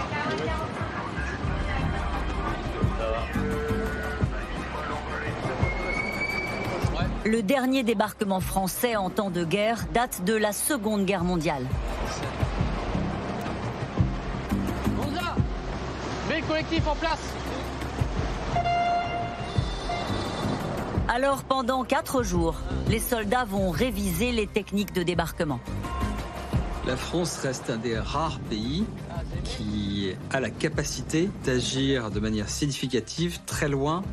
Le 7.28 7.44
dernier 7.44 7.84
débarquement 7.84 8.40
français 8.40 8.95
en 8.95 9.10
temps 9.10 9.30
de 9.30 9.44
guerre 9.44 9.86
date 9.94 10.24
de 10.24 10.34
la 10.34 10.54
Seconde 10.54 11.04
Guerre 11.04 11.26
mondiale. 11.26 11.66
Gonza 14.95 15.36
Mets 16.30 16.40
le 16.40 16.48
collectif 16.48 16.88
en 16.88 16.95
place 16.95 17.20
Alors 21.10 21.44
pendant 21.44 21.84
quatre 21.84 22.24
jours, 22.24 22.56
les 22.88 22.99
soldats 22.99 23.44
vont 23.44 23.72
réviser 23.72 24.32
les 24.32 24.48
techniques 24.48 24.94
de 24.94 25.04
débarquement. 25.04 25.60
La 26.86 26.95
France 26.95 27.40
reste 27.40 27.70
un 27.70 27.76
des 27.76 27.99
rares 27.99 28.40
pays 28.49 28.86
qui 29.44 30.14
a 30.32 30.40
la 30.40 30.49
capacité 30.49 31.30
d'agir 31.44 32.10
de 32.10 32.22
manière 32.22 32.48
significative 32.48 33.41
très 33.45 33.68
loin 33.68 34.04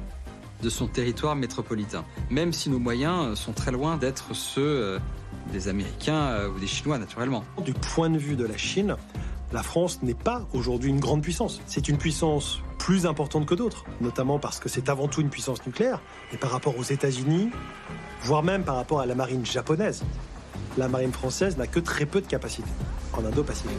de 0.62 0.68
son 0.70 0.86
territoire 0.86 1.36
métropolitain, 1.36 2.05
même 2.31 2.52
si 2.52 2.70
nos 2.70 2.78
moyens 2.78 3.39
sont 3.39 3.52
très 3.52 3.70
loin 3.70 3.97
d'être 3.97 4.35
ceux 4.35 4.62
euh, 4.62 4.98
des 5.52 5.68
Américains 5.68 6.28
euh, 6.28 6.48
ou 6.48 6.59
des 6.59 6.66
Chinois 6.66 6.98
naturellement. 6.98 7.44
Du 7.64 7.74
point 7.74 8.10
de 8.10 8.18
vue 8.18 8.36
de 8.36 8.47
la 8.47 8.56
Chine, 8.56 8.97
la 9.52 9.62
France 9.62 10.02
n'est 10.02 10.14
pas 10.14 10.47
aujourd'hui 10.52 10.90
une 10.90 11.01
grande 11.01 11.22
puissance. 11.22 11.60
C'est 11.66 11.89
une 11.89 11.98
puissance 11.98 12.60
plus 12.78 13.06
importante 13.06 13.47
que 13.47 13.55
d'autres, 13.55 13.85
notamment 14.01 14.39
parce 14.39 14.59
que 14.59 14.68
c'est 14.68 14.89
avant 14.89 15.09
tout 15.09 15.20
une 15.20 15.31
puissance 15.31 15.64
nucléaire, 15.66 16.01
et 16.32 16.36
par 16.36 16.51
rapport 16.51 16.76
aux 16.78 16.82
États-Unis, 16.82 17.51
voire 18.22 18.43
même 18.43 18.64
par 18.64 18.76
rapport 18.76 19.01
à 19.01 19.06
la 19.06 19.14
marine 19.14 19.47
japonaise. 19.47 20.02
La 20.76 20.89
marine 20.89 21.12
française 21.12 21.56
n'a 21.56 21.66
que 21.66 21.81
très 21.81 22.05
peu 22.05 22.20
de 22.20 22.26
capacité 22.26 22.68
en 23.12 23.24
Indo-Pacifique. 23.24 23.78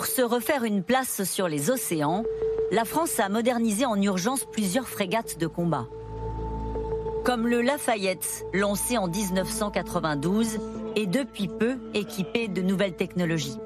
Pour 0.00 0.06
se 0.06 0.22
refaire 0.22 0.64
une 0.64 0.82
place 0.82 1.24
sur 1.24 1.46
les 1.46 1.68
océans, 1.68 2.24
la 2.72 2.86
France 2.86 3.20
a 3.20 3.28
modernisé 3.28 3.84
en 3.84 4.00
urgence 4.00 4.46
plusieurs 4.50 4.88
frégates 4.88 5.36
de 5.36 5.46
combat 5.46 5.88
comme 7.22 7.46
le 7.46 7.60
Lafayette, 7.60 8.46
lancé 8.54 8.96
en 8.96 9.08
1992 9.08 10.58
et 10.96 11.06
depuis 11.06 11.48
peu 11.48 11.76
équipé 11.92 12.48
de 12.48 12.62
nouvelles 12.62 12.96
technologies. 12.96 13.58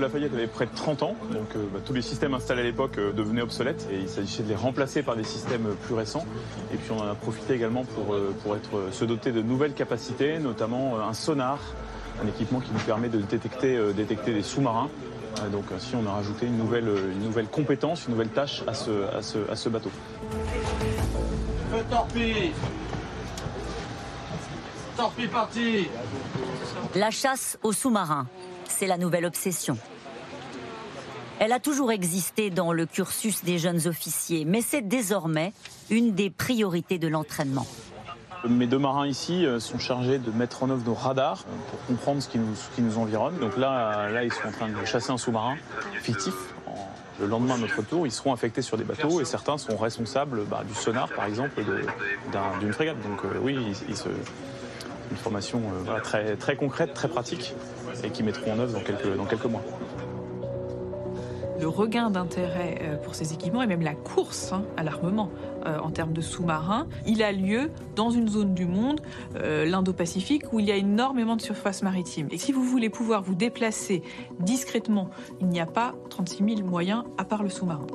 Lafayette 0.00 0.32
avait 0.34 0.46
près 0.46 0.66
de 0.66 0.74
30 0.74 1.02
ans, 1.02 1.14
donc 1.32 1.54
euh, 1.54 1.64
bah, 1.72 1.80
tous 1.84 1.92
les 1.92 2.02
systèmes 2.02 2.34
installés 2.34 2.62
à 2.62 2.64
l'époque 2.64 2.98
euh, 2.98 3.12
devenaient 3.12 3.42
obsolètes 3.42 3.86
et 3.92 3.98
il 4.00 4.08
s'agissait 4.08 4.42
de 4.42 4.48
les 4.48 4.56
remplacer 4.56 5.02
par 5.02 5.16
des 5.16 5.24
systèmes 5.24 5.74
plus 5.84 5.94
récents. 5.94 6.24
Et 6.72 6.76
puis 6.76 6.90
on 6.90 6.98
en 6.98 7.08
a 7.08 7.14
profité 7.14 7.54
également 7.54 7.84
pour, 7.84 8.14
euh, 8.14 8.34
pour 8.42 8.56
être, 8.56 8.92
se 8.92 9.04
doter 9.04 9.32
de 9.32 9.42
nouvelles 9.42 9.74
capacités, 9.74 10.38
notamment 10.38 10.98
un 11.00 11.14
sonar, 11.14 11.58
un 12.22 12.28
équipement 12.28 12.60
qui 12.60 12.72
nous 12.72 12.80
permet 12.80 13.08
de 13.08 13.18
détecter, 13.18 13.78
détecter 13.94 14.34
des 14.34 14.42
sous-marins. 14.42 14.88
donc 15.52 15.64
ainsi 15.74 15.94
on 15.94 16.06
a 16.06 16.12
rajouté 16.12 16.46
une 16.46 16.58
nouvelle, 16.58 16.88
une 16.88 17.24
nouvelle 17.24 17.46
compétence, 17.46 18.06
une 18.06 18.12
nouvelle 18.12 18.28
tâche 18.28 18.62
à 18.66 18.74
ce, 18.74 18.90
à 19.14 19.22
ce, 19.22 19.38
à 19.50 19.56
ce 19.56 19.68
bateau. 19.68 19.90
parti 25.32 25.88
La 26.94 27.10
chasse 27.10 27.58
aux 27.62 27.72
sous-marins, 27.72 28.26
c'est 28.70 28.86
la 28.86 28.98
nouvelle 28.98 29.26
obsession. 29.26 29.76
Elle 31.38 31.52
a 31.52 31.58
toujours 31.58 31.90
existé 31.90 32.50
dans 32.50 32.72
le 32.72 32.84
cursus 32.84 33.42
des 33.44 33.58
jeunes 33.58 33.86
officiers, 33.86 34.44
mais 34.44 34.60
c'est 34.60 34.82
désormais 34.82 35.54
une 35.88 36.12
des 36.14 36.28
priorités 36.28 36.98
de 36.98 37.08
l'entraînement. 37.08 37.66
Mes 38.46 38.66
deux 38.66 38.78
marins 38.78 39.06
ici 39.06 39.46
euh, 39.46 39.58
sont 39.58 39.78
chargés 39.78 40.18
de 40.18 40.30
mettre 40.30 40.62
en 40.62 40.70
œuvre 40.70 40.82
nos 40.84 40.94
radars 40.94 41.44
pour 41.70 41.86
comprendre 41.86 42.22
ce 42.22 42.28
qui 42.28 42.38
nous, 42.38 42.98
environne. 42.98 43.38
Donc 43.38 43.56
là, 43.56 44.10
là, 44.10 44.22
ils 44.24 44.32
sont 44.32 44.48
en 44.48 44.52
train 44.52 44.68
de 44.68 44.84
chasser 44.84 45.12
un 45.12 45.18
sous-marin 45.18 45.56
fictif. 46.02 46.34
Le 47.20 47.26
lendemain 47.26 47.56
de 47.56 47.62
notre 47.62 47.82
tour, 47.82 48.06
ils 48.06 48.12
seront 48.12 48.32
affectés 48.32 48.62
sur 48.62 48.76
des 48.78 48.84
bateaux 48.84 49.20
et 49.20 49.24
certains 49.24 49.56
sont 49.56 49.76
responsables 49.76 50.44
bah, 50.44 50.62
du 50.66 50.74
sonar, 50.74 51.08
par 51.08 51.24
exemple, 51.24 51.62
d'une 52.60 52.72
frégate. 52.72 53.00
Donc 53.02 53.24
euh, 53.24 53.38
oui, 53.42 53.56
une 55.10 55.16
formation 55.16 55.62
euh, 55.88 56.36
très 56.36 56.56
concrète, 56.56 56.92
très 56.92 57.08
pratique 57.08 57.54
et 58.04 58.10
qui 58.10 58.22
mettront 58.22 58.52
en 58.52 58.58
œuvre 58.58 58.72
dans 58.72 58.80
quelques, 58.80 59.16
dans 59.16 59.26
quelques 59.26 59.46
mois 59.46 59.62
le 61.60 61.68
regain 61.68 62.08
d'intérêt 62.08 62.78
euh, 62.80 62.96
pour 62.96 63.14
ces 63.14 63.34
équipements 63.34 63.62
et 63.62 63.66
même 63.66 63.82
la 63.82 63.94
course 63.94 64.54
hein, 64.54 64.64
à 64.78 64.82
l'armement 64.82 65.30
euh, 65.66 65.78
en 65.78 65.90
termes 65.90 66.14
de 66.14 66.22
sous-marins, 66.22 66.86
il 67.06 67.22
a 67.22 67.32
lieu 67.32 67.70
dans 67.96 68.08
une 68.08 68.28
zone 68.30 68.54
du 68.54 68.64
monde, 68.64 69.02
l'Indo-Pacifique, 69.34 70.44
où 70.52 70.60
il 70.60 70.64
y 70.64 70.72
a 70.72 70.76
énormément 70.76 71.36
de 71.36 71.42
surface 71.42 71.82
maritime. 71.82 72.28
Et 72.30 72.38
si 72.38 72.50
vous 72.50 72.64
voulez 72.64 72.88
pouvoir 72.88 73.22
vous 73.22 73.34
déplacer 73.34 74.02
discrètement, 74.38 75.10
il 75.42 75.48
n'y 75.48 75.60
a 75.60 75.66
pas 75.66 75.94
36 76.08 76.56
000 76.56 76.66
moyens 76.66 77.04
à 77.18 77.26
part 77.26 77.42
le 77.42 77.50
sous-marin. 77.50 77.86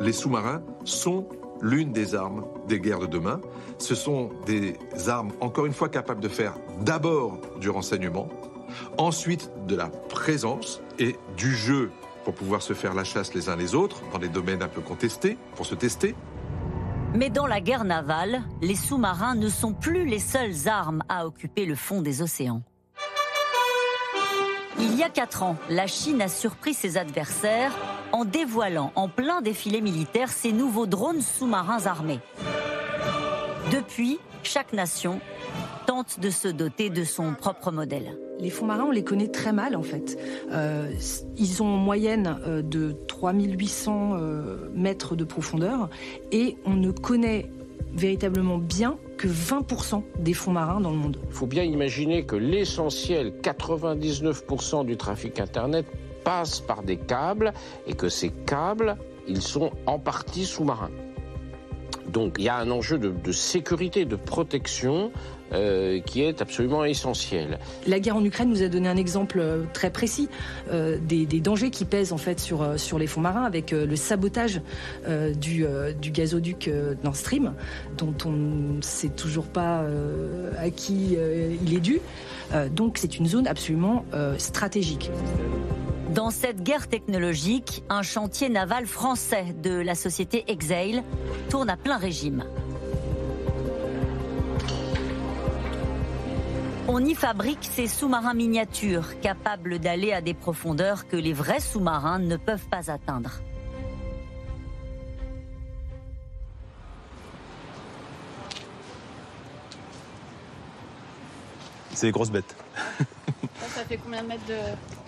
Les 0.00 0.12
sous-marins 0.12 0.62
sont 0.84 1.26
l'une 1.60 1.92
des 1.92 2.14
armes 2.14 2.44
des 2.68 2.80
guerres 2.80 3.00
de 3.00 3.06
demain. 3.06 3.40
Ce 3.78 3.94
sont 3.94 4.30
des 4.46 4.76
armes, 5.08 5.32
encore 5.40 5.66
une 5.66 5.72
fois, 5.72 5.88
capables 5.88 6.20
de 6.20 6.28
faire 6.28 6.54
d'abord 6.80 7.38
du 7.60 7.70
renseignement, 7.70 8.28
ensuite 8.98 9.50
de 9.66 9.76
la 9.76 9.88
présence 9.88 10.80
et 10.98 11.16
du 11.36 11.54
jeu 11.54 11.90
pour 12.24 12.34
pouvoir 12.34 12.62
se 12.62 12.74
faire 12.74 12.94
la 12.94 13.04
chasse 13.04 13.34
les 13.34 13.48
uns 13.48 13.56
les 13.56 13.74
autres 13.74 14.02
dans 14.12 14.18
des 14.18 14.28
domaines 14.28 14.62
un 14.62 14.68
peu 14.68 14.80
contestés, 14.80 15.38
pour 15.56 15.66
se 15.66 15.74
tester. 15.74 16.14
Mais 17.14 17.30
dans 17.30 17.46
la 17.46 17.60
guerre 17.60 17.84
navale, 17.84 18.42
les 18.62 18.76
sous-marins 18.76 19.34
ne 19.34 19.48
sont 19.48 19.72
plus 19.72 20.04
les 20.04 20.18
seules 20.18 20.68
armes 20.68 21.02
à 21.08 21.26
occuper 21.26 21.66
le 21.66 21.74
fond 21.74 22.02
des 22.02 22.22
océans. 22.22 22.62
Il 24.78 24.94
y 24.94 25.02
a 25.02 25.10
quatre 25.10 25.42
ans, 25.42 25.56
la 25.68 25.86
Chine 25.86 26.22
a 26.22 26.28
surpris 26.28 26.72
ses 26.72 26.96
adversaires 26.96 27.72
en 28.12 28.24
dévoilant 28.24 28.92
en 28.94 29.08
plein 29.08 29.42
défilé 29.42 29.80
militaire 29.80 30.30
ses 30.30 30.52
nouveaux 30.52 30.86
drones 30.86 31.20
sous-marins 31.20 31.86
armés. 31.86 32.20
Depuis, 33.72 34.18
chaque 34.42 34.72
nation 34.72 35.20
tente 35.86 36.20
de 36.20 36.30
se 36.30 36.48
doter 36.48 36.90
de 36.90 37.04
son 37.04 37.34
propre 37.34 37.70
modèle. 37.72 38.16
Les 38.38 38.50
fonds 38.50 38.66
marins, 38.66 38.86
on 38.88 38.90
les 38.90 39.04
connaît 39.04 39.28
très 39.28 39.52
mal 39.52 39.76
en 39.76 39.82
fait. 39.82 40.18
Euh, 40.50 40.90
ils 41.36 41.62
ont 41.62 41.74
en 41.74 41.76
moyenne 41.76 42.38
euh, 42.46 42.62
de 42.62 42.92
3800 43.06 44.12
euh, 44.14 44.70
mètres 44.74 45.14
de 45.14 45.24
profondeur 45.24 45.90
et 46.32 46.56
on 46.64 46.74
ne 46.74 46.90
connaît 46.90 47.50
véritablement 47.92 48.58
bien 48.58 48.96
que 49.18 49.28
20% 49.28 50.02
des 50.18 50.32
fonds 50.32 50.52
marins 50.52 50.80
dans 50.80 50.90
le 50.90 50.96
monde. 50.96 51.18
Il 51.28 51.34
faut 51.34 51.46
bien 51.46 51.64
imaginer 51.64 52.24
que 52.24 52.36
l'essentiel, 52.36 53.32
99% 53.42 54.86
du 54.86 54.96
trafic 54.96 55.40
Internet 55.40 55.86
passe 56.24 56.60
par 56.60 56.82
des 56.82 56.96
câbles 56.96 57.52
et 57.86 57.94
que 57.94 58.08
ces 58.08 58.30
câbles, 58.30 58.96
ils 59.26 59.42
sont 59.42 59.72
en 59.86 59.98
partie 59.98 60.46
sous-marins. 60.46 60.90
Donc 62.12 62.34
il 62.38 62.44
y 62.44 62.48
a 62.48 62.56
un 62.56 62.70
enjeu 62.70 62.98
de, 62.98 63.32
sécurité, 63.32 64.04
de 64.04 64.16
protection 64.16 65.12
euh, 65.52 66.00
qui 66.00 66.22
est 66.22 66.40
absolument 66.40 66.84
essentiel. 66.84 67.58
La 67.86 67.98
guerre 67.98 68.16
en 68.16 68.24
Ukraine 68.24 68.48
nous 68.48 68.62
a 68.62 68.68
donné 68.68 68.88
un 68.88 68.96
exemple 68.96 69.40
euh, 69.40 69.64
très 69.72 69.90
précis 69.90 70.28
euh, 70.70 70.98
des, 71.00 71.26
dangers 71.40 71.70
qui 71.70 71.84
pèsent 71.84 72.12
en 72.12 72.18
fait 72.18 72.38
sur, 72.38 72.78
sur 72.78 72.98
les 72.98 73.06
fonds 73.06 73.20
marins 73.20 73.44
avec 73.44 73.70
le 73.70 73.96
sabotage 73.96 74.60
du, 75.36 75.64
du, 76.00 76.10
gazoduc 76.10 76.70
Nord 77.02 77.16
Stream 77.16 77.54
dont 77.96 78.14
on 78.26 78.30
ne 78.30 78.82
sait 78.82 79.08
toujours 79.08 79.46
pas 79.46 79.84
à 80.58 80.70
qui 80.70 81.16
il 81.64 81.74
est 81.74 81.80
dû. 81.80 82.00
donc 82.72 82.98
c'est 82.98 83.16
une 83.18 83.26
zone 83.26 83.46
absolument 83.46 84.04
stratégique. 84.36 85.10
Dans 86.14 86.30
cette 86.30 86.62
guerre 86.62 86.88
technologique, 86.88 87.82
un 87.88 88.02
chantier 88.02 88.48
naval 88.48 88.86
français 88.86 89.54
de 89.62 89.70
la 89.70 89.94
société 89.94 90.44
Exail 90.48 91.02
tourne 91.48 91.70
à 91.70 91.76
plein 91.76 91.96
régime. 91.96 92.44
On 96.92 97.04
y 97.04 97.14
fabrique 97.14 97.62
ces 97.62 97.86
sous-marins 97.86 98.34
miniatures 98.34 99.20
capables 99.20 99.78
d'aller 99.78 100.12
à 100.12 100.20
des 100.20 100.34
profondeurs 100.34 101.06
que 101.06 101.16
les 101.16 101.32
vrais 101.32 101.60
sous-marins 101.60 102.18
ne 102.18 102.36
peuvent 102.36 102.66
pas 102.66 102.90
atteindre. 102.90 103.30
C'est 111.94 112.08
des 112.08 112.12
grosses 112.12 112.32
bêtes. 112.32 112.56
Ça, 113.68 113.84
fait 113.84 113.98
combien 113.98 114.24
de 114.24 114.26
mètres 114.26 114.46
de... 114.48 114.56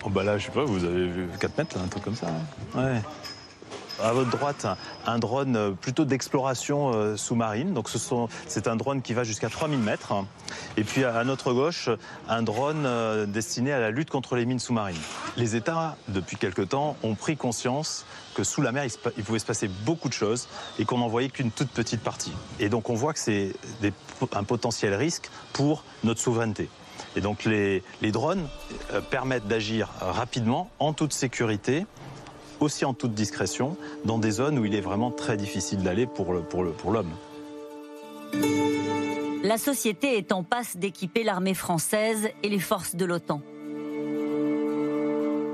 Oh 0.05 0.09
bah 0.09 0.23
là, 0.23 0.37
je 0.37 0.45
sais 0.45 0.51
pas, 0.51 0.63
vous 0.63 0.85
avez 0.85 1.05
vu 1.07 1.27
4 1.37 1.57
mètres, 1.57 1.77
un 1.83 1.87
truc 1.89 2.05
comme 2.05 2.15
ça. 2.15 2.27
Hein. 2.29 2.79
Ouais. 2.81 3.01
À 4.01 4.11
votre 4.11 4.31
droite, 4.31 4.65
un 5.05 5.19
drone 5.19 5.75
plutôt 5.79 6.03
d'exploration 6.03 6.93
euh, 6.93 7.15
sous-marine. 7.15 7.73
Donc 7.73 7.89
c'est 8.47 8.67
un 8.67 8.75
drone 8.75 9.01
qui 9.01 9.13
va 9.13 9.23
jusqu'à 9.23 9.49
3000 9.49 9.79
mètres. 9.79 10.13
Et 10.77 10.83
puis 10.83 11.03
à 11.03 11.23
notre 11.23 11.53
gauche, 11.53 11.89
un 12.27 12.41
drone 12.41 12.85
euh, 12.85 13.25
destiné 13.27 13.71
à 13.71 13.79
la 13.79 13.91
lutte 13.91 14.09
contre 14.09 14.35
les 14.35 14.45
mines 14.45 14.59
sous-marines. 14.59 14.97
Les 15.37 15.55
États, 15.55 15.95
depuis 16.07 16.37
quelque 16.37 16.63
temps, 16.63 16.97
ont 17.03 17.13
pris 17.13 17.37
conscience 17.37 18.05
que 18.33 18.43
sous 18.43 18.63
la 18.63 18.71
mer, 18.71 18.85
il 19.15 19.23
pouvait 19.23 19.39
se 19.39 19.45
passer 19.45 19.67
beaucoup 19.67 20.09
de 20.09 20.13
choses 20.13 20.47
et 20.79 20.85
qu'on 20.85 20.97
n'en 20.97 21.07
voyait 21.07 21.29
qu'une 21.29 21.51
toute 21.51 21.69
petite 21.69 22.01
partie. 22.01 22.33
Et 22.59 22.69
donc 22.69 22.89
on 22.89 22.95
voit 22.95 23.13
que 23.13 23.19
c'est 23.19 23.53
un 24.33 24.43
potentiel 24.43 24.95
risque 24.95 25.29
pour 25.53 25.83
notre 26.03 26.19
souveraineté. 26.19 26.67
Et 27.15 27.21
donc 27.21 27.45
les, 27.45 27.83
drones 28.01 28.47
euh, 28.91 29.01
permettent 29.01 29.47
d'agir 29.47 29.89
rapidement, 29.99 30.71
en 30.79 30.93
toute 30.93 31.13
sécurité, 31.13 31.85
aussi 32.63 32.85
en 32.85 32.93
toute 32.93 33.13
discrétion, 33.13 33.77
dans 34.05 34.17
des 34.17 34.31
zones 34.31 34.57
où 34.57 34.65
il 34.65 34.73
est 34.73 34.81
vraiment 34.81 35.11
très 35.11 35.37
difficile 35.37 35.83
d'aller 35.83 36.07
pour 36.07 36.33
l'homme. 36.33 37.11
La 39.43 39.57
société 39.57 40.17
est 40.17 40.31
en 40.31 40.43
passe 40.43 40.77
d'équiper 40.77 41.23
l'armée 41.23 41.53
française 41.53 42.29
et 42.43 42.49
les 42.49 42.59
forces 42.59 42.95
de 42.95 43.05
l'OTAN. 43.05 43.41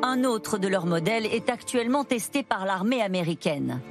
Un 0.03 0.23
autre 0.23 0.57
de 0.57 0.67
leurs 0.67 0.85
modèles 0.85 1.25
est 1.25 1.49
actuellement 1.49 2.03
testé 2.03 2.43
par 2.43 2.65
l'armée 2.65 3.01
américaine. 3.01 3.81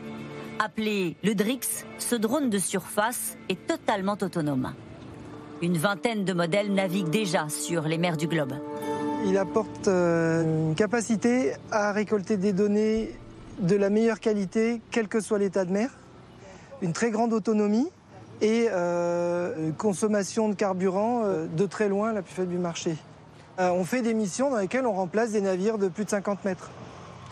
Appelé 0.59 1.17
le 1.23 1.35
DRIX, 1.35 1.85
ce 1.99 2.15
drone 2.15 2.51
de 2.51 2.59
surface 2.59 3.37
est 3.49 3.67
totalement 3.67 4.17
autonome. 4.21 4.73
Une 5.63 5.77
vingtaine 5.77 6.25
de 6.25 6.33
modèles 6.33 6.73
naviguent 6.73 7.11
déjà 7.11 7.49
sur 7.49 7.83
les 7.83 7.99
mers 7.99 8.17
du 8.17 8.29
globe. 8.29 8.55
Il 9.27 9.37
apporte 9.37 9.89
euh, 9.89 10.69
une 10.69 10.75
capacité 10.75 11.53
à 11.73 11.93
récolter 11.93 12.37
des 12.37 12.53
données 12.53 13.11
de 13.59 13.75
la 13.75 13.91
meilleure 13.91 14.21
qualité, 14.21 14.81
quel 14.91 15.09
que 15.09 15.21
soit 15.21 15.39
l'état 15.39 15.65
de 15.65 15.73
mer, 15.73 15.91
une 16.83 16.93
très 16.93 17.11
grande 17.11 17.33
autonomie 17.33 17.91
et 18.41 18.69
euh, 18.71 19.55
une 19.59 19.75
consommation 19.75 20.49
de 20.49 20.55
carburant 20.55 21.23
euh, 21.25 21.47
de 21.47 21.67
très 21.67 21.89
loin 21.89 22.13
la 22.13 22.23
plus 22.23 22.33
faible 22.33 22.51
du 22.51 22.59
marché. 22.59 22.97
on 23.59 23.85
fait 23.85 24.03
des 24.03 24.15
missions 24.15 24.51
dans 24.51 24.59
lesquelles 24.59 24.87
on 24.87 24.93
remplace 24.93 25.33
des 25.33 25.41
navires 25.41 25.79
de 25.79 25.89
plus 25.89 26.05
de 26.05 26.11
50 26.11 26.45
mètres. 26.45 26.71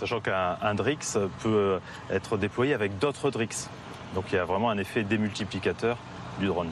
Sachant 0.01 0.21
qu'un 0.21 0.75
DRIX 0.75 1.19
peut 1.43 1.79
être 2.11 2.37
déployé 2.37 2.75
avec 2.75 2.99
d'autres 2.99 3.31
DRIX. 3.31 3.71
Donc 4.15 4.25
il 4.33 4.35
y 4.35 4.39
a 4.39 4.45
vraiment 4.45 4.71
un 4.71 4.79
effet 4.79 5.05
démultiplicateur 5.05 5.97
du 6.41 6.49
drone. 6.49 6.69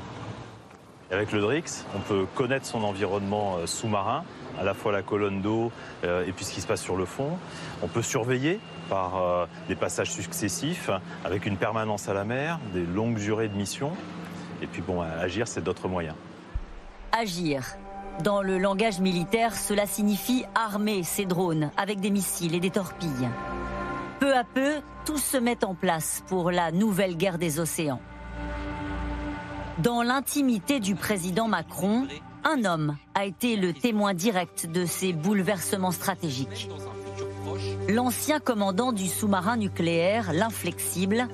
Avec 1.12 1.30
le 1.30 1.40
DRIX, 1.40 1.84
on 1.94 2.00
peut 2.00 2.26
connaître 2.34 2.66
son 2.66 2.82
environnement 2.82 3.58
sous-marin, 3.66 4.24
à 4.60 4.64
la 4.64 4.74
fois 4.74 4.92
la 4.92 5.02
colonne 5.02 5.40
d'eau 5.40 5.72
euh, 6.04 6.26
et 6.26 6.32
puis 6.32 6.44
ce 6.44 6.52
qui 6.52 6.60
se 6.60 6.66
passe 6.66 6.82
sur 6.82 6.96
le 6.96 7.04
fond. 7.04 7.38
On 7.82 7.88
peut 7.88 8.02
surveiller 8.02 8.60
par 8.88 9.16
euh, 9.16 9.46
des 9.68 9.74
passages 9.74 10.10
successifs 10.10 10.90
avec 11.24 11.46
une 11.46 11.56
permanence 11.56 12.08
à 12.08 12.14
la 12.14 12.24
mer, 12.24 12.58
des 12.72 12.84
longues 12.84 13.18
durées 13.18 13.48
de 13.48 13.56
mission. 13.56 13.92
Et 14.62 14.66
puis 14.66 14.82
bon, 14.82 15.00
agir, 15.00 15.48
c'est 15.48 15.62
d'autres 15.62 15.88
moyens. 15.88 16.16
Agir. 17.12 17.76
Dans 18.22 18.42
le 18.42 18.58
langage 18.58 19.00
militaire, 19.00 19.56
cela 19.56 19.86
signifie 19.86 20.44
armer 20.54 21.02
ces 21.02 21.26
drones 21.26 21.70
avec 21.76 22.00
des 22.00 22.10
missiles 22.10 22.54
et 22.54 22.60
des 22.60 22.70
torpilles. 22.70 23.28
Peu 24.20 24.36
à 24.36 24.44
peu, 24.44 24.80
tout 25.04 25.18
se 25.18 25.36
met 25.36 25.64
en 25.64 25.74
place 25.74 26.22
pour 26.28 26.50
la 26.50 26.70
nouvelle 26.70 27.16
guerre 27.16 27.38
des 27.38 27.58
océans. 27.58 28.00
Dans 29.78 30.02
l'intimité 30.02 30.78
du 30.78 30.94
président 30.94 31.48
Macron, 31.48 32.06
un 32.44 32.64
homme 32.64 32.96
a 33.14 33.24
été 33.24 33.56
le 33.56 33.72
témoin 33.72 34.14
direct 34.14 34.66
de 34.66 34.86
ces 34.86 35.12
bouleversements 35.12 35.90
stratégiques. 35.90 36.68
L'ancien 37.88 38.40
commandant 38.40 38.92
du 38.92 39.06
sous-marin 39.06 39.56
nucléaire, 39.56 40.32
l'inflexible, 40.32 41.26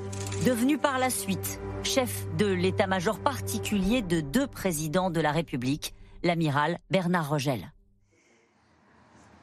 devenu 0.45 0.79
par 0.79 0.99
la 0.99 1.11
suite 1.11 1.61
chef 1.83 2.27
de 2.37 2.47
l'état-major 2.47 3.19
particulier 3.19 4.03
de 4.03 4.21
deux 4.21 4.47
présidents 4.47 5.11
de 5.11 5.21
la 5.21 5.33
République, 5.33 5.95
l'amiral 6.23 6.79
Bernard 6.91 7.31
Rogel. 7.31 7.73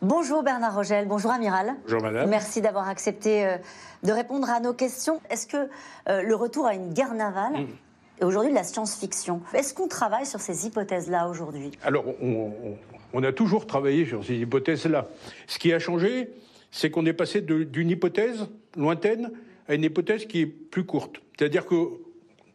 Bonjour 0.04 0.44
Bernard 0.44 0.76
Rogel, 0.76 1.08
bonjour 1.08 1.32
amiral. 1.32 1.76
Bonjour 1.86 2.02
madame. 2.04 2.30
Merci 2.30 2.62
d'avoir 2.62 2.88
accepté 2.88 3.46
euh, 3.48 3.58
de 4.04 4.12
répondre 4.12 4.48
à 4.48 4.60
nos 4.60 4.74
questions. 4.74 5.20
Est-ce 5.32 5.48
que 5.48 5.70
euh, 6.08 6.22
le 6.22 6.36
retour 6.36 6.68
à 6.68 6.76
une 6.76 6.94
guerre 6.94 7.16
navale 7.16 7.54
Mm. 7.54 7.68
Est 8.20 8.24
aujourd'hui 8.24 8.52
de 8.52 8.56
la 8.56 8.64
science-fiction 8.64 9.42
Est-ce 9.54 9.74
qu'on 9.74 9.88
travaille 9.88 10.26
sur 10.26 10.40
ces 10.40 10.66
hypothèses-là 10.66 11.28
aujourd'hui? 11.30 11.72
Alors, 11.84 12.06
on, 12.22 12.52
on- 12.64 12.78
on 13.14 13.24
a 13.24 13.32
toujours 13.32 13.66
travaillé 13.66 14.06
sur 14.06 14.24
ces 14.26 14.36
hypothèses-là. 14.36 15.08
Ce 15.48 15.58
qui 15.60 15.72
a 15.72 15.80
changé, 15.80 16.30
c'est 16.72 16.90
qu'on 16.92 17.06
est 17.06 17.14
passé 17.14 17.40
d'une 17.42 17.90
hypothèse 17.90 18.48
lointaine 18.76 19.32
à 19.70 19.76
une 19.76 19.84
hypothèse 19.84 20.26
qui 20.26 20.42
est 20.42 20.46
plus 20.46 20.84
courte. 20.86 21.22
C'est-à-dire 21.40 21.66
que 21.66 21.76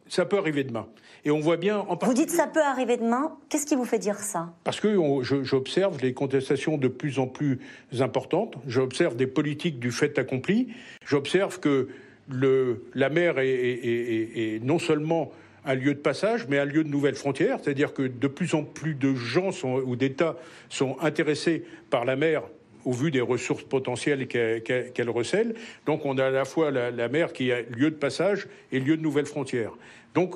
ça 0.07 0.25
peut 0.25 0.37
arriver 0.37 0.63
demain. 0.63 0.85
Et 1.25 1.31
on 1.31 1.39
voit 1.39 1.57
bien 1.57 1.79
en 1.79 1.95
Vous 1.95 2.13
dites 2.13 2.29
ça 2.29 2.45
peut 2.47 2.61
arriver 2.61 2.97
demain. 2.97 3.35
Qu'est-ce 3.49 3.65
qui 3.65 3.75
vous 3.75 3.85
fait 3.85 3.97
dire 3.97 4.17
ça? 4.19 4.53
Parce 4.63 4.79
que 4.79 4.95
j'observe 5.23 5.99
les 6.01 6.13
contestations 6.13 6.77
de 6.77 6.87
plus 6.87 7.17
en 7.17 7.25
plus 7.27 7.59
importantes, 7.99 8.55
j'observe 8.67 9.15
des 9.15 9.27
politiques 9.27 9.79
du 9.79 9.91
fait 9.91 10.19
accompli, 10.19 10.67
j'observe 11.05 11.59
que 11.59 11.87
le, 12.29 12.83
la 12.93 13.09
mer 13.09 13.39
est, 13.39 13.47
est- 13.49 13.85
est- 13.85 14.55
est 14.55 14.59
non 14.63 14.77
seulement 14.79 15.31
un 15.65 15.75
lieu 15.75 15.93
de 15.93 15.99
passage, 15.99 16.47
mais 16.49 16.59
un 16.59 16.65
lieu 16.65 16.83
de 16.83 16.89
nouvelles 16.89 17.15
frontières, 17.15 17.59
c'est-à-dire 17.61 17.93
que 17.93 18.03
de 18.03 18.27
plus 18.27 18.53
en 18.53 18.63
plus 18.63 18.95
de 18.95 19.13
gens 19.15 19.51
sont- 19.51 19.75
ou 19.85 19.95
d'États 19.95 20.35
sont 20.69 20.97
intéressés 21.01 21.63
par 21.89 22.03
la 22.05 22.15
mer 22.15 22.43
au 22.85 22.91
vu 22.91 23.11
des 23.11 23.21
ressources 23.21 23.63
potentielles 23.63 24.27
qu'elle 24.27 25.09
recèle. 25.09 25.55
Donc 25.85 26.05
on 26.05 26.17
a 26.17 26.25
à 26.25 26.29
la 26.31 26.43
fois 26.43 26.69
la, 26.69 26.91
la 26.91 27.07
mer 27.07 27.31
qui 27.31 27.49
est 27.49 27.69
lieu 27.75 27.89
de 27.91 27.95
passage 27.95 28.47
et 28.73 28.79
lieu 28.81 28.97
de 28.97 29.01
nouvelles 29.01 29.25
frontières. 29.25 29.71
Donc 30.13 30.35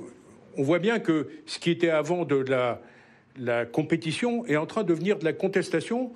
on 0.56 0.64
voit 0.64 0.80
bien 0.80 1.00
que 1.00 1.28
ce 1.46 1.60
qui 1.60 1.72
était 1.72 1.90
avant 1.90 2.24
de 2.24 2.38
la, 2.38 2.82
la 3.38 3.66
compétition 3.66 4.46
est 4.46 4.56
en 4.56 4.66
train 4.66 4.84
de 4.84 4.88
devenir 4.88 5.20
de 5.20 5.26
la 5.26 5.34
contestation, 5.34 6.14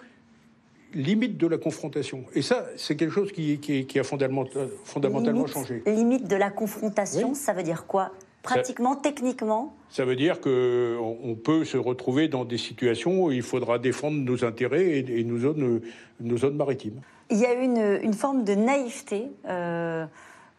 limite 0.94 1.38
de 1.38 1.48
la 1.48 1.58
confrontation. 1.58 2.24
Et 2.34 2.42
ça, 2.42 2.66
c'est 2.78 2.96
quelque 2.96 3.14
chose 3.14 3.32
qui, 3.34 3.60
qui- 3.60 3.86
qui 3.86 4.00
a 4.00 4.04
fondamentalement, 4.04 4.70
fondamentalement 4.86 5.40
limite, 5.42 5.54
changé. 5.54 5.84
limite 5.86 6.28
de 6.30 6.36
la 6.38 6.50
confrontation, 6.50 7.34
ça 7.34 7.54
veut 7.54 7.64
dire 7.64 7.86
quoi? 7.88 8.12
Pratiquement, 8.44 8.96
techniquement 8.96 9.76
Ça 9.90 10.04
veut 10.06 10.16
dire 10.16 10.42
qu'on 10.42 11.18
on 11.24 11.36
peut 11.36 11.64
se 11.64 11.78
retrouver 11.78 12.28
dans 12.28 12.44
des 12.46 12.58
situations 12.58 13.26
où 13.26 13.32
il 13.32 13.44
faudra 13.44 13.78
défendre 13.78 14.18
nos 14.18 14.44
intérêts 14.44 14.86
et, 14.86 15.20
et 15.20 15.24
nos, 15.24 15.38
zones, 15.38 15.82
nos 16.20 16.38
zones 16.38 16.56
maritimes. 16.56 17.02
Il 17.30 17.38
y 17.38 17.46
a 17.46 17.54
eu 17.54 17.64
une, 17.64 18.00
une 18.02 18.14
forme 18.14 18.44
de 18.44 18.56
naïveté 18.56 19.28
euh, 19.48 20.06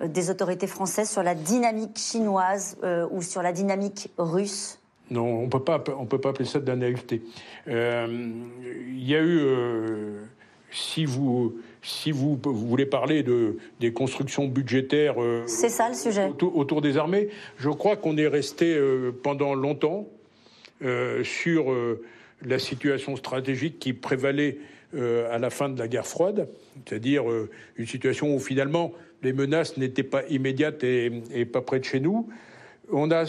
des 0.03 0.31
autorités 0.31 0.67
françaises 0.67 1.11
sur 1.11 1.23
la 1.23 1.35
dynamique 1.35 1.99
chinoise 1.99 2.79
euh, 2.83 3.07
ou 3.11 3.21
sur 3.21 3.43
la 3.43 3.53
dynamique 3.53 4.11
russe. 4.17 4.79
Non, 5.11 5.25
on 5.25 5.45
on 5.45 5.49
peut 6.07 6.21
pas 6.21 6.29
appeler 6.31 6.47
ça 6.47 6.61
de 6.61 6.67
la 6.67 6.77
naïveté. 6.77 7.23
Euh, 7.69 8.07
Il 8.89 9.07
y 9.07 9.15
a 9.15 9.21
eu, 9.21 9.41
si 10.71 11.05
vous, 11.05 11.55
si 11.83 12.13
vous, 12.13 12.39
vous 12.43 12.69
voulez 12.69 12.87
parler 12.87 13.23
de 13.23 13.57
des 13.81 13.93
constructions 13.93 14.47
budgétaires, 14.47 15.21
euh, 15.21 15.43
C'est 15.47 15.69
ça 15.69 15.89
le 15.89 15.95
sujet. 15.95 16.27
autour, 16.27 16.57
autour 16.57 16.81
des 16.81 16.97
armées, 16.97 17.29
je 17.59 17.69
crois 17.69 17.97
qu'on 17.97 18.17
est 18.17 18.29
resté 18.29 18.75
euh, 18.75 19.11
pendant 19.23 19.55
longtemps 19.55 20.09
euh, 20.85 21.25
sur 21.25 21.75
la 22.45 22.59
situation 22.59 23.17
stratégique 23.17 23.79
qui 23.79 23.93
prévalait 23.93 24.59
à 24.95 25.39
la 25.39 25.49
fin 25.49 25.71
de 25.71 25.79
la 25.79 25.89
guerre 25.89 26.07
froide, 26.07 26.49
c'est-à-dire 26.85 27.25
une 27.77 27.87
situation 27.87 28.35
où 28.35 28.39
finalement 28.39 28.93
les 29.23 29.33
menaces 29.33 29.79
n'étaient 29.79 30.03
pas 30.03 30.23
immédiates 30.29 30.85
et, 30.85 31.23
et 31.33 31.47
pas 31.47 31.63
près 31.63 31.79
de 31.79 31.85
chez 31.85 31.99
nous. 31.99 32.29
On 32.91 33.11
a, 33.11 33.25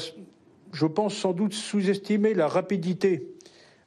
je 0.73 0.85
pense, 0.85 1.15
sans 1.15 1.31
doute 1.31 1.53
sous-estimé 1.53 2.34
la 2.34 2.47
rapidité 2.49 3.27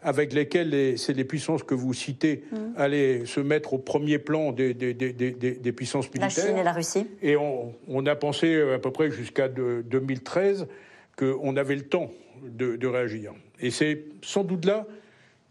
avec 0.06 0.32
lesquelles 0.32 0.68
les, 0.70 0.96
c'est 0.96 1.12
les 1.14 1.24
puissances 1.24 1.64
que 1.64 1.74
vous 1.74 1.92
citez 1.92 2.44
Mm. 2.52 2.56
allaient 2.76 3.26
se 3.26 3.40
mettre 3.40 3.74
au 3.74 3.78
premier 3.78 4.18
plan 4.20 4.52
des, 4.52 4.72
des- 4.72 4.94
des- 4.94 5.12
des- 5.12 5.32
des- 5.32 5.56
des 5.56 5.72
puissances 5.72 6.08
La 6.14 6.26
militaires. 6.26 6.46
Chine 6.46 6.56
et 6.58 6.62
la 6.62 6.72
Russie. 6.72 7.06
Et 7.22 7.36
on, 7.36 7.74
on 7.88 8.06
a 8.06 8.14
pensé 8.14 8.54
à 8.72 8.78
peu 8.78 8.92
près 8.92 9.10
jusqu'à 9.10 9.48
de- 9.48 9.82
2013 9.90 10.68
qu'on 11.18 11.56
avait 11.56 11.74
le 11.74 11.82
temps 11.82 12.12
de, 12.44 12.76
de 12.76 12.86
réagir. 12.86 13.32
Et 13.60 13.70
c'est 13.72 14.04
sans 14.22 14.44
doute 14.44 14.64
là 14.64 14.86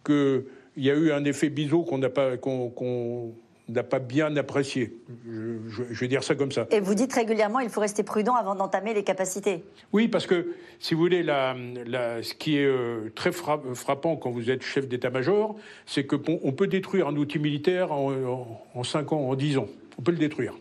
qu'il 0.06 0.46
y 0.78 0.90
a 0.90 0.94
eu 0.96 1.12
un 1.12 1.26
effet 1.26 1.50
biseau 1.50 1.84
qu'on 1.84 1.98
n'a 1.98 2.10
pas, 2.10 2.38
qu'on- 2.38 2.70
qu'on 2.70 3.34
n'a 3.70 3.84
pas 3.84 4.00
bien 4.00 4.36
apprécié. 4.38 4.94
Je, 5.28 5.58
je- 5.70 5.84
je 5.92 6.00
vais 6.00 6.08
dire 6.08 6.24
ça 6.24 6.36
comme 6.36 6.52
ça. 6.52 6.68
Et 6.72 6.80
vous 6.80 6.94
dites 6.96 7.14
régulièrement 7.14 7.60
il 7.60 7.70
faut 7.70 7.82
rester 7.82 8.04
prudent 8.04 8.36
avant 8.36 8.56
d'entamer 8.56 8.94
les 8.94 9.04
capacités. 9.04 9.64
Oui, 9.94 10.08
parce 10.08 10.28
que, 10.28 10.54
si 10.80 10.94
vous 10.94 11.00
voulez, 11.00 11.24
la, 11.24 11.56
la- 11.86 12.22
ce 12.22 12.34
qui 12.34 12.58
est 12.58 12.66
euh, 12.66 13.12
très 13.16 13.32
fra- 13.32 13.62
frappant 13.74 14.16
quand 14.18 14.30
vous 14.32 14.50
êtes 14.52 14.62
chef 14.64 14.88
d'état-major, 14.88 15.56
c'est 15.86 16.06
qu'on 16.06 16.40
on 16.44 16.52
peut 16.52 16.68
détruire 16.68 17.08
un 17.08 17.16
outil 17.16 17.40
militaire 17.40 17.92
en, 17.92 18.12
en, 18.14 18.62
en 18.76 18.84
5 18.84 19.14
ans, 19.14 19.30
en 19.30 19.36
10 19.36 19.58
ans. 19.58 19.68
On 19.98 20.02
peut 20.02 20.12
le 20.12 20.18
détruire. 20.18 20.54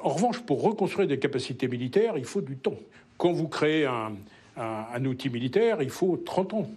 En 0.00 0.10
revanche, 0.10 0.40
pour 0.40 0.62
reconstruire 0.62 1.06
des 1.08 1.18
capacités 1.18 1.68
militaires, 1.68 2.14
il 2.16 2.24
faut 2.24 2.40
du 2.40 2.56
temps. 2.56 2.76
Quand 3.18 3.32
vous 3.32 3.48
créez 3.48 3.84
un, 3.86 4.12
un- 4.56 4.84
un 4.94 5.04
outil 5.04 5.30
militaire, 5.30 5.82
il 5.82 5.90
faut 5.90 6.16
30 6.16 6.54
ans. 6.54 6.70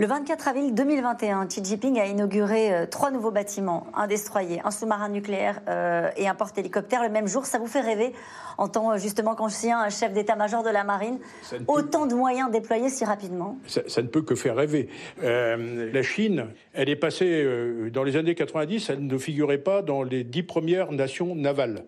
Le 0.00 0.06
24 0.06 0.46
avril 0.46 0.74
2021, 0.74 1.46
Xi 1.48 1.60
Jinping 1.64 1.98
a 1.98 2.06
inauguré 2.06 2.72
euh, 2.72 2.86
trois 2.86 3.10
nouveaux 3.10 3.32
bâtiments, 3.32 3.88
un 3.96 4.06
destroyer, 4.06 4.60
un 4.64 4.70
sous-marin 4.70 5.08
nucléaire 5.08 5.60
euh, 5.68 6.08
et 6.16 6.28
un 6.28 6.36
porte-hélicoptère 6.36 7.02
le 7.02 7.08
même 7.08 7.26
jour. 7.26 7.46
Ça 7.46 7.58
vous 7.58 7.66
fait 7.66 7.80
rêver 7.80 8.12
en 8.58 8.68
tant 8.68 8.92
euh, 8.92 8.98
justement 8.98 9.34
qu'ancien 9.34 9.88
chef 9.88 10.12
d'état-major 10.12 10.62
de 10.62 10.70
la 10.70 10.84
marine 10.84 11.18
peut- 11.50 11.56
Autant 11.66 12.06
de 12.06 12.14
moyens 12.14 12.48
déployés 12.52 12.90
si 12.90 13.04
rapidement? 13.04 13.58
Ça, 13.66 13.80
ça 13.88 14.00
ne 14.02 14.06
peut 14.06 14.22
que 14.22 14.36
faire 14.36 14.54
rêver. 14.54 14.88
Euh, 15.24 15.90
la 15.92 16.02
Chine, 16.04 16.46
elle 16.74 16.88
est 16.90 16.94
passée, 16.96 17.42
euh, 17.44 17.90
dans 17.90 18.04
les 18.04 18.16
années 18.16 18.36
90, 18.36 18.90
elle 18.90 19.04
ne 19.04 19.18
figurait 19.18 19.58
pas 19.58 19.82
dans 19.82 20.04
les 20.04 20.22
dix 20.22 20.44
premières 20.44 20.92
nations 20.92 21.34
navales. 21.34 21.82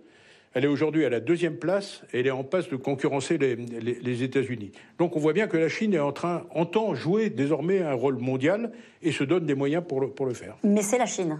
Elle 0.52 0.64
est 0.64 0.68
aujourd'hui 0.68 1.04
à 1.04 1.08
la 1.10 1.20
deuxième 1.20 1.56
place 1.56 2.02
et 2.12 2.20
elle 2.20 2.26
est 2.26 2.30
en 2.32 2.42
passe 2.42 2.68
de 2.68 2.76
concurrencer 2.76 3.38
les, 3.38 3.54
les- 3.54 4.00
les 4.00 4.22
États-Unis. 4.24 4.72
Donc 4.98 5.14
on 5.14 5.20
voit 5.20 5.32
bien 5.32 5.46
que 5.46 5.56
la 5.56 5.68
Chine 5.68 5.94
est 5.94 6.00
en 6.00 6.12
train, 6.12 6.42
entend 6.50 6.94
jouer 6.94 7.30
désormais 7.30 7.82
un 7.82 7.92
rôle 7.94 8.16
mondial 8.18 8.72
et 9.02 9.12
se 9.12 9.22
donne 9.22 9.46
des 9.46 9.54
moyens 9.54 9.84
pour 9.86 10.00
le, 10.00 10.08
pour 10.08 10.26
le 10.26 10.34
faire. 10.34 10.56
Mais 10.64 10.82
c'est 10.82 10.98
la 10.98 11.06
Chine. 11.06 11.38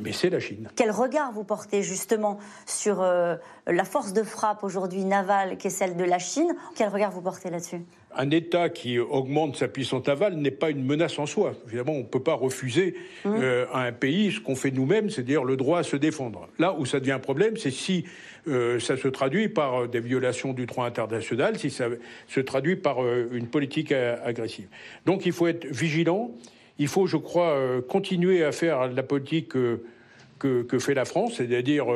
Mais 0.00 0.12
c'est 0.12 0.30
la 0.30 0.38
Chine. 0.40 0.68
Quel 0.76 0.90
regard 0.92 1.32
vous 1.32 1.42
portez 1.44 1.82
justement 1.82 2.38
sur 2.66 3.00
euh, 3.02 3.34
la 3.66 3.84
force 3.84 4.12
de 4.12 4.22
frappe 4.22 4.62
aujourd'hui 4.62 5.04
navale 5.04 5.56
qui 5.56 5.66
est 5.68 5.70
celle 5.70 5.96
de 5.96 6.04
la 6.04 6.18
Chine? 6.20 6.54
Quel 6.76 6.88
regard 6.88 7.10
vous 7.10 7.20
portez 7.22 7.50
là-dessus? 7.50 7.80
Un 8.14 8.30
État 8.30 8.68
qui 8.70 8.98
augmente 8.98 9.56
sa 9.56 9.66
puissance 9.68 10.06
navale 10.06 10.34
n'est 10.36 10.52
pas 10.52 10.70
une 10.70 10.84
menace 10.84 11.18
en 11.18 11.26
soi. 11.26 11.52
Évidemment, 11.66 11.92
on 11.92 11.98
ne 11.98 12.02
peut 12.04 12.22
pas 12.22 12.34
refuser 12.34 12.94
euh, 13.26 13.66
à 13.72 13.80
un 13.82 13.92
pays 13.92 14.32
ce 14.32 14.40
qu'on 14.40 14.54
fait 14.56 14.70
nous-mêmes, 14.70 15.10
c'est-à-dire 15.10 15.42
le 15.44 15.56
droit 15.56 15.80
à 15.80 15.82
se 15.82 15.96
défendre. 15.96 16.48
Là 16.60 16.74
où 16.78 16.86
ça 16.86 17.00
devient 17.00 17.12
un 17.12 17.18
problème, 17.18 17.56
c'est 17.56 17.72
si 17.72 18.04
euh, 18.48 18.80
ça 18.80 18.96
se 18.96 19.08
traduit 19.08 19.48
par 19.48 19.82
euh, 19.82 19.88
des 19.88 20.00
violations 20.00 20.52
du 20.52 20.66
droit 20.66 20.86
international, 20.86 21.58
si 21.58 21.70
ça 21.70 21.86
se 22.26 22.40
traduit 22.40 22.76
par 22.76 23.02
euh, 23.02 23.28
une 23.32 23.46
politique 23.46 23.92
euh, 23.92 24.16
agressive. 24.24 24.66
Donc 25.06 25.26
il 25.26 25.32
faut 25.32 25.46
être 25.46 25.66
vigilant. 25.66 26.30
Il 26.78 26.88
faut, 26.88 27.06
je 27.06 27.16
crois, 27.16 27.82
continuer 27.88 28.44
à 28.44 28.52
faire 28.52 28.86
la 28.86 29.02
politique 29.02 29.48
que, 29.48 30.78
fait 30.78 30.94
la 30.94 31.04
France, 31.04 31.34
c'est-à-dire 31.38 31.86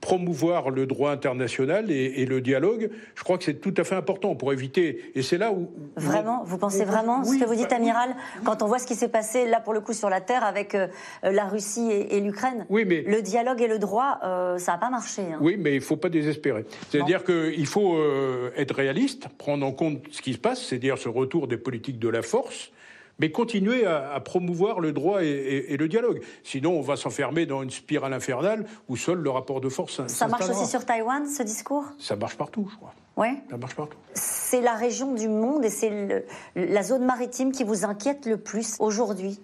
promouvoir 0.00 0.70
le 0.70 0.86
droit 0.86 1.10
international 1.10 1.90
et, 1.90 2.20
et 2.22 2.26
le 2.26 2.40
dialogue. 2.40 2.90
Je 3.14 3.22
crois 3.24 3.38
que 3.38 3.44
c'est 3.44 3.60
tout 3.60 3.74
à 3.76 3.84
fait 3.84 3.94
important 3.94 4.34
pour 4.34 4.52
éviter. 4.52 5.12
Et 5.14 5.22
c'est 5.22 5.38
là 5.38 5.52
où. 5.52 5.70
Vraiment? 5.96 6.42
Vous 6.44 6.58
pensez 6.58 6.84
vraiment 6.84 7.24
ce 7.24 7.36
que 7.38 7.44
vous 7.44 7.54
dites, 7.54 7.72
amiral 7.72 8.14
Quand 8.44 8.62
on 8.62 8.66
voit 8.66 8.78
ce 8.78 8.86
qui 8.86 8.94
s'est 8.94 9.08
passé 9.08 9.46
là 9.46 9.60
pour 9.60 9.72
le 9.74 9.80
coup 9.80 9.92
sur 9.92 10.08
la 10.08 10.20
terre 10.20 10.44
avec 10.44 10.74
euh, 10.74 10.86
la 11.22 11.44
Russie 11.46 11.88
et, 11.90 12.16
et 12.16 12.20
l'Ukraine, 12.20 12.66
Oui, 12.68 12.84
mais- 12.86 13.02
le 13.02 13.22
dialogue 13.22 13.60
et 13.60 13.68
le 13.68 13.78
droit, 13.78 14.18
euh, 14.24 14.58
ça 14.58 14.72
n'a 14.72 14.78
pas 14.78 14.90
marché. 14.90 15.22
hein. 15.22 15.38
Oui, 15.40 15.56
mais 15.58 15.72
il 15.72 15.78
ne 15.78 15.84
faut 15.84 15.96
pas 15.96 16.08
désespérer. 16.08 16.64
C'est-à-dire 16.90 17.24
qu'il 17.24 17.66
faut 17.66 17.96
euh, 17.96 18.50
être 18.56 18.74
réaliste, 18.74 19.28
prendre 19.38 19.66
en 19.66 19.72
compte 19.72 20.00
ce 20.10 20.22
qui 20.22 20.32
se 20.34 20.38
passe, 20.38 20.62
c'est-à-dire 20.64 20.98
ce 20.98 21.08
retour 21.08 21.48
des 21.48 21.56
politiques 21.56 21.98
de 21.98 22.08
la 22.08 22.22
force, 22.22 22.70
mais 23.18 23.30
continuer 23.30 23.84
à, 23.86 24.12
à 24.12 24.20
promouvoir 24.20 24.80
le 24.80 24.92
droit 24.92 25.22
et, 25.22 25.28
et- 25.28 25.72
et 25.74 25.76
le 25.76 25.88
dialogue. 25.88 26.20
Sinon, 26.42 26.72
on 26.78 26.80
va 26.80 26.96
s'enfermer 26.96 27.46
dans 27.46 27.62
une 27.62 27.70
spirale 27.70 28.12
infernale 28.12 28.66
où 28.88 28.96
seul 28.96 29.18
le 29.18 29.30
rapport 29.30 29.60
de 29.60 29.68
force 29.68 30.06
Ça 30.06 30.26
marche 30.28 30.48
aussi 30.48 30.66
sur 30.66 30.84
Taïwan, 30.84 31.26
ce 31.26 31.42
discours? 31.42 31.84
Ça 31.98 32.16
marche 32.16 32.36
partout, 32.36 32.68
je 32.70 32.76
crois. 32.76 32.94
Ouais. 33.16 33.34
Ça 33.50 33.56
marche 33.58 33.74
partout. 33.74 33.98
C'est 34.14 34.60
la 34.62 34.74
région 34.74 35.14
du 35.14 35.28
monde 35.28 35.64
et 35.64 35.70
c'est 35.70 36.24
la 36.56 36.82
zone 36.82 37.04
maritime 37.04 37.52
qui 37.52 37.62
vous 37.64 37.84
inquiète 37.84 38.26
le 38.26 38.38
plus 38.38 38.76
aujourd'hui? 38.80 39.38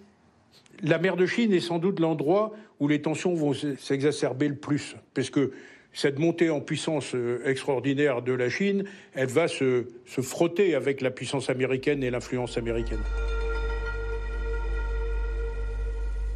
La 0.83 0.99
mer 0.99 1.17
de 1.17 1.27
Chine 1.27 1.53
est 1.53 1.61
sans 1.61 1.79
doute 1.79 2.01
l'endroit 2.01 2.53
où 2.81 2.89
les 2.89 3.03
tensions 3.03 3.35
vont 3.35 3.53
s'exacerber 3.53 4.49
le 4.49 4.55
plus, 4.55 4.97
parce 5.13 5.29
que 5.31 5.53
cette 5.93 6.19
montée 6.21 6.49
en 6.51 6.61
puissance 6.61 7.15
euh, 7.17 7.41
extraordinaire 7.45 8.23
de 8.23 8.33
la 8.33 8.49
Chine, 8.49 8.85
elle 9.15 9.27
va 9.29 9.49
se, 9.49 9.87
se 10.07 10.21
frotter 10.21 10.75
avec 10.77 11.01
la 11.01 11.11
puissance 11.11 11.51
américaine 11.51 12.05
et 12.05 12.11
l'influence 12.11 12.57
américaine. 12.57 13.01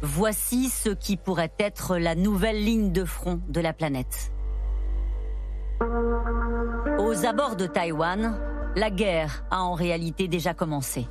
Voici 0.05 0.67
ce 0.67 0.89
qui 0.89 1.15
pourrait 1.15 1.53
être 1.59 1.95
la 1.95 2.13
nouvelle 2.13 2.61
ligne 2.61 2.91
de 2.91 3.05
front 3.05 3.39
de 3.47 3.61
la 3.61 3.71
planète. 3.71 4.33
Aux 6.99 7.25
abords 7.25 7.55
de 7.55 7.67
Taïwan, 7.67 8.37
la 8.75 8.89
guerre 8.89 9.45
a 9.49 9.61
en 9.61 9.73
réalité 9.75 10.27
déjà 10.27 10.53
commencé. 10.53 11.07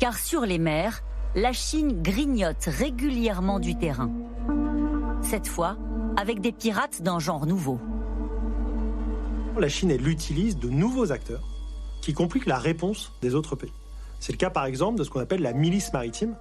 Car 0.00 0.18
sur 0.18 0.40
les 0.40 0.58
mers, 0.58 1.04
la 1.36 1.52
Chine 1.52 2.02
grignote 2.02 2.64
régulièrement 2.64 3.60
du 3.60 3.78
terrain. 3.78 4.10
Cette 5.22 5.46
fois, 5.46 5.76
avec 6.16 6.40
des 6.40 6.52
pirates 6.52 7.02
d'un 7.02 7.20
genre 7.20 7.46
nouveau. 7.46 7.78
La 9.56 9.68
Chine, 9.68 9.92
elle 9.92 10.08
utilise 10.08 10.56
de 10.56 10.68
nouveaux 10.68 11.12
acteurs 11.12 11.46
qui 12.02 12.12
compliquent 12.12 12.46
la 12.46 12.58
réponse 12.58 13.12
des 13.22 13.36
autres 13.36 13.54
pays. 13.54 13.72
C'est 14.20 14.32
le 14.32 14.38
cas 14.38 14.50
par 14.50 14.64
exemple 14.64 14.98
de 14.98 15.04
ce 15.04 15.10
qu'on 15.10 15.20
appelle 15.20 15.42
la 15.42 15.52
milice 15.52 15.92
maritime, 15.92 16.34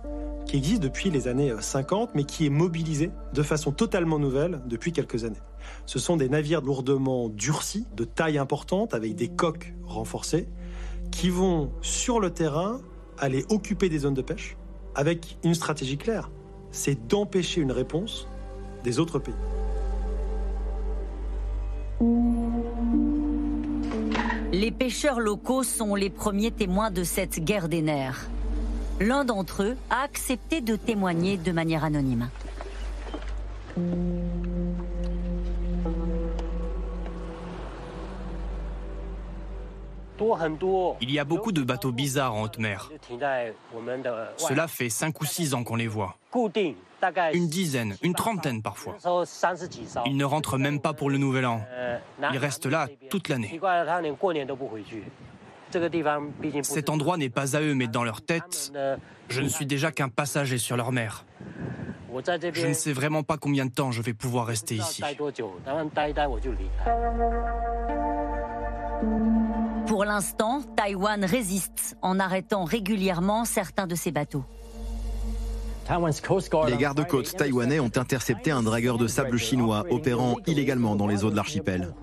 qui 0.45 0.57
existe 0.57 0.81
depuis 0.81 1.09
les 1.09 1.27
années 1.27 1.53
50, 1.59 2.11
mais 2.15 2.23
qui 2.23 2.45
est 2.45 2.49
mobilisée 2.49 3.11
de 3.33 3.43
façon 3.43 3.71
totalement 3.71 4.17
nouvelle 4.17 4.61
depuis 4.65 4.93
quelques 4.93 5.25
années. 5.25 5.41
Ce 5.85 5.99
sont 5.99 6.15
des 6.15 6.29
navires 6.29 6.61
lourdement 6.61 7.27
durcis, 7.27 7.85
de 7.95 8.05
taille 8.05 8.37
importante, 8.37 8.93
avec 8.93 9.15
des 9.15 9.27
coques 9.27 9.73
renforcées, 9.85 10.47
qui 11.11 11.29
vont 11.29 11.71
sur 11.81 12.19
le 12.19 12.31
terrain 12.31 12.79
aller 13.17 13.45
occuper 13.49 13.89
des 13.89 13.99
zones 13.99 14.13
de 14.13 14.21
pêche, 14.21 14.57
avec 14.95 15.37
une 15.43 15.53
stratégie 15.53 15.97
claire, 15.97 16.29
c'est 16.71 17.07
d'empêcher 17.07 17.61
une 17.61 17.71
réponse 17.71 18.27
des 18.83 18.99
autres 18.99 19.19
pays. 19.19 19.33
Les 24.59 24.71
pêcheurs 24.71 25.19
locaux 25.19 25.61
sont 25.61 25.93
les 25.93 26.09
premiers 26.09 26.49
témoins 26.49 26.89
de 26.89 27.03
cette 27.03 27.39
guerre 27.39 27.69
des 27.69 27.84
nerfs. 27.84 28.27
L'un 28.99 29.23
d'entre 29.23 29.61
eux 29.61 29.77
a 29.91 30.01
accepté 30.01 30.61
de 30.61 30.75
témoigner 30.75 31.38
de 31.38 31.51
manière 31.51 31.84
anonyme. 31.84 32.31
Il 41.01 41.11
y 41.11 41.19
a 41.19 41.23
beaucoup 41.23 41.51
de 41.51 41.61
bateaux 41.61 41.91
bizarres 41.91 42.34
en 42.34 42.41
haute 42.41 42.57
mer. 42.57 42.89
Cela 44.38 44.67
fait 44.67 44.89
5 44.89 45.21
ou 45.21 45.25
6 45.25 45.53
ans 45.53 45.63
qu'on 45.63 45.75
les 45.75 45.88
voit. 45.88 46.17
Une 47.33 47.47
dizaine, 47.47 47.95
une 48.01 48.13
trentaine 48.13 48.61
parfois. 48.61 48.97
Ils 50.05 50.17
ne 50.17 50.25
rentrent 50.25 50.57
même 50.57 50.79
pas 50.79 50.93
pour 50.93 51.09
le 51.09 51.17
nouvel 51.17 51.45
an. 51.45 51.61
Ils 52.31 52.37
restent 52.37 52.65
là 52.65 52.87
toute 53.09 53.29
l'année. 53.29 53.59
Cet 56.63 56.89
endroit 56.89 57.17
n'est 57.17 57.29
pas 57.29 57.55
à 57.55 57.61
eux, 57.61 57.75
mais 57.75 57.87
dans 57.87 58.03
leur 58.03 58.21
tête, 58.21 58.71
je 59.29 59.41
ne 59.41 59.49
suis 59.49 59.65
déjà 59.65 59.91
qu'un 59.91 60.09
passager 60.09 60.57
sur 60.57 60.77
leur 60.77 60.91
mer. 60.91 61.25
Je 62.53 62.67
ne 62.67 62.73
sais 62.73 62.93
vraiment 62.93 63.23
pas 63.23 63.37
combien 63.37 63.65
de 63.65 63.71
temps 63.71 63.91
je 63.91 64.01
vais 64.01 64.13
pouvoir 64.13 64.47
rester 64.47 64.75
ici. 64.75 65.03
Pour 69.85 70.03
l'instant, 70.03 70.61
Taïwan 70.75 71.23
résiste 71.23 71.97
en 72.01 72.19
arrêtant 72.19 72.63
régulièrement 72.63 73.45
certains 73.45 73.87
de 73.87 73.95
ses 73.95 74.11
bateaux. 74.11 74.43
Les 76.68 76.77
gardes-côtes 76.77 77.35
taïwanais 77.35 77.80
ont 77.80 77.91
intercepté 77.95 78.51
un 78.51 78.61
dragueur 78.61 78.97
de 78.97 79.07
sable 79.07 79.38
chinois 79.38 79.85
opérant 79.89 80.35
illégalement 80.45 80.95
dans 80.95 81.07
les 81.07 81.23
eaux 81.23 81.30
de 81.30 81.35
l'archipel. 81.35 81.93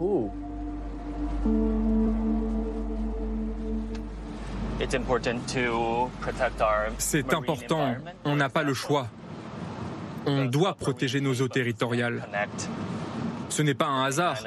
C'est 6.98 7.34
important, 7.34 7.94
on 8.24 8.36
n'a 8.36 8.48
pas 8.48 8.62
le 8.62 8.74
choix. 8.74 9.08
On 10.26 10.46
doit 10.46 10.74
protéger 10.74 11.20
nos 11.20 11.34
eaux 11.34 11.48
territoriales. 11.48 12.26
Ce 13.50 13.62
n'est 13.62 13.74
pas 13.74 13.86
un 13.86 14.04
hasard. 14.04 14.38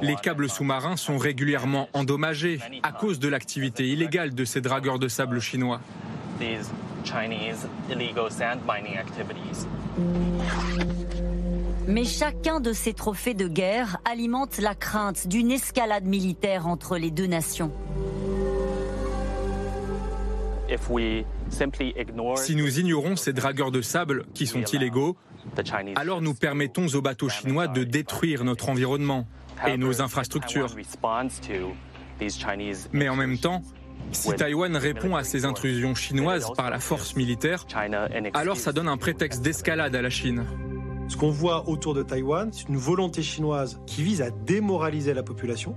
Les 0.00 0.14
câbles 0.16 0.48
sous-marins 0.48 0.96
sont 0.96 1.18
régulièrement 1.18 1.88
endommagés 1.92 2.60
à 2.82 2.92
cause 2.92 3.18
de 3.18 3.28
l'activité 3.28 3.88
illégale 3.88 4.34
de 4.34 4.44
ces 4.44 4.60
dragueurs 4.60 4.98
de 4.98 5.08
sable 5.08 5.40
chinois. 5.40 5.80
Mais 11.86 12.04
chacun 12.04 12.60
de 12.60 12.72
ces 12.72 12.94
trophées 12.94 13.34
de 13.34 13.46
guerre 13.46 13.98
alimente 14.04 14.58
la 14.58 14.74
crainte 14.74 15.28
d'une 15.28 15.50
escalade 15.50 16.04
militaire 16.04 16.66
entre 16.66 16.96
les 16.96 17.10
deux 17.10 17.26
nations. 17.26 17.70
Si 22.36 22.56
nous 22.56 22.78
ignorons 22.80 23.16
ces 23.16 23.32
dragueurs 23.32 23.70
de 23.70 23.82
sable 23.82 24.24
qui 24.34 24.46
sont 24.46 24.62
illégaux, 24.62 25.16
alors 25.96 26.22
nous 26.22 26.34
permettons 26.34 26.86
aux 26.88 27.02
bateaux 27.02 27.28
chinois 27.28 27.68
de 27.68 27.84
détruire 27.84 28.44
notre 28.44 28.70
environnement 28.70 29.26
et 29.66 29.76
nos 29.76 30.00
infrastructures. 30.00 30.74
Mais 32.92 33.08
en 33.08 33.16
même 33.16 33.38
temps, 33.38 33.62
si 34.12 34.32
Taïwan 34.32 34.76
répond 34.76 35.16
à 35.16 35.24
ces 35.24 35.44
intrusions 35.44 35.94
chinoises 35.94 36.50
par 36.56 36.70
la 36.70 36.78
force 36.78 37.16
militaire, 37.16 37.66
alors 38.34 38.56
ça 38.56 38.72
donne 38.72 38.88
un 38.88 38.96
prétexte 38.96 39.42
d'escalade 39.42 39.94
à 39.94 40.02
la 40.02 40.10
Chine. 40.10 40.44
Ce 41.08 41.16
qu'on 41.16 41.30
voit 41.30 41.68
autour 41.68 41.94
de 41.94 42.02
Taïwan, 42.02 42.50
c'est 42.52 42.68
une 42.68 42.76
volonté 42.76 43.22
chinoise 43.22 43.80
qui 43.86 44.02
vise 44.02 44.22
à 44.22 44.30
démoraliser 44.30 45.12
la 45.12 45.22
population, 45.22 45.74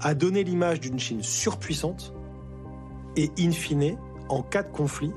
à 0.00 0.14
donner 0.14 0.42
l'image 0.42 0.80
d'une 0.80 0.98
Chine 0.98 1.22
surpuissante 1.22 2.14
et, 3.16 3.30
in 3.38 3.50
fine, 3.50 3.98
en 4.28 4.42
cas 4.42 4.62
de 4.62 4.70
conflit, 4.70 5.12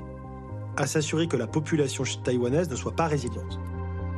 à 0.76 0.86
s'assurer 0.86 1.28
que 1.28 1.36
la 1.36 1.46
population 1.46 2.04
taïwanaise 2.24 2.68
ne 2.68 2.76
soit 2.76 2.94
pas 2.94 3.06
résiliente. 3.06 3.58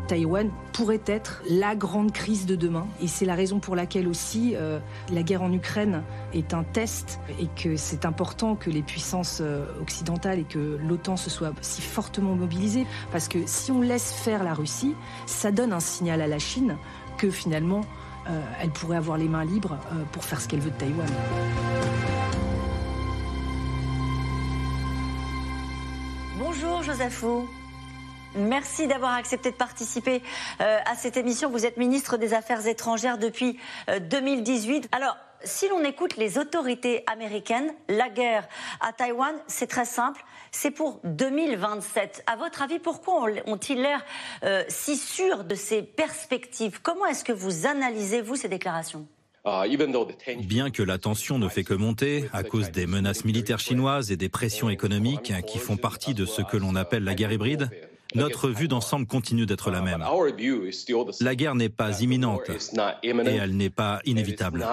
Taïwan 0.07 0.51
pourrait 0.73 1.03
être 1.07 1.43
la 1.49 1.75
grande 1.75 2.13
crise 2.13 2.47
de 2.47 2.57
demain. 2.57 2.87
Et 3.01 3.09
c'est 3.09 3.25
la 3.25 3.35
raison 3.35 3.59
pour 3.59 3.77
laquelle 3.77 4.09
aussi 4.09 4.55
euh, 4.55 4.79
la 5.13 5.23
guerre 5.23 5.43
en 5.43 5.53
Ukraine 5.53 6.03
est 6.33 6.55
un 6.55 6.63
test 6.65 7.21
et 7.41 7.49
que 7.61 7.77
c'est 7.77 8.05
important 8.05 8.57
que 8.57 8.71
les 8.71 8.83
puissances 8.83 9.41
euh, 9.41 9.65
occidentales 9.81 10.39
et 10.39 10.45
que 10.45 10.79
l'OTAN 10.81 11.17
se 11.17 11.31
soit 11.31 11.53
si 11.61 11.83
fortement 11.83 12.35
mobilisée. 12.35 12.87
Parce 13.11 13.29
que 13.29 13.39
si 13.47 13.73
on 13.73 13.81
laisse 13.81 14.13
faire 14.13 14.45
la 14.45 14.55
Russie, 14.55 14.95
ça 15.27 15.51
donne 15.51 15.73
un 15.73 15.81
signal 15.81 16.21
à 16.21 16.27
la 16.27 16.39
Chine 16.39 16.77
que 17.19 17.31
finalement, 17.31 17.83
euh, 18.29 18.41
elle 18.61 18.71
pourrait 18.71 18.99
avoir 18.99 19.19
les 19.19 19.29
mains 19.29 19.45
libres 19.45 19.79
pour 20.13 20.25
faire 20.25 20.41
ce 20.41 20.49
qu'elle 20.49 20.61
veut 20.61 20.71
de 20.71 20.77
Taïwan. 20.77 21.09
Bonjour 26.39 26.83
Joseph 26.83 27.25
Merci 28.37 28.87
d'avoir 28.87 29.15
accepté 29.15 29.51
de 29.51 29.57
participer 29.57 30.23
euh, 30.61 30.79
à 30.85 30.95
cette 30.95 31.17
émission. 31.17 31.51
Vous 31.51 31.65
êtes 31.65 31.77
ministre 31.77 32.17
des 32.17 32.35
Affaires 32.35 32.67
étrangères 32.67 33.19
depuis 33.19 33.59
2018. 34.11 34.85
Euh, 34.85 34.89
Alors, 34.97 35.17
si 35.43 35.69
l'on 35.69 35.83
écoute 35.85 36.17
les 36.17 36.39
autorités 36.39 37.03
américaines, 37.07 37.73
la 37.89 38.09
guerre 38.09 38.47
à 38.81 38.93
Taïwan, 38.93 39.35
c'est 39.47 39.69
très 39.69 39.85
simple, 39.85 40.23
c'est 40.51 40.71
pour 40.71 41.01
2027. 41.05 42.25
À 42.27 42.37
votre 42.37 42.63
avis, 42.63 42.79
pourquoi 42.79 43.27
ont-ils 43.47 43.81
l'air 43.81 44.05
euh, 44.45 44.65
si 44.69 44.97
sûrs 44.97 45.45
de 45.45 45.55
ces 45.55 45.83
perspectives? 45.83 46.81
Comment 46.83 47.07
est-ce 47.07 47.25
que 47.25 47.33
vous 47.33 47.67
analysez, 47.67 48.21
vous, 48.21 48.37
ces 48.37 48.49
déclarations? 48.49 49.07
Bien 50.41 50.71
que 50.71 50.83
la 50.83 50.99
tension 50.99 51.39
ne 51.39 51.49
fait 51.49 51.63
que 51.63 51.75
monter 51.75 52.29
à 52.33 52.43
cause 52.43 52.73
des 52.73 52.89
menaces 52.89 53.25
militaires 53.25 53.61
chinoises 53.61 54.11
et 54.11 54.17
des 54.17 54.29
pressions 54.29 54.69
économiques 54.69 55.33
qui 55.47 55.59
font 55.59 55.77
partie 55.77 56.15
de 56.15 56.27
ce 56.27 56.43
que 56.43 56.57
l'on 56.57 56.75
appelle 56.75 57.05
la 57.05 57.15
guerre 57.15 57.31
hybride, 57.31 57.71
notre 58.15 58.49
vue 58.49 58.69
d'ensemble 58.69 59.07
continue 59.07 59.47
d'être 59.47 59.71
la 59.71 59.81
même. 59.81 60.05
La 61.21 61.35
guerre 61.35 61.55
n'est 61.55 61.69
pas 61.69 62.01
imminente 62.01 62.51
et 63.03 63.09
elle 63.09 63.57
n'est 63.57 63.71
pas 63.71 64.01
inévitable. 64.05 64.67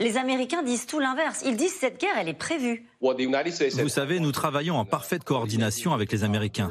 Les 0.00 0.16
Américains 0.16 0.62
disent 0.62 0.86
tout 0.86 1.00
l'inverse. 1.00 1.42
Ils 1.46 1.56
disent 1.56 1.74
cette 1.74 2.00
guerre, 2.00 2.14
elle 2.18 2.28
est 2.28 2.34
prévue. 2.34 2.86
Vous 3.00 3.88
savez, 3.88 4.20
nous 4.20 4.32
travaillons 4.32 4.76
en 4.76 4.84
parfaite 4.84 5.24
coordination 5.24 5.92
avec 5.92 6.10
les 6.12 6.24
Américains 6.24 6.70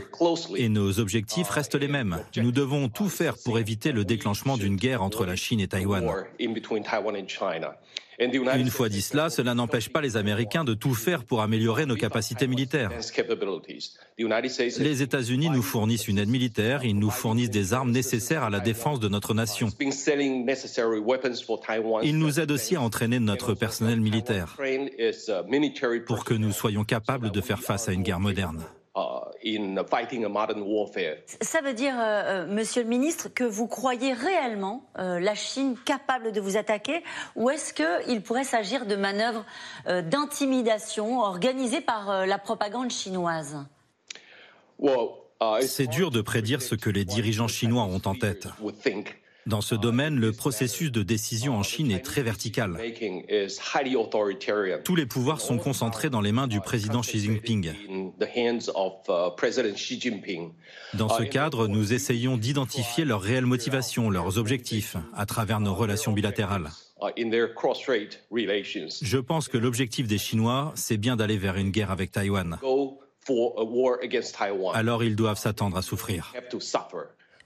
et 0.56 0.70
nos 0.70 1.00
objectifs 1.00 1.50
restent 1.50 1.76
les 1.76 1.88
mêmes. 1.88 2.20
Nous 2.38 2.52
devons 2.52 2.90
tout 2.90 3.10
faire 3.10 3.36
pour 3.44 3.60
éviter 3.60 3.92
le 3.92 4.06
déclenchement 4.06 4.58
d'une 4.58 4.76
guerre 4.76 5.04
entre 5.04 5.26
la 5.26 5.36
Chine 5.36 5.60
et 5.60 5.68
Taïwan. 5.68 6.04
Une 8.20 8.70
fois 8.70 8.90
dit 8.90 9.02
cela, 9.02 9.30
cela 9.30 9.54
n'empêche 9.54 9.90
pas 9.90 10.02
les 10.02 10.18
Américains 10.18 10.64
de 10.64 10.74
tout 10.74 10.94
faire 10.94 11.24
pour 11.24 11.42
améliorer 11.42 11.86
nos 11.86 11.96
capacités 11.96 12.48
militaires. 12.48 12.92
Les 14.78 15.02
États-Unis 15.02 15.50
nous 15.50 15.62
fournissent 15.62 16.08
une 16.08 16.20
aide 16.20 16.30
militaire, 16.30 16.84
ils 16.84 16.98
nous 16.98 17.10
fournissent 17.10 17.50
des 17.50 17.74
armes 17.74 17.92
nécessaires 17.92 18.44
à 18.44 18.50
la 18.50 18.60
défense 18.60 19.00
de 19.00 19.10
notre 19.10 19.34
nation. 19.34 19.70
Ils 22.04 22.18
nous 22.18 22.40
aident 22.40 22.52
aussi 22.52 22.76
à 22.76 22.82
entraîner 22.82 23.20
notre 23.20 23.54
personnel 23.54 24.00
militaire 24.00 24.58
pour 26.06 26.26
que 26.26 26.34
nous 26.34 26.52
soyons 26.52 26.84
capables 26.84 27.32
de 27.32 27.42
faire 27.42 27.62
face 27.62 27.90
à 27.90 27.94
une 27.94 28.04
guerre 28.04 28.20
moderne. 28.20 28.64
Ça 31.42 31.62
veut 31.62 31.74
dire, 31.74 31.96
euh, 31.98 32.44
euh, 32.44 32.48
Monsieur 32.48 32.84
le 32.84 32.90
Ministre, 32.90 33.28
que 33.34 33.44
vous 33.44 33.68
croyez 33.68 34.14
réellement 34.14 34.88
euh, 35.00 35.20
la 35.20 35.34
Chine 35.34 35.76
capable 35.84 36.32
de 36.32 36.40
vous 36.40 36.58
attaquer, 36.58 37.04
ou 37.36 37.50
est-ce 37.50 37.74
qu'il 37.74 38.22
pourrait 38.22 38.44
s'agir 38.44 38.86
de 38.86 38.96
manœuvres 38.96 39.46
d'intimidation 39.88 41.20
organisées 41.20 41.82
par 41.82 42.26
la 42.26 42.38
propagande 42.38 42.92
chinoise? 42.92 43.58
C'est 45.62 45.88
dur 45.88 46.12
de 46.12 46.22
prédire 46.22 46.62
ce 46.62 46.76
que 46.76 46.90
les 46.90 47.06
dirigeants 47.06 47.48
chinois 47.48 47.84
ont 47.84 48.02
en 48.06 48.16
tête. 48.16 48.48
Dans 49.46 49.62
ce 49.62 49.76
domaine, 49.76 50.20
le 50.20 50.32
processus 50.32 50.92
de 50.92 51.04
décision 51.04 51.56
en 51.56 51.64
Chine 51.64 51.92
est 51.92 52.00
très 52.00 52.24
vertical. 52.24 52.80
Tous 54.84 54.96
les 54.96 55.06
pouvoirs 55.06 55.42
sont 55.42 55.58
concentrés 55.58 56.10
dans 56.10 56.22
les 56.22 56.32
mains 56.32 56.48
du 56.48 56.62
président 56.62 57.02
Xi 57.02 57.20
Jinping. 57.20 57.74
Dans 60.94 61.10
ce 61.10 61.24
cadre, 61.24 61.68
nous 61.68 61.94
essayons 61.94 62.38
d'identifier 62.38 63.04
leurs 63.04 63.22
réelles 63.22 63.46
motivations, 63.46 64.10
leurs 64.10 64.38
objectifs, 64.38 64.96
à 65.14 65.26
travers 65.26 65.60
nos 65.60 65.74
relations 65.74 66.14
bilatérales. 66.14 66.70
Je 69.02 69.18
pense 69.18 69.50
que 69.50 69.58
l'objectif 69.58 70.08
des 70.08 70.18
Chinois, 70.18 70.72
c'est 70.76 70.98
bien 70.98 71.18
d'aller 71.18 71.38
vers 71.38 71.58
une 71.58 71.72
guerre 71.72 71.92
avec 71.92 72.12
Taïwan. 72.12 72.60
Alors 74.74 75.04
ils 75.04 75.16
doivent 75.16 75.38
s'attendre 75.38 75.78
à 75.78 75.82
souffrir. 75.82 76.34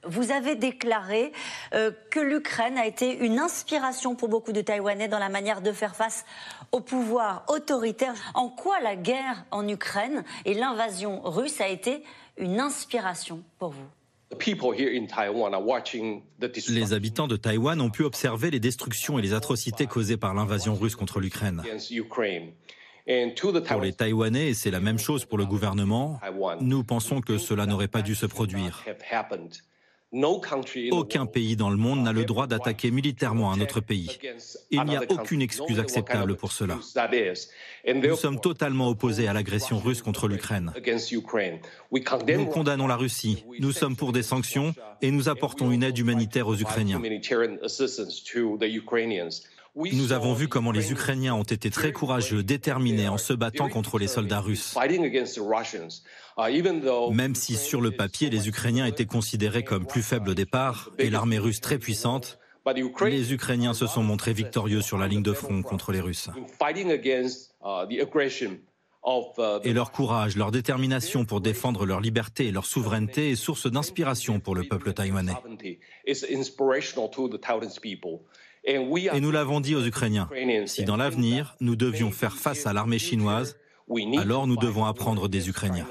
Vous 0.10 0.32
avez 0.32 0.56
déclaré 0.56 1.32
euh, 1.74 1.92
que 2.12 2.20
l'Ukraine 2.20 2.78
a 2.78 2.86
été 2.86 3.18
une 3.18 3.40
inspiration 3.40 4.16
pour 4.16 4.30
beaucoup 4.30 4.52
de 4.52 4.62
Taïwanais 4.62 5.08
dans 5.08 5.20
la 5.20 5.30
manière 5.30 5.62
de 5.62 5.72
faire 5.72 5.96
face 5.96 6.26
au 6.72 6.80
pouvoir 6.80 7.44
autoritaire. 7.48 8.14
En 8.34 8.50
quoi 8.50 8.80
la 8.82 8.96
guerre 8.96 9.46
en 9.52 9.68
Ukraine 9.68 10.24
et 10.46 10.54
l'invasion 10.54 11.22
russe 11.24 11.62
a 11.62 11.68
été 11.68 12.04
une 12.38 12.60
inspiration 12.60 13.44
pour 13.60 13.70
vous? 13.70 13.88
Les 16.70 16.94
habitants 16.94 17.28
de 17.28 17.38
Taïwan 17.38 17.80
ont 17.80 17.90
pu 17.90 18.04
observer 18.04 18.52
les 18.52 18.60
destructions 18.60 19.18
et 19.18 19.22
les 19.22 19.34
atrocités 19.34 19.88
causées 19.88 20.18
par 20.18 20.34
l'invasion 20.34 20.76
russe 20.76 20.96
contre 20.96 21.22
l'Ukraine. 21.22 21.64
Pour 23.68 23.82
les 23.82 23.94
Taïwanais, 23.94 24.50
et 24.50 24.54
c'est 24.54 24.72
la 24.72 24.82
même 24.82 25.00
chose 25.00 25.24
pour 25.24 25.38
le 25.38 25.46
gouvernement, 25.46 26.20
nous 26.60 26.84
pensons 26.84 27.22
que 27.22 27.38
cela 27.38 27.66
n'aurait 27.66 27.88
pas 27.88 28.02
dû 28.02 28.16
se 28.16 28.26
produire. 28.26 28.84
Aucun 30.92 31.26
pays 31.26 31.58
dans 31.58 31.70
le 31.70 31.76
monde 31.76 32.02
n'a 32.02 32.14
le 32.14 32.24
droit 32.24 32.48
d'attaquer 32.48 32.92
militairement 32.92 33.52
un 33.52 33.60
autre 33.60 33.82
pays. 33.82 34.18
Il 34.72 34.82
n'y 34.84 34.96
a 34.96 35.04
aucune 35.10 35.42
excuse 35.42 35.80
acceptable 35.80 36.38
pour 36.38 36.54
cela. 36.54 36.80
Nous 37.86 38.16
sommes 38.16 38.40
totalement 38.40 38.88
opposés 38.88 39.28
à 39.28 39.34
l'agression 39.34 39.80
russe 39.80 40.02
contre 40.02 40.30
l'Ukraine. 40.30 40.72
Nous 41.92 42.46
condamnons 42.46 42.88
la 42.88 42.96
Russie, 42.96 43.44
nous 43.60 43.74
sommes 43.74 43.98
pour 43.98 44.14
des 44.14 44.24
sanctions 44.24 44.74
et 45.02 45.12
nous 45.12 45.28
apportons 45.28 45.72
une 45.72 45.84
aide 45.84 45.98
humanitaire 45.98 46.48
aux 46.48 46.56
Ukrainiens. 46.56 47.02
Nous 49.78 50.12
avons 50.12 50.34
vu 50.34 50.48
comment 50.48 50.72
les 50.72 50.92
Ukrainiens 50.92 51.36
ont 51.36 51.44
été 51.44 51.70
très 51.70 51.92
courageux, 51.92 52.42
déterminés 52.42 53.08
en 53.08 53.18
se 53.18 53.34
battant 53.34 53.70
contre 53.70 54.00
les 54.00 54.08
soldats 54.08 54.40
russes. 54.40 54.76
Même 57.12 57.36
si 57.36 57.56
sur 57.56 57.82
le 57.82 57.92
papier 57.92 58.30
les 58.30 58.48
Ukrainiens 58.48 58.88
étaient 58.88 59.06
considérés 59.06 59.64
comme 59.64 59.86
plus 59.86 60.02
faibles 60.02 60.30
au 60.32 60.34
départ 60.34 60.90
et 60.98 61.10
l'armée 61.10 61.38
russe 61.38 61.62
très 61.62 61.78
puissante, 61.78 62.40
les 63.06 63.34
Ukrainiens 63.34 63.74
se 63.74 63.88
sont 63.88 64.04
montrés 64.04 64.34
victorieux 64.34 64.82
sur 64.82 64.98
la 64.98 65.08
ligne 65.08 65.24
de 65.24 65.34
front 65.34 65.62
contre 65.62 65.92
les 65.92 66.02
Russes. 66.02 66.30
Et 69.64 69.74
leur 69.74 69.92
courage, 69.92 70.36
leur 70.36 70.52
détermination 70.52 71.24
pour 71.24 71.40
défendre 71.40 71.86
leur 71.86 72.02
liberté 72.02 72.48
et 72.48 72.52
leur 72.52 72.66
souveraineté 72.66 73.32
est 73.32 73.36
source 73.36 73.72
d'inspiration 73.72 74.42
pour 74.42 74.54
le 74.54 74.64
peuple 74.64 74.92
taïwanais. 74.92 75.36
Et 78.68 79.22
nous 79.22 79.32
l'avons 79.32 79.62
dit 79.62 79.76
aux 79.76 79.86
Ukrainiens, 79.86 80.30
si 80.66 80.84
dans 80.84 80.98
l'avenir 80.98 81.56
nous 81.62 81.78
devions 81.78 82.12
faire 82.12 82.36
face 82.36 82.68
à 82.68 82.74
l'armée 82.74 83.00
chinoise, 83.00 83.58
alors 84.18 84.46
nous 84.46 84.58
devons 84.58 84.84
apprendre 84.84 85.30
des 85.30 85.48
Ukrainiens. 85.48 85.88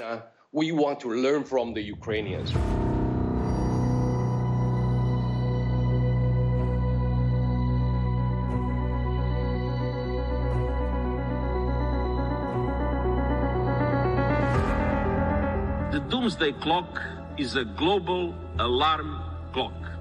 The 15.91 15.99
doomsday 16.09 16.53
clock 16.61 16.99
is 17.39 17.55
a 17.55 17.65
global 17.65 18.35
alarm 18.59 19.19
clock. 19.51 19.96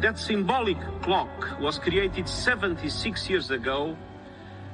That 0.00 0.18
symbolic 0.18 0.78
clock 1.02 1.60
was 1.60 1.78
created 1.78 2.26
76 2.26 3.28
years 3.28 3.50
ago 3.50 3.96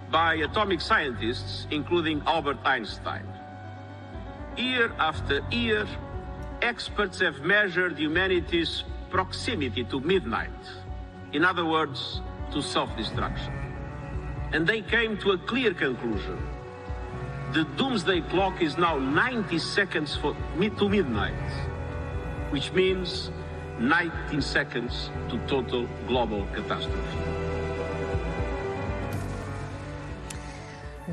by 0.09 0.35
atomic 0.37 0.81
scientists, 0.81 1.67
including 1.73 2.23
Albert 2.27 2.59
Einstein. 2.65 3.27
Year 4.57 4.93
after 5.01 5.41
year, 5.51 5.85
experts 6.63 7.19
have 7.19 7.41
measured 7.41 7.99
humanity's 7.99 8.85
proximity 9.11 9.83
to 9.85 9.99
midnight. 9.99 10.63
In 11.33 11.45
other 11.45 11.65
words, 11.65 12.21
to 12.53 12.63
self 12.63 12.97
destruction. 12.97 13.53
And 14.53 14.65
they 14.65 14.81
came 14.81 15.19
to 15.19 15.33
a 15.33 15.39
clear 15.39 15.75
conclusion. 15.75 16.39
The 17.53 17.65
doomsday 17.77 18.21
clock 18.31 18.63
is 18.63 18.79
now 18.79 18.97
90 18.97 19.59
seconds 19.59 20.15
for, 20.15 20.37
to 20.79 20.89
midnight, 20.89 21.51
which 22.51 22.73
means 22.73 23.31
19 23.79 24.41
seconds 24.41 25.11
to 25.29 25.39
total 25.47 25.87
global 26.09 26.47
catastrophe. 26.55 27.36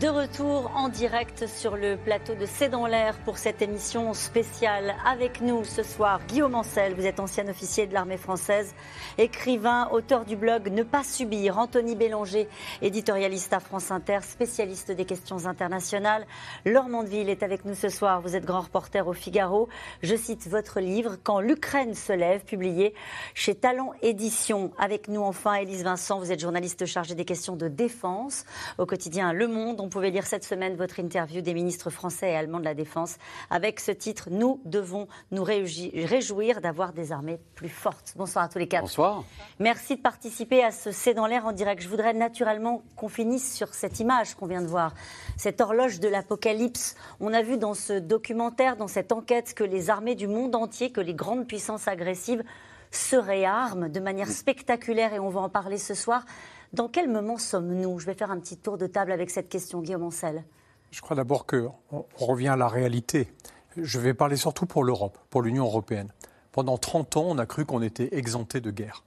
De 0.03 0.09
retour 0.09 0.69
en 0.75 0.89
direct 0.89 1.47
sur 1.47 1.77
le 1.77 1.95
plateau 1.95 2.35
de 2.35 2.45
C'est 2.45 2.67
dans 2.67 2.87
l'air 2.87 3.17
pour 3.19 3.37
cette 3.37 3.61
émission 3.61 4.13
spéciale. 4.13 4.95
Avec 5.05 5.39
nous 5.39 5.63
ce 5.63 5.81
soir, 5.81 6.19
Guillaume 6.27 6.55
Ancel, 6.55 6.93
vous 6.93 7.05
êtes 7.05 7.21
ancien 7.21 7.47
officier 7.47 7.87
de 7.87 7.93
l'armée 7.93 8.17
française, 8.17 8.75
écrivain, 9.17 9.87
auteur 9.93 10.25
du 10.25 10.35
blog 10.35 10.69
Ne 10.73 10.83
pas 10.83 11.05
subir, 11.05 11.57
Anthony 11.57 11.95
Bélanger, 11.95 12.49
éditorialiste 12.81 13.53
à 13.53 13.61
France 13.61 13.91
Inter, 13.91 14.19
spécialiste 14.23 14.91
des 14.91 15.05
questions 15.05 15.45
internationales. 15.45 16.25
Laure 16.65 16.89
Mandeville 16.89 17.29
est 17.29 17.41
avec 17.41 17.63
nous 17.63 17.73
ce 17.73 17.87
soir, 17.87 18.19
vous 18.19 18.35
êtes 18.35 18.43
grand 18.43 18.59
reporter 18.59 19.07
au 19.07 19.13
Figaro. 19.13 19.69
Je 20.01 20.17
cite 20.17 20.49
votre 20.49 20.81
livre 20.81 21.15
Quand 21.23 21.39
l'Ukraine 21.39 21.93
se 21.93 22.11
lève, 22.11 22.43
publié 22.43 22.93
chez 23.35 23.55
Talent 23.55 23.93
Édition. 24.01 24.73
Avec 24.77 25.07
nous 25.07 25.21
enfin, 25.21 25.53
Élise 25.53 25.85
Vincent, 25.85 26.19
vous 26.19 26.33
êtes 26.33 26.41
journaliste 26.41 26.85
chargée 26.85 27.15
des 27.15 27.23
questions 27.23 27.55
de 27.55 27.69
défense 27.69 28.43
au 28.77 28.85
quotidien 28.85 29.31
Le 29.31 29.47
Monde 29.47 29.79
on 29.79 29.92
pouvait 29.93 30.09
lire 30.09 30.25
cette 30.25 30.43
semaine 30.43 30.75
votre 30.75 30.99
interview 30.99 31.41
des 31.41 31.53
ministres 31.53 31.91
français 31.91 32.31
et 32.31 32.35
allemands 32.35 32.59
de 32.59 32.65
la 32.65 32.73
Défense 32.73 33.17
avec 33.51 33.79
ce 33.79 33.91
titre 33.91 34.29
Nous 34.31 34.59
devons 34.65 35.07
nous 35.29 35.43
réjouir 35.43 36.61
d'avoir 36.61 36.93
des 36.93 37.11
armées 37.11 37.39
plus 37.53 37.69
fortes. 37.69 38.13
Bonsoir 38.15 38.45
à 38.45 38.49
tous 38.49 38.57
les 38.57 38.67
quatre. 38.67 38.81
Bonsoir. 38.81 39.23
Merci 39.59 39.97
de 39.97 40.01
participer 40.01 40.63
à 40.63 40.71
ce 40.71 40.91
C'est 40.91 41.13
dans 41.13 41.27
l'air 41.27 41.45
en 41.45 41.51
direct. 41.51 41.83
Je 41.83 41.89
voudrais 41.89 42.13
naturellement 42.13 42.81
qu'on 42.95 43.07
finisse 43.07 43.53
sur 43.53 43.75
cette 43.75 43.99
image 43.99 44.33
qu'on 44.33 44.47
vient 44.47 44.63
de 44.63 44.67
voir, 44.67 44.95
cette 45.37 45.61
horloge 45.61 45.99
de 45.99 46.07
l'apocalypse. 46.07 46.95
On 47.19 47.31
a 47.31 47.43
vu 47.43 47.57
dans 47.57 47.75
ce 47.75 47.93
documentaire, 47.93 48.77
dans 48.77 48.87
cette 48.87 49.11
enquête, 49.11 49.53
que 49.53 49.63
les 49.63 49.91
armées 49.91 50.15
du 50.15 50.25
monde 50.25 50.55
entier, 50.55 50.91
que 50.91 51.01
les 51.01 51.13
grandes 51.13 51.45
puissances 51.45 51.87
agressives 51.87 52.43
se 52.89 53.15
réarment 53.15 53.89
de 53.89 53.99
manière 53.99 54.29
spectaculaire 54.29 55.13
et 55.13 55.19
on 55.19 55.29
va 55.29 55.41
en 55.41 55.49
parler 55.49 55.77
ce 55.77 55.93
soir. 55.93 56.25
Dans 56.73 56.87
quel 56.87 57.07
moment 57.07 57.37
sommes-nous? 57.37 57.99
Je 57.99 58.07
vais 58.07 58.15
faire 58.15 58.31
un 58.31 58.39
petit 58.39 58.57
tour 58.57 58.79
de 58.79 58.87
table 58.87 59.11
avec 59.11 59.29
cette 59.29 59.47
question, 59.47 59.81
Guillaume 59.81 60.01
Ancel. 60.01 60.43
Je 60.89 61.01
crois 61.01 61.15
d'abord 61.15 61.45
qu'on 61.45 61.75
revient 62.17 62.47
à 62.47 62.55
la 62.55 62.67
réalité. 62.67 63.31
Je 63.77 63.99
vais 63.99 64.15
parler 64.15 64.37
surtout 64.37 64.65
pour 64.65 64.83
l'Europe, 64.83 65.19
pour 65.29 65.43
l'Union 65.43 65.65
européenne. 65.65 66.11
Pendant 66.51 66.79
30 66.79 67.17
ans, 67.17 67.25
on 67.27 67.37
a 67.37 67.45
cru 67.45 67.65
qu'on 67.65 67.83
était 67.83 68.17
exempté 68.17 68.59
de 68.59 68.71
guerre. 68.71 69.03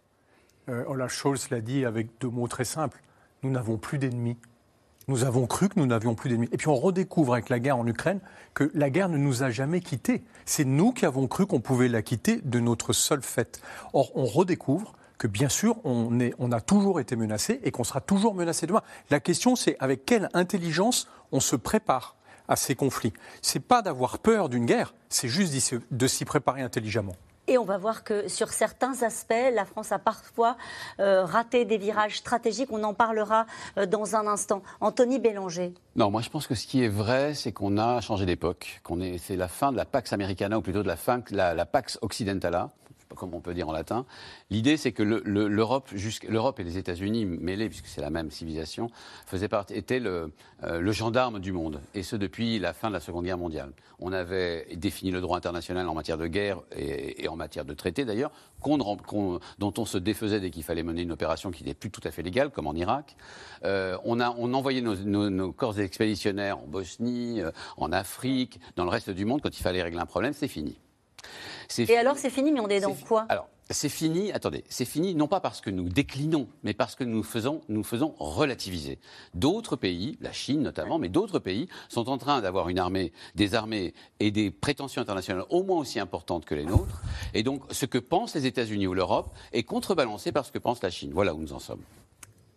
Euh, 0.68 0.84
Olaf 0.86 1.12
Scholz 1.12 1.50
l'a 1.50 1.60
dit 1.60 1.84
avec 1.84 2.06
deux 2.20 2.28
mots 2.28 2.46
très 2.46 2.64
simples. 2.64 3.02
Nous 3.42 3.50
n'avons 3.50 3.78
plus 3.78 3.98
d'ennemis. 3.98 4.36
Nous 5.08 5.24
avons 5.24 5.48
cru 5.48 5.68
que 5.68 5.78
nous 5.80 5.86
n'avions 5.86 6.14
plus 6.14 6.30
d'ennemis. 6.30 6.48
Et 6.52 6.58
puis 6.58 6.68
on 6.68 6.76
redécouvre 6.76 7.32
avec 7.32 7.48
la 7.48 7.58
guerre 7.58 7.78
en 7.78 7.86
Ukraine 7.86 8.20
que 8.54 8.70
la 8.74 8.90
guerre 8.90 9.08
ne 9.08 9.18
nous 9.18 9.42
a 9.42 9.50
jamais 9.50 9.80
quittés. 9.80 10.22
C'est 10.44 10.64
nous 10.64 10.92
qui 10.92 11.04
avons 11.04 11.26
cru 11.26 11.46
qu'on 11.46 11.60
pouvait 11.60 11.88
la 11.88 12.02
quitter 12.02 12.40
de 12.44 12.60
notre 12.60 12.92
seul 12.92 13.22
fait. 13.22 13.60
Or, 13.92 14.12
on 14.14 14.24
redécouvre 14.24 14.95
que 15.18 15.26
bien 15.26 15.48
sûr, 15.48 15.76
on, 15.84 16.20
est, 16.20 16.34
on 16.38 16.52
a 16.52 16.60
toujours 16.60 17.00
été 17.00 17.16
menacé 17.16 17.60
et 17.64 17.70
qu'on 17.70 17.84
sera 17.84 18.00
toujours 18.00 18.34
menacé 18.34 18.66
demain. 18.66 18.82
La 19.10 19.20
question, 19.20 19.56
c'est 19.56 19.76
avec 19.80 20.04
quelle 20.04 20.28
intelligence 20.34 21.08
on 21.32 21.40
se 21.40 21.56
prépare 21.56 22.16
à 22.48 22.56
ces 22.56 22.74
conflits. 22.74 23.12
C'est 23.42 23.60
pas 23.60 23.82
d'avoir 23.82 24.18
peur 24.18 24.48
d'une 24.48 24.66
guerre, 24.66 24.94
c'est 25.08 25.28
juste 25.28 25.74
de 25.90 26.06
s'y 26.06 26.24
préparer 26.24 26.62
intelligemment. 26.62 27.16
Et 27.48 27.58
on 27.58 27.64
va 27.64 27.78
voir 27.78 28.02
que 28.02 28.26
sur 28.26 28.48
certains 28.48 29.02
aspects, 29.02 29.34
la 29.52 29.64
France 29.64 29.92
a 29.92 30.00
parfois 30.00 30.56
euh, 30.98 31.24
raté 31.24 31.64
des 31.64 31.78
virages 31.78 32.18
stratégiques. 32.18 32.70
On 32.72 32.82
en 32.82 32.92
parlera 32.92 33.46
euh, 33.78 33.86
dans 33.86 34.16
un 34.16 34.26
instant. 34.26 34.62
Anthony 34.80 35.20
Bélanger. 35.20 35.72
Non, 35.94 36.10
moi 36.10 36.22
je 36.22 36.30
pense 36.30 36.48
que 36.48 36.56
ce 36.56 36.66
qui 36.66 36.82
est 36.82 36.88
vrai, 36.88 37.34
c'est 37.34 37.52
qu'on 37.52 37.78
a 37.78 38.00
changé 38.00 38.26
d'époque. 38.26 38.80
Qu'on 38.82 39.00
est, 39.00 39.18
c'est 39.18 39.36
la 39.36 39.46
fin 39.46 39.70
de 39.70 39.76
la 39.76 39.84
Pax 39.84 40.12
Americana, 40.12 40.58
ou 40.58 40.60
plutôt 40.60 40.82
de 40.82 40.88
la 40.88 40.96
fin 40.96 41.22
la, 41.30 41.54
la 41.54 41.66
Pax 41.66 42.00
Occidentala 42.02 42.70
comme 43.14 43.34
on 43.34 43.40
peut 43.40 43.54
dire 43.54 43.68
en 43.68 43.72
latin. 43.72 44.06
L'idée, 44.50 44.76
c'est 44.76 44.92
que 44.92 45.02
l'Europe, 45.02 45.90
et 46.60 46.64
les 46.64 46.78
États-Unis 46.78 47.24
mêlés, 47.24 47.68
puisque 47.68 47.86
c'est 47.86 48.00
la 48.00 48.10
même 48.10 48.30
civilisation, 48.30 48.90
faisaient 49.26 49.48
partie, 49.48 49.74
étaient 49.74 50.00
le, 50.00 50.32
euh, 50.64 50.80
le, 50.80 50.92
gendarme 50.92 51.40
du 51.40 51.52
monde, 51.52 51.80
et 51.94 52.02
ce 52.02 52.16
depuis 52.16 52.58
la 52.58 52.72
fin 52.72 52.88
de 52.88 52.94
la 52.94 53.00
Seconde 53.00 53.24
Guerre 53.24 53.38
mondiale. 53.38 53.72
On 53.98 54.12
avait 54.12 54.66
défini 54.74 55.10
le 55.10 55.20
droit 55.20 55.36
international 55.36 55.88
en 55.88 55.94
matière 55.94 56.18
de 56.18 56.26
guerre 56.26 56.60
et, 56.76 57.28
en 57.28 57.36
matière 57.36 57.64
de 57.64 57.74
traité 57.74 58.04
d'ailleurs, 58.04 58.30
dont 58.64 59.74
on 59.78 59.84
se 59.84 59.98
défaisait 59.98 60.40
dès 60.40 60.50
qu'il 60.50 60.62
fallait 60.62 60.82
mener 60.82 61.02
une 61.02 61.12
opération 61.12 61.50
qui 61.50 61.64
n'était 61.64 61.74
plus 61.74 61.90
tout 61.90 62.00
à 62.04 62.10
fait 62.10 62.22
légale, 62.22 62.50
comme 62.50 62.66
en 62.66 62.74
Irak. 62.74 63.16
Euh, 63.64 63.96
on, 64.04 64.20
a, 64.20 64.34
on 64.38 64.52
envoyait 64.54 64.80
nos, 64.80 64.96
nos, 64.96 65.52
corps 65.52 65.78
expéditionnaires 65.78 66.58
en 66.58 66.66
Bosnie, 66.66 67.40
euh, 67.40 67.50
en 67.76 67.92
Afrique, 67.92 68.60
dans 68.76 68.84
le 68.84 68.90
reste 68.90 69.10
du 69.10 69.24
monde 69.24 69.40
quand 69.42 69.56
il 69.58 69.62
fallait 69.62 69.82
régler 69.82 70.00
un 70.00 70.06
problème, 70.06 70.32
c'est 70.32 70.48
fini. 70.48 70.76
Et 71.78 71.96
alors 71.96 72.16
c'est 72.18 72.30
fini, 72.30 72.52
mais 72.52 72.60
on 72.60 72.68
est 72.68 72.80
dans 72.80 72.94
quoi 72.94 73.26
Alors, 73.28 73.48
c'est 73.70 73.88
fini, 73.88 74.30
attendez, 74.30 74.62
c'est 74.68 74.84
fini 74.84 75.14
non 75.14 75.26
pas 75.26 75.40
parce 75.40 75.60
que 75.60 75.70
nous 75.70 75.88
déclinons, 75.88 76.46
mais 76.62 76.72
parce 76.72 76.94
que 76.94 77.02
nous 77.02 77.24
faisons, 77.24 77.62
nous 77.68 77.82
faisons 77.82 78.14
relativiser. 78.18 79.00
D'autres 79.34 79.74
pays, 79.74 80.16
la 80.20 80.32
Chine 80.32 80.62
notamment, 80.62 80.98
mais 80.98 81.08
d'autres 81.08 81.40
pays, 81.40 81.68
sont 81.88 82.08
en 82.08 82.18
train 82.18 82.40
d'avoir 82.40 82.68
une 82.68 82.78
armée, 82.78 83.12
des 83.34 83.54
armées 83.54 83.92
et 84.20 84.30
des 84.30 84.52
prétentions 84.52 85.02
internationales 85.02 85.44
au 85.50 85.64
moins 85.64 85.78
aussi 85.78 85.98
importantes 85.98 86.44
que 86.44 86.54
les 86.54 86.64
nôtres. 86.64 87.02
Et 87.34 87.42
donc, 87.42 87.62
ce 87.70 87.86
que 87.86 87.98
pensent 87.98 88.34
les 88.36 88.46
États-Unis 88.46 88.86
ou 88.86 88.94
l'Europe 88.94 89.34
est 89.52 89.64
contrebalancé 89.64 90.30
par 90.30 90.46
ce 90.46 90.52
que 90.52 90.58
pense 90.58 90.82
la 90.82 90.90
Chine. 90.90 91.10
Voilà 91.12 91.34
où 91.34 91.38
nous 91.38 91.52
en 91.52 91.58
sommes. 91.58 91.82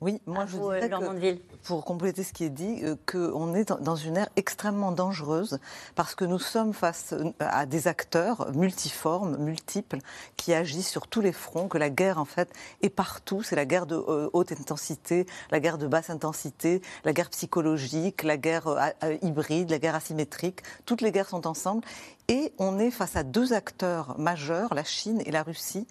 Oui, 0.01 0.21
moi 0.25 0.45
je 0.45 0.57
dirais 0.57 0.89
que, 0.89 1.35
pour 1.63 1.83
compléter 1.83 2.23
ce 2.23 2.31
qui 2.31 2.45
est 2.45 2.49
dit, 2.49 2.79
euh, 2.83 2.95
qu'on 3.05 3.53
est 3.53 3.69
dans 3.81 3.97
une 3.97 4.15
ère 4.15 4.29
extrêmement 4.37 4.93
dangereuse 4.93 5.59
parce 5.95 6.15
que 6.15 6.23
nous 6.23 6.39
sommes 6.39 6.71
face 6.71 7.11
euh, 7.11 7.33
à 7.39 7.65
des 7.65 7.89
acteurs 7.89 8.49
multiformes, 8.53 9.35
multiples, 9.37 9.99
qui 10.37 10.53
agissent 10.53 10.89
sur 10.89 11.07
tous 11.07 11.19
les 11.19 11.33
fronts, 11.33 11.67
que 11.67 11.77
la 11.77 11.89
guerre 11.89 12.17
en 12.17 12.23
fait 12.23 12.49
est 12.81 12.89
partout. 12.89 13.43
C'est 13.43 13.57
la 13.57 13.65
guerre 13.65 13.85
de 13.85 13.95
euh, 13.95 14.29
haute 14.31 14.53
intensité, 14.53 15.25
la 15.51 15.59
guerre 15.59 15.77
de 15.77 15.87
basse 15.87 16.09
intensité, 16.09 16.81
la 17.03 17.11
guerre 17.11 17.29
psychologique, 17.29 18.23
la 18.23 18.37
guerre 18.37 18.93
hybride, 19.21 19.69
la 19.69 19.79
guerre 19.79 19.95
asymétrique. 19.95 20.61
Toutes 20.85 21.01
les 21.01 21.11
guerres 21.11 21.29
sont 21.29 21.45
ensemble. 21.45 21.83
Et 22.29 22.53
on 22.59 22.77
est 22.77 22.91
face 22.91 23.15
à 23.15 23.23
deux 23.23 23.53
acteurs 23.53 24.17
majeurs, 24.19 24.75
la 24.75 24.83
Chine 24.83 25.19
et 25.25 25.31
la 25.31 25.41
Russie, 25.41 25.87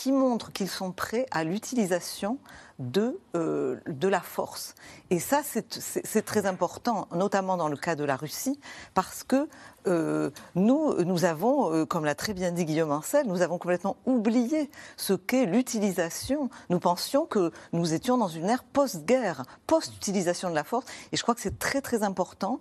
qui 0.00 0.12
montrent 0.12 0.50
qu'ils 0.50 0.70
sont 0.70 0.92
prêts 0.92 1.26
à 1.30 1.44
l'utilisation 1.44 2.38
de, 2.78 3.20
euh, 3.36 3.76
la 4.00 4.22
force. 4.22 4.74
Et 5.10 5.18
ça, 5.18 5.42
c'est 5.44 6.24
très 6.24 6.46
important, 6.46 7.06
notamment 7.12 7.58
dans 7.58 7.68
le 7.68 7.76
cas 7.76 7.96
de 7.96 8.04
la 8.04 8.16
Russie, 8.16 8.58
parce 8.94 9.24
que 9.24 9.46
euh, 9.86 10.30
nous, 10.54 11.02
nous 11.04 11.24
avons, 11.24 11.72
euh, 11.72 11.86
comme 11.86 12.04
l'a 12.04 12.14
très 12.14 12.34
bien 12.34 12.52
dit 12.52 12.64
Guillaume 12.64 12.92
Ancel, 12.92 13.26
nous 13.26 13.42
avons 13.42 13.58
complètement 13.58 13.96
oublié 14.06 14.70
ce 14.96 15.12
qu'est 15.12 15.46
l'utilisation. 15.46 16.50
Nous 16.68 16.80
pensions 16.80 17.26
que 17.26 17.50
nous 17.72 17.94
étions 17.94 18.18
dans 18.18 18.28
une 18.28 18.48
ère 18.48 18.64
post-guerre, 18.64 19.44
post-utilisation 19.66 20.50
de 20.50 20.54
la 20.54 20.64
force. 20.64 20.86
Et 21.12 21.16
je 21.16 21.22
crois 21.22 21.34
que 21.34 21.40
c'est 21.40 21.58
très 21.58 21.80
très 21.80 22.02
important 22.02 22.60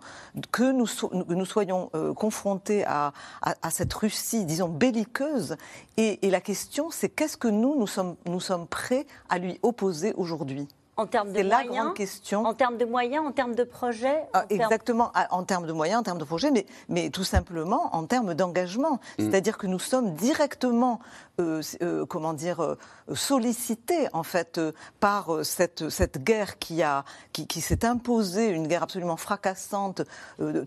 que 0.52 0.72
nous, 0.72 1.46
soyons 1.46 1.90
euh, 1.96 2.14
confrontés 2.14 2.86
à, 2.86 3.14
à, 3.42 3.70
cette 3.72 3.94
Russie, 3.94 4.46
disons, 4.46 4.70
belliqueuse. 4.70 5.58
Et, 5.98 6.26
et 6.26 6.30
la 6.30 6.42
question, 6.42 6.90
c'est 6.90 7.10
qu'est-ce 7.10 7.38
que 7.38 7.48
nous, 7.48 7.78
nous 7.78 7.88
sommes, 7.88 8.16
nous 8.26 8.40
sommes 8.40 8.68
prêts 8.68 9.06
à 9.30 9.38
lui 9.38 9.60
opposer 9.62 10.14
aujourd'hui? 10.16 10.68
En 11.00 11.08
termes 11.08 11.32
de 11.32 11.44
moyens, 11.44 11.68
la 11.68 11.82
grande 11.82 11.94
question. 11.96 12.46
En 12.46 12.54
termes 12.54 12.78
de 12.78 12.86
moyens, 12.86 13.26
en 13.26 13.32
termes 13.32 13.56
de 13.56 13.64
projets 13.64 14.24
ah, 14.34 14.46
Exactement, 14.50 15.12
ah, 15.14 15.28
en 15.32 15.44
termes 15.44 15.66
de 15.66 15.72
moyens, 15.72 16.00
en 16.02 16.04
termes 16.04 16.18
de 16.18 16.26
projets, 16.26 16.52
mais, 16.52 16.66
mais 16.90 17.10
tout 17.10 17.24
simplement 17.24 17.96
en 17.96 18.06
termes 18.06 18.34
d'engagement. 18.34 19.00
Mm. 19.18 19.30
C'est-à-dire 19.30 19.58
que 19.58 19.68
nous 19.68 19.80
sommes 19.80 20.14
directement 20.16 21.00
euh, 21.40 21.62
euh, 21.82 22.06
comment 22.06 22.34
dire, 22.34 22.62
euh, 22.62 22.76
sollicité 23.14 24.08
en 24.12 24.24
fait 24.24 24.60
par 25.00 25.46
cette, 25.46 25.90
cette 25.90 26.22
guerre 26.24 26.60
qui, 26.60 26.84
a, 26.84 27.06
qui, 27.32 27.48
qui 27.48 27.62
s'est 27.62 27.86
imposée, 27.86 28.50
une 28.50 28.68
guerre 28.68 28.84
absolument 28.84 29.16
fracassante, 29.16 30.02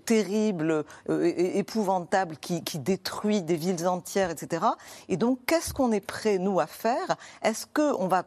terrible, 0.06 0.84
épouvantable, 1.08 2.36
qui, 2.36 2.64
qui, 2.64 2.78
détruit 2.78 3.42
des 3.42 3.56
villes 3.56 3.86
entières, 3.86 4.30
etc. 4.30 4.64
Et 5.08 5.16
donc, 5.16 5.38
qu'est-ce 5.46 5.72
qu'on 5.74 5.92
est 5.92 6.00
prêt, 6.00 6.38
nous, 6.38 6.58
à 6.58 6.66
faire? 6.66 7.16
Est-ce 7.42 7.66
qu'on 7.66 8.08
va, 8.08 8.24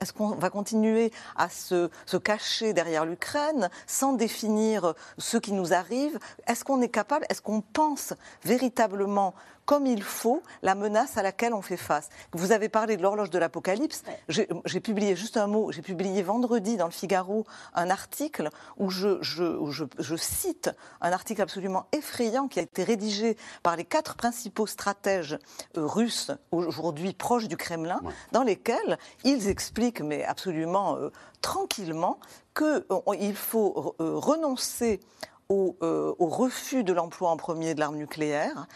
est 0.00 0.12
qu'on 0.12 0.28
va 0.30 0.50
continuer 0.50 1.12
à 1.36 1.43
se, 1.48 1.90
se 2.06 2.16
cacher 2.16 2.72
derrière 2.72 3.04
l'Ukraine 3.04 3.68
sans 3.86 4.12
définir 4.12 4.94
ce 5.18 5.36
qui 5.36 5.52
nous 5.52 5.72
arrive. 5.72 6.18
Est-ce 6.46 6.64
qu'on 6.64 6.82
est 6.82 6.88
capable, 6.88 7.26
est-ce 7.28 7.42
qu'on 7.42 7.60
pense 7.60 8.12
véritablement 8.44 9.34
comme 9.66 9.86
il 9.86 10.02
faut 10.02 10.42
la 10.62 10.74
menace 10.74 11.16
à 11.16 11.22
laquelle 11.22 11.54
on 11.54 11.62
fait 11.62 11.76
face. 11.76 12.08
Vous 12.32 12.52
avez 12.52 12.68
parlé 12.68 12.96
de 12.96 13.02
l'horloge 13.02 13.30
de 13.30 13.38
l'apocalypse. 13.38 14.02
J'ai 14.28 14.80
publié 14.80 15.16
juste 15.16 15.36
un 15.36 15.46
mot. 15.46 15.72
J'ai 15.72 15.82
publié 15.82 16.22
vendredi 16.22 16.76
dans 16.76 16.86
le 16.86 16.92
Figaro 16.92 17.44
un 17.74 17.90
article 17.90 18.50
où 18.76 18.90
je, 18.90 19.18
je, 19.22 20.16
cite 20.16 20.70
un 21.00 21.12
article 21.12 21.42
absolument 21.42 21.86
effrayant 21.92 22.48
qui 22.48 22.58
a 22.58 22.62
été 22.62 22.84
rédigé 22.84 23.36
par 23.62 23.76
les 23.76 23.84
quatre 23.84 24.14
principaux 24.16 24.66
stratèges 24.66 25.38
euh, 25.76 25.86
russes 25.86 26.30
aujourd'hui 26.50 27.12
proches 27.12 27.48
du 27.48 27.56
Kremlin, 27.56 28.00
dans 28.32 28.42
lesquels 28.42 28.98
ils 29.24 29.48
expliquent, 29.48 30.00
mais 30.00 30.24
absolument 30.24 30.96
euh, 30.96 31.10
tranquillement, 31.40 32.18
qu'il 32.56 33.34
faut 33.34 33.94
euh, 34.00 34.16
renoncer 34.16 35.00
au, 35.48 35.76
au, 35.80 36.26
refus 36.26 36.84
de 36.84 36.92
l'emploi 36.92 37.30
en 37.30 37.36
premier 37.36 37.74
de 37.74 37.80
l'arme 37.80 37.96
nucléaire, 37.96 38.66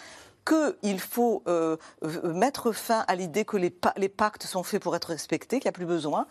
qu'il 0.48 1.00
faut 1.00 1.42
euh, 1.46 1.76
mettre 2.24 2.72
fin 2.72 3.04
à 3.06 3.14
l'idée 3.14 3.44
que 3.44 3.56
les, 3.56 3.70
pactes 4.08 4.44
sont 4.44 4.62
faits 4.62 4.82
pour 4.82 4.96
être 4.96 5.08
respectés, 5.08 5.60
qu'il 5.60 5.66
n'y 5.66 5.70
a 5.70 5.72
plus 5.72 5.86
besoin, 5.86 6.26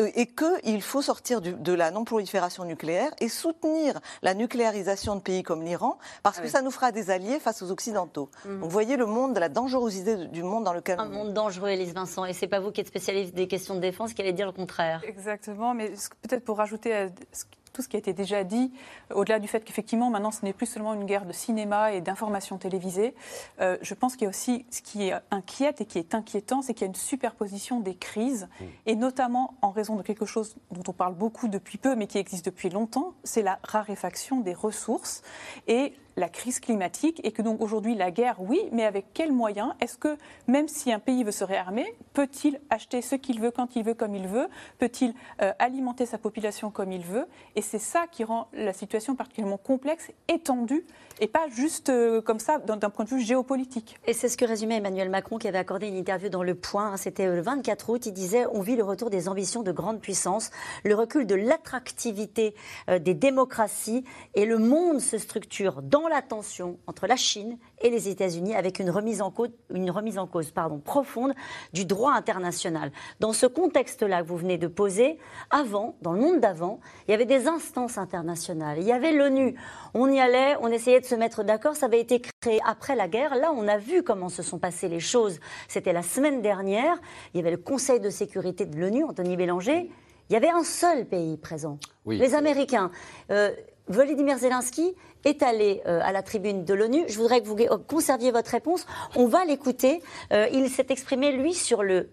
euh, 0.00 0.10
et 0.14 0.26
qu'il 0.26 0.82
faut 0.82 1.02
sortir 1.02 1.40
de 1.40 1.72
la 1.72 1.90
non-prolifération 1.90 2.64
nucléaire 2.64 3.12
et 3.20 3.28
soutenir 3.28 4.00
la 4.22 4.34
nucléarisation 4.34 5.16
de 5.16 5.20
pays 5.20 5.42
comme 5.42 5.62
l'Iran, 5.62 5.98
parce 6.22 6.38
ah 6.38 6.42
que 6.42 6.48
ça 6.48 6.62
nous 6.62 6.70
fera 6.70 6.92
des 6.92 7.10
alliés 7.10 7.38
face 7.38 7.62
aux 7.62 7.70
Occidentaux. 7.70 8.30
Mmh. 8.44 8.58
vous 8.60 8.68
voyez 8.68 8.96
le 8.96 9.06
monde, 9.06 9.38
la 9.38 9.48
dangerosité 9.48 10.26
du 10.26 10.42
monde 10.42 10.64
dans 10.64 10.72
lequel 10.72 10.98
Un 10.98 11.06
monde 11.06 11.32
dangereux, 11.32 11.68
Elise 11.68 11.94
Vincent, 11.94 12.24
et 12.24 12.32
c'est 12.32 12.48
pas 12.48 12.60
vous 12.60 12.72
qui 12.72 12.80
êtes 12.80 12.88
spécialiste 12.88 13.34
des 13.34 13.46
questions 13.46 13.74
de 13.74 13.80
défense 13.80 14.12
qui 14.12 14.22
allez 14.22 14.32
dire 14.32 14.46
le 14.46 14.52
contraire. 14.52 15.02
Exactement, 15.06 15.74
mais 15.74 15.90
peut-être 16.22 16.44
pour 16.44 16.58
rajouter 16.58 16.94
à 16.94 17.08
ce 17.32 17.44
tout 17.80 17.84
ce 17.84 17.88
qui 17.88 17.96
a 17.96 17.98
été 17.98 18.12
déjà 18.12 18.44
dit, 18.44 18.70
au-delà 19.14 19.38
du 19.38 19.48
fait 19.48 19.64
qu'effectivement, 19.64 20.10
maintenant, 20.10 20.30
ce 20.30 20.44
n'est 20.44 20.52
plus 20.52 20.66
seulement 20.66 20.92
une 20.92 21.06
guerre 21.06 21.24
de 21.24 21.32
cinéma 21.32 21.94
et 21.94 22.02
d'information 22.02 22.58
télévisée, 22.58 23.14
euh, 23.62 23.78
je 23.80 23.94
pense 23.94 24.16
qu'il 24.16 24.24
y 24.24 24.26
a 24.26 24.28
aussi 24.28 24.66
ce 24.70 24.82
qui 24.82 25.10
inquiète 25.30 25.80
et 25.80 25.86
qui 25.86 25.98
est 25.98 26.14
inquiétant, 26.14 26.60
c'est 26.60 26.74
qu'il 26.74 26.82
y 26.82 26.84
a 26.84 26.88
une 26.88 26.94
superposition 26.94 27.80
des 27.80 27.94
crises, 27.94 28.48
mmh. 28.60 28.64
et 28.84 28.96
notamment 28.96 29.54
en 29.62 29.70
raison 29.70 29.96
de 29.96 30.02
quelque 30.02 30.26
chose 30.26 30.56
dont 30.70 30.82
on 30.88 30.92
parle 30.92 31.14
beaucoup 31.14 31.48
depuis 31.48 31.78
peu, 31.78 31.96
mais 31.96 32.06
qui 32.06 32.18
existe 32.18 32.44
depuis 32.44 32.68
longtemps, 32.68 33.14
c'est 33.24 33.42
la 33.42 33.58
raréfaction 33.62 34.40
des 34.40 34.52
ressources. 34.52 35.22
Et 35.66 35.94
la 36.20 36.28
crise 36.28 36.60
climatique 36.60 37.20
et 37.24 37.32
que 37.32 37.42
donc 37.42 37.60
aujourd'hui 37.60 37.96
la 37.96 38.10
guerre, 38.10 38.36
oui, 38.38 38.60
mais 38.70 38.84
avec 38.84 39.06
quels 39.12 39.32
moyens 39.32 39.72
Est-ce 39.80 39.98
que 39.98 40.16
même 40.46 40.68
si 40.68 40.92
un 40.92 41.00
pays 41.00 41.24
veut 41.24 41.32
se 41.32 41.42
réarmer, 41.42 41.86
peut-il 42.12 42.60
acheter 42.70 43.02
ce 43.02 43.16
qu'il 43.16 43.40
veut 43.40 43.50
quand 43.50 43.74
il 43.74 43.82
veut 43.82 43.94
comme 43.94 44.14
il 44.14 44.28
veut 44.28 44.48
Peut-il 44.78 45.14
euh, 45.42 45.52
alimenter 45.58 46.06
sa 46.06 46.18
population 46.18 46.70
comme 46.70 46.92
il 46.92 47.02
veut? 47.02 47.26
Et 47.56 47.62
c'est 47.62 47.78
ça 47.78 48.06
qui 48.10 48.22
rend 48.22 48.48
la 48.52 48.72
situation 48.72 49.16
particulièrement 49.16 49.56
complexe, 49.56 50.12
étendue 50.28 50.84
et 51.20 51.26
pas 51.26 51.48
juste 51.48 51.88
euh, 51.88 52.20
comme 52.20 52.38
ça 52.38 52.58
d'un 52.58 52.90
point 52.90 53.04
de 53.04 53.10
vue 53.10 53.20
géopolitique. 53.20 53.98
Et 54.06 54.12
c'est 54.12 54.28
ce 54.28 54.36
que 54.36 54.44
résumait 54.44 54.76
Emmanuel 54.76 55.08
Macron 55.08 55.38
qui 55.38 55.48
avait 55.48 55.58
accordé 55.58 55.88
une 55.88 55.96
interview 55.96 56.28
dans 56.28 56.42
Le 56.42 56.54
Point, 56.54 56.92
hein, 56.92 56.96
c'était 56.96 57.26
euh, 57.26 57.36
le 57.36 57.42
24 57.42 57.90
août, 57.90 58.06
il 58.06 58.12
disait 58.12 58.44
on 58.52 58.60
vit 58.60 58.76
le 58.76 58.84
retour 58.84 59.10
des 59.10 59.28
ambitions 59.28 59.62
de 59.62 59.72
grande 59.72 60.00
puissance, 60.00 60.50
le 60.84 60.94
recul 60.94 61.26
de 61.26 61.34
l'attractivité 61.34 62.54
des 62.88 63.14
démocraties 63.14 64.04
et 64.34 64.44
le 64.44 64.58
monde 64.58 65.00
se 65.00 65.16
structure 65.18 65.80
dans 65.82 66.08
la 66.10 66.20
tension 66.20 66.78
entre 66.86 67.06
la 67.06 67.16
Chine 67.16 67.56
et 67.80 67.88
les 67.88 68.08
États-Unis 68.08 68.54
avec 68.54 68.78
une 68.78 68.90
remise 68.90 69.22
en 69.22 69.30
cause, 69.30 69.50
une 69.72 69.90
remise 69.90 70.18
en 70.18 70.26
cause 70.26 70.50
pardon, 70.50 70.78
profonde 70.78 71.32
du 71.72 71.86
droit 71.86 72.12
international. 72.12 72.92
Dans 73.20 73.32
ce 73.32 73.46
contexte-là 73.46 74.22
que 74.22 74.28
vous 74.28 74.36
venez 74.36 74.58
de 74.58 74.66
poser, 74.66 75.18
avant, 75.50 75.96
dans 76.02 76.12
le 76.12 76.20
monde 76.20 76.40
d'avant, 76.40 76.80
il 77.08 77.12
y 77.12 77.14
avait 77.14 77.24
des 77.24 77.48
instances 77.48 77.96
internationales, 77.96 78.78
il 78.78 78.84
y 78.84 78.92
avait 78.92 79.12
l'ONU. 79.12 79.54
On 79.94 80.10
y 80.10 80.20
allait, 80.20 80.56
on 80.60 80.68
essayait 80.68 81.00
de 81.00 81.06
se 81.06 81.14
mettre 81.14 81.42
d'accord, 81.42 81.76
ça 81.76 81.86
avait 81.86 82.00
été 82.00 82.20
créé 82.40 82.60
après 82.66 82.96
la 82.96 83.08
guerre. 83.08 83.34
Là, 83.36 83.52
on 83.56 83.66
a 83.68 83.78
vu 83.78 84.02
comment 84.02 84.28
se 84.28 84.42
sont 84.42 84.58
passées 84.58 84.88
les 84.88 85.00
choses. 85.00 85.40
C'était 85.68 85.92
la 85.92 86.02
semaine 86.02 86.42
dernière, 86.42 87.00
il 87.32 87.38
y 87.38 87.40
avait 87.40 87.52
le 87.52 87.56
Conseil 87.56 88.00
de 88.00 88.10
sécurité 88.10 88.66
de 88.66 88.78
l'ONU, 88.78 89.04
Anthony 89.04 89.36
Bélanger. 89.36 89.90
Il 90.28 90.34
y 90.34 90.36
avait 90.36 90.50
un 90.50 90.62
seul 90.62 91.06
pays 91.06 91.36
présent, 91.36 91.78
les 92.06 92.34
Américains. 92.34 92.92
Euh, 93.32 93.50
Volodymyr 93.90 94.38
Zelensky 94.38 94.94
est 95.24 95.42
allé 95.42 95.82
euh, 95.86 96.00
à 96.02 96.12
la 96.12 96.22
tribune 96.22 96.64
de 96.64 96.74
l'ONU. 96.74 97.04
Je 97.08 97.16
voudrais 97.18 97.42
que 97.42 97.46
vous 97.46 97.56
conserviez 97.88 98.30
votre 98.30 98.52
réponse. 98.52 98.86
On 99.16 99.26
va 99.26 99.44
l'écouter. 99.44 100.00
Euh, 100.32 100.48
il 100.52 100.70
s'est 100.70 100.86
exprimé, 100.90 101.32
lui, 101.32 101.52
sur 101.52 101.82
le. 101.82 102.08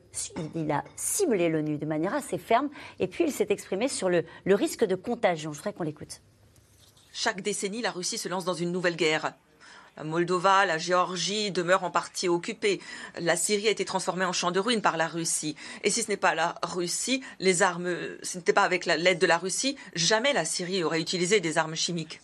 Il 0.56 0.72
a 0.72 0.84
ciblé 0.96 1.50
l'ONU 1.50 1.78
de 1.78 1.86
manière 1.86 2.16
assez 2.16 2.40
ferme. 2.40 2.70
Et 3.00 3.08
puis, 3.08 3.26
il 3.26 3.32
s'est 3.32 3.48
exprimé 3.50 3.88
sur 3.88 4.10
le 4.10 4.26
risque 4.46 4.86
de 4.86 4.96
contagion. 4.96 5.54
Je 5.54 5.60
voudrais 5.60 5.74
qu'on 5.74 5.84
l'écoute. 5.84 6.22
Chaque 7.14 7.42
décennie, 7.42 7.82
la 7.82 7.92
Russie 7.92 8.18
se 8.18 8.28
lance 8.28 8.46
dans 8.46 8.54
une 8.54 8.72
nouvelle 8.72 8.96
guerre. 8.96 9.34
Moldova, 10.04 10.66
la 10.66 10.78
Géorgie 10.78 11.52
demeurent 11.52 11.84
en 11.84 11.92
partie 11.92 12.30
occupées. 12.30 12.82
La 13.20 13.36
Syrie 13.36 13.68
a 13.68 13.72
été 13.72 13.86
transformée 13.86 14.26
en 14.26 14.34
champ 14.34 14.52
de 14.52 14.60
ruines 14.60 14.82
par 14.82 14.98
la 14.98 15.08
Russie. 15.08 15.56
Et 15.84 15.90
si 15.90 16.04
ce 16.04 16.10
n'est 16.10 16.18
pas 16.18 16.36
la 16.36 16.56
Russie, 16.64 17.24
les 17.40 17.62
armes, 17.62 17.96
ce 18.24 18.38
n'était 18.38 18.54
pas 18.54 18.64
avec 18.64 18.86
l'aide 18.86 19.20
de 19.20 19.28
la 19.28 19.38
Russie, 19.38 19.78
jamais 19.96 20.34
la 20.34 20.46
Syrie 20.46 20.84
aurait 20.84 21.02
utilisé 21.02 21.40
des 21.40 21.58
armes 21.58 21.76
chimiques. 21.76 22.22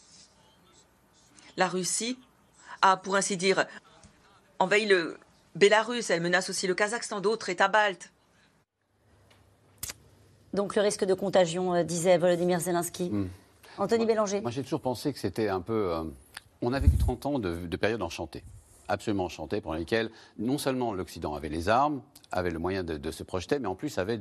La 1.57 1.67
Russie 1.67 2.17
a, 2.81 2.97
pour 2.97 3.15
ainsi 3.15 3.37
dire, 3.37 3.65
envahi 4.59 4.85
le 4.85 5.17
Bélarus. 5.55 6.09
Elle 6.09 6.21
menace 6.21 6.49
aussi 6.49 6.67
le 6.67 6.73
Kazakhstan, 6.73 7.21
d'autres 7.21 7.49
États 7.49 7.67
baltes. 7.67 8.11
Donc 10.53 10.75
le 10.75 10.81
risque 10.81 11.05
de 11.05 11.13
contagion, 11.13 11.73
euh, 11.73 11.83
disait 11.83 12.17
Volodymyr 12.17 12.59
Zelensky. 12.59 13.09
Hmm. 13.09 13.27
Anthony 13.77 14.05
Bélanger. 14.05 14.41
Moi, 14.41 14.51
j'ai 14.51 14.61
toujours 14.61 14.81
pensé 14.81 15.11
que 15.11 15.19
c'était 15.19 15.49
un 15.49 15.61
peu. 15.61 15.93
Euh, 15.93 16.03
on 16.63 16.73
a 16.73 16.79
vécu 16.79 16.97
30 16.97 17.25
ans 17.25 17.39
de, 17.39 17.75
période 17.77 18.01
enchantée 18.01 18.43
absolument 18.89 19.23
enchantée, 19.23 19.61
pendant 19.61 19.77
lesquelles 19.77 20.11
non 20.37 20.57
seulement 20.57 20.93
l'Occident 20.93 21.33
avait 21.33 21.47
les 21.47 21.69
armes, 21.69 22.01
avait 22.31 22.51
le 22.51 22.59
moyen 22.59 22.83
de, 22.83 23.11
se 23.11 23.23
projeter, 23.23 23.57
mais 23.57 23.67
en 23.67 23.75
plus 23.75 23.97
avait 23.97 24.19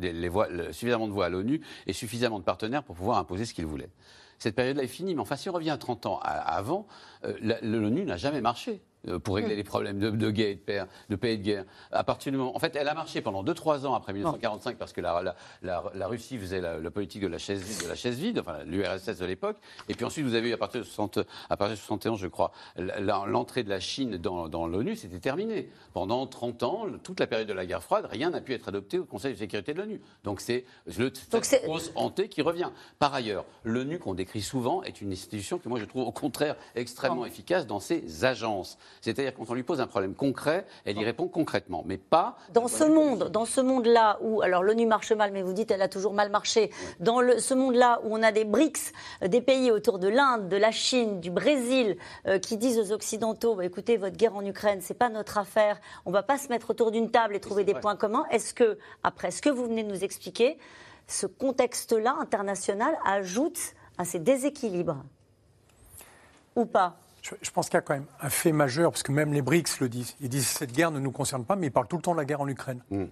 suffisamment 0.71 1.09
de 1.09 1.13
voix 1.13 1.27
à 1.27 1.29
l'ONU 1.29 1.61
et 1.89 1.93
suffisamment 1.93 2.39
de 2.39 2.45
partenaires 2.45 2.85
pour 2.85 2.95
pouvoir 2.95 3.19
imposer 3.19 3.45
ce 3.45 3.55
qu'il 3.55 3.67
voulait. 3.67 3.91
Cette 4.39 4.55
période-là 4.55 4.85
est 4.85 4.89
finie, 4.89 5.17
mais 5.17 5.21
enfin, 5.21 5.35
si 5.37 5.51
on 5.51 5.53
revient 5.53 5.71
à 5.71 5.79
30 5.79 6.07
ans 6.07 6.21
avant, 6.23 6.87
euh, 7.25 7.37
l'ONU 7.63 8.05
n'a 8.05 8.17
jamais 8.17 8.41
marché. 8.41 8.81
Euh, 9.09 9.19
pour 9.19 9.35
régler 9.35 9.55
mm. 9.55 9.57
les 9.57 9.65
problèmes 9.65 9.99
de, 9.99 10.11
de 10.11 10.31
guerre 10.31 10.49
et 10.51 10.55
de 10.55 10.61
paix, 10.61 10.83
de 11.11 11.17
paix 11.17 11.35
et 11.35 11.37
de 11.37 11.43
guerre. 11.43 11.65
À 11.91 12.05
partir 12.05 12.31
du 12.31 12.39
moment, 12.39 12.55
en 12.55 12.59
fait, 12.61 12.77
elle 12.77 12.87
a 12.87 12.95
marché 12.95 13.21
pendant 13.21 13.43
2-3 13.43 13.85
ans 13.85 13.95
après 13.95 14.13
1945 14.13 14.77
parce 14.77 14.93
que 14.93 15.01
la, 15.01 15.35
la, 15.63 16.07
Russie 16.07 16.39
faisait 16.39 16.61
la, 16.61 16.91
politique 16.91 17.23
de 17.23 17.27
la 17.27 17.39
chaise 17.39 17.63
vide, 17.63 17.83
de 17.83 17.89
la 17.89 17.97
chaise 17.97 18.19
vide, 18.19 18.39
enfin 18.39 18.59
l'URSS 18.65 19.19
de 19.19 19.27
l'époque. 19.27 19.57
Et 19.89 19.95
puis 19.95 20.05
ensuite, 20.05 20.25
vous 20.25 20.35
avez 20.35 20.51
eu 20.51 20.53
à 20.53 20.57
partir 20.57 20.81
de 20.81 20.87
60, 20.87 21.19
à 21.51 21.57
partir 21.57 21.77
de 21.77 21.81
71, 21.81 22.21
je 22.21 22.29
crois, 22.29 22.53
l'entrée 22.77 23.65
de 23.65 23.71
la 23.71 23.81
Chine 23.81 24.19
dans, 24.19 24.49
dans 24.49 24.69
l'ONU, 24.69 24.95
c'était 24.95 25.19
terminé. 25.19 25.69
Pendant 25.95 26.25
30 26.29 26.63
ans, 26.63 26.87
toute 27.03 27.19
la 27.19 27.27
période 27.27 27.49
de 27.49 27.53
la 27.53 27.67
guerre 27.67 27.83
froide, 27.83 28.07
rien 28.09 28.31
n'a 28.31 28.41
pu 28.41 28.55
être 28.55 28.69
adopté 28.69 29.01
au 29.01 29.05
Conseil 29.05 29.33
de 29.33 29.39
sécurité 29.39 29.75
de 29.75 29.81
l'ONU. 29.81 30.01
Donc 30.23 30.41
c'est 30.41 30.65
le 30.87 31.11
grosse 31.65 31.91
hanté 31.97 32.29
qui 32.29 32.41
revient. 32.41 32.71
Par 33.01 33.13
ailleurs, 33.13 33.47
l'ONU 33.65 33.99
qu'on 33.99 34.15
décrit 34.15 34.43
souvent 34.43 34.85
est 34.85 35.01
une 35.01 35.11
institution 35.11 35.59
que 35.59 35.69
moi 35.69 35.81
je 35.81 35.87
trouve 35.87 36.07
au 36.07 36.13
contraire 36.13 36.55
extrêmement 36.77 37.27
efficace 37.27 37.67
dans 37.67 37.81
ses 37.81 38.25
agences. 38.25 38.79
C'est-à-dire 39.01 39.35
quand 39.35 39.49
on 39.49 39.55
lui 39.55 39.63
pose 39.63 39.81
un 39.81 39.87
problème 39.87 40.15
concret, 40.15 40.67
elle 40.85 40.99
y 40.99 41.05
répond 41.05 41.29
concrètement, 41.29 41.83
mais 41.87 41.99
pas 41.99 42.37
dans 42.53 42.69
ce 42.69 42.85
monde, 42.85 43.31
dans 43.31 43.45
ce 43.45 43.61
monde-là 43.61 44.19
où 44.21 44.43
alors 44.43 44.63
l'ONU 44.63 44.87
marche 44.87 45.13
mal, 45.13 45.33
mais 45.33 45.43
vous 45.43 45.53
dites 45.53 45.71
elle 45.71 45.83
a 45.83 45.89
toujours 45.89 46.13
mal 46.13 46.31
marché. 46.31 46.71
Dans 47.01 47.21
le, 47.21 47.39
ce 47.39 47.55
monde-là 47.55 48.01
où 48.05 48.15
on 48.15 48.23
a 48.23 48.33
des 48.33 48.45
BRICS, 48.45 48.93
euh, 49.23 49.29
des 49.29 49.41
pays 49.41 49.71
autour 49.71 49.99
de 49.99 50.09
l'Inde, 50.09 50.49
de 50.49 50.57
la 50.57 50.71
Chine, 50.71 51.21
du 51.21 51.31
Brésil, 51.31 51.97
euh, 52.27 52.39
qui 52.39 52.57
disent 52.57 52.79
aux 52.79 52.93
Occidentaux 52.93 53.55
bah, 53.55 53.65
écoutez, 53.65 53.97
votre 53.97 54.17
guerre 54.17 54.37
en 54.37 54.45
Ukraine, 54.45 54.81
c'est 54.81 54.95
pas 54.95 55.09
notre 55.09 55.39
affaire. 55.39 55.81
On 56.07 56.11
va 56.11 56.23
pas 56.23 56.39
se 56.39 56.49
mettre 56.49 56.71
autour 56.71 56.91
d'une 56.91 57.11
table 57.11 57.37
et 57.37 57.41
trouver 57.41 57.65
des 57.65 57.75
points 57.75 57.97
communs. 57.97 58.25
Est-ce 58.31 58.55
que 58.55 58.79
après 59.03 59.31
ce 59.31 59.43
que 59.43 59.51
vous 59.51 59.65
venez 59.65 59.85
de 59.85 59.89
nous 59.89 60.05
expliquer, 60.05 60.59
ce 61.07 61.27
contexte-là 61.27 62.17
international 62.21 62.97
ajoute 63.05 63.59
à 63.99 64.05
ces 64.05 64.19
déséquilibres? 64.19 65.03
Ou 66.57 66.67
pas? 66.67 67.02
Je, 67.23 67.51
pense 67.51 67.67
qu'il 67.67 67.75
y 67.75 67.79
a 67.79 67.83
quand 67.83 67.95
même 67.95 68.07
un 68.21 68.31
fait 68.31 68.53
majeur, 68.53 68.91
parce 68.91 69.03
que 69.03 69.13
même 69.13 69.33
les 69.33 69.43
BRICS 69.43 69.81
le 69.81 69.89
disent. 69.89 70.17
Ils 70.21 70.29
disent 70.29 70.49
que 70.53 70.59
cette 70.59 70.73
guerre 70.73 70.91
ne 70.91 70.99
nous 70.99 71.13
concerne 71.13 71.45
pas, 71.45 71.55
mais 71.55 71.69
ils 71.69 71.73
parlent 71.73 71.87
tout 71.87 71.97
le 71.97 72.03
temps 72.03 72.13
de 72.13 72.19
la 72.19 72.25
guerre 72.25 72.41
en 72.41 72.49
Ukraine. 72.49 72.83
Mm. 72.91 73.05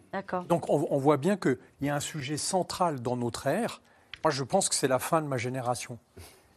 Donc 0.49 0.69
on, 0.69 0.99
voit 0.99 1.17
bien 1.17 1.37
qu'il 1.37 1.59
y 1.81 1.89
a 1.89 1.95
un 1.95 2.01
sujet 2.01 2.37
central 2.37 3.01
dans 3.01 3.17
notre 3.17 3.47
ère. 3.47 3.81
Moi, 4.25 4.33
je 4.33 4.43
pense 4.43 4.69
que 4.69 4.75
c'est 4.75 4.89
la 4.89 4.99
fin 4.99 5.23
de 5.23 5.27
ma 5.27 5.37
génération. 5.37 5.99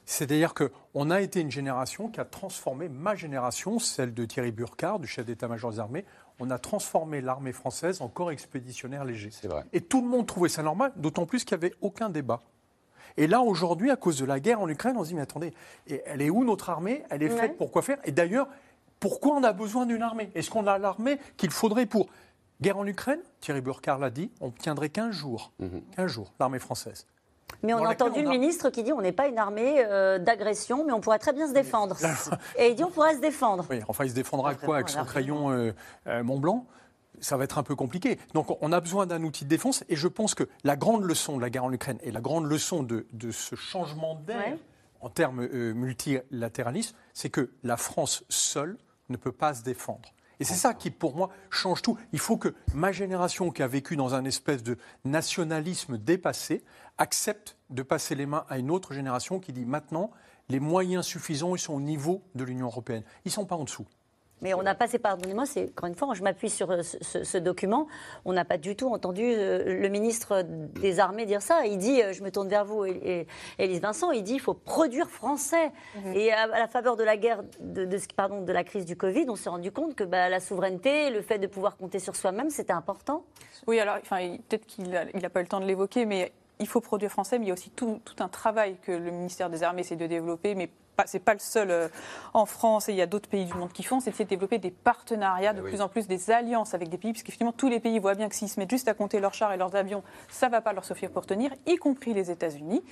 C'est-à-dire 0.05 0.53
qu'on 0.53 1.11
a 1.11 1.21
été 1.21 1.39
une 1.39 1.51
génération 1.51 2.09
qui 2.09 2.19
a 2.19 2.25
transformé 2.25 2.89
ma 2.89 3.15
génération, 3.15 3.79
celle 3.79 4.13
de 4.13 4.25
Thierry 4.25 4.51
Burkhardt, 4.51 4.99
du 4.99 5.07
chef 5.07 5.25
d'état-major 5.25 5.71
des 5.71 5.79
armées, 5.79 6.05
on 6.39 6.49
a 6.49 6.57
transformé 6.57 7.21
l'armée 7.21 7.53
française 7.53 8.01
en 8.01 8.09
corps 8.09 8.31
expéditionnaire 8.31 9.05
léger. 9.05 9.29
C'est 9.31 9.47
vrai. 9.47 9.63
Et 9.71 9.79
tout 9.79 10.01
le 10.01 10.07
monde 10.07 10.25
trouvait 10.25 10.49
ça 10.49 10.63
normal, 10.63 10.91
d'autant 10.97 11.25
plus 11.25 11.45
qu'il 11.45 11.57
n'y 11.57 11.65
avait 11.65 11.75
aucun 11.79 12.09
débat. 12.09 12.41
Et 13.17 13.27
là, 13.27 13.41
aujourd'hui, 13.41 13.91
à 13.91 13.95
cause 13.95 14.17
de 14.17 14.25
la 14.25 14.39
guerre 14.39 14.61
en 14.61 14.67
Ukraine, 14.67 14.95
on 14.97 15.03
se 15.03 15.09
dit, 15.09 15.15
mais 15.15 15.21
attendez, 15.21 15.53
elle 16.05 16.21
est 16.21 16.29
où 16.29 16.43
notre 16.43 16.69
armée? 16.69 17.03
Elle 17.09 17.23
est 17.23 17.29
faite 17.29 17.57
pour 17.57 17.71
quoi 17.71 17.81
faire? 17.81 17.97
Et 18.05 18.11
d'ailleurs, 18.11 18.47
pourquoi 18.99 19.35
on 19.35 19.43
a 19.43 19.53
besoin 19.53 19.85
d'une 19.85 20.01
armée? 20.01 20.31
Est-ce 20.35 20.49
qu'on 20.49 20.65
a 20.67 20.77
l'armée 20.77 21.19
qu'il 21.37 21.51
faudrait 21.51 21.85
pour? 21.85 22.07
Guerre 22.61 22.77
en 22.77 22.87
Ukraine, 22.87 23.19
Thierry 23.41 23.61
Burkhardt 23.61 23.99
l'a 23.99 24.09
dit, 24.09 24.31
on 24.39 24.51
tiendrait 24.51 24.89
15 24.89 25.13
jours. 25.13 25.51
15 25.59 25.69
mhm. 25.97 26.07
jours, 26.07 26.33
l'armée 26.39 26.59
française. 26.59 27.05
Mais 27.61 27.73
on 27.73 27.83
a 27.83 27.91
entendu 27.91 28.21
le 28.21 28.29
ministre 28.29 28.69
qui 28.69 28.83
dit 28.83 28.91
on 28.91 29.01
n'est 29.01 29.11
pas 29.11 29.27
une 29.27 29.37
armée 29.37 29.83
euh, 29.85 30.19
d'agression, 30.19 30.83
mais 30.85 30.91
on 30.91 30.99
pourrait 30.99 31.19
très 31.19 31.33
bien 31.33 31.47
se 31.47 31.53
défendre. 31.53 31.97
Et 32.57 32.69
il 32.69 32.75
dit 32.75 32.83
on 32.83 32.89
pourrait 32.89 33.15
se 33.15 33.21
défendre. 33.21 33.65
Oui, 33.69 33.81
enfin 33.87 34.05
il 34.05 34.09
se 34.09 34.15
défendra 34.15 34.55
quoi? 34.55 34.75
Avec 34.75 34.89
son 34.89 35.05
crayon 35.05 35.51
euh, 35.51 35.73
euh, 36.07 36.23
Mont 36.23 36.39
Blanc? 36.39 36.65
Ça 37.23 37.37
va 37.37 37.45
être 37.45 37.57
un 37.57 37.63
peu 37.63 37.75
compliqué. 37.75 38.19
Donc 38.33 38.55
on 38.61 38.71
a 38.71 38.79
besoin 38.79 39.05
d'un 39.05 39.23
outil 39.23 39.45
de 39.45 39.49
défense 39.49 39.83
et 39.89 39.95
je 39.95 40.07
pense 40.07 40.35
que 40.35 40.47
la 40.63 40.75
grande 40.75 41.03
leçon 41.03 41.37
de 41.37 41.41
la 41.41 41.49
guerre 41.49 41.63
en 41.63 41.71
Ukraine 41.71 41.97
et 42.03 42.11
la 42.11 42.21
grande 42.21 42.45
leçon 42.45 42.83
de, 42.83 43.05
ce 43.31 43.55
changement 43.55 44.15
d'air 44.15 44.57
en 45.01 45.09
termes 45.09 45.41
euh, 45.41 45.73
multilatéralistes, 45.73 46.95
c'est 47.13 47.29
que 47.29 47.51
la 47.63 47.77
France 47.77 48.23
seule 48.29 48.77
ne 49.09 49.17
peut 49.17 49.31
pas 49.31 49.53
se 49.53 49.63
défendre. 49.63 50.13
Et 50.39 50.45
c'est 50.45 50.55
ça 50.55 50.73
qui, 50.73 50.89
pour 50.91 51.15
moi, 51.15 51.29
change 51.49 51.81
tout. 51.81 51.97
Il 52.11 52.19
faut 52.19 52.37
que 52.37 52.53
ma 52.73 52.91
génération, 52.91 53.51
qui 53.51 53.61
a 53.63 53.67
vécu 53.67 53.95
dans 53.95 54.15
un 54.15 54.25
espèce 54.25 54.63
de 54.63 54.77
nationalisme 55.05 55.97
dépassé, 55.97 56.63
accepte 56.97 57.57
de 57.69 57.83
passer 57.83 58.15
les 58.15 58.25
mains 58.25 58.45
à 58.49 58.57
une 58.57 58.71
autre 58.71 58.93
génération 58.93 59.39
qui 59.39 59.53
dit 59.53 59.65
maintenant, 59.65 60.11
les 60.49 60.59
moyens 60.59 61.05
suffisants, 61.05 61.55
ils 61.55 61.59
sont 61.59 61.73
au 61.73 61.81
niveau 61.81 62.23
de 62.35 62.43
l'Union 62.43 62.65
européenne. 62.65 63.03
Ils 63.25 63.29
ne 63.29 63.33
sont 63.33 63.45
pas 63.45 63.55
en 63.55 63.63
dessous. 63.63 63.85
Mais 64.43 64.53
on 64.53 64.61
n'a 64.61 64.75
pas, 64.75 64.87
pardonnez-moi, 64.87 65.45
c'est 65.45 65.69
encore 65.69 65.87
une 65.87 65.95
fois, 65.95 66.13
je 66.13 66.21
m'appuie 66.21 66.49
sur 66.49 66.69
euh, 66.69 66.81
ce, 66.83 67.37
document, 67.37 67.87
on 68.25 68.33
n'a 68.33 68.43
pas 68.43 68.57
du 68.57 68.75
tout 68.75 68.89
entendu 68.89 69.23
euh, 69.23 69.79
le 69.81 69.87
ministre 69.87 70.43
des 70.43 70.99
Armées 70.99 71.25
dire 71.25 71.41
ça. 71.41 71.65
Il 71.65 71.77
dit, 71.77 72.01
euh, 72.01 72.11
je 72.11 72.21
me 72.23 72.29
tourne 72.29 72.49
vers 72.49 72.65
vous, 72.65 72.83
Élise 72.83 73.79
Vincent, 73.79 74.11
il 74.11 74.21
dit, 74.21 74.33
il 74.33 74.41
faut 74.41 74.53
produire 74.53 75.09
français. 75.09 75.71
Mhm. 75.95 76.13
Et 76.13 76.33
à, 76.33 76.47
la 76.47 76.67
faveur 76.67 76.97
de 76.97 77.03
la 77.03 77.15
guerre, 77.15 77.41
de, 77.61 77.87
pardon, 78.15 78.41
de 78.41 78.51
la 78.51 78.65
crise 78.65 78.85
du 78.85 78.97
Covid, 78.97 79.25
on 79.29 79.37
s'est 79.37 79.49
rendu 79.49 79.71
compte 79.71 79.95
que 79.95 80.03
bah, 80.03 80.27
la 80.27 80.41
souveraineté, 80.41 81.09
le 81.09 81.21
fait 81.21 81.39
de 81.39 81.47
pouvoir 81.47 81.77
compter 81.77 81.99
sur 81.99 82.17
soi-même, 82.17 82.49
c'était 82.49 82.73
important. 82.73 83.23
Oui, 83.65 83.79
alors, 83.79 83.95
enfin, 84.01 84.35
peut-être 84.49 84.65
qu'il 84.65 84.89
n'a 84.89 85.29
pas 85.29 85.39
eu 85.39 85.43
le 85.43 85.49
temps 85.49 85.61
de 85.61 85.65
l'évoquer, 85.65 86.05
mais 86.05 86.33
il 86.59 86.67
faut 86.67 86.81
produire 86.81 87.09
français, 87.09 87.39
mais 87.39 87.45
il 87.45 87.47
y 87.47 87.51
a 87.51 87.53
aussi 87.53 87.69
tout, 87.69 88.01
tout, 88.03 88.21
un 88.21 88.27
travail 88.27 88.75
que 88.81 88.91
le 88.91 89.09
ministère 89.09 89.49
des 89.49 89.63
Armées 89.63 89.81
essaie 89.81 89.95
de 89.95 90.07
développer, 90.07 90.53
mais 90.53 90.69
c'est 91.05 91.19
pas 91.19 91.33
le 91.33 91.39
seul 91.39 91.71
euh, 91.71 91.87
en 92.33 92.45
France 92.45 92.89
et 92.89 92.91
il 92.91 92.97
y 92.97 93.01
a 93.01 93.05
d'autres 93.05 93.29
pays 93.29 93.45
du 93.45 93.53
monde 93.53 93.71
qui 93.71 93.83
font, 93.83 93.99
c'est 93.99 94.17
de 94.17 94.23
développer 94.23 94.59
des 94.59 94.71
partenariats, 94.71 95.53
de 95.53 95.61
eh 95.65 95.69
plus 95.69 95.81
en 95.81 95.89
plus 95.89 96.07
des 96.07 96.31
alliances 96.31 96.73
avec 96.73 96.89
des 96.89 96.97
pays, 96.97 97.11
parce 97.11 97.23
qu'effectivement 97.23 97.51
tous 97.51 97.67
les 97.67 97.79
pays 97.79 97.99
voient 97.99 98.15
bien 98.15 98.29
que 98.29 98.35
s'ils 98.35 98.49
se 98.49 98.59
mettent 98.59 98.69
juste 98.69 98.87
à 98.87 98.93
compter 98.93 99.19
leurs 99.19 99.33
chars 99.33 99.51
et 99.53 99.57
leurs 99.57 99.75
avions, 99.75 100.03
ça 100.29 100.49
va 100.49 100.61
pas 100.61 100.73
leur 100.73 100.85
suffire 100.85 101.11
pour 101.11 101.25
tenir, 101.25 101.51
y 101.65 101.77
compris 101.77 102.13
les 102.13 102.31
États-Unis. 102.31 102.83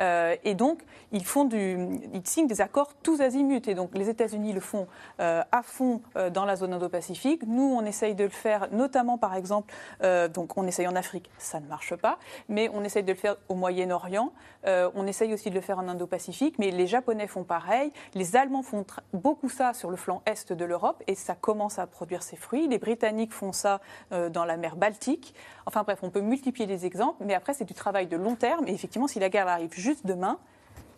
Euh, 0.00 0.36
et 0.44 0.54
donc 0.54 0.82
ils 1.12 1.24
font 1.24 1.44
du, 1.44 1.98
ils 2.12 2.26
signent 2.26 2.46
des 2.46 2.60
accords 2.60 2.94
tous 3.02 3.20
azimuts. 3.20 3.62
Et 3.66 3.74
donc 3.74 3.90
les 3.94 4.08
États-Unis 4.08 4.52
le 4.52 4.60
font 4.60 4.86
euh, 5.20 5.42
à 5.52 5.62
fond 5.62 6.02
dans 6.32 6.44
la 6.44 6.56
zone 6.56 6.74
Indo-Pacifique. 6.74 7.42
Nous, 7.46 7.62
on 7.62 7.84
essaye 7.84 8.14
de 8.14 8.24
le 8.24 8.30
faire, 8.30 8.68
notamment 8.72 9.18
par 9.18 9.34
exemple, 9.34 9.72
donc 10.32 10.56
on 10.56 10.66
essaye 10.66 10.86
en 10.86 10.96
Afrique, 10.96 11.30
ça 11.38 11.60
ne 11.60 11.66
marche 11.66 11.94
pas, 11.96 12.18
mais 12.48 12.70
on 12.72 12.84
essaye 12.84 13.02
de 13.02 13.12
le 13.12 13.18
faire 13.18 13.36
au 13.48 13.54
Moyen-Orient. 13.54 14.32
on 14.66 15.06
essaye 15.06 15.32
aussi 15.32 15.50
de 15.50 15.54
le 15.54 15.60
faire 15.60 15.78
en 15.78 15.88
Indo-Pacifique, 15.88 16.58
mais 16.58 16.70
les 16.70 16.86
Japonais 16.86 17.26
font 17.26 17.44
Les 18.14 18.36
Allemands 18.36 18.62
font 18.62 18.84
beaucoup 19.12 19.48
ça 19.48 19.72
sur 19.74 19.90
le 19.90 19.96
flanc 19.96 20.22
est 20.26 20.52
de 20.52 20.64
l'Europe 20.64 21.02
et 21.06 21.14
ça 21.14 21.34
commence 21.34 21.78
à 21.78 21.86
produire 21.86 22.22
ses 22.22 22.36
fruits. 22.36 22.68
Les 22.68 22.78
Britanniques 22.78 23.32
font 23.32 23.52
ça 23.52 23.80
euh, 24.12 24.28
dans 24.28 24.44
la 24.44 24.56
mer 24.56 24.76
Baltique. 24.76 25.34
Enfin 25.66 25.82
bref, 25.82 26.00
on 26.02 26.10
peut 26.10 26.20
multiplier 26.20 26.66
les 26.66 26.86
exemples, 26.86 27.24
mais 27.24 27.34
après 27.34 27.54
c'est 27.54 27.64
du 27.64 27.74
travail 27.74 28.06
de 28.06 28.16
long 28.16 28.36
terme. 28.36 28.66
Et 28.68 28.72
effectivement, 28.72 29.08
si 29.08 29.18
la 29.18 29.28
guerre 29.28 29.48
arrive 29.48 29.72
juste 29.72 30.06
demain, 30.06 30.38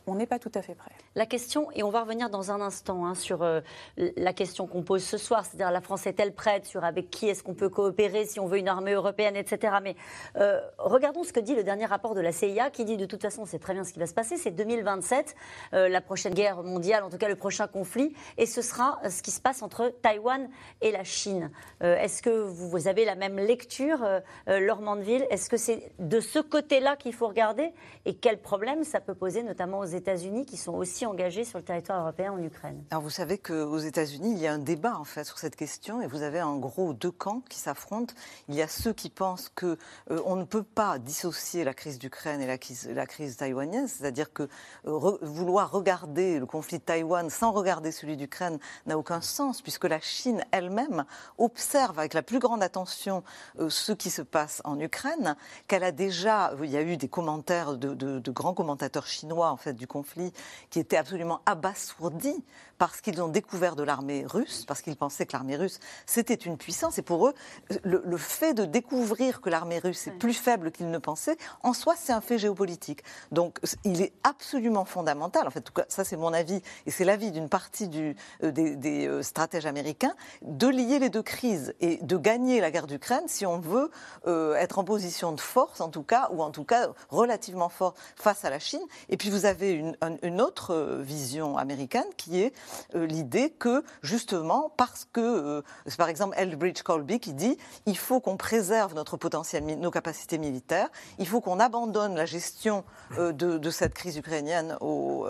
on 0.08 0.14
n'est 0.14 0.26
pas 0.26 0.38
tout 0.38 0.52
à 0.54 0.62
fait 0.62 0.74
prêt. 0.74 0.90
La 1.14 1.26
question, 1.26 1.70
et 1.72 1.82
on 1.82 1.90
va 1.90 2.02
revenir 2.02 2.30
dans 2.30 2.50
un 2.50 2.60
instant 2.60 3.06
hein, 3.06 3.14
sur 3.14 3.42
euh, 3.42 3.60
la 3.96 4.32
question 4.32 4.66
qu'on 4.66 4.82
pose 4.82 5.02
ce 5.02 5.18
soir, 5.18 5.44
c'est-à-dire 5.44 5.70
la 5.70 5.80
France 5.80 6.06
est-elle 6.06 6.32
prête 6.32 6.64
sur 6.64 6.84
avec 6.84 7.10
qui 7.10 7.28
est-ce 7.28 7.42
qu'on 7.42 7.54
peut 7.54 7.68
coopérer 7.68 8.24
si 8.24 8.40
on 8.40 8.46
veut 8.46 8.58
une 8.58 8.68
armée 8.68 8.92
européenne, 8.92 9.36
etc. 9.36 9.76
Mais 9.82 9.96
euh, 10.36 10.60
regardons 10.78 11.24
ce 11.24 11.32
que 11.32 11.40
dit 11.40 11.54
le 11.54 11.64
dernier 11.64 11.86
rapport 11.86 12.14
de 12.14 12.20
la 12.20 12.32
CIA 12.32 12.70
qui 12.70 12.84
dit 12.84 12.96
de 12.96 13.06
toute 13.06 13.22
façon 13.22 13.44
c'est 13.46 13.58
très 13.58 13.74
bien 13.74 13.84
ce 13.84 13.92
qui 13.92 13.98
va 13.98 14.06
se 14.06 14.14
passer, 14.14 14.36
c'est 14.36 14.50
2027, 14.50 15.34
euh, 15.74 15.88
la 15.88 16.00
prochaine 16.00 16.34
guerre 16.34 16.62
mondiale, 16.62 17.02
en 17.04 17.10
tout 17.10 17.18
cas 17.18 17.28
le 17.28 17.36
prochain 17.36 17.66
conflit, 17.66 18.14
et 18.36 18.46
ce 18.46 18.62
sera 18.62 18.98
ce 19.08 19.22
qui 19.22 19.30
se 19.30 19.40
passe 19.40 19.62
entre 19.62 19.92
Taïwan 20.02 20.48
et 20.80 20.92
la 20.92 21.04
Chine. 21.04 21.50
est-ce 21.80 22.22
que 22.22 22.30
vous, 22.30 22.88
avez 22.88 23.04
la 23.04 23.14
même 23.14 23.36
lecture, 23.36 24.06
Laure 24.46 24.80
Mandeville? 24.80 25.26
Est-ce 25.30 25.48
que 25.48 25.56
c'est 25.56 25.92
de 25.98 26.20
ce 26.20 26.38
côté-là 26.38 26.96
qu'il 26.96 27.12
faut 27.12 27.28
regarder? 27.28 27.72
Et 28.04 28.14
quel 28.14 28.40
problème 28.40 28.84
ça 28.84 29.00
peut 29.00 29.14
poser 29.14 29.42
notamment 29.42 29.80
aux 29.80 29.84
États-Unis 29.98 30.46
qui 30.46 30.56
sont 30.56 30.72
aussi 30.72 31.04
engagés 31.04 31.44
sur 31.44 31.58
le 31.58 31.64
territoire 31.64 32.00
européen 32.00 32.32
en 32.32 32.42
Ukraine. 32.42 32.82
Alors 32.90 33.02
vous 33.02 33.10
savez 33.10 33.38
qu'aux 33.38 33.78
États-Unis, 33.78 34.32
il 34.32 34.38
y 34.38 34.46
a 34.46 34.52
un 34.52 34.58
débat 34.58 34.96
en 34.98 35.04
fait 35.04 35.24
sur 35.24 35.38
cette 35.38 35.56
question 35.56 36.00
et 36.00 36.06
vous 36.06 36.22
avez 36.22 36.40
en 36.40 36.56
gros 36.56 36.94
deux 36.94 37.10
camps 37.10 37.42
qui 37.48 37.58
s'affrontent. 37.58 38.14
Il 38.48 38.54
y 38.54 38.62
a 38.62 38.68
ceux 38.68 38.92
qui 38.92 39.10
pensent 39.10 39.50
que 39.54 39.76
euh, 40.10 40.22
on 40.24 40.36
ne 40.36 40.44
peut 40.44 40.62
pas 40.62 40.98
dissocier 40.98 41.64
la 41.64 41.74
crise 41.74 41.98
d'Ukraine 41.98 42.40
et 42.40 42.46
la 42.46 42.58
crise, 42.58 42.88
la 42.88 43.06
taïwanaise, 43.06 43.96
c'est-à-dire 43.98 44.32
que 44.32 44.48
euh, 44.86 45.18
vouloir 45.22 45.70
regarder 45.70 46.38
le 46.38 46.46
conflit 46.46 46.78
de 46.78 46.84
Taïwan 46.84 47.28
sans 47.30 47.52
regarder 47.52 47.92
celui 47.92 48.16
d'Ukraine 48.16 48.58
n'a 48.86 48.96
aucun 48.96 49.20
sens 49.20 49.60
puisque 49.60 49.84
la 49.84 50.00
Chine 50.00 50.44
elle-même 50.52 51.04
observe 51.36 51.98
avec 51.98 52.14
la 52.14 52.22
plus 52.22 52.38
grande 52.38 52.62
attention 52.62 53.22
euh, 53.58 53.68
ce 53.68 53.92
qui 53.92 54.10
se 54.10 54.22
passe 54.22 54.62
en 54.64 54.78
Ukraine, 54.78 55.36
qu'elle 55.66 55.84
a 55.84 55.92
déjà, 55.92 56.52
il 56.62 56.70
y 56.70 56.76
a 56.76 56.82
eu 56.82 56.96
des 56.96 57.08
commentaires 57.08 57.76
de, 57.76 57.94
de 57.94 58.30
grands 58.30 58.54
commentateurs 58.54 59.06
chinois 59.06 59.50
en 59.50 59.56
fait 59.56 59.74
du 59.78 59.86
conflit 59.86 60.32
qui 60.68 60.78
étaient 60.78 60.98
absolument 60.98 61.40
abasourdis 61.46 62.44
parce 62.78 63.00
qu'ils 63.00 63.20
ont 63.20 63.28
découvert 63.28 63.76
de 63.76 63.82
l'armée 63.82 64.24
russe, 64.26 64.64
parce 64.66 64.82
qu'ils 64.82 64.96
pensaient 64.96 65.26
que 65.26 65.32
l'armée 65.32 65.56
russe, 65.56 65.80
c'était 66.06 66.34
une 66.34 66.56
puissance. 66.56 66.98
Et 66.98 67.02
pour 67.02 67.28
eux, 67.28 67.34
le, 67.82 68.16
fait 68.16 68.54
de 68.54 68.64
découvrir 68.64 69.40
que 69.40 69.50
l'armée 69.50 69.78
russe 69.78 70.06
est 70.06 70.12
plus 70.12 70.34
faible 70.34 70.70
qu'ils 70.70 70.90
ne 70.90 70.98
pensaient, 70.98 71.36
en 71.62 71.72
soi, 71.72 71.94
c'est 71.96 72.12
un 72.12 72.20
fait 72.20 72.38
géopolitique. 72.38 73.02
Donc, 73.32 73.58
il 73.84 74.00
est 74.00 74.12
absolument 74.22 74.84
fondamental, 74.84 75.46
en 75.46 75.50
fait, 75.50 75.60
tout 75.60 75.72
cas, 75.72 75.84
ça 75.88 76.04
c'est 76.04 76.16
mon 76.16 76.32
avis, 76.32 76.62
et 76.86 76.90
c'est 76.90 77.04
l'avis 77.04 77.32
d'une 77.32 77.48
partie 77.48 77.88
du, 77.88 78.16
euh, 78.42 78.50
des, 78.52 79.06
euh, 79.06 79.22
stratèges 79.22 79.66
américains, 79.66 80.14
de 80.42 80.68
lier 80.68 80.98
les 80.98 81.10
deux 81.10 81.22
crises 81.22 81.74
et 81.80 81.98
de 82.02 82.16
gagner 82.16 82.60
la 82.60 82.70
guerre 82.70 82.86
d'Ukraine 82.86 83.24
si 83.26 83.44
on 83.44 83.58
veut 83.58 83.90
euh, 84.26 84.54
être 84.54 84.78
en 84.78 84.84
position 84.84 85.32
de 85.32 85.40
force, 85.40 85.80
en 85.80 85.88
tout 85.88 86.02
cas, 86.04 86.28
ou 86.32 86.42
en 86.42 86.50
tout 86.50 86.64
cas 86.64 86.88
relativement 87.08 87.68
fort 87.68 87.94
face 88.16 88.44
à 88.44 88.50
la 88.50 88.58
Chine. 88.58 88.80
Et 89.08 89.16
puis, 89.16 89.30
vous 89.30 89.46
avez 89.46 89.72
une, 89.72 89.96
une 90.22 90.40
autre 90.40 90.98
vision 91.00 91.58
américaine 91.58 92.06
qui 92.16 92.40
est 92.40 92.52
euh, 92.67 92.67
l'idée 92.94 93.50
que, 93.50 93.82
justement, 94.02 94.72
parce 94.76 95.06
que, 95.12 95.20
euh, 95.20 95.62
c'est 95.86 95.96
par 95.96 96.08
exemple 96.08 96.34
Elbridge 96.38 96.82
Colby 96.82 97.20
qui 97.20 97.32
dit 97.32 97.58
il 97.86 97.96
faut 97.96 98.20
qu'on 98.20 98.36
préserve 98.36 98.94
notre 98.94 99.16
potentiel, 99.16 99.64
nos 99.64 99.90
capacités 99.90 100.38
militaires, 100.38 100.88
il 101.18 101.26
faut 101.26 101.40
qu'on 101.40 101.60
abandonne 101.60 102.14
la 102.14 102.26
gestion 102.26 102.84
euh, 103.18 103.32
de, 103.32 103.70
cette 103.70 103.94
crise 103.94 104.16
ukrainienne 104.16 104.76
aux, 104.80 105.26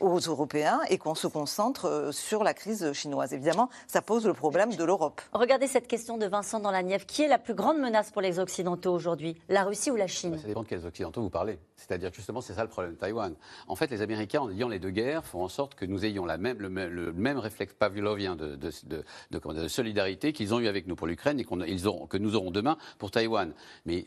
aux 0.00 0.18
Européens 0.18 0.80
et 0.88 0.98
qu'on 0.98 1.14
se 1.14 1.26
concentre 1.26 2.10
sur 2.12 2.44
la 2.44 2.54
crise 2.54 2.92
chinoise. 2.92 3.32
Évidemment, 3.32 3.68
ça 3.86 4.02
pose 4.02 4.26
le 4.26 4.34
problème 4.34 4.74
de 4.74 4.84
l'Europe. 4.84 5.20
Regardez 5.32 5.66
cette 5.66 5.88
question 5.88 6.18
de 6.18 6.26
Vincent 6.26 6.60
dans 6.60 6.70
la 6.70 6.82
Nièvre. 6.82 7.06
Qui 7.06 7.22
est 7.22 7.28
la 7.28 7.38
plus 7.38 7.54
grande 7.54 7.78
menace 7.78 8.10
pour 8.10 8.22
les 8.22 8.38
Occidentaux 8.38 8.92
aujourd'hui? 8.92 9.36
La 9.48 9.64
Russie 9.64 9.90
ou 9.90 9.96
la 9.96 10.06
Chine? 10.06 10.38
Ça 10.38 10.46
dépend 10.46 10.62
de 10.62 10.68
quels 10.68 10.86
Occidentaux 10.86 11.22
vous 11.22 11.30
parlez. 11.30 11.58
C'est-à-dire 11.76 12.10
justement, 12.12 12.40
c'est 12.40 12.54
ça 12.54 12.62
le 12.62 12.68
problème 12.68 12.94
de 12.94 12.98
Taïwan. 12.98 13.34
En 13.68 13.76
fait, 13.76 13.90
les 13.90 14.02
Américains, 14.02 14.40
en 14.40 14.50
ayant 14.50 14.68
les 14.68 14.78
deux 14.78 14.90
guerres, 14.90 15.24
font 15.24 15.42
en 15.42 15.48
sorte 15.48 15.74
que 15.74 15.84
nous 15.84 16.04
ayons 16.04 16.24
la 16.24 16.38
même, 16.38 16.58
le, 16.58 16.68
le 16.74 17.12
même 17.12 17.38
réflexe 17.38 17.74
pavlovien 17.74 18.36
de, 18.36 18.56
de, 18.56 19.04
de, 19.30 19.68
solidarité 19.68 20.32
qu'ils 20.32 20.54
ont 20.54 20.60
eu 20.60 20.68
avec 20.68 20.86
nous 20.86 20.96
pour 20.96 21.06
l'Ukraine 21.06 21.40
et 21.40 21.86
auront, 21.86 22.06
que 22.06 22.16
nous 22.16 22.36
aurons 22.36 22.50
demain 22.50 22.76
pour 22.98 23.10
Taïwan. 23.10 23.52
Mais 23.86 24.04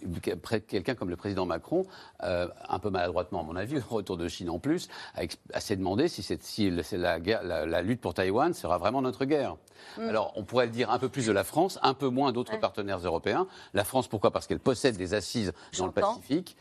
quelqu'un 0.68 0.96
comme 0.96 1.10
le 1.10 1.16
président 1.16 1.46
Macron, 1.46 1.86
euh, 2.24 2.48
un 2.68 2.80
peu 2.80 2.90
maladroitement 2.90 3.42
à 3.42 3.44
mon 3.44 3.56
avis, 3.56 3.80
retour 3.90 4.18
de 4.18 4.28
Chine 4.28 4.50
en 4.50 4.60
plus, 4.60 4.90
a, 5.16 5.60
s'est 5.60 5.76
demandé 5.76 6.08
si, 6.08 6.24
c'est, 6.24 6.42
si 6.44 6.70
la, 6.70 7.20
la, 7.20 7.82
lutte 7.82 8.02
pour 8.02 8.14
Taïwan 8.14 8.54
sera 8.54 8.78
vraiment 8.78 9.02
notre 9.02 9.26
guerre. 9.26 9.58
Mm. 9.98 10.10
Alors, 10.10 10.34
on 10.36 10.44
pourrait 10.44 10.66
le 10.66 10.72
dire 10.72 10.92
un 10.92 11.00
peu 11.00 11.10
plus 11.10 11.28
de 11.28 11.32
la 11.32 11.44
France, 11.44 11.80
un 11.82 11.94
peu 11.94 12.10
moins 12.10 12.32
d'autres 12.32 12.60
partenaires 12.60 13.00
européens. 13.00 13.48
La 13.74 13.84
France, 13.84 14.08
pourquoi? 14.08 14.32
Parce 14.32 14.48
qu'elle 14.48 14.60
possède 14.60 14.98
des 14.98 15.14
assises 15.14 15.54
dans 15.78 15.86
le 15.86 15.92
Pacifique. 15.92 16.58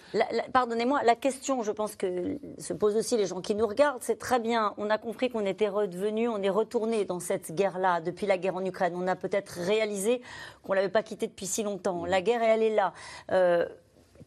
pardonnez-moi, 0.53 1.03
la 1.05 1.17
question, 1.17 1.63
je 1.63 1.73
pense 1.73 1.97
que 1.97 2.39
se 2.59 2.73
posent 2.73 2.97
aussi 2.97 3.17
les 3.17 3.27
gens 3.27 3.41
qui 3.41 3.55
nous 3.55 3.67
regardent, 3.67 4.03
c'est 4.03 4.19
très 4.19 4.41
bien. 4.41 4.75
On 4.77 4.91
a 4.91 4.99
compris 4.99 5.31
qu'on 5.31 5.45
était 5.47 5.69
on 6.29 6.43
est 6.43 6.51
retourné 6.51 7.05
dans 7.05 7.21
cette 7.21 7.55
guerre-là 7.55 8.01
depuis 8.01 8.27
la 8.27 8.39
guerre 8.39 8.57
en 8.57 8.65
Ukraine. 8.65 8.95
On 8.97 9.07
a 9.07 9.17
peut-être 9.17 9.61
réalisé 9.61 10.23
qu'on 10.63 10.73
ne 10.73 10.77
l'avait 10.77 10.89
pas 10.89 11.03
quittée 11.03 11.27
depuis 11.27 11.47
si 11.47 11.63
longtemps. 11.63 12.05
La 12.05 12.23
guerre, 12.23 12.43
elle 12.43 12.63
est 12.63 12.75
là. 12.75 12.93
Euh, 13.33 13.67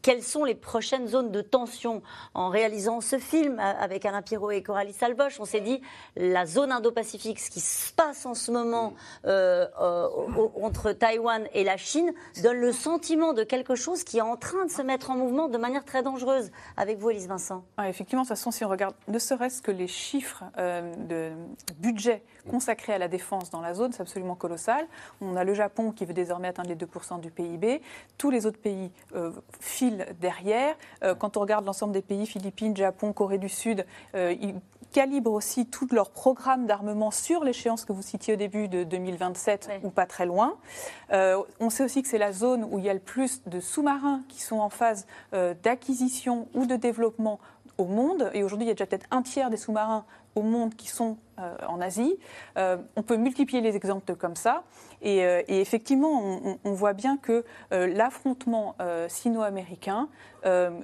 quelles 0.02 0.22
sont 0.22 0.44
les 0.44 0.54
prochaines 0.54 1.06
zones 1.08 1.30
de 1.30 1.40
tension 1.40 2.02
En 2.34 2.48
réalisant 2.48 3.00
ce 3.00 3.18
film 3.18 3.58
avec 3.58 4.04
Alain 4.04 4.22
Pirot 4.22 4.50
et 4.50 4.62
Coralie 4.62 4.92
Salvoche, 4.92 5.40
on 5.40 5.44
s'est 5.44 5.60
dit 5.60 5.80
la 6.16 6.46
zone 6.46 6.72
Indo-Pacifique, 6.72 7.40
ce 7.40 7.50
qui 7.50 7.60
se 7.60 7.92
passe 7.92 8.26
en 8.26 8.34
ce 8.34 8.50
moment 8.50 8.94
euh, 9.26 9.66
euh, 9.80 10.08
entre 10.62 10.92
Taïwan 10.92 11.46
et 11.52 11.64
la 11.64 11.76
Chine, 11.76 12.12
donne 12.42 12.58
le 12.58 12.72
sentiment 12.72 13.32
de 13.32 13.42
quelque 13.42 13.74
chose 13.74 14.04
qui 14.04 14.18
est 14.18 14.22
en 14.22 14.36
train 14.36 14.66
de 14.66 14.70
se 14.70 14.82
mettre 14.82 15.10
en 15.10 15.16
mouvement 15.16 15.48
de 15.48 15.58
manière 15.58 15.84
très 15.84 16.02
dangereuse. 16.02 16.50
Avec 16.76 16.98
vous, 16.98 17.10
Elise 17.10 17.28
Vincent. 17.28 17.64
effectivement, 17.84 18.22
de 18.22 18.28
toute 18.28 18.36
façon, 18.36 18.50
si 18.50 18.64
on 18.64 18.68
regarde 18.68 18.94
ne 19.08 19.18
serait-ce 19.18 19.62
que 19.62 19.70
les 19.70 19.88
chiffres 19.88 20.44
euh, 20.58 20.92
de 20.94 21.30
budget 21.78 22.22
consacrés 22.48 22.94
à 22.94 22.98
la 22.98 23.08
défense 23.08 23.50
dans 23.50 23.60
la 23.60 23.74
zone, 23.74 23.92
c'est 23.92 24.02
absolument 24.02 24.34
colossal. 24.34 24.86
On 25.20 25.36
a 25.36 25.44
le 25.44 25.54
Japon 25.54 25.92
qui 25.92 26.04
veut 26.04 26.14
désormais 26.14 26.48
atteindre 26.48 26.68
les 26.68 26.76
2% 26.76 27.20
du 27.20 27.30
PIB. 27.30 27.82
Tous 28.16 28.30
les 28.30 28.46
autres 28.46 28.58
pays 28.58 28.90
filent 29.60 29.87
derrière. 30.20 30.76
Euh, 31.02 31.14
quand 31.14 31.36
on 31.36 31.40
regarde 31.40 31.64
l'ensemble 31.66 31.92
des 31.92 32.02
pays, 32.02 32.26
Philippines, 32.26 32.76
Japon, 32.76 33.12
Corée 33.12 33.38
du 33.38 33.48
Sud, 33.48 33.86
euh, 34.14 34.34
ils 34.40 34.54
calibrent 34.92 35.32
aussi 35.32 35.66
tout 35.66 35.86
leur 35.92 36.10
programme 36.10 36.66
d'armement 36.66 37.10
sur 37.10 37.44
l'échéance 37.44 37.84
que 37.84 37.92
vous 37.92 38.00
citiez 38.00 38.34
au 38.34 38.36
début 38.36 38.68
de 38.68 38.84
2027 38.84 39.70
ou 39.82 39.90
pas 39.90 40.06
très 40.06 40.24
loin. 40.24 40.56
Euh, 41.12 41.42
on 41.60 41.68
sait 41.68 41.84
aussi 41.84 42.02
que 42.02 42.08
c'est 42.08 42.18
la 42.18 42.32
zone 42.32 42.64
où 42.64 42.78
il 42.78 42.86
y 42.86 42.88
a 42.88 42.94
le 42.94 43.00
plus 43.00 43.42
de 43.46 43.60
sous-marins 43.60 44.22
qui 44.28 44.40
sont 44.40 44.60
en 44.60 44.70
phase 44.70 45.06
d'acquisition 45.62 46.48
ou 46.54 46.64
de 46.64 46.76
développement 46.76 47.38
au 47.76 47.84
monde. 47.84 48.30
Et 48.32 48.42
aujourd'hui, 48.42 48.64
il 48.64 48.68
y 48.68 48.72
a 48.72 48.74
déjà 48.74 48.86
peut-être 48.86 49.06
un 49.10 49.22
tiers 49.22 49.50
des 49.50 49.58
sous-marins 49.58 50.06
au 50.38 50.42
monde 50.42 50.74
qui 50.74 50.88
sont 50.88 51.18
euh, 51.38 51.54
en 51.68 51.80
Asie. 51.80 52.16
Euh, 52.56 52.78
on 52.96 53.02
peut 53.02 53.16
multiplier 53.16 53.60
les 53.60 53.76
exemples 53.76 54.14
comme 54.14 54.36
ça. 54.36 54.64
Et, 55.02 55.24
euh, 55.24 55.42
effectivement, 55.48 56.58
on, 56.64 56.72
voit 56.72 56.92
bien 56.92 57.16
que 57.16 57.44
l'affrontement 57.70 58.76
sino-américain 59.08 60.08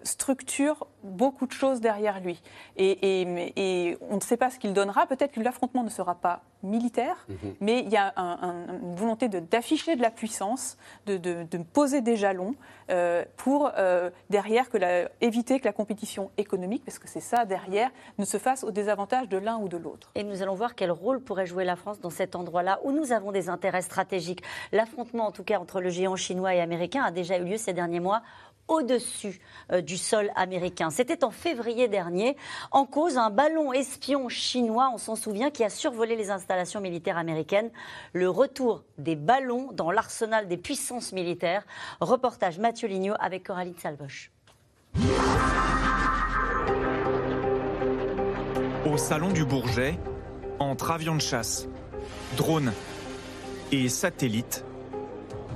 structure 0.02 0.86
beaucoup 1.02 1.46
de 1.46 1.52
choses 1.52 1.80
derrière 1.80 2.20
lui. 2.20 2.42
Et, 2.76 3.96
on 4.10 4.16
ne 4.16 4.20
sait 4.20 4.36
pas 4.36 4.50
ce 4.50 4.58
qu'il 4.58 4.72
donnera. 4.72 5.06
Peut-être 5.06 5.32
que 5.32 5.40
l'affrontement 5.40 5.84
ne 5.84 5.88
sera 5.88 6.14
pas 6.16 6.42
militaire, 6.64 7.26
mhm. 7.28 7.54
mais 7.60 7.80
il 7.80 7.90
y 7.90 7.96
a 7.96 8.12
une 8.16 8.94
volonté 8.94 9.28
d'afficher 9.28 9.96
de, 9.96 10.02
la 10.02 10.10
puissance, 10.10 10.76
de, 11.06 11.16
de, 11.16 11.58
poser 11.72 12.00
des 12.00 12.16
jalons 12.16 12.54
pour 13.36 13.70
derrière 14.30 14.68
que 14.68 14.78
éviter 15.20 15.60
que 15.60 15.64
la 15.64 15.72
compétition 15.72 16.30
économique, 16.36 16.84
parce 16.84 16.98
que 16.98 17.08
c'est 17.08 17.20
ça 17.20 17.44
derrière, 17.44 17.90
ne 18.18 18.24
se 18.24 18.38
fasse 18.38 18.64
au 18.64 18.70
désavantage 18.70 19.28
de 19.28 19.38
l'un 19.38 19.58
ou 19.58 19.68
de 19.68 19.76
l'autre. 19.76 20.10
Et 20.14 20.24
nous 20.24 20.42
allons 20.42 20.54
voir 20.54 20.74
quel 20.74 20.90
rôle 20.90 21.20
pourrait 21.20 21.46
jouer 21.46 21.64
la 21.64 21.76
France 21.76 22.00
dans 22.00 22.10
cet 22.10 22.36
endroit-là 22.36 22.80
où 22.84 22.92
nous 22.92 23.12
avons 23.12 23.32
des 23.32 23.48
intérêts 23.48 23.82
stratégiques. 23.82 24.42
L'affrontement, 24.72 25.26
en 25.26 25.32
tout 25.32 25.44
cas, 25.44 25.58
entre 25.58 25.80
le 25.80 25.90
géant 25.90 26.16
chinois 26.16 26.54
et 26.54 26.60
américain 26.60 27.02
a 27.02 27.10
déjà 27.10 27.38
eu 27.38 27.44
lieu 27.44 27.56
ces 27.56 27.72
derniers 27.72 28.00
mois 28.00 28.22
au-dessus 28.68 29.40
euh, 29.72 29.80
du 29.80 29.96
sol 29.96 30.30
américain. 30.36 30.90
C'était 30.90 31.24
en 31.24 31.30
février 31.30 31.88
dernier, 31.88 32.36
en 32.70 32.86
cause 32.86 33.18
un 33.18 33.30
ballon 33.30 33.72
espion 33.72 34.28
chinois, 34.28 34.90
on 34.92 34.98
s'en 34.98 35.16
souvient, 35.16 35.50
qui 35.50 35.64
a 35.64 35.70
survolé 35.70 36.16
les 36.16 36.30
installations 36.30 36.80
militaires 36.80 37.18
américaines. 37.18 37.70
Le 38.12 38.28
retour 38.28 38.84
des 38.98 39.16
ballons 39.16 39.70
dans 39.72 39.90
l'arsenal 39.90 40.48
des 40.48 40.56
puissances 40.56 41.12
militaires. 41.12 41.64
Reportage 42.00 42.58
Mathieu 42.58 42.88
Lignot 42.88 43.14
avec 43.18 43.44
Coralie 43.44 43.74
Salvoche. 43.80 44.30
Au 48.86 48.96
salon 48.96 49.32
du 49.32 49.44
Bourget, 49.44 49.98
entre 50.58 50.90
avions 50.90 51.16
de 51.16 51.20
chasse, 51.20 51.66
drones 52.36 52.72
et 53.72 53.88
satellites, 53.88 54.64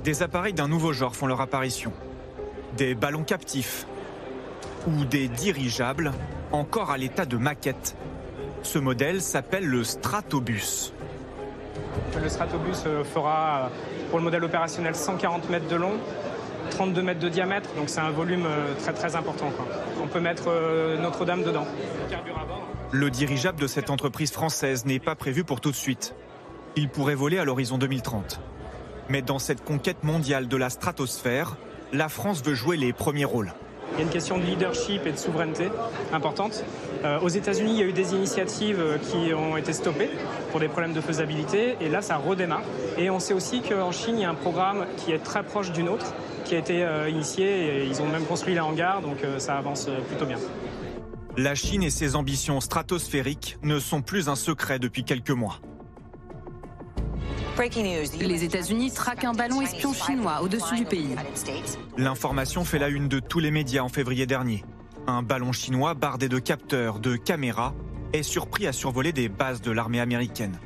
des 0.03 0.23
appareils 0.23 0.53
d'un 0.53 0.67
nouveau 0.67 0.93
genre 0.93 1.15
font 1.15 1.27
leur 1.27 1.41
apparition. 1.41 1.93
Des 2.77 2.95
ballons 2.95 3.23
captifs 3.23 3.85
ou 4.87 5.05
des 5.05 5.27
dirigeables 5.27 6.11
encore 6.51 6.91
à 6.91 6.97
l'état 6.97 7.25
de 7.25 7.37
maquette. 7.37 7.95
Ce 8.63 8.79
modèle 8.79 9.21
s'appelle 9.21 9.65
le 9.65 9.83
Stratobus. 9.83 10.93
Le 12.21 12.29
Stratobus 12.29 12.83
euh, 12.85 13.03
fera 13.03 13.65
euh, 13.65 14.09
pour 14.09 14.19
le 14.19 14.25
modèle 14.25 14.43
opérationnel 14.43 14.95
140 14.95 15.49
mètres 15.49 15.67
de 15.67 15.75
long, 15.75 15.93
32 16.71 17.01
mètres 17.01 17.19
de 17.19 17.29
diamètre, 17.29 17.69
donc 17.75 17.89
c'est 17.89 18.01
un 18.01 18.11
volume 18.11 18.45
euh, 18.45 18.73
très 18.79 18.93
très 18.93 19.15
important. 19.15 19.51
On 20.01 20.07
peut 20.07 20.19
mettre 20.19 20.49
Notre-Dame 21.01 21.43
dedans. 21.43 21.65
Le 22.91 23.09
dirigeable 23.09 23.59
de 23.59 23.67
cette 23.67 23.89
entreprise 23.89 24.31
française 24.31 24.85
n'est 24.85 24.99
pas 24.99 25.15
prévu 25.15 25.43
pour 25.43 25.61
tout 25.61 25.71
de 25.71 25.75
suite. 25.75 26.15
Il 26.75 26.89
pourrait 26.89 27.15
voler 27.15 27.37
à 27.37 27.45
l'horizon 27.45 27.77
2030. 27.77 28.39
Mais 29.09 29.21
dans 29.21 29.39
cette 29.39 29.63
conquête 29.63 30.03
mondiale 30.03 30.47
de 30.47 30.57
la 30.57 30.69
stratosphère, 30.69 31.57
la 31.93 32.09
France 32.09 32.43
veut 32.43 32.53
jouer 32.53 32.77
les 32.77 32.93
premiers 32.93 33.25
rôles. 33.25 33.53
Il 33.93 33.97
y 33.97 34.01
a 34.01 34.03
une 34.03 34.11
question 34.11 34.37
de 34.37 34.43
leadership 34.43 35.05
et 35.05 35.11
de 35.11 35.17
souveraineté 35.17 35.69
importante. 36.13 36.63
Euh, 37.03 37.19
aux 37.21 37.27
États-Unis, 37.27 37.71
il 37.73 37.79
y 37.79 37.81
a 37.81 37.85
eu 37.85 37.93
des 37.93 38.13
initiatives 38.13 38.79
euh, 38.79 38.97
qui 38.97 39.33
ont 39.33 39.57
été 39.57 39.73
stoppées 39.73 40.09
pour 40.51 40.59
des 40.59 40.67
problèmes 40.67 40.93
de 40.93 41.01
faisabilité, 41.01 41.75
et 41.81 41.89
là, 41.89 42.01
ça 42.01 42.17
redémarre. 42.17 42.61
Et 42.97 43.09
on 43.09 43.19
sait 43.19 43.33
aussi 43.33 43.61
qu'en 43.61 43.91
Chine, 43.91 44.15
il 44.17 44.21
y 44.21 44.25
a 44.25 44.29
un 44.29 44.35
programme 44.35 44.85
qui 44.97 45.11
est 45.11 45.19
très 45.19 45.43
proche 45.43 45.71
du 45.71 45.83
nôtre, 45.83 46.13
qui 46.45 46.55
a 46.55 46.59
été 46.59 46.83
euh, 46.83 47.09
initié, 47.09 47.45
et 47.45 47.85
ils 47.85 48.01
ont 48.01 48.07
même 48.07 48.25
construit 48.25 48.53
les 48.53 48.59
hangars, 48.59 49.01
donc 49.01 49.17
ça 49.37 49.57
avance 49.57 49.89
plutôt 50.07 50.25
bien. 50.25 50.37
La 51.37 51.55
Chine 51.55 51.83
et 51.83 51.89
ses 51.89 52.15
ambitions 52.15 52.59
stratosphériques 52.59 53.57
ne 53.63 53.79
sont 53.79 54.01
plus 54.01 54.29
un 54.29 54.35
secret 54.35 54.77
depuis 54.77 55.03
quelques 55.03 55.29
mois. 55.31 55.59
Les 57.59 58.45
États-Unis 58.45 58.91
traquent 58.93 59.25
un 59.25 59.33
ballon 59.33 59.61
espion 59.61 59.93
chinois 59.93 60.41
au-dessus 60.41 60.77
du 60.77 60.85
pays. 60.85 61.13
L'information 61.97 62.63
fait 62.63 62.79
la 62.79 62.87
une 62.87 63.09
de 63.09 63.19
tous 63.19 63.39
les 63.39 63.51
médias 63.51 63.81
en 63.81 63.89
février 63.89 64.25
dernier. 64.25 64.63
Un 65.07 65.23
ballon 65.23 65.51
chinois 65.51 65.93
bardé 65.93 66.29
de 66.29 66.39
capteurs, 66.39 66.99
de 66.99 67.17
caméras, 67.17 67.73
est 68.13 68.23
surpris 68.23 68.65
à 68.65 68.71
survoler 68.71 69.11
des 69.11 69.27
bases 69.27 69.61
de 69.61 69.71
l'armée 69.71 69.99
américaine. 69.99 70.57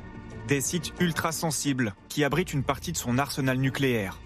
Des 0.46 0.60
sites 0.60 0.92
ultra 1.00 1.32
sensibles 1.32 1.96
qui 2.08 2.22
abritent 2.22 2.52
une 2.52 2.62
partie 2.62 2.92
de 2.92 2.96
son 2.96 3.18
arsenal 3.18 3.58
nucléaire. 3.58 4.20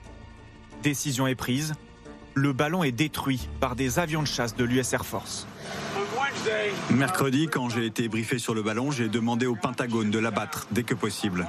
Décision 0.82 1.26
est 1.26 1.34
prise. 1.34 1.72
Le 2.34 2.52
ballon 2.52 2.84
est 2.84 2.92
détruit 2.92 3.48
par 3.60 3.76
des 3.76 3.98
avions 3.98 4.20
de 4.20 4.26
chasse 4.26 4.54
de 4.54 4.64
l'US 4.64 4.92
Air 4.92 5.06
Force. 5.06 5.46
Mercredi, 6.90 7.48
quand 7.48 7.70
j'ai 7.70 7.86
été 7.86 8.08
briefé 8.08 8.38
sur 8.38 8.54
le 8.54 8.62
ballon, 8.62 8.90
j'ai 8.90 9.08
demandé 9.08 9.46
au 9.46 9.54
Pentagone 9.54 10.10
de 10.10 10.18
l'abattre 10.18 10.66
dès 10.70 10.82
que 10.82 10.94
possible. 10.94 11.46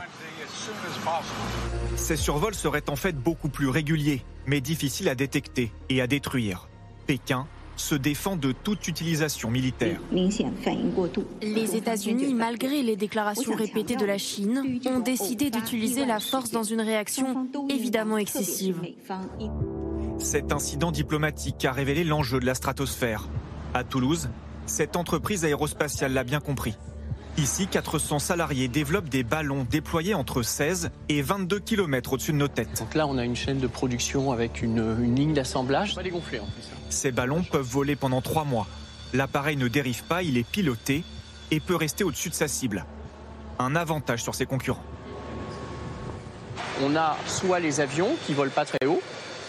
Ces 1.95 2.15
survols 2.15 2.55
seraient 2.55 2.89
en 2.89 2.95
fait 2.95 3.15
beaucoup 3.15 3.49
plus 3.49 3.69
réguliers, 3.69 4.23
mais 4.45 4.61
difficiles 4.61 5.09
à 5.09 5.15
détecter 5.15 5.71
et 5.89 6.01
à 6.01 6.07
détruire. 6.07 6.67
Pékin 7.07 7.47
se 7.75 7.95
défend 7.95 8.35
de 8.35 8.51
toute 8.51 8.87
utilisation 8.87 9.49
militaire. 9.49 9.99
Les 11.41 11.75
États-Unis, 11.75 12.33
malgré 12.33 12.83
les 12.83 12.95
déclarations 12.95 13.55
répétées 13.55 13.95
de 13.95 14.05
la 14.05 14.17
Chine, 14.17 14.79
ont 14.85 14.99
décidé 14.99 15.49
d'utiliser 15.49 16.05
la 16.05 16.19
force 16.19 16.51
dans 16.51 16.63
une 16.63 16.81
réaction 16.81 17.47
évidemment 17.69 18.17
excessive. 18.17 18.81
Cet 20.19 20.51
incident 20.51 20.91
diplomatique 20.91 21.63
a 21.63 21.71
révélé 21.71 22.03
l'enjeu 22.03 22.39
de 22.39 22.45
la 22.45 22.53
stratosphère. 22.53 23.29
À 23.73 23.83
Toulouse, 23.83 24.29
cette 24.65 24.95
entreprise 24.97 25.45
aérospatiale 25.45 26.13
l'a 26.13 26.23
bien 26.23 26.41
compris. 26.41 26.75
Ici, 27.39 27.67
400 27.67 28.19
salariés 28.19 28.67
développent 28.67 29.07
des 29.07 29.23
ballons 29.23 29.63
déployés 29.63 30.13
entre 30.13 30.43
16 30.43 30.91
et 31.07 31.21
22 31.21 31.61
km 31.61 32.11
au-dessus 32.11 32.33
de 32.33 32.37
nos 32.37 32.49
têtes. 32.49 32.79
Donc 32.79 32.95
là, 32.95 33.07
on 33.07 33.17
a 33.17 33.23
une 33.23 33.37
chaîne 33.37 33.59
de 33.59 33.67
production 33.67 34.33
avec 34.33 34.61
une, 34.61 35.15
ligne 35.15 35.33
d'assemblage. 35.33 35.95
Pas 35.95 36.03
dégonfler 36.03 36.41
en 36.41 36.47
plus. 36.47 36.67
Ces 36.89 37.13
ballons 37.13 37.43
peuvent 37.43 37.65
voler 37.65 37.95
pendant 37.95 38.19
trois 38.19 38.43
mois. 38.43 38.67
L'appareil 39.13 39.55
ne 39.55 39.69
dérive 39.69 40.03
pas, 40.03 40.21
il 40.21 40.37
est 40.37 40.43
piloté 40.43 41.05
et 41.49 41.61
peut 41.61 41.77
rester 41.77 42.03
au-dessus 42.03 42.29
de 42.29 42.35
sa 42.35 42.49
cible. 42.49 42.85
Un 43.57 43.73
avantage 43.77 44.21
sur 44.21 44.35
ses 44.35 44.45
concurrents. 44.45 44.83
On 46.83 46.93
a 46.97 47.15
soit 47.25 47.61
les 47.61 47.79
avions 47.79 48.17
qui 48.27 48.33
volent 48.33 48.51
pas 48.53 48.65
très 48.65 48.85
haut 48.85 49.01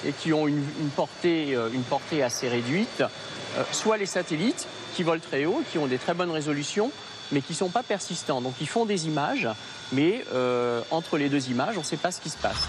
et 0.06 0.12
qui 0.12 0.32
ont 0.32 0.46
une, 0.46 0.62
portée, 0.94 1.56
euh, 1.56 1.68
une 1.74 1.82
portée 1.82 2.22
assez 2.22 2.48
réduite, 2.48 3.00
euh, 3.00 3.64
soit 3.72 3.96
les 3.96 4.06
satellites 4.06 4.68
qui 4.94 5.02
volent 5.02 5.20
très 5.20 5.44
haut, 5.44 5.60
qui 5.72 5.78
ont 5.78 5.88
des 5.88 5.98
très 5.98 6.14
bonnes 6.14 6.30
résolutions 6.30 6.92
mais 7.32 7.40
qui 7.40 7.52
ne 7.52 7.56
sont 7.58 7.68
pas 7.68 7.82
persistants. 7.82 8.40
Donc 8.40 8.54
ils 8.60 8.68
font 8.68 8.86
des 8.86 9.06
images, 9.06 9.48
mais 9.92 10.24
euh, 10.32 10.82
entre 10.90 11.16
les 11.16 11.28
deux 11.28 11.50
images, 11.50 11.76
on 11.76 11.80
ne 11.80 11.84
sait 11.84 11.96
pas 11.96 12.10
ce 12.10 12.20
qui 12.20 12.30
se 12.30 12.38
passe. 12.38 12.68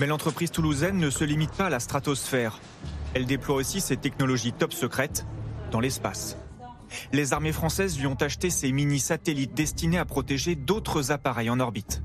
Mais 0.00 0.06
l'entreprise 0.06 0.50
toulousaine 0.50 0.98
ne 0.98 1.10
se 1.10 1.24
limite 1.24 1.52
pas 1.52 1.66
à 1.66 1.70
la 1.70 1.80
stratosphère. 1.80 2.60
Elle 3.14 3.26
déploie 3.26 3.56
aussi 3.56 3.80
ses 3.80 3.96
technologies 3.96 4.52
top 4.52 4.72
secrètes 4.72 5.26
dans 5.70 5.80
l'espace. 5.80 6.36
Les 7.12 7.32
armées 7.32 7.52
françaises 7.52 7.98
lui 7.98 8.06
ont 8.06 8.16
acheté 8.20 8.50
ces 8.50 8.72
mini-satellites 8.72 9.54
destinés 9.54 9.98
à 9.98 10.04
protéger 10.04 10.54
d'autres 10.54 11.10
appareils 11.10 11.50
en 11.50 11.60
orbite. 11.60 12.02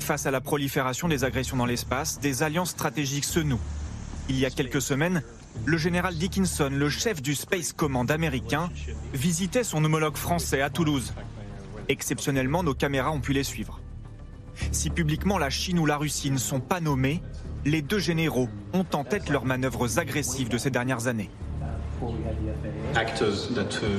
Face 0.00 0.26
à 0.26 0.30
la 0.30 0.40
prolifération 0.40 1.08
des 1.08 1.24
agressions 1.24 1.56
dans 1.56 1.66
l'espace, 1.66 2.20
des 2.20 2.42
alliances 2.42 2.70
stratégiques 2.70 3.24
se 3.24 3.40
nouent. 3.40 3.60
Il 4.28 4.38
y 4.38 4.46
a 4.46 4.50
quelques 4.50 4.82
semaines, 4.82 5.22
le 5.64 5.76
général 5.76 6.14
Dickinson, 6.14 6.70
le 6.72 6.88
chef 6.88 7.22
du 7.22 7.34
Space 7.34 7.72
Command 7.72 8.10
américain, 8.10 8.70
visitait 9.12 9.64
son 9.64 9.84
homologue 9.84 10.16
français 10.16 10.62
à 10.62 10.70
Toulouse. 10.70 11.12
Exceptionnellement, 11.88 12.62
nos 12.62 12.74
caméras 12.74 13.10
ont 13.10 13.20
pu 13.20 13.32
les 13.32 13.44
suivre. 13.44 13.80
Si 14.72 14.90
publiquement 14.90 15.38
la 15.38 15.50
Chine 15.50 15.78
ou 15.78 15.86
la 15.86 15.96
Russie 15.96 16.30
ne 16.30 16.38
sont 16.38 16.60
pas 16.60 16.80
nommés, 16.80 17.22
les 17.64 17.82
deux 17.82 17.98
généraux 17.98 18.48
ont 18.72 18.86
en 18.92 19.04
tête 19.04 19.28
leurs 19.28 19.44
manœuvres 19.44 19.98
agressives 19.98 20.48
de 20.48 20.58
ces 20.58 20.70
dernières 20.70 21.06
années. 21.06 21.30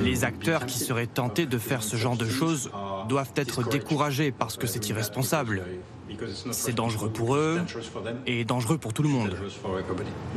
Les 0.02 0.24
acteurs 0.24 0.66
qui 0.66 0.78
seraient 0.78 1.06
tentés 1.06 1.46
de 1.46 1.58
faire 1.58 1.82
ce 1.82 1.96
genre 1.96 2.16
de 2.16 2.28
choses 2.28 2.70
doivent 3.08 3.32
être 3.36 3.68
découragés 3.68 4.32
parce 4.32 4.56
que 4.56 4.66
c'est 4.66 4.88
irresponsable. 4.88 5.62
C'est 6.52 6.74
dangereux 6.74 7.10
pour 7.10 7.34
eux 7.36 7.60
et 8.26 8.44
dangereux 8.44 8.78
pour 8.78 8.92
tout 8.92 9.02
le 9.02 9.08
monde. 9.08 9.36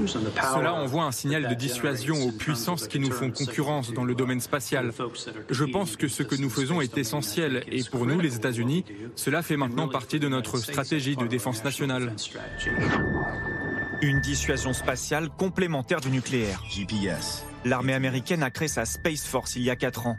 Cela 0.06 0.74
envoie 0.74 1.04
un 1.04 1.12
signal 1.12 1.48
de 1.48 1.54
dissuasion 1.54 2.16
aux 2.28 2.32
puissances 2.32 2.88
qui 2.88 3.00
nous 3.00 3.12
font 3.12 3.32
concurrence 3.32 3.94
dans 3.94 4.04
le 4.04 4.16
domaine 4.16 4.42
spatial. 4.42 4.92
Je 5.50 5.64
pense 5.66 5.96
que 5.96 6.08
ce 6.08 6.24
que 6.24 6.36
nous 6.36 6.50
faisons 6.50 6.82
est 6.82 6.98
essentiel 6.98 7.64
et 7.72 7.84
pour 7.84 8.06
nous, 8.06 8.20
les 8.20 8.36
États-Unis, 8.36 8.86
cela 9.16 9.42
fait 9.42 9.58
maintenant 9.58 9.88
partie 9.88 10.20
de 10.20 10.28
notre 10.28 10.58
stratégie 10.58 11.16
de 11.16 11.28
défense 11.28 11.64
nationale. 11.64 12.14
Une 14.02 14.20
dissuasion 14.20 14.74
spatiale 14.74 15.30
complémentaire 15.30 16.02
du 16.02 16.10
nucléaire. 16.10 16.62
L'armée 17.64 17.94
américaine 17.94 18.44
a 18.44 18.52
créé 18.52 18.68
sa 18.68 18.86
Space 18.86 19.26
Force 19.26 19.56
il 19.56 19.64
y 19.64 19.70
a 19.70 19.76
4 19.76 20.08
ans. 20.08 20.18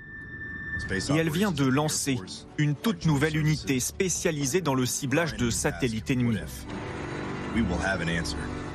Et 1.10 1.16
elle 1.16 1.30
vient 1.30 1.52
de 1.52 1.64
lancer 1.64 2.18
une 2.58 2.74
toute 2.74 3.06
nouvelle 3.06 3.36
unité 3.36 3.80
spécialisée 3.80 4.60
dans 4.60 4.74
le 4.74 4.86
ciblage 4.86 5.36
de 5.36 5.50
satellites 5.50 6.10
ennemis. 6.10 6.38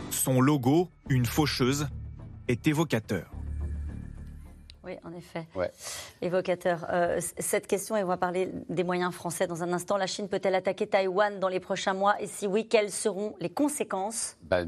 Son 0.10 0.42
logo, 0.42 0.90
une 1.10 1.26
faucheuse, 1.26 1.88
est 2.48 2.68
évocateur. 2.68 3.32
Oui, 4.84 4.94
en 5.04 5.14
effet. 5.14 5.46
Évocateur. 6.24 6.88
Euh, 6.90 7.20
cette 7.38 7.68
question, 7.68 7.96
et 7.96 8.04
on 8.04 8.08
va 8.08 8.18
parler 8.18 8.50
des 8.70 8.84
moyens 8.84 9.14
français 9.14 9.46
dans 9.46 9.62
un 9.62 9.74
instant. 9.74 9.96
La 9.96 10.08
Chine 10.08 10.28
peut-elle 10.28 10.56
attaquer 10.56 10.88
Taïwan 10.88 11.40
dans 11.40 11.50
les 11.50 11.60
prochains 11.60 11.94
mois? 11.94 12.20
Et 12.20 12.26
si 12.26 12.48
oui, 12.48 12.68
quelles 12.68 12.90
seront 12.90 13.36
les 13.40 13.50
conséquences? 13.50 14.38
Bah, 14.42 14.62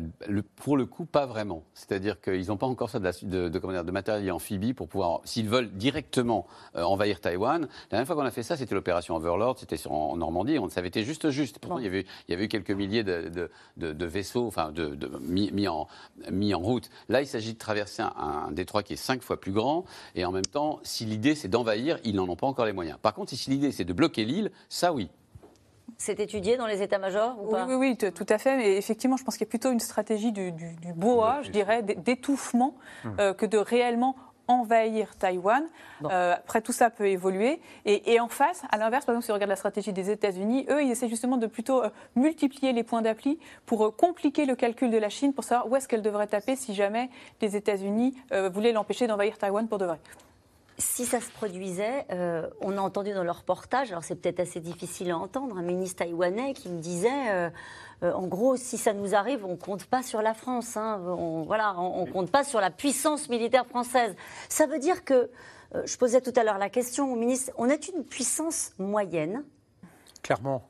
Pour 0.58 0.78
le 0.78 0.86
coup, 0.86 1.06
pas 1.06 1.26
vraiment. 1.26 1.64
C'est-à-dire 1.74 2.22
qu'ils 2.22 2.48
n'ont 2.48 2.58
pas 2.58 2.68
encore 2.68 2.92
ça 2.92 3.00
de, 3.00 3.12
de, 3.24 3.50
de, 3.50 3.82
de, 3.82 3.92
matériel 3.92 4.32
amphibie 4.32 4.76
pour 4.76 4.88
pouvoir, 4.88 5.22
s'ils 5.24 5.50
veulent 5.50 5.72
directement 5.72 6.46
euh, 6.76 6.84
envahir 6.84 7.20
Taïwan. 7.20 7.62
La 7.62 7.68
dernière 7.90 8.06
fois 8.06 8.16
qu'on 8.16 8.26
a 8.26 8.32
fait 8.32 8.44
ça, 8.44 8.56
c'était 8.56 8.76
l'opération 8.76 9.16
Overlord, 9.16 9.58
c'était 9.58 9.80
en 9.88 10.16
Normandie. 10.16 10.60
On, 10.60 10.70
ça 10.70 10.80
avait 10.80 10.90
été 10.90 11.04
juste 11.04 11.32
juste. 11.32 11.58
Pourtant, 11.58 11.80
il, 11.80 11.86
y 11.86 11.88
avait, 11.88 12.06
il 12.28 12.32
y 12.32 12.34
avait 12.36 12.46
eu 12.46 12.50
quelques 12.50 12.72
milliers 12.72 13.04
de, 13.04 13.50
vaisseaux 14.06 14.46
enfin, 14.46 14.72
de, 14.72 14.96
mis, 15.22 15.68
en, 15.68 15.88
mis 16.32 16.54
en 16.54 16.60
route. 16.60 16.92
Là, 17.10 17.22
il 17.22 17.28
s'agit 17.28 17.54
de 17.54 17.58
traverser 17.58 18.04
un, 18.04 18.14
un 18.16 18.52
détroit 18.52 18.84
qui 18.84 18.94
est 18.94 18.98
cinq 18.98 19.24
fois 19.24 19.40
plus 19.40 19.54
grand. 19.54 19.86
Et 20.16 20.26
en 20.26 20.32
même 20.32 20.46
temps, 20.46 20.80
si 20.84 21.06
l'idée 21.06 21.36
c'est 21.36 21.48
d'envahir, 21.48 22.00
ils 22.04 22.16
n'en 22.16 22.28
ont 22.28 22.36
pas 22.36 22.48
encore 22.48 22.66
les 22.66 22.74
moyens. 22.74 22.98
Par 23.02 23.14
contre, 23.14 23.34
si 23.34 23.50
l'idée 23.50 23.72
c'est 23.72 23.86
de 23.86 23.94
bloquer 23.94 24.26
l'île, 24.26 24.52
ça 24.70 24.94
oui. 24.94 25.10
C'est 25.98 26.20
étudié 26.20 26.58
dans 26.58 26.66
les 26.66 26.82
états-majors 26.82 27.38
ou 27.42 27.48
oui, 27.48 27.52
pas? 27.52 27.66
Oui, 27.68 27.76
oui, 27.76 28.12
tout 28.12 28.26
à 28.30 28.38
fait. 28.38 28.58
Mais 28.58 28.78
effectivement, 28.78 29.18
je 29.18 29.24
pense 29.24 29.36
qu'il 29.36 29.46
y 29.46 29.50
a 29.50 29.50
plutôt 29.50 29.72
une 29.72 29.80
stratégie 29.80 30.32
du, 30.32 30.52
du, 30.52 30.94
BOA, 30.96 31.42
je 31.44 31.52
dirais, 31.52 31.84
d'étouffement, 31.84 32.76
hum. 33.06 33.16
euh, 33.20 33.34
que 33.34 33.46
de 33.46 33.58
réellement 33.58 34.16
envahir 34.48 35.16
Taïwan. 35.16 35.64
Euh, 36.04 36.34
après, 36.34 36.62
tout 36.62 36.72
ça 36.72 36.90
peut 36.90 37.08
évoluer. 37.08 37.60
Et, 37.86 38.20
en 38.20 38.28
face, 38.28 38.64
à 38.72 38.78
l'inverse, 38.78 39.06
par 39.06 39.14
exemple, 39.14 39.26
si 39.26 39.32
on 39.32 39.36
regarde 39.36 39.50
la 39.50 39.56
stratégie 39.56 39.94
des 39.94 40.10
États-Unis, 40.10 40.66
eux, 40.70 40.84
ils 40.84 40.92
essaient 40.92 41.10
justement 41.10 41.38
de 41.38 41.48
plutôt 41.48 41.84
euh, 41.84 41.90
multiplier 42.16 42.74
les 42.74 42.84
points 42.84 43.02
d'appli 43.02 43.40
pour 43.66 43.86
euh, 43.86 43.92
compliquer 43.92 44.46
le 44.46 44.56
calcul 44.56 44.92
de 44.92 44.98
la 44.98 45.10
Chine 45.10 45.34
pour 45.34 45.44
savoir 45.44 45.70
où 45.72 45.76
est-ce 45.76 45.88
qu'elle 45.88 46.02
devrait 46.02 46.28
taper 46.28 46.56
si 46.56 46.74
jamais 46.74 47.10
les 47.42 47.56
États-Unis 47.56 48.16
voulaient 48.52 48.72
l'empêcher 48.72 49.08
d'envahir 49.08 49.38
Taïwan 49.38 49.68
pour 49.68 49.78
de 49.78 49.86
vrai. 49.86 50.00
Si 50.78 51.06
ça 51.06 51.22
se 51.22 51.30
produisait, 51.30 52.06
on 52.62 52.78
a 52.78 52.82
entendu 52.82 53.14
dans 53.14 53.24
leur 53.24 53.40
reportage, 53.40 53.92
alors 53.92 54.04
c'est 54.04 54.16
peut-être 54.16 54.40
assez 54.40 54.60
difficile 54.60 55.12
à 55.12 55.18
entendre, 55.18 55.58
un 55.58 55.62
ministre 55.62 56.04
taïwanais 56.04 56.54
qui 56.54 56.70
me 56.70 56.80
disait 56.80 57.52
euh, 58.04 58.14
en 58.14 58.28
gros, 58.28 58.58
si 58.58 58.78
ça 58.78 58.94
nous 58.94 59.16
arrive, 59.16 59.46
on 59.46 59.52
ne 59.52 59.56
compte 59.56 59.86
pas 59.86 60.04
sur 60.04 60.22
la 60.22 60.34
France. 60.34 60.76
Hein. 60.78 61.02
on, 61.06 61.44
voilà, 61.44 61.76
on, 61.80 62.06
compte 62.06 62.32
pas 62.32 62.44
sur 62.44 62.60
la 62.60 62.70
puissance 62.70 63.30
militaire 63.30 63.66
française. 63.66 64.16
Ça 64.50 64.68
veut 64.68 64.80
dire 64.80 65.06
que, 65.06 65.30
euh, 65.76 65.84
je 65.86 65.98
posais 65.98 66.22
tout 66.22 66.34
à 66.36 66.44
l'heure 66.44 66.58
la 66.58 66.70
question 66.70 67.12
au 67.12 67.16
ministre, 67.16 67.52
on 67.58 67.70
est 67.70 67.88
une 67.88 68.04
puissance 68.04 68.74
moyenne? 68.78 69.44
Clairement. 70.22 70.70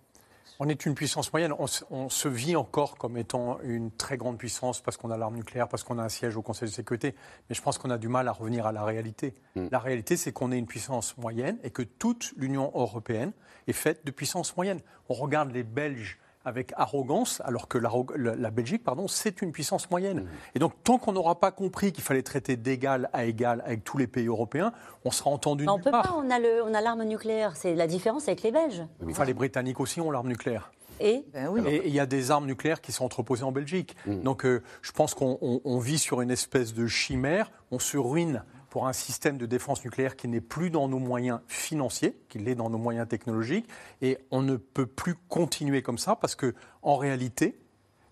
On 0.60 0.69
est 0.69 0.85
une 0.85 0.93
puissance 0.93 1.34
moyenne. 1.34 1.53
On, 1.89 2.10
se 2.10 2.27
vit 2.27 2.55
encore 2.55 2.95
comme 2.97 3.18
étant 3.18 3.60
une 3.64 3.91
très 3.91 4.18
grande 4.18 4.38
puissance 4.38 4.81
parce 4.81 4.97
qu'on 4.97 5.10
a 5.10 5.18
l'arme 5.18 5.35
nucléaire, 5.35 5.68
parce 5.68 5.84
qu'on 5.84 5.97
a 5.97 6.03
un 6.03 6.10
siège 6.10 6.38
au 6.38 6.43
Conseil 6.43 6.69
de 6.69 6.73
sécurité. 6.73 7.15
Mais 7.49 7.55
je 7.55 7.61
pense 7.61 7.80
qu'on 7.80 7.89
a 7.89 7.97
du 7.97 8.07
mal 8.07 8.27
à 8.27 8.31
revenir 8.31 8.68
à 8.68 8.72
la 8.72 8.84
réalité. 8.84 9.34
Mm. 9.55 9.68
La 9.72 9.80
réalité, 9.80 10.15
c'est 10.15 10.31
qu'on 10.31 10.51
est 10.51 10.57
une 10.57 10.68
puissance 10.68 11.18
moyenne 11.18 11.57
et 11.64 11.72
que 11.72 11.81
toute 11.81 12.34
l'Union 12.38 12.72
européenne 12.76 13.34
est 13.68 13.73
faite 13.73 14.05
de 14.05 14.11
puissance 14.11 14.55
moyenne. 14.55 14.80
On 15.10 15.15
regarde 15.15 15.51
les 15.51 15.64
Belges 15.64 16.19
avec 16.45 16.74
arrogance, 16.76 17.41
alors 17.45 17.68
que 17.68 17.78
la, 17.78 18.52
Belgique, 18.52 18.84
pardon, 18.84 19.07
c'est 19.07 19.41
une 19.41 19.52
puissance 19.52 19.90
moyenne. 19.90 20.22
Mmh. 20.22 20.28
Et 20.56 20.60
donc, 20.60 20.74
tant 20.84 20.98
qu'on 20.98 21.14
n'aura 21.14 21.40
pas 21.40 21.52
compris 21.52 21.91
qu'il 21.91 22.03
fallait 22.03 22.24
traiter 22.24 22.57
d'égal 22.57 23.10
à 23.14 23.26
égal 23.26 23.64
avec 23.65 23.84
tous 23.84 23.98
les 23.98 24.07
pays 24.07 24.28
européens, 24.28 24.74
on 25.06 25.11
sera 25.11 25.30
entendu 25.30 25.65
On 25.68 25.80
peut 25.80 25.91
pas, 25.91 26.14
on 26.15 26.30
a 26.30 26.82
l'arme 26.82 27.03
nucléaire. 27.03 27.56
C'est 27.56 27.76
la 27.76 27.88
différence 27.88 28.28
avec 28.28 28.44
les 28.44 28.52
Belges. 28.52 28.84
Enfin, 29.07 29.26
les 29.26 29.34
Britanniques 29.34 29.80
aussi 29.80 30.02
ont 30.02 30.11
l'arme 30.11 30.28
nucléaire. 30.28 30.72
Et 30.99 31.26
ben 31.34 31.52
il 31.68 31.94
y 31.94 31.99
a 31.99 32.06
des 32.06 32.30
armes 32.30 32.45
nucléaires 32.45 32.80
qui 32.80 32.91
sont 32.91 33.03
entreposées 33.03 33.44
en 33.44 33.52
Belgique. 33.52 33.95
Mmh. 34.06 34.22
Donc, 34.22 34.45
euh, 34.45 34.61
je 34.82 34.91
pense 34.91 35.14
qu'on 35.15 35.80
vit 35.80 35.98
sur 35.98 36.22
une 36.22 36.32
espèce 36.32 36.74
de 36.74 36.88
chimère. 36.88 37.52
On 37.72 37.80
se 37.80 37.98
ruine 37.98 38.44
pour 38.74 38.88
un 38.88 38.94
système 38.94 39.38
de 39.38 39.45
défense 39.45 39.86
nucléaire 39.86 40.16
qui 40.16 40.28
n'est 40.28 40.41
plus 40.41 40.72
dans 40.72 40.88
nos 40.88 40.98
moyens 40.98 41.41
financiers, 41.48 42.18
qu'il 42.28 42.48
est 42.48 42.56
dans 42.56 42.72
nos 42.72 42.80
moyens 42.80 43.08
technologiques. 43.08 43.70
Et 44.02 44.18
on 44.32 44.41
ne 44.41 44.56
peut 44.56 44.88
plus 44.88 45.14
continuer 45.30 45.84
comme 45.84 46.00
ça 46.00 46.16
parce 46.16 46.34
que, 46.34 46.56
en 46.82 46.98
réalité, 46.98 47.56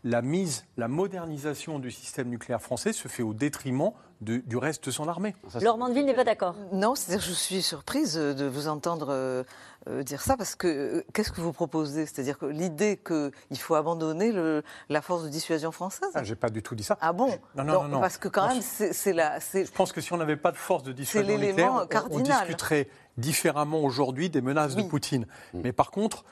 la 0.04 0.22
mise, 0.22 0.66
la 0.78 0.88
modernisation 0.88 1.80
du 1.80 1.90
système 1.90 2.30
nucléaire 2.30 2.62
français 2.62 2.94
se 2.94 3.08
fait 3.08 3.24
au 3.24 3.34
détriment 3.34 3.94
du 4.22 4.58
reste 4.58 4.86
de 4.86 4.92
son 4.92 5.08
armée. 5.08 5.36
Laure 5.60 5.78
Mandeville 5.78 6.06
n'est 6.06 6.14
pas 6.14 6.24
d'accord. 6.24 6.56
Non, 6.72 6.94
c'est-à-dire 6.96 7.26
je 7.26 7.34
suis 7.34 7.62
surprise 7.62 8.16
de 8.16 8.46
vous 8.46 8.68
entendre 8.68 9.08
euh, 9.10 9.44
euh, 9.90 10.04
dire 10.04 10.22
ça 10.22 10.38
parce 10.38 10.56
que 10.56 10.68
euh, 10.68 11.04
qu'est-ce 11.14 11.32
que 11.32 11.42
vous 11.42 11.54
proposez? 11.54 12.06
C'est-à-dire 12.06 12.38
que 12.38 12.46
l'idée 12.46 12.98
qu'il 12.98 13.58
faut 13.58 13.74
abandonner 13.74 14.32
le, 14.32 14.64
la 14.90 15.02
force 15.02 15.24
de 15.24 15.30
dissuasion 15.30 15.72
française? 15.72 16.10
Ah, 16.14 16.24
J'ai 16.24 16.36
pas 16.36 16.50
du 16.50 16.62
tout 16.62 16.76
dit 16.76 16.84
ça. 16.84 16.98
Ah 17.02 17.14
bon? 17.14 17.30
Non, 17.56 17.64
non, 17.64 17.84
non, 17.88 18.00
Parce 18.00 18.20
que 18.20 18.28
quand 18.28 18.48
même, 18.48 18.62
c'est 18.62 19.14
la. 19.14 19.40
Je 19.40 19.72
pense 19.72 19.92
que 19.92 20.02
si 20.02 20.14
on 20.14 20.18
n'avait 20.18 20.38
pas 20.38 20.52
de 20.52 20.58
force 20.58 20.84
de 20.84 20.92
dissuasion 20.92 21.38
nucléaire, 21.38 21.88
on, 22.12 22.18
on, 22.18 22.20
discuterait 22.20 22.90
différemment 23.18 23.82
aujourd'hui 23.82 24.30
des 24.30 24.42
menaces 24.42 24.76
de 24.76 24.84
Poutine. 24.84 25.26
Mm. 25.54 25.62
Mais 25.64 25.74
par 25.74 25.90
contre, 25.90 26.26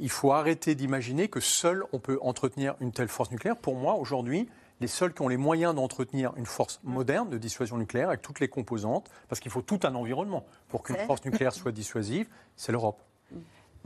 il 0.00 0.10
faut 0.10 0.32
arrêter 0.32 0.74
d'imaginer 0.74 1.28
que 1.28 1.40
seul 1.40 1.84
on 1.92 2.00
peut 2.00 2.18
entretenir 2.22 2.74
une 2.80 2.90
telle 2.90 3.08
force 3.08 3.30
nucléaire. 3.30 3.56
Pour 3.56 3.76
moi, 3.76 3.94
aujourd'hui, 3.94 4.48
les 4.80 4.86
seuls 4.86 5.12
qui 5.12 5.22
ont 5.22 5.28
les 5.28 5.36
moyens 5.36 5.74
d'entretenir 5.74 6.32
une 6.36 6.46
force 6.46 6.80
moderne 6.84 7.30
de 7.30 7.38
dissuasion 7.38 7.78
nucléaire 7.78 8.08
avec 8.08 8.22
toutes 8.22 8.40
les 8.40 8.48
composantes, 8.48 9.10
parce 9.28 9.40
qu'il 9.40 9.50
faut 9.50 9.62
tout 9.62 9.80
un 9.84 9.94
environnement. 9.94 10.44
Pour 10.68 10.82
qu'une 10.82 10.96
force 10.96 11.24
nucléaire 11.24 11.52
soit 11.54 11.72
dissuasive, 11.72 12.28
c'est 12.56 12.72
l'Europe. 12.72 13.02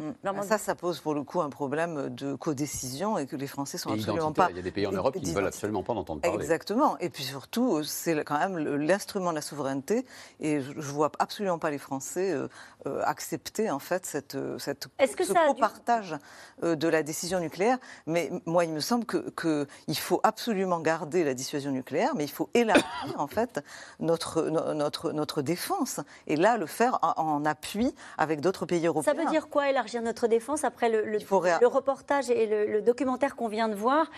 Mm. 0.01 0.43
ça, 0.43 0.59
ça 0.59 0.75
pose 0.75 1.01
pour 1.01 1.15
le 1.15 1.23
coup 1.23 1.41
un 1.41 1.51
problème 1.51 2.09
de 2.11 2.35
codécision 2.35 3.19
et 3.19 3.27
que 3.27 3.37
les 3.37 3.47
Français 3.47 3.79
sont 3.79 3.93
absolument 3.93 4.33
pas. 4.33 4.49
Il 4.51 4.57
y 4.57 4.61
a 4.61 4.63
des 4.63 4.71
pays 4.71 4.87
en 4.87 4.93
Europe 4.93 5.15
qui 5.15 5.29
ne 5.29 5.35
veulent 5.35 5.47
absolument 5.47 5.83
pas 5.83 5.95
l'entendre 5.95 6.21
parler. 6.23 6.37
Exactement. 6.37 6.99
Et 6.99 7.11
puis 7.11 7.25
surtout, 7.25 7.83
c'est 7.85 8.25
quand 8.25 8.39
même 8.39 8.59
l'instrument 8.59 9.31
de 9.31 9.37
la 9.37 9.43
souveraineté. 9.43 10.05
Et 10.41 10.61
je 10.61 10.73
ne 10.73 10.81
vois 10.81 11.13
absolument 11.19 11.59
pas 11.59 11.71
les 11.71 11.79
Français 11.79 12.33
euh, 12.33 12.49
euh, 12.87 13.03
accepter 13.05 13.71
en 13.71 13.79
fait 13.79 14.07
cette, 14.07 14.35
euh, 14.35 14.59
cette 14.59 14.89
Est-ce 14.99 15.17
que 15.17 15.25
ce 15.25 15.35
ça 15.35 15.41
partage 15.59 16.17
de 16.63 16.89
la 16.89 17.03
décision 17.03 17.41
nucléaire. 17.41 17.79
Mais 18.07 18.31
moi, 18.47 18.65
il 18.65 18.73
me 18.73 18.81
semble 18.81 19.05
qu'il 19.05 19.31
que 19.35 19.67
faut 19.95 20.21
absolument 20.23 20.81
garder 20.81 21.25
la 21.25 21.35
dissuasion 21.35 21.73
nucléaire, 21.73 22.15
mais 22.15 22.25
il 22.25 22.31
faut 22.31 22.49
élargir 22.55 23.15
en 23.17 23.27
fait 23.27 23.63
notre, 23.99 24.43
notre, 24.49 25.13
notre 25.13 25.43
défense. 25.43 26.01
Et 26.27 26.37
là, 26.37 26.57
le 26.57 26.67
faire 26.67 26.99
en, 27.03 27.45
appui 27.45 27.95
avec 28.19 28.41
d'autres 28.41 28.67
pays 28.67 28.87
européens. 28.87 29.15
Ça 29.15 29.19
veut 29.19 29.31
dire 29.31 29.49
quoi 29.49 29.69
élargir 29.69 29.90
notre 29.99 30.27
défense 30.27 30.65
après 30.65 30.89
le, 30.89 31.05
le, 31.05 31.67
reportage 31.67 32.31
et 32.31 32.47
le, 32.47 32.83
documentaire 32.83 33.37
qu'on 33.37 33.49
vient 33.49 33.69
de 33.69 33.75
voir, 33.75 34.11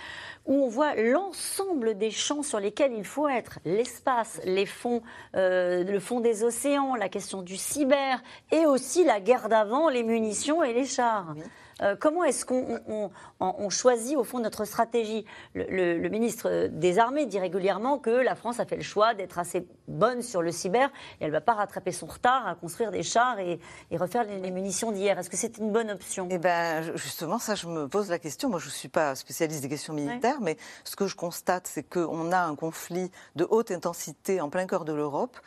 où 0.47 0.55
on 0.55 0.69
voit 0.69 0.95
l'ensemble 0.95 1.97
des 1.97 2.11
champs 2.11 2.43
sur 2.43 2.61
lesquels 2.61 2.93
il 2.93 3.05
faut 3.05 3.29
être, 3.29 3.59
l'espace, 3.65 4.41
les 4.45 4.67
fonds, 4.67 5.03
euh, 5.37 5.85
le 5.85 6.01
fond 6.01 6.21
des 6.21 6.45
océans, 6.45 6.95
la 6.95 7.09
question 7.09 7.43
du 7.43 7.57
cyber, 7.57 8.23
et 8.51 8.67
aussi 8.67 9.05
la 9.05 9.21
guerre 9.21 9.49
d'avant, 9.49 9.89
les 9.89 10.03
munitions 10.03 10.63
et 10.63 10.73
les 10.73 10.87
chars. 10.87 11.35
Euh, 11.83 11.97
comment 11.99 12.25
est-ce 12.25 12.45
qu'on 12.45 13.71
choisit 13.71 14.17
au 14.17 14.25
fond 14.25 14.39
notre 14.39 14.65
stratégie 14.65 15.25
le, 15.55 16.09
ministre 16.09 16.69
des 16.69 16.99
Armées 16.99 17.27
dit 17.27 17.39
régulièrement 17.39 17.99
que 17.99 18.11
la 18.11 18.35
France 18.35 18.61
a 18.61 18.67
fait 18.67 18.77
le 18.77 18.83
choix 18.83 19.15
d'être 19.15 19.39
assez 19.39 19.67
bonne 19.89 20.23
sur 20.23 20.43
le 20.43 20.53
cyber 20.53 20.89
et 21.21 21.25
elle 21.25 21.29
ne 21.29 21.33
va 21.33 21.41
pas 21.41 21.55
rattraper 21.55 21.93
son 21.93 22.07
retard 22.07 22.47
à 22.47 22.55
construire 22.55 22.91
des 22.91 23.03
chars 23.03 23.39
et, 23.39 23.59
refaire 23.93 24.25
les, 24.25 24.51
munitions 24.51 24.93
d'hier. 24.93 25.19
Est-ce 25.19 25.31
que 25.31 25.37
c'est 25.37 25.59
une 25.59 25.73
bonne 25.73 25.91
option? 25.91 26.29
Eh 26.31 26.39
bien, 26.39 26.83
justement, 26.97 27.39
ça, 27.39 27.55
je 27.55 27.67
me 27.67 27.89
pose 27.89 28.11
la 28.11 28.19
question. 28.19 28.49
Moi, 28.49 28.59
je 28.59 28.67
ne 28.67 28.71
suis 28.71 28.89
pas 28.89 29.15
spécialiste 29.15 29.63
des 29.63 29.69
questions 29.69 29.95
militaires, 29.95 30.41
mais 30.41 30.57
ce 30.85 30.97
que 30.97 31.07
je 31.07 31.17
constate, 31.17 31.67
c'est 31.67 31.83
qu'on 31.83 32.33
a 32.33 32.41
un 32.41 32.55
conflit 32.55 33.11
de 33.37 33.47
haute 33.49 33.71
intensité 33.71 34.41
en 34.41 34.51
plein 34.51 34.67
cœur 34.67 34.85
de 34.85 34.93
l'Europe, 34.93 35.39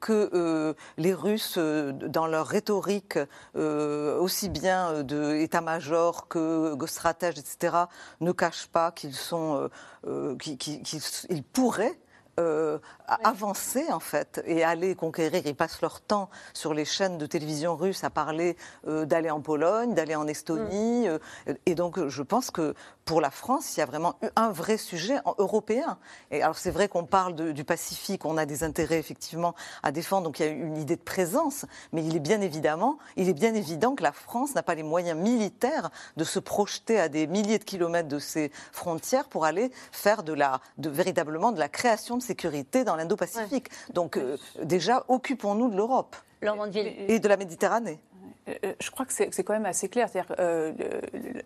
que 0.00 0.30
euh, 0.32 0.74
les 0.96 1.14
Russes, 1.14 1.56
euh, 1.58 1.92
dans 1.92 2.26
leur 2.26 2.46
rhétorique, 2.46 3.18
aussi 3.54 4.48
bien 4.48 5.02
de 5.02 5.34
major 5.78 6.28
que 6.28 6.74
stratèges, 6.86 7.38
etc., 7.38 7.76
ne 8.20 8.32
cachent 8.32 8.66
pas 8.66 8.90
qu'ils 8.90 9.14
sont, 9.14 9.54
euh, 9.54 9.68
euh, 10.06 10.36
pourraient 11.42 11.98
euh, 12.38 12.78
avancer 13.06 13.84
en 13.90 14.00
fait 14.00 14.42
et 14.46 14.64
aller 14.64 14.94
conquérir. 14.94 15.42
Ils 15.44 15.54
passent 15.54 15.82
leur 15.82 16.00
temps 16.00 16.30
sur 16.54 16.74
les 16.74 16.84
chaînes 16.84 17.18
de 17.18 17.26
télévision 17.26 17.76
russes 17.76 18.04
à 18.04 18.10
parler 18.10 18.56
d'aller 18.86 19.30
en 19.30 19.40
Pologne, 19.40 19.94
d'aller 19.94 20.14
en 20.14 20.26
Estonie. 20.26 21.08
Mm. 21.08 21.52
et 21.66 21.74
donc 21.74 22.06
je 22.06 22.22
pense 22.22 22.50
que 22.50 22.74
pour 23.08 23.22
la 23.22 23.30
France, 23.30 23.74
il 23.74 23.80
y 23.80 23.82
a 23.82 23.86
vraiment 23.86 24.16
un 24.36 24.50
vrai 24.50 24.76
sujet 24.76 25.16
européen. 25.38 25.98
Et 26.30 26.42
alors 26.42 26.58
c'est 26.58 26.70
vrai 26.70 26.88
qu'on 26.88 27.04
parle 27.04 27.34
du 27.54 27.64
Pacifique, 27.64 28.26
on 28.26 28.36
a 28.36 28.44
des 28.44 28.64
intérêts 28.64 28.98
effectivement 28.98 29.54
à 29.82 29.92
défendre, 29.92 30.24
donc 30.24 30.40
il 30.40 30.46
y 30.46 30.48
a 30.48 30.52
une 30.52 30.76
idée 30.76 30.96
de 30.96 31.00
présence, 31.00 31.64
mais 31.92 32.04
il 32.04 32.14
est 32.14 32.20
bien 32.20 32.42
évidemment, 32.42 32.98
il 33.16 33.30
est 33.30 33.34
bien 33.34 33.54
évident 33.54 33.94
que 33.94 34.02
la 34.02 34.12
France 34.12 34.54
n'a 34.54 34.62
pas 34.62 34.74
les 34.74 34.82
moyens 34.82 35.18
militaires 35.18 35.90
de 36.18 36.24
se 36.24 36.38
projeter 36.38 37.00
à 37.00 37.08
des 37.08 37.26
milliers 37.26 37.58
de 37.58 37.64
kilomètres 37.64 38.08
de 38.08 38.18
ses 38.18 38.52
frontières 38.72 39.28
pour 39.28 39.46
aller 39.46 39.72
faire 39.90 40.22
de 40.22 40.34
la, 40.34 40.60
de, 40.76 40.90
véritablement 40.90 41.52
de 41.52 41.58
la 41.58 41.70
création 41.70 42.18
de 42.18 42.22
sécurité 42.28 42.84
dans 42.84 42.96
l'Indo-Pacifique. 42.96 43.68
Donc 43.92 44.16
euh, 44.16 44.36
déjà, 44.62 45.04
occupons-nous 45.08 45.70
de 45.70 45.76
l'Europe 45.76 46.14
et 47.08 47.18
de 47.18 47.28
la 47.28 47.36
Méditerranée. 47.36 47.98
Euh, 48.48 48.54
euh, 48.64 48.72
je 48.80 48.90
crois 48.90 49.06
que 49.06 49.12
c'est 49.12 49.44
quand 49.44 49.52
même 49.52 49.66
assez 49.66 49.88
clair. 49.88 50.08
C'est-à-dire 50.08 50.34
euh, 50.38 50.72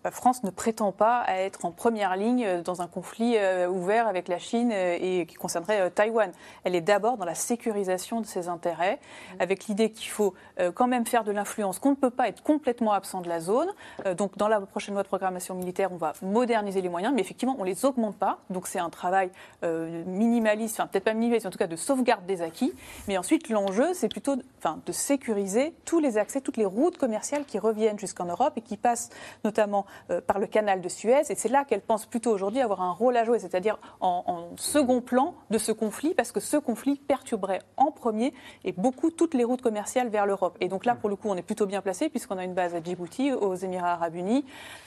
la 0.05 0.11
France 0.11 0.43
ne 0.45 0.51
prétend 0.51 0.93
pas 0.93 1.21
à 1.21 1.37
être 1.37 1.65
en 1.65 1.73
première 1.73 2.17
ligne 2.17 2.63
dans 2.63 2.83
un 2.83 2.87
conflit 2.87 3.37
ouvert 3.69 4.07
avec 4.07 4.29
la 4.29 4.39
Chine 4.39 4.73
et 4.73 5.27
qui 5.27 5.35
concernerait 5.35 5.91
Taïwan. 5.91 6.33
Elle 6.65 6.75
est 6.75 6.81
d'abord 6.81 7.17
dans 7.17 7.25
la 7.25 7.35
sécurisation 7.35 8.21
de 8.21 8.27
ses 8.27 8.49
intérêts, 8.49 8.99
avec 9.39 9.67
l'idée 9.67 9.91
qu'il 9.91 10.11
faut 10.11 10.35
quand 10.75 10.87
même 10.87 11.07
faire 11.07 11.25
de 11.25 11.33
l'influence, 11.33 11.79
qu'on 11.79 11.91
ne 11.91 11.97
peut 11.97 12.11
pas 12.11 12.29
être 12.29 12.43
complètement 12.43 12.93
absent 12.93 13.21
de 13.21 13.29
la 13.29 13.41
zone. 13.41 13.69
donc, 14.17 14.37
dans 14.37 14.49
la 14.49 14.61
prochaine 14.61 14.95
loi 14.95 15.03
de 15.03 15.09
programmation 15.09 15.55
militaire, 15.55 15.93
on 15.93 15.97
va 15.97 16.13
moderniser 16.23 16.81
les 16.81 16.89
moyens, 16.89 17.13
mais 17.15 17.21
effectivement, 17.21 17.57
on 17.59 17.63
ne 17.63 17.69
les 17.69 17.85
augmente 17.85 18.17
pas. 18.17 18.39
Donc, 18.51 18.67
c'est 18.67 18.79
un 18.79 18.91
travail 18.91 19.31
minimaliste, 19.63 20.79
enfin, 20.79 20.89
peut-être 20.89 21.05
pas 21.05 21.15
minimaliste, 21.15 21.47
en 21.47 21.51
tout 21.51 21.59
cas 21.59 21.67
de 21.67 21.77
sauvegarde 21.77 22.27
des 22.27 22.43
acquis. 22.43 22.73
Mais 23.09 23.19
ensuite, 23.19 23.49
l'enjeu, 23.49 23.95
c'est 23.95 24.09
plutôt 24.09 24.37
enfin, 24.59 24.81
de 24.85 24.93
sécuriser 24.93 25.75
tous 25.85 25.99
les 25.99 26.19
accès, 26.19 26.41
toutes 26.41 26.57
les 26.57 26.67
routes 26.67 26.92
commerciales 26.99 27.45
qui 27.45 27.59
reviennent 27.59 27.99
jusqu'en 27.99 28.25
Europe 28.25 28.55
et 28.57 28.61
qui 28.61 28.77
passent 28.77 29.11
notamment 29.45 29.87
euh, 30.11 30.21
par 30.21 30.39
le 30.39 30.47
canal 30.47 30.81
de 30.81 30.89
Suez. 30.89 31.23
Et 31.31 31.35
c'est 31.35 31.49
là 31.49 31.65
qu'elle 31.65 31.81
pense 31.81 32.07
plutôt 32.07 32.31
aujourd'hui 32.31 32.61
avoir 32.61 32.83
un 32.83 32.93
rôle 32.93 33.17
à 33.17 33.25
jouer, 33.25 33.39
c'est-à-dire 33.39 33.79
en, 34.01 34.49
second 34.57 35.01
plan 35.01 35.35
de 35.51 35.59
ce 35.59 35.73
conflit, 35.73 36.15
parce 36.15 36.33
que 36.33 36.41
ce 36.41 36.57
conflit 36.57 36.97
perturberait 36.97 37.63
en 37.77 37.91
premier 37.91 38.35
et 38.65 38.73
beaucoup 38.73 39.11
toutes 39.11 39.35
les 39.35 39.45
routes 39.45 39.63
commerciales 39.63 40.09
vers 40.09 40.27
l'Europe. 40.27 40.57
Et 40.61 40.69
donc 40.69 40.85
là, 40.85 40.95
pour 40.95 41.09
le 41.09 41.17
coup, 41.17 41.29
on 41.29 41.37
est 41.37 41.43
plutôt 41.43 41.67
bien 41.67 41.81
placé 41.81 42.09
puisqu'on 42.09 42.39
a 42.39 42.45
une 42.45 42.55
base 42.55 42.75
à 42.75 42.83
Djibouti, 42.83 43.33
aux 43.33 43.55
Émirats 43.55 43.93
arabes 43.93 44.17
unis. 44.17 44.45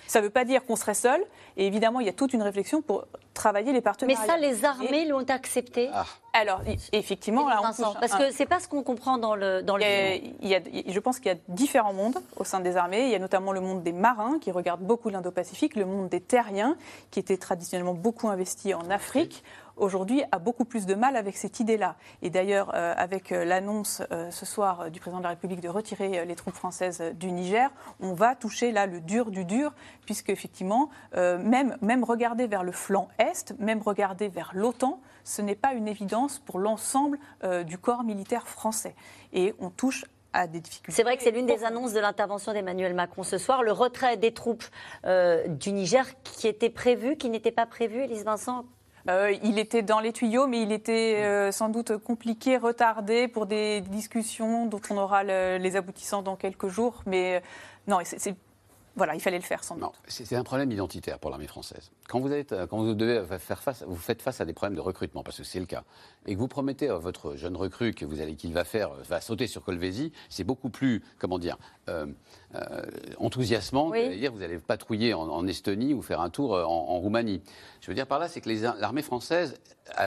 Ça 0.08 0.20
ne 0.20 0.26
veut 0.26 0.32
pas 0.32 0.46
dire 0.46 0.66
qu'on 0.66 0.76
serait 0.76 0.94
seul. 0.94 1.22
Et 1.58 1.68
évidemment, 1.68 2.00
il 2.00 2.06
y 2.06 2.10
a 2.10 2.14
toute 2.14 2.34
une 2.34 2.44
réflection 2.44 2.82
pour 2.82 3.06
travailler 3.36 3.72
les 3.72 3.82
partenariats. 3.82 4.20
Mais 4.20 4.28
ça, 4.28 4.38
les 4.38 4.66
armées 4.66 5.06
l'ont 5.06 5.30
accepté? 5.30 5.92
Ah. 5.94 6.06
Alors, 6.34 6.62
effectivement, 6.92 7.48
là, 7.48 7.62
on 7.62 7.94
parce 7.94 8.16
que 8.16 8.32
c'est 8.32 8.46
pas 8.46 8.60
ce 8.60 8.68
qu'on 8.68 8.84
comprend 8.84 9.18
dans 9.18 9.36
le 9.36 9.62
dans 9.62 9.78
le. 9.78 9.84
Il 10.42 10.48
y 10.48 10.56
a, 10.56 10.60
je 10.88 11.00
pense 11.00 11.20
qu'il 11.20 11.32
y 11.32 11.36
a 11.36 11.38
différents 11.48 11.94
mondes 11.94 12.18
au 12.36 12.44
sein 12.44 12.60
des 12.60 12.76
armées. 12.76 13.04
Il 13.06 13.10
y 13.12 13.16
a 13.16 13.20
notamment 13.20 13.54
le 13.54 13.62
monde 13.62 13.84
des 13.84 13.94
marins 13.94 14.40
qui 14.40 14.52
regarde 14.52 14.82
beaucoup 14.82 15.10
l'Indo-Pacifique, 15.10 15.76
le 15.76 15.86
monde 15.86 16.10
des 16.10 16.22
terriens 16.22 16.76
qui 17.12 17.20
était 17.20 17.38
traditionnellement 17.38 17.94
beaucoup 17.94 18.28
investi 18.28 18.74
en 18.74 18.90
Afrique 18.90 19.44
aujourd'hui 19.78 20.24
a 20.32 20.40
beaucoup 20.40 20.66
plus 20.66 20.86
de 20.86 20.96
mal 20.96 21.16
avec 21.16 21.38
cette 21.38 21.60
idée-là. 21.60 21.96
Et 22.22 22.30
d'ailleurs, 22.30 22.72
euh, 22.74 22.94
avec 22.98 23.32
euh, 23.32 23.46
l'annonce 23.46 24.02
euh, 24.12 24.32
ce 24.32 24.46
soir 24.46 24.90
du 24.92 25.00
président 25.00 25.20
de 25.20 25.24
la 25.24 25.30
République 25.30 25.62
de 25.62 25.70
retirer 25.70 26.26
les 26.26 26.36
troupes 26.36 26.56
françaises 26.56 27.02
du 27.16 27.32
Niger, 27.32 27.70
on 28.00 28.14
va 28.14 28.36
toucher 28.36 28.72
là 28.72 28.86
le 28.86 29.00
dur 29.02 29.32
du 29.32 29.46
dur, 29.46 29.74
puisque 30.06 30.30
effectivement, 30.30 30.90
même, 31.16 31.78
même 31.82 32.04
regarder 32.04 32.48
vers 32.48 32.64
le 32.64 32.72
flanc 32.72 33.08
Est, 33.18 33.58
même 33.60 33.82
regarder 33.82 34.28
vers 34.28 34.52
l'OTAN, 34.54 35.00
ce 35.24 35.42
n'est 35.42 35.56
pas 35.56 35.74
une 35.74 35.88
évidence 35.88 36.40
pour 36.40 36.60
l'ensemble 36.60 37.20
du 37.66 37.78
corps 37.78 38.04
militaire 38.04 38.48
français. 38.48 38.96
Et 39.34 39.54
on 39.60 39.70
touche 39.70 40.06
c'est 40.90 41.04
vrai 41.04 41.18
que 41.18 41.24
c'est 41.24 41.32
l'une 41.32 41.46
des 41.46 41.64
annonces 41.64 41.94
de 41.94 42.00
l'intervention 42.00 42.54
d'Emmanuel 42.54 42.94
Macron 42.94 43.24
ce 43.24 43.38
soir, 43.38 43.64
le 43.64 43.72
retrait 43.72 44.18
des 44.18 44.34
troupes 44.34 44.66
euh, 45.06 45.48
du 45.48 45.72
Niger 45.72 46.06
qui 46.24 46.48
était 46.48 46.70
prévu, 46.70 47.16
qui 47.16 47.30
n'était 47.30 47.52
pas 47.52 47.66
prévu, 47.66 48.02
Elise 48.02 48.26
Vincent 48.26 48.66
euh, 49.10 49.34
il 49.44 49.60
était 49.60 49.84
dans 49.84 50.00
les 50.00 50.14
tuyaux, 50.14 50.48
mais 50.48 50.62
il 50.62 50.72
était 50.72 51.24
euh, 51.24 51.52
sans 51.52 51.70
doute 51.70 51.98
compliqué, 51.98 52.58
retardé 52.58 53.28
pour 53.28 53.46
des 53.46 53.82
discussions 53.82 54.66
dont 54.66 54.82
on 54.90 54.98
aura 54.98 55.24
les 55.24 55.76
aboutissants 55.76 56.22
dans 56.22 56.36
quelques 56.36 56.68
jours. 56.68 57.04
Mais 57.06 57.42
non, 57.88 58.00
c'est 58.04 58.36
voilà, 58.98 59.14
il 59.14 59.20
fallait 59.20 59.38
le 59.38 59.44
faire 59.44 59.62
sans 59.62 59.76
doute. 59.76 59.92
C'est 60.08 60.38
un 60.38 60.44
problème 60.44 60.72
identitaire 60.72 61.20
pour 61.20 61.30
l'armée 61.30 61.48
française. 61.48 61.92
Quand 62.08 62.22
vous, 62.22 62.32
êtes, 62.32 62.56
quand 62.70 62.78
vous 62.78 62.94
devez 62.94 63.26
faire 63.40 63.62
face, 63.62 63.84
vous 63.86 63.98
faites 63.98 64.22
face 64.22 64.40
à 64.40 64.46
des 64.46 64.54
problèmes 64.54 64.76
de 64.76 64.82
recrutement, 64.82 65.22
parce 65.22 65.38
que 65.38 65.44
c'est 65.44 65.60
le 65.60 65.66
cas, 65.66 65.84
et 66.28 66.34
que 66.34 66.40
vous 66.40 66.48
promettez 66.48 66.90
à 66.90 66.98
votre 66.98 67.36
jeune 67.36 67.56
recrue 67.56 67.94
que 67.94 68.06
vous 68.06 68.22
allez 68.22 68.36
qu'il 68.36 68.54
va 68.54 68.64
faire, 68.64 68.92
va 69.08 69.22
sauter 69.22 69.48
sur 69.48 69.64
Colvézi, 69.64 70.12
c'est 70.30 70.44
beaucoup 70.44 70.70
plus, 70.70 71.04
comment 71.20 71.40
dire, 71.40 71.58
euh, 71.90 72.08
euh, 72.56 72.82
enthousiasmant 73.18 73.90
oui. 73.90 74.18
dire 74.18 74.32
vous 74.32 74.42
allez 74.42 74.58
patrouiller 74.58 75.14
en, 75.14 75.46
Estonie 75.48 75.94
ou 75.94 76.02
faire 76.02 76.22
un 76.22 76.30
tour 76.30 76.54
en, 76.54 76.66
en 76.66 77.00
Roumanie. 77.00 77.42
Je 77.82 77.88
veux 77.88 77.96
dire 77.96 78.08
par 78.08 78.20
là, 78.20 78.28
c'est 78.28 78.42
que 78.42 78.50
l'armée 78.80 79.04
française, 79.04 79.56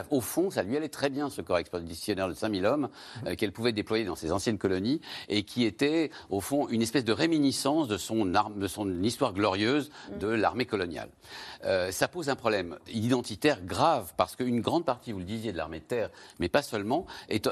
au 0.09 0.21
fond, 0.21 0.49
ça 0.49 0.63
lui 0.63 0.75
allait 0.75 0.89
très 0.89 1.09
bien 1.09 1.29
ce 1.29 1.41
corps 1.41 1.57
expéditionnaire 1.57 2.27
de 2.27 2.33
5000 2.33 2.65
hommes 2.65 2.89
euh, 3.25 3.35
qu'elle 3.35 3.51
pouvait 3.51 3.71
déployer 3.71 4.03
dans 4.03 4.15
ses 4.15 4.31
anciennes 4.31 4.57
colonies 4.57 4.99
et 5.29 5.43
qui 5.43 5.63
était, 5.63 6.11
au 6.29 6.41
fond, 6.41 6.67
une 6.67 6.81
espèce 6.81 7.05
de 7.05 7.13
réminiscence 7.13 7.87
de 7.87 7.97
son, 7.97 8.35
arme, 8.35 8.59
de 8.59 8.67
son 8.67 9.01
histoire 9.03 9.33
glorieuse 9.33 9.89
de 10.19 10.27
l'armée 10.27 10.65
coloniale. 10.65 11.09
Euh, 11.63 11.91
ça 11.91 12.07
pose 12.07 12.29
un 12.29 12.35
problème 12.35 12.77
identitaire 12.91 13.63
grave 13.63 14.13
parce 14.17 14.35
qu'une 14.35 14.61
grande 14.61 14.85
partie, 14.85 15.11
vous 15.11 15.19
le 15.19 15.25
disiez, 15.25 15.51
de 15.51 15.57
l'armée 15.57 15.79
de 15.79 15.85
terre, 15.85 16.08
mais 16.39 16.49
pas 16.49 16.61
seulement, 16.61 17.05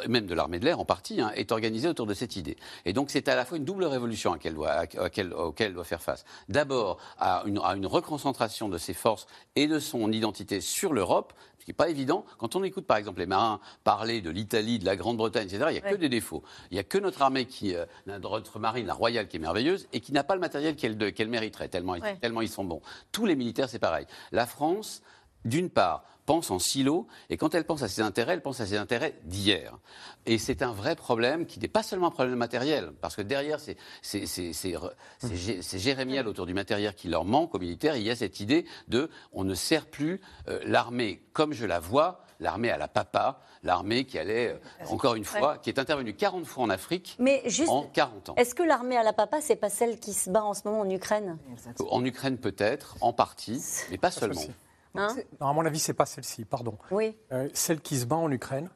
même 0.07 0.25
de 0.25 0.33
l'armée 0.33 0.59
de 0.59 0.65
l'air 0.65 0.79
en 0.79 0.85
partie, 0.85 1.21
hein, 1.21 1.31
est 1.35 1.51
organisée 1.51 1.87
autour 1.87 2.05
de 2.05 2.13
cette 2.13 2.35
idée. 2.35 2.57
Et 2.85 2.93
donc 2.93 3.09
c'est 3.09 3.27
à 3.27 3.35
la 3.35 3.45
fois 3.45 3.57
une 3.57 3.65
double 3.65 3.85
révolution 3.85 4.33
à 4.33 4.37
doit, 4.49 4.69
à, 4.71 4.85
auquel 5.05 5.33
elle 5.59 5.73
doit 5.73 5.83
faire 5.83 6.01
face. 6.01 6.25
D'abord 6.49 6.97
à 7.17 7.43
une, 7.45 7.59
à 7.63 7.75
une 7.75 7.85
reconcentration 7.85 8.69
de 8.69 8.77
ses 8.77 8.93
forces 8.93 9.27
et 9.55 9.67
de 9.67 9.79
son 9.79 10.11
identité 10.11 10.61
sur 10.61 10.93
l'Europe, 10.93 11.33
ce 11.59 11.65
qui 11.65 11.71
n'est 11.71 11.75
pas 11.75 11.89
évident. 11.89 12.25
Quand 12.37 12.55
on 12.55 12.63
écoute 12.63 12.85
par 12.85 12.97
exemple 12.97 13.19
les 13.19 13.25
marins 13.25 13.59
parler 13.83 14.21
de 14.21 14.29
l'Italie, 14.29 14.79
de 14.79 14.85
la 14.85 14.95
Grande-Bretagne, 14.95 15.47
etc., 15.47 15.65
il 15.69 15.73
n'y 15.73 15.79
a 15.79 15.91
que 15.91 15.95
des 15.95 16.09
défauts. 16.09 16.43
Il 16.71 16.75
n'y 16.75 16.79
a 16.79 16.83
que 16.83 16.97
notre 16.97 17.21
armée, 17.21 17.45
qui, 17.45 17.75
euh, 17.75 17.85
notre 18.05 18.59
marine, 18.59 18.87
la 18.87 18.93
royale, 18.93 19.27
qui 19.27 19.37
est 19.37 19.39
merveilleuse 19.39 19.87
et 19.93 19.99
qui 19.99 20.11
n'a 20.11 20.23
pas 20.23 20.35
le 20.35 20.41
matériel 20.41 20.75
qu'elle 20.75 21.29
mériterait, 21.29 21.67
tellement, 21.67 21.95
tellement 22.21 22.41
ils 22.41 22.49
sont 22.49 22.63
bons. 22.63 22.81
Tous 23.11 23.25
les 23.25 23.35
militaires, 23.35 23.69
c'est 23.69 23.79
pareil. 23.79 24.05
La 24.31 24.45
France, 24.45 25.01
d'une 25.45 25.69
part, 25.69 26.03
pense 26.27 26.51
en 26.51 26.59
silo, 26.59 27.07
et 27.31 27.37
quand 27.37 27.55
elle 27.55 27.63
pense 27.63 27.81
à 27.81 27.87
ses 27.87 28.01
intérêts, 28.01 28.33
elle 28.33 28.41
pense 28.43 28.59
à 28.59 28.67
ses 28.67 28.77
intérêts 28.77 29.15
d'hier. 29.23 29.79
Et 30.25 30.37
c'est 30.37 30.61
un 30.61 30.73
vrai 30.73 30.95
problème 30.95 31.47
qui 31.47 31.57
n'est 31.59 31.69
pas 31.69 31.83
seulement 31.83 32.07
un 32.07 32.11
problème 32.11 32.35
matériel, 32.35 32.91
parce 33.01 33.15
que 33.15 33.21
derrière, 33.23 33.59
c'est 33.61 33.77
jérémial 35.79 36.27
autour 36.27 36.45
du 36.45 36.53
matériel 36.53 36.93
qui 36.93 37.07
leur 37.07 37.25
manque 37.25 37.55
aux 37.55 37.59
militaires. 37.59 37.95
Il 37.95 38.03
y 38.03 38.11
a 38.11 38.15
cette 38.15 38.41
idée 38.41 38.65
de 38.89 39.09
on 39.31 39.45
ne 39.45 39.55
sert 39.55 39.87
plus 39.87 40.21
euh, 40.49 40.59
l'armée 40.65 41.23
comme 41.31 41.53
je 41.53 41.65
la 41.65 41.79
vois, 41.79 42.25
l'armée 42.39 42.71
à 42.71 42.77
la 42.77 42.87
papa, 42.87 43.39
l'armée 43.63 44.05
qui 44.05 44.19
allait, 44.19 44.49
euh, 44.49 44.85
encore 44.89 45.15
une 45.15 45.23
fois, 45.23 45.57
qui 45.59 45.69
est 45.69 45.79
intervenue 45.79 46.13
40 46.13 46.45
fois 46.45 46.63
en 46.63 46.69
Afrique 46.69 47.15
Mais 47.19 47.41
juste, 47.45 47.69
en 47.69 47.83
40 47.83 48.29
ans. 48.29 48.35
Est-ce 48.35 48.53
que 48.53 48.63
l'armée 48.63 48.97
à 48.97 49.03
la 49.03 49.13
papa, 49.13 49.39
c'est 49.39 49.55
pas 49.55 49.69
celle 49.69 49.99
qui 49.99 50.13
se 50.13 50.29
bat 50.29 50.43
en 50.43 50.53
ce 50.53 50.61
moment 50.65 50.81
en 50.81 50.89
Ukraine? 50.89 51.37
En 51.89 52.03
Ukraine 52.03 52.37
peut-être, 52.37 52.97
en 53.01 53.13
partie, 53.13 53.63
mais 53.91 53.97
pas 53.97 54.11
seulement. 54.11 54.41
Hein 54.95 55.15
non, 55.39 55.47
à 55.47 55.53
mon 55.53 55.65
avis, 55.65 55.79
c'est 55.79 55.93
pas 55.93 56.05
celle-ci, 56.05 56.45
pardon. 56.45 56.77
Oui. 56.91 57.15
Euh, 57.31 57.49
celle 57.53 57.81
qui 57.81 57.97
se 57.97 58.05
bat 58.05 58.15
en 58.15 58.31
Ukraine, 58.31 58.69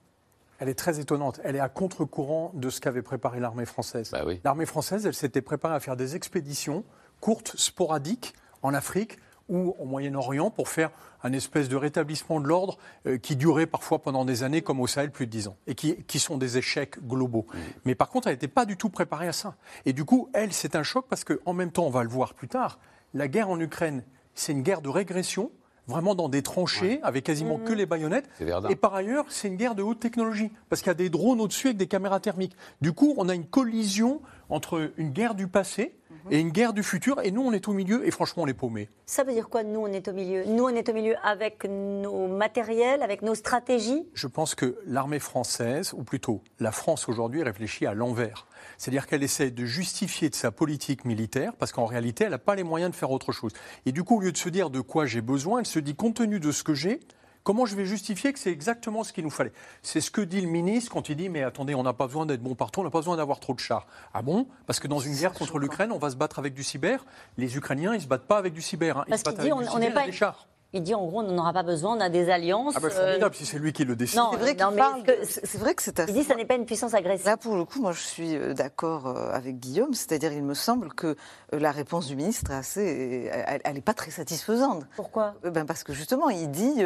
elle 0.59 0.69
est 0.69 0.75
très 0.75 0.99
étonnante. 0.99 1.39
Elle 1.43 1.55
est 1.55 1.61
à 1.61 1.69
contre-courant 1.69 2.51
de 2.53 2.69
ce 2.69 2.79
qu'avait 2.79 3.01
préparé 3.01 3.39
l'armée 3.39 3.65
française. 3.65 4.11
Bah 4.11 4.23
l'armée 4.43 4.65
française, 4.65 5.05
elle 5.05 5.15
s'était 5.15 5.41
préparée 5.41 5.75
à 5.75 5.79
faire 5.79 5.95
des 5.95 6.15
expéditions 6.15 6.83
courtes, 7.19 7.53
sporadiques, 7.55 8.33
en 8.61 8.73
Afrique 8.73 9.17
ou 9.49 9.75
au 9.79 9.85
Moyen-Orient 9.85 10.49
pour 10.49 10.69
faire 10.69 10.91
un 11.23 11.33
espèce 11.33 11.67
de 11.67 11.75
rétablissement 11.75 12.39
de 12.39 12.47
l'ordre 12.47 12.77
euh, 13.05 13.17
qui 13.17 13.35
durait 13.35 13.65
parfois 13.65 13.99
pendant 13.99 14.23
des 14.23 14.43
années, 14.43 14.61
comme 14.61 14.79
au 14.79 14.87
Sahel, 14.87 15.11
plus 15.11 15.25
de 15.25 15.31
dix 15.31 15.47
ans, 15.47 15.57
et 15.67 15.75
qui, 15.75 16.03
qui 16.03 16.19
sont 16.19 16.37
des 16.37 16.57
échecs 16.57 17.05
globaux. 17.05 17.45
Mais 17.83 17.93
par 17.93 18.09
contre, 18.09 18.27
elle 18.27 18.35
n'était 18.35 18.47
pas 18.47 18.65
du 18.65 18.77
tout 18.77 18.89
préparée 18.89 19.27
à 19.27 19.33
ça. 19.33 19.55
Et 19.85 19.93
du 19.93 20.05
coup, 20.05 20.29
elle, 20.33 20.53
c'est 20.53 20.75
un 20.75 20.83
choc 20.83 21.05
parce 21.09 21.23
qu'en 21.23 21.53
même 21.53 21.71
temps, 21.71 21.85
on 21.85 21.89
va 21.89 22.03
le 22.03 22.09
voir 22.09 22.33
plus 22.33 22.47
tard, 22.47 22.79
la 23.13 23.27
guerre 23.27 23.49
en 23.49 23.59
Ukraine, 23.59 24.03
c'est 24.35 24.53
une 24.53 24.63
guerre 24.63 24.81
de 24.81 24.89
régression 24.89 25.51
vraiment 25.87 26.15
dans 26.15 26.29
des 26.29 26.41
tranchées 26.41 26.99
avec 27.03 27.23
quasiment 27.25 27.57
que 27.57 27.73
les 27.73 27.85
baïonnettes. 27.85 28.29
Et 28.69 28.75
par 28.75 28.95
ailleurs, 28.95 29.25
c'est 29.29 29.47
une 29.47 29.57
guerre 29.57 29.75
de 29.75 29.83
haute 29.83 29.99
technologie 29.99 30.51
parce 30.69 30.81
qu'il 30.81 30.89
y 30.89 30.91
a 30.91 30.95
des 30.95 31.09
drones 31.09 31.41
au-dessus 31.41 31.67
avec 31.67 31.77
des 31.77 31.87
caméras 31.87 32.19
thermiques. 32.19 32.55
Du 32.81 32.93
coup, 32.93 33.13
on 33.17 33.29
a 33.29 33.35
une 33.35 33.45
collision 33.45 34.21
entre 34.49 34.91
une 34.97 35.11
guerre 35.11 35.35
du 35.35 35.47
passé 35.47 35.95
et 36.29 36.39
une 36.39 36.49
guerre 36.49 36.73
du 36.73 36.83
futur. 36.83 37.19
Et 37.23 37.31
nous, 37.31 37.41
on 37.41 37.51
est 37.51 37.67
au 37.67 37.73
milieu 37.73 38.05
et 38.05 38.11
franchement, 38.11 38.43
on 38.43 38.47
est 38.47 38.53
paumés. 38.53 38.89
Ça 39.05 39.23
veut 39.23 39.33
dire 39.33 39.49
quoi, 39.49 39.63
nous, 39.63 39.79
on 39.79 39.87
est 39.87 40.07
au 40.07 40.13
milieu? 40.13 40.45
Nous, 40.45 40.63
on 40.63 40.69
est 40.69 40.87
au 40.87 40.93
milieu 40.93 41.15
avec 41.23 41.65
nos 41.65 42.27
matériels, 42.27 43.01
avec 43.01 43.21
nos 43.21 43.35
stratégies? 43.35 44.05
Je 44.13 44.27
pense 44.27 44.55
que 44.55 44.77
l'armée 44.85 45.19
française, 45.19 45.93
ou 45.93 46.03
plutôt 46.03 46.41
la 46.59 46.71
France 46.71 47.09
aujourd'hui, 47.09 47.43
réfléchit 47.43 47.85
à 47.85 47.93
l'envers. 47.93 48.45
C'est-à-dire 48.77 49.07
qu'elle 49.07 49.23
essaie 49.23 49.51
de 49.51 49.65
justifier 49.65 50.29
de 50.29 50.35
sa 50.35 50.51
politique 50.51 51.05
militaire, 51.05 51.53
parce 51.55 51.71
qu'en 51.71 51.85
réalité, 51.85 52.25
elle 52.25 52.31
n'a 52.31 52.37
pas 52.37 52.55
les 52.55 52.63
moyens 52.63 52.91
de 52.91 52.95
faire 52.95 53.11
autre 53.11 53.31
chose. 53.31 53.51
Et 53.85 53.91
du 53.91 54.03
coup, 54.03 54.17
au 54.17 54.21
lieu 54.21 54.31
de 54.31 54.37
se 54.37 54.49
dire 54.49 54.69
de 54.69 54.81
quoi 54.81 55.05
j'ai 55.05 55.21
besoin, 55.21 55.59
elle 55.59 55.65
se 55.65 55.79
dit, 55.79 55.95
compte 55.95 56.15
tenu 56.15 56.39
de 56.39 56.51
ce 56.51 56.63
que 56.63 56.73
j'ai, 56.73 56.99
Comment 57.43 57.65
je 57.65 57.75
vais 57.75 57.85
justifier 57.85 58.33
que 58.33 58.39
c'est 58.39 58.51
exactement 58.51 59.03
ce 59.03 59.13
qu'il 59.13 59.23
nous 59.23 59.31
fallait? 59.31 59.51
C'est 59.81 59.99
ce 59.99 60.11
que 60.11 60.21
dit 60.21 60.41
le 60.41 60.47
ministre 60.47 60.91
quand 60.91 61.09
il 61.09 61.15
dit 61.15 61.27
Mais 61.27 61.41
attendez, 61.41 61.73
on 61.73 61.81
n'a 61.81 61.93
pas 61.93 62.05
besoin 62.05 62.27
d'être 62.27 62.41
bon 62.43 62.53
partout, 62.53 62.81
on 62.81 62.83
n'a 62.83 62.91
pas 62.91 62.99
besoin 62.99 63.17
d'avoir 63.17 63.39
trop 63.39 63.53
de 63.53 63.59
chars. 63.59 63.87
Ah 64.13 64.21
bon? 64.21 64.47
Parce 64.67 64.79
que 64.79 64.87
dans 64.87 64.99
une 64.99 65.15
guerre 65.15 65.33
contre 65.33 65.57
l'Ukraine, 65.57 65.91
on 65.91 65.97
va 65.97 66.11
se 66.11 66.15
battre 66.15 66.37
avec 66.37 66.53
du 66.53 66.63
cyber. 66.63 67.03
Les 67.37 67.57
Ukrainiens, 67.57 67.93
ils 67.93 67.97
ne 67.97 68.03
se 68.03 68.07
battent 68.07 68.27
pas 68.27 68.37
avec 68.37 68.53
du 68.53 68.61
cyber. 68.61 68.99
Hein. 68.99 69.05
Ils 69.07 69.17
se 69.17 69.23
battent 69.23 69.39
avec 69.39 69.53
du 69.53 69.65
cyber 69.65 70.03
et 70.03 70.05
des 70.05 70.11
chars. 70.11 70.47
Il 70.73 70.83
dit 70.83 70.95
en 70.95 71.05
gros, 71.05 71.19
on 71.19 71.23
n'en 71.23 71.37
aura 71.37 71.51
pas 71.51 71.63
besoin, 71.63 71.97
on 71.97 71.99
a 71.99 72.07
des 72.07 72.29
alliances. 72.29 72.75
Ah 72.77 72.79
bah 72.79 72.89
formidable, 72.89 73.35
euh, 73.35 73.37
si 73.37 73.45
c'est 73.45 73.59
lui 73.59 73.73
qui 73.73 73.83
le 73.83 73.97
décide. 73.97 74.19
Non, 74.19 74.31
c'est 74.31 74.37
vrai, 74.37 74.55
que, 74.55 75.11
c'est 75.25 75.57
vrai 75.57 75.75
que 75.75 75.83
c'est 75.83 75.99
Il 76.07 76.13
dit 76.13 76.21
que 76.21 76.27
ça 76.27 76.35
n'est 76.35 76.45
pas 76.45 76.55
une 76.55 76.65
puissance 76.65 76.93
agressive. 76.93 77.25
Là, 77.25 77.35
pour 77.35 77.57
le 77.57 77.65
coup, 77.65 77.81
moi, 77.81 77.91
je 77.91 77.99
suis 77.99 78.37
euh, 78.37 78.53
d'accord 78.53 79.07
euh, 79.07 79.33
avec 79.33 79.59
Guillaume. 79.59 79.93
C'est-à-dire, 79.93 80.31
il 80.31 80.43
me 80.43 80.53
semble 80.53 80.93
que 80.93 81.17
la 81.51 81.71
réponse 81.71 82.07
du 82.07 82.15
ministre 82.15 82.51
est 82.51 82.55
assez, 82.55 83.29
elle 83.65 83.73
n'est 83.73 83.81
pas 83.81 83.93
très 83.93 84.11
satisfaisante. 84.11 84.85
Pourquoi? 84.95 85.33
Ben 85.43 85.65
Parce 85.65 85.83
que 85.83 85.91
justement, 85.91 86.29
il 86.29 86.49
dit, 86.49 86.81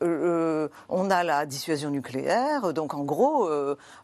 on 0.00 1.10
a 1.10 1.24
la 1.24 1.44
dissuasion 1.44 1.90
nucléaire, 1.90 2.72
donc 2.72 2.94
en 2.94 3.04
gros, 3.04 3.50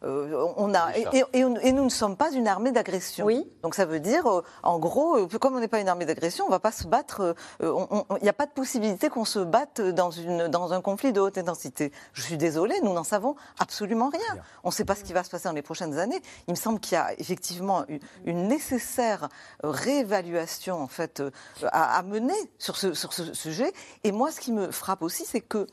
on 0.03 0.75
a, 0.75 0.99
et, 0.99 1.25
et, 1.33 1.73
nous 1.73 1.85
ne 1.85 1.89
sommes 1.89 2.17
pas 2.17 2.31
une 2.33 2.47
armée 2.47 2.73
d'agression. 2.73 3.25
Oui. 3.25 3.51
Donc 3.63 3.75
ça 3.75 3.87
veut 3.87 4.01
dire, 4.01 4.25
en 4.63 4.79
gros, 4.79 5.27
comme 5.41 5.57
on 5.57 5.61
n'est 5.61 5.69
pas 5.69 5.81
une 5.81 5.89
armée 5.89 6.05
d'agression, 6.05 6.45
on 6.45 6.49
ne 6.49 6.55
va 6.55 6.61
pas 6.61 6.73
se 6.73 6.87
battre. 6.87 7.35
Il 7.63 8.23
n'y 8.23 8.29
a 8.29 8.35
pas 8.35 8.47
de 8.47 8.53
possibilité 8.53 9.09
qu'on 9.15 9.25
se 9.25 9.39
batte 9.39 9.81
dans, 9.81 10.11
une, 10.11 10.49
dans 10.49 10.73
un 10.73 10.81
conflit 10.81 11.13
de 11.13 11.21
haute 11.21 11.39
intensité. 11.39 11.93
Je 12.15 12.23
suis 12.23 12.37
désolée, 12.37 12.75
nous 12.83 12.93
n'en 12.93 13.05
savons 13.05 13.37
absolument 13.61 14.09
rien. 14.09 14.43
On 14.65 14.71
ne 14.71 14.73
sait 14.73 14.85
pas 14.85 14.97
ce 14.97 15.05
qui 15.05 15.13
va 15.13 15.23
se 15.23 15.31
passer 15.31 15.45
dans 15.45 15.55
les 15.55 15.63
prochaines 15.63 16.01
années. 16.01 16.21
Il 16.49 16.51
me 16.51 16.57
semble 16.57 16.81
qu'il 16.81 16.95
y 16.95 17.01
a 17.01 17.13
effectivement 17.21 17.85
une, 18.25 18.49
nécessaire 18.49 19.29
réévaluation 19.63 20.83
en 20.83 20.89
fait 20.89 21.23
à, 21.63 22.03
mener 22.03 22.35
sur 22.59 22.77
ce, 22.77 22.93
sur 22.93 23.13
ce 23.13 23.33
sujet. 23.35 23.73
Et 24.03 24.11
moi, 24.11 24.33
ce 24.33 24.41
qui 24.41 24.51
me 24.51 24.73
frappe 24.73 25.03
aussi, 25.03 25.25
c'est 25.25 25.41
que 25.41 25.69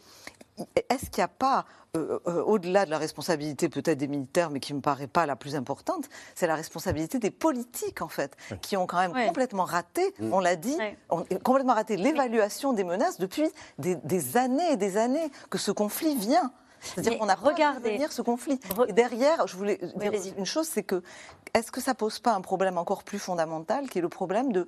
est-ce 0.89 1.09
qu'il 1.09 1.21
n'y 1.21 1.25
a 1.25 1.27
pas 1.27 1.65
euh, 1.97 2.19
euh, 2.25 2.41
au-delà 2.43 2.85
de 2.85 2.89
la 2.89 2.97
responsabilité 2.97 3.67
peut-être 3.67 3.97
des 3.97 4.07
militaires, 4.07 4.49
mais 4.49 4.61
qui 4.61 4.71
ne 4.71 4.77
me 4.77 4.81
paraît 4.81 5.07
pas 5.07 5.25
la 5.25 5.35
plus 5.35 5.55
importante, 5.55 6.09
c'est 6.35 6.47
la 6.47 6.55
responsabilité 6.55 7.19
des 7.19 7.31
politiques, 7.31 8.01
en 8.01 8.07
fait, 8.07 8.37
qui 8.61 8.77
ont 8.77 8.87
quand 8.87 8.99
même 8.99 9.27
complètement 9.27 9.65
raté, 9.65 10.13
mm. 10.19 10.33
on 10.33 10.39
l'a 10.39 10.55
dit, 10.55 10.77
ont 11.09 11.25
complètement 11.43 11.73
raté 11.73 11.97
l'évaluation 11.97 12.71
des 12.71 12.85
menaces 12.85 13.19
depuis 13.19 13.49
des, 13.77 14.37
années 14.37 14.71
et 14.71 14.77
des 14.77 14.95
années 14.95 15.29
que 15.49 15.57
ce 15.57 15.71
conflit 15.71 16.15
vient. 16.15 16.51
C'est-à-dire 16.79 17.19
qu'on 17.19 17.29
a 17.29 17.35
regardé 17.35 17.91
venir 17.91 18.11
ce 18.11 18.21
conflit. 18.21 18.59
Et 18.87 18.93
derrière, 18.93 19.45
je 19.45 19.55
voulais 19.55 19.77
dire 19.97 20.13
une 20.37 20.45
chose, 20.45 20.67
c'est 20.67 20.83
que 20.83 21.03
est-ce 21.53 21.71
que 21.71 21.81
ça 21.81 21.93
pose 21.93 22.19
pas 22.19 22.33
un 22.33 22.41
problème 22.41 22.77
encore 22.77 23.03
plus 23.03 23.19
fondamental, 23.19 23.89
qui 23.89 23.99
est 23.99 24.01
le 24.01 24.09
problème 24.09 24.51
de 24.53 24.61
euh, 24.61 24.65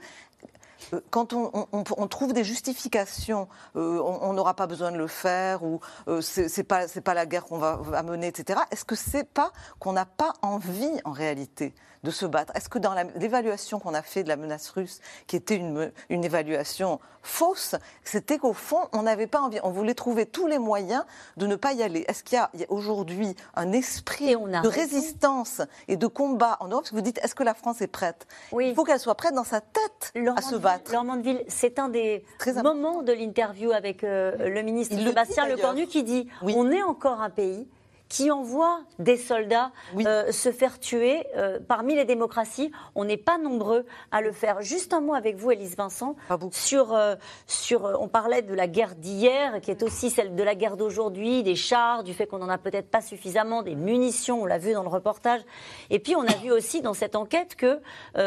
quand 1.09 1.33
on, 1.33 2.07
trouve 2.07 2.33
des 2.33 2.43
justifications, 2.43 3.47
euh, 3.75 3.99
on 3.99 4.33
n'aura 4.33 4.55
pas 4.55 4.67
besoin 4.67 4.91
de 4.91 4.97
le 4.97 5.07
faire, 5.07 5.63
ou 5.63 5.79
euh, 6.07 6.21
c'est 6.21 6.63
pas, 6.63 7.13
la 7.13 7.25
guerre 7.25 7.45
qu'on 7.45 7.57
va, 7.57 7.77
va, 7.77 8.03
mener, 8.03 8.27
etc. 8.27 8.59
Est-ce 8.71 8.85
que 8.85 8.95
c'est 8.95 9.27
pas 9.27 9.51
qu'on 9.79 9.93
n'a 9.93 10.05
pas 10.05 10.33
envie, 10.41 10.91
en 11.05 11.11
réalité, 11.11 11.73
de 12.03 12.11
se 12.11 12.25
battre 12.25 12.53
Est-ce 12.55 12.69
que 12.69 12.79
dans 12.79 12.93
l'évaluation 13.15 13.79
qu'on 13.79 13.93
a 13.93 14.01
fait 14.01 14.23
de 14.23 14.29
la 14.29 14.35
menace 14.35 14.69
russe, 14.69 14.99
qui 15.27 15.35
était 15.35 15.55
une, 15.55 15.91
une 16.09 16.23
évaluation 16.23 16.99
fausse, 17.21 17.75
c'était 18.03 18.37
qu'au 18.37 18.53
fond, 18.53 18.79
on 18.91 19.03
n'avait 19.03 19.27
pas 19.27 19.41
envie, 19.41 19.59
on 19.63 19.71
voulait 19.71 19.93
trouver 19.93 20.25
tous 20.25 20.47
les 20.47 20.59
moyens 20.59 21.03
de 21.37 21.47
ne 21.47 21.55
pas 21.55 21.73
y 21.73 21.81
aller. 21.81 22.05
Est-ce 22.07 22.23
qu'il 22.23 22.37
y 22.37 22.39
a, 22.39 22.49
aujourd'hui 22.69 23.35
un 23.55 23.71
esprit 23.71 24.35
de 24.35 24.67
résistance 24.67 25.61
et 25.87 25.95
de 25.95 26.07
combat 26.07 26.57
en 26.59 26.67
Europe? 26.67 26.83
Parce 26.83 26.91
que 26.91 26.95
vous 26.95 27.01
dites, 27.01 27.19
est-ce 27.23 27.35
que 27.35 27.43
la 27.43 27.53
France 27.53 27.81
est 27.81 27.87
prête? 27.87 28.27
Oui. 28.51 28.69
Il 28.69 28.75
faut 28.75 28.83
qu'elle 28.83 28.99
soit 28.99 29.15
prête 29.15 29.33
dans 29.33 29.43
sa 29.43 29.61
tête 29.61 30.13
à 30.35 30.41
se 30.41 30.55
battre. 30.55 30.91
Laurent 30.91 31.05
Mandeville, 31.05 31.43
c'est 31.47 31.79
un 31.79 31.89
des 31.89 32.25
moments 32.61 33.01
de 33.01 33.13
l'interview 33.13 33.71
avec 33.71 34.03
euh, 34.03 34.49
le 34.49 34.61
ministre 34.61 34.95
Sébastien 34.95 35.47
Lecornu 35.47 35.87
qui 35.87 36.03
dit, 36.03 36.27
on 36.41 36.71
est 36.71 36.83
encore 36.83 37.21
un 37.21 37.29
pays 37.29 37.67
qui 38.13 38.29
envoie 38.29 38.81
des 38.99 39.17
soldats 39.17 39.71
euh, 39.97 40.31
se 40.31 40.51
faire 40.51 40.79
tuer. 40.79 41.25
Euh, 41.35 41.57
parmi 41.67 41.95
les 41.95 42.05
démocraties, 42.05 42.71
on 42.93 43.05
n'est 43.05 43.17
pas 43.17 43.39
nombreux 43.39 43.87
à 44.11 44.21
le 44.21 44.31
faire. 44.31 44.61
Juste 44.61 44.93
un 44.93 45.01
mot 45.01 45.15
avec 45.15 45.35
vous, 45.35 45.49
Élise 45.49 45.75
Vincent, 45.75 46.15
sur, 46.51 46.93
euh, 46.93 47.15
sur, 47.47 47.97
on 47.99 48.07
parlait 48.07 48.43
de 48.43 48.53
la 48.53 48.67
guerre 48.67 48.93
d'hier, 48.93 49.61
qui 49.61 49.71
est 49.71 49.81
aussi 49.81 50.11
celle 50.11 50.35
de 50.35 50.43
la 50.43 50.53
guerre 50.53 50.77
d'aujourd'hui, 50.77 51.41
des 51.41 51.55
chars, 51.55 52.03
du 52.03 52.13
fait 52.13 52.27
qu'on 52.27 52.37
n'en 52.37 52.49
a 52.49 52.59
peut-être 52.59 52.91
pas 52.91 53.01
suffisamment, 53.01 53.63
des 53.63 53.73
munitions, 53.73 54.43
on 54.43 54.45
l'a 54.45 54.59
vu 54.59 54.73
dans 54.73 54.83
le 54.83 54.89
reportage. 54.89 55.41
Et 55.89 55.97
puis 55.97 56.15
on 56.15 56.21
a 56.21 56.35
vu 56.35 56.51
aussi 56.51 56.81
dans 56.81 56.93
cette 56.93 57.15
enquête 57.15 57.55
que 57.55 57.81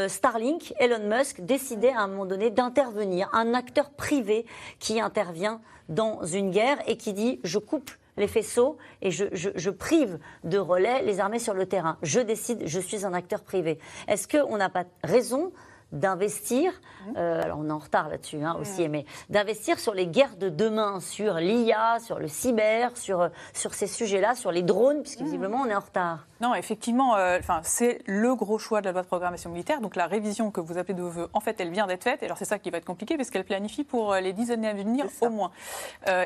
Starlink, 0.09 0.75
Elon 0.81 1.07
Musk, 1.07 1.43
décidait 1.43 1.93
à 1.93 2.01
un 2.01 2.09
moment 2.09 2.27
donné 2.27 2.51
d'intervenir, 2.51 3.31
un 3.33 3.55
acteur 3.55 3.91
privé 3.91 4.47
qui 4.81 5.01
intervient 5.01 5.61
dans 5.89 6.25
une 6.25 6.51
guerre 6.51 6.79
et 6.89 6.97
qui 6.97 7.13
dit 7.13 7.39
je 7.45 7.59
coupe 7.61 7.93
les 8.17 8.29
faisceaux 8.29 8.79
et 9.03 9.11
je, 9.11 9.71
prive 9.71 10.19
de 10.45 10.59
relais 10.59 11.03
les 11.03 11.21
armées 11.21 11.39
sur 11.39 11.55
le 11.55 11.67
terrain. 11.67 11.99
Je 12.03 12.21
décide, 12.21 12.63
je 12.67 12.81
suis 12.81 13.05
un 13.05 13.13
acteur 13.13 13.43
privé. 13.43 13.79
Est-ce 14.09 14.29
qu'on 14.29 14.57
n'a 14.57 14.69
pas 14.69 14.85
raison 15.05 15.53
d'investir, 15.97 16.73
mmh. 16.73 17.13
euh, 17.17 17.43
alors 17.43 17.59
on 17.61 17.69
est 17.69 17.73
en 17.73 17.79
retard 17.79 18.09
là-dessus 18.09 18.43
hein, 18.43 18.57
aussi, 18.61 18.89
mais 18.89 19.05
d'investir 19.31 19.79
sur 19.79 19.95
les 19.95 20.07
guerres 20.07 20.37
de 20.37 20.49
demain, 20.49 21.01
sur 21.01 21.35
l'IA, 21.35 21.99
sur 22.01 22.19
le 22.19 22.29
cyber, 22.29 22.97
sur, 22.97 23.31
sur 23.53 23.75
ces 23.75 23.87
sujets-là, 23.87 24.35
sur 24.35 24.53
les 24.53 24.63
drones, 24.63 25.03
puisque 25.03 25.21
mmh. 25.21 25.25
visiblement 25.25 25.59
on 25.63 25.67
est 25.67 25.75
en 25.75 25.81
retard. 25.81 26.27
Non, 26.41 26.55
effectivement, 26.55 27.17
euh, 27.17 27.39
c'est 27.63 28.01
le 28.05 28.35
gros 28.35 28.59
choix 28.59 28.81
de 28.81 28.87
la 28.87 28.93
loi 28.93 29.01
de 29.01 29.07
programmation 29.07 29.49
militaire. 29.49 29.81
Donc 29.81 29.97
la 29.97 30.07
révision 30.07 30.51
que 30.51 30.61
vous 30.61 30.77
appelez 30.77 30.93
de 30.93 31.01
vos 31.01 31.09
voeux, 31.09 31.29
en 31.33 31.41
fait, 31.41 31.59
elle 31.61 31.71
vient 31.71 31.87
d'être 31.87 32.05
faite. 32.05 32.23
Et 32.23 32.27
alors 32.27 32.37
c'est 32.37 32.45
ça 32.45 32.59
qui 32.59 32.69
va 32.69 32.77
être 32.77 32.85
compliqué, 32.85 33.17
parce 33.17 33.31
qu'elle 33.31 33.45
planifie 33.45 33.85
pour 33.85 34.13
euh, 34.13 34.21
les 34.21 34.35
dix 34.35 34.51
années 34.51 34.69
à 34.69 34.75
venir 34.75 35.07
au 35.23 35.31
moins. 35.31 35.51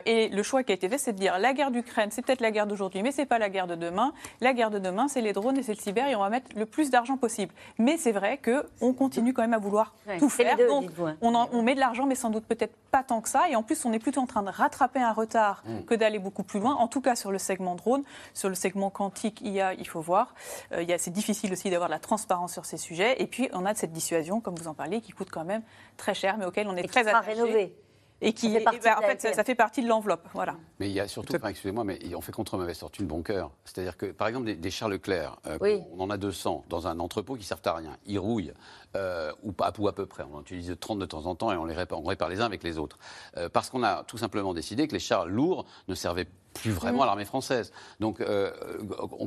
et 0.04 0.28
le 0.28 0.42
choix 0.42 0.64
qui 0.64 0.72
a 0.72 0.74
été 0.74 0.88
fait, 0.88 0.98
c'est 0.98 1.12
de 1.12 1.18
dire 1.18 1.38
la 1.38 1.52
guerre 1.52 1.70
d'Ukraine, 1.70 2.10
c'est 2.10 2.22
peut-être 2.22 2.40
la 2.40 2.50
guerre 2.50 2.66
d'aujourd'hui, 2.66 3.02
mais 3.02 3.12
c'est 3.12 3.26
pas 3.26 3.38
la 3.38 3.48
guerre 3.48 3.66
de 3.66 3.76
demain. 3.76 4.12
La 4.40 4.52
guerre 4.52 4.70
de 4.70 4.78
demain, 4.78 5.06
c'est 5.08 5.20
les 5.20 5.32
drones 5.32 5.56
et 5.56 5.62
c'est 5.62 5.74
le 5.74 5.80
cyber, 5.80 6.08
et 6.08 6.16
on 6.16 6.20
va 6.20 6.28
mettre 6.28 6.48
le 6.56 6.66
plus 6.66 6.90
d'argent 6.90 7.16
possible. 7.16 7.54
Mais 7.78 7.96
c'est 7.96 8.12
vrai 8.12 8.38
que 8.38 8.66
on 8.80 8.92
continue 8.92 9.32
quand 9.32 9.42
même 9.42 9.54
à 9.54 9.58
vouloir 9.60 9.94
tout 10.18 10.28
faire. 10.28 10.56
Donc, 10.56 10.90
on, 11.20 11.62
met 11.62 11.74
de 11.74 11.80
l'argent, 11.80 12.06
mais 12.06 12.14
sans 12.14 12.30
doute 12.30 12.44
peut-être 12.44 12.74
pas 12.90 13.02
tant 13.02 13.20
que 13.20 13.28
ça. 13.28 13.48
Et 13.48 13.56
en 13.56 13.62
plus, 13.62 13.84
on 13.84 13.92
est 13.92 13.98
plutôt 13.98 14.20
en 14.20 14.26
train 14.26 14.42
de 14.42 14.50
rattraper 14.50 15.00
un 15.00 15.12
retard 15.12 15.62
mm. 15.64 15.84
que 15.84 15.94
d'aller 15.94 16.18
beaucoup 16.18 16.42
plus 16.42 16.60
loin. 16.60 16.74
En 16.74 16.88
tout 16.88 17.00
cas, 17.00 17.14
sur 17.14 17.30
le 17.30 17.38
segment 17.38 17.74
drone, 17.74 18.02
sur 18.34 18.48
le 18.48 18.54
segment 18.54 18.90
quantique, 18.90 19.40
IA, 19.42 19.74
il 19.74 19.86
faut 19.86 20.00
voir. 20.00 20.34
Euh, 20.72 20.84
c'est 20.98 21.12
difficile 21.12 21.52
aussi 21.52 21.70
d'avoir 21.70 21.88
de 21.88 21.94
la 21.94 22.00
transparence 22.00 22.52
sur 22.52 22.64
ces 22.64 22.76
sujets. 22.76 23.22
Et 23.22 23.26
puis, 23.26 23.48
on 23.52 23.64
a 23.66 23.72
de 23.72 23.78
cette 23.78 23.92
dissuasion, 23.92 24.40
comme 24.40 24.54
vous 24.56 24.68
en 24.68 24.74
parlez, 24.74 25.00
qui 25.00 25.12
coûte 25.12 25.28
quand 25.30 25.44
même 25.44 25.62
très 25.96 26.14
cher, 26.14 26.36
mais 26.38 26.44
auquel 26.44 26.68
on 26.68 26.76
est 26.76 26.88
très 26.88 27.06
attaché 27.06 27.74
et 28.20 28.32
qui 28.32 28.52
fait 28.52 28.64
ben, 28.64 28.96
en 28.98 29.02
fait, 29.02 29.34
ça, 29.34 29.44
fait 29.44 29.54
partie 29.54 29.82
de 29.82 29.88
l'enveloppe. 29.88 30.26
Voilà. 30.34 30.56
Mais 30.78 30.88
il 30.88 30.92
y 30.92 31.00
a 31.00 31.08
surtout, 31.08 31.34
excusez-moi, 31.34 31.84
mais 31.84 31.98
on 32.14 32.20
fait 32.20 32.32
contre 32.32 32.56
mauvaise 32.58 32.78
fortune 32.78 33.06
bon 33.06 33.22
cœur. 33.22 33.50
C'est-à-dire 33.64 33.96
que, 33.96 34.06
par 34.06 34.28
exemple, 34.28 34.46
des, 34.46 34.56
des 34.56 34.70
Charles 34.70 34.92
Leclerc, 34.92 35.38
euh, 35.46 35.80
on 35.92 36.00
en 36.00 36.10
a 36.10 36.16
200 36.16 36.64
dans 36.68 36.86
un 36.86 36.98
entrepôt 37.00 37.34
qui 37.34 37.40
ne 37.40 37.44
servent 37.46 37.60
à 37.64 37.74
rien. 37.74 37.96
Ils 38.06 38.18
rouillent, 38.18 38.52
euh, 38.96 39.32
ou, 39.42 39.52
pas, 39.52 39.72
ou 39.78 39.88
à 39.88 39.94
peu 39.94 40.06
près. 40.06 40.24
On 40.30 40.36
en 40.36 40.40
utilise 40.40 40.76
30 40.78 40.98
de 40.98 41.06
temps 41.06 41.26
en 41.26 41.34
temps 41.34 41.52
et 41.52 41.56
on 41.56 41.64
les 41.64 41.74
répare, 41.74 42.00
on 42.00 42.04
répare 42.04 42.28
les 42.28 42.40
uns 42.40 42.46
avec 42.46 42.62
les 42.62 42.78
autres. 42.78 42.98
Euh, 43.36 43.48
parce 43.48 43.70
qu'on 43.70 43.82
a 43.82 44.04
tout 44.04 44.18
simplement 44.18 44.54
décidé 44.54 44.88
que 44.88 44.92
les 44.92 44.98
chars 44.98 45.26
lourds 45.26 45.66
ne 45.88 45.94
servaient 45.94 46.26
plus 46.54 46.70
vraiment 46.70 47.02
à 47.02 47.06
l'armée 47.06 47.24
française. 47.24 47.72
Donc, 48.00 48.20
euh, 48.20 48.50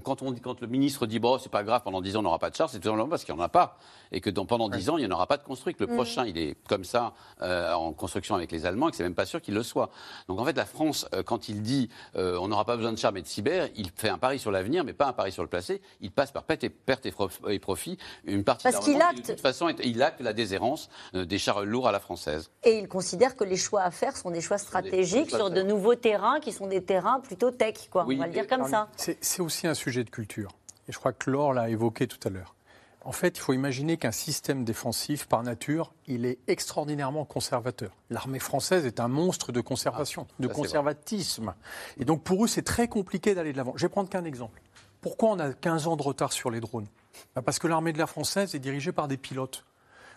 quand, 0.04 0.22
on 0.22 0.32
dit, 0.32 0.42
quand 0.42 0.62
le 0.62 0.68
ministre 0.68 1.06
dit 1.06 1.20
bon, 1.20 1.38
c'est 1.38 1.52
pas 1.52 1.64
grave, 1.64 1.82
pendant 1.84 2.02
10 2.02 2.18
ans 2.18 2.20
on 2.20 2.24
n'aura 2.24 2.40
pas 2.40 2.50
de 2.50 2.56
chars, 2.56 2.70
c'est 2.70 2.80
tout 2.80 2.88
simplement 2.88 3.08
parce 3.08 3.24
qu'il 3.24 3.34
n'y 3.34 3.42
en 3.42 3.44
a 3.44 3.50
pas. 3.50 3.78
Et 4.12 4.22
que 4.22 4.30
pendant 4.30 4.70
10 4.70 4.90
ans, 4.90 4.98
il 4.98 5.06
n'y 5.06 5.12
en 5.12 5.16
aura 5.16 5.28
pas 5.28 5.38
de 5.38 5.44
construit. 5.44 5.74
Que 5.74 5.84
le 5.84 5.92
mm. 5.92 5.96
prochain, 5.96 6.26
il 6.26 6.38
est 6.38 6.56
comme 6.68 6.84
ça, 6.84 7.14
euh, 7.42 7.74
en 7.74 7.94
construction 7.94 8.36
avec 8.36 8.52
les 8.52 8.66
Allemands, 8.66 8.90
et 8.90 8.92
que 8.92 8.98
c'est 8.98 9.04
même 9.04 9.16
pas 9.16 9.26
sûr 9.26 9.42
qu'il 9.42 9.54
le 9.54 9.64
soit. 9.64 9.90
Donc, 10.28 10.40
en 10.40 10.46
fait, 10.46 10.56
la 10.56 10.66
France, 10.66 11.08
euh, 11.14 11.24
quand 11.24 11.50
il 11.50 11.62
dit 11.62 11.90
on 12.16 12.48
n'aura 12.48 12.66
pas 12.66 12.76
besoin 12.76 12.92
de 12.92 12.98
chars 12.98 13.12
mais 13.12 13.22
de 13.22 13.28
cyber, 13.28 13.70
il 13.76 13.90
fait 13.96 14.10
un 14.10 14.18
pari 14.18 14.40
sur 14.40 14.52
l'avenir, 14.52 14.84
mais 14.84 14.94
pas 14.94 15.08
un 15.08 15.14
pari 15.14 15.32
sur 15.32 15.44
le 15.44 15.50
passé. 15.50 15.82
Il 16.02 16.12
passe 16.12 16.32
par 16.32 16.44
perte 16.44 16.64
et, 16.64 16.70
perte 16.70 17.06
et, 17.06 17.60
profit 17.60 17.98
une 18.26 18.44
partie 18.44 18.64
Parce 18.64 18.84
qu'il 18.84 19.02
acte. 19.02 19.36
Façon, 19.54 19.70
il 19.84 20.02
acte 20.02 20.20
la 20.22 20.34
déshérence 20.34 20.90
des 21.14 21.38
chars 21.38 21.64
lourds 21.64 21.88
à 21.88 21.92
la 21.92 22.00
française. 22.00 22.50
Et 22.64 22.80
il 22.80 22.88
considère 22.88 23.36
que 23.36 23.44
les 23.44 23.56
choix 23.56 23.84
à 23.84 23.92
faire 23.92 24.18
sont 24.18 24.32
des 24.32 24.42
choix 24.42 24.58
stratégiques 24.58 25.30
sur 25.30 25.52
de 25.52 25.62
nouveaux 25.62 25.94
terrains 25.94 26.40
qui 26.40 26.52
sont 26.52 26.66
des 26.66 26.84
terrains 26.84 27.20
plutôt 27.20 27.52
tech, 27.52 27.90
quoi. 27.92 28.06
on 28.08 28.18
va 28.18 28.26
le 28.26 28.34
dire 28.34 28.48
comme 28.48 28.68
ça. 28.68 28.90
C'est 28.98 29.42
aussi 29.42 29.68
un 29.68 29.76
sujet 29.76 30.04
de 30.04 30.10
culture. 30.10 30.50
Et 30.88 30.92
je 30.92 30.98
crois 30.98 31.14
que 31.14 31.30
Laure 31.30 31.54
l'a 31.54 31.70
évoqué 31.70 32.08
tout 32.08 32.18
à 32.28 32.32
l'heure. 32.32 32.56
En 33.06 33.12
fait, 33.12 33.38
il 33.38 33.42
faut 33.42 33.54
imaginer 33.54 33.98
qu'un 33.98 34.12
système 34.12 34.64
défensif, 34.64 35.28
par 35.28 35.44
nature, 35.44 35.94
il 36.08 36.26
est 36.26 36.40
extraordinairement 36.48 37.26
conservateur. 37.26 37.92
L'armée 38.10 38.40
française 38.40 38.88
est 38.88 39.00
un 39.00 39.10
monstre 39.10 39.52
de 39.52 39.62
conservation, 39.62 40.26
ah, 40.30 40.34
de 40.40 40.48
conservatisme. 40.48 41.54
Et 42.00 42.06
donc, 42.06 42.24
pour 42.24 42.46
eux, 42.46 42.48
c'est 42.48 42.64
très 42.64 42.88
compliqué 42.88 43.36
d'aller 43.36 43.52
de 43.52 43.58
l'avant. 43.58 43.74
Je 43.76 43.86
vais 43.86 43.90
prendre 43.90 44.10
qu'un 44.10 44.24
exemple. 44.24 44.62
Pourquoi 45.02 45.30
on 45.30 45.40
a 45.40 45.54
15 45.54 45.88
ans 45.88 45.98
de 45.98 46.02
retard 46.02 46.32
sur 46.32 46.50
les 46.50 46.62
drones? 46.62 46.88
Parce 47.46 47.60
que 47.60 47.68
l'armée 47.68 47.94
de 47.94 47.98
la 47.98 48.08
française 48.08 48.56
est 48.56 48.60
dirigée 48.60 48.92
par 48.92 49.08
des 49.08 49.18
pilotes. 49.18 49.66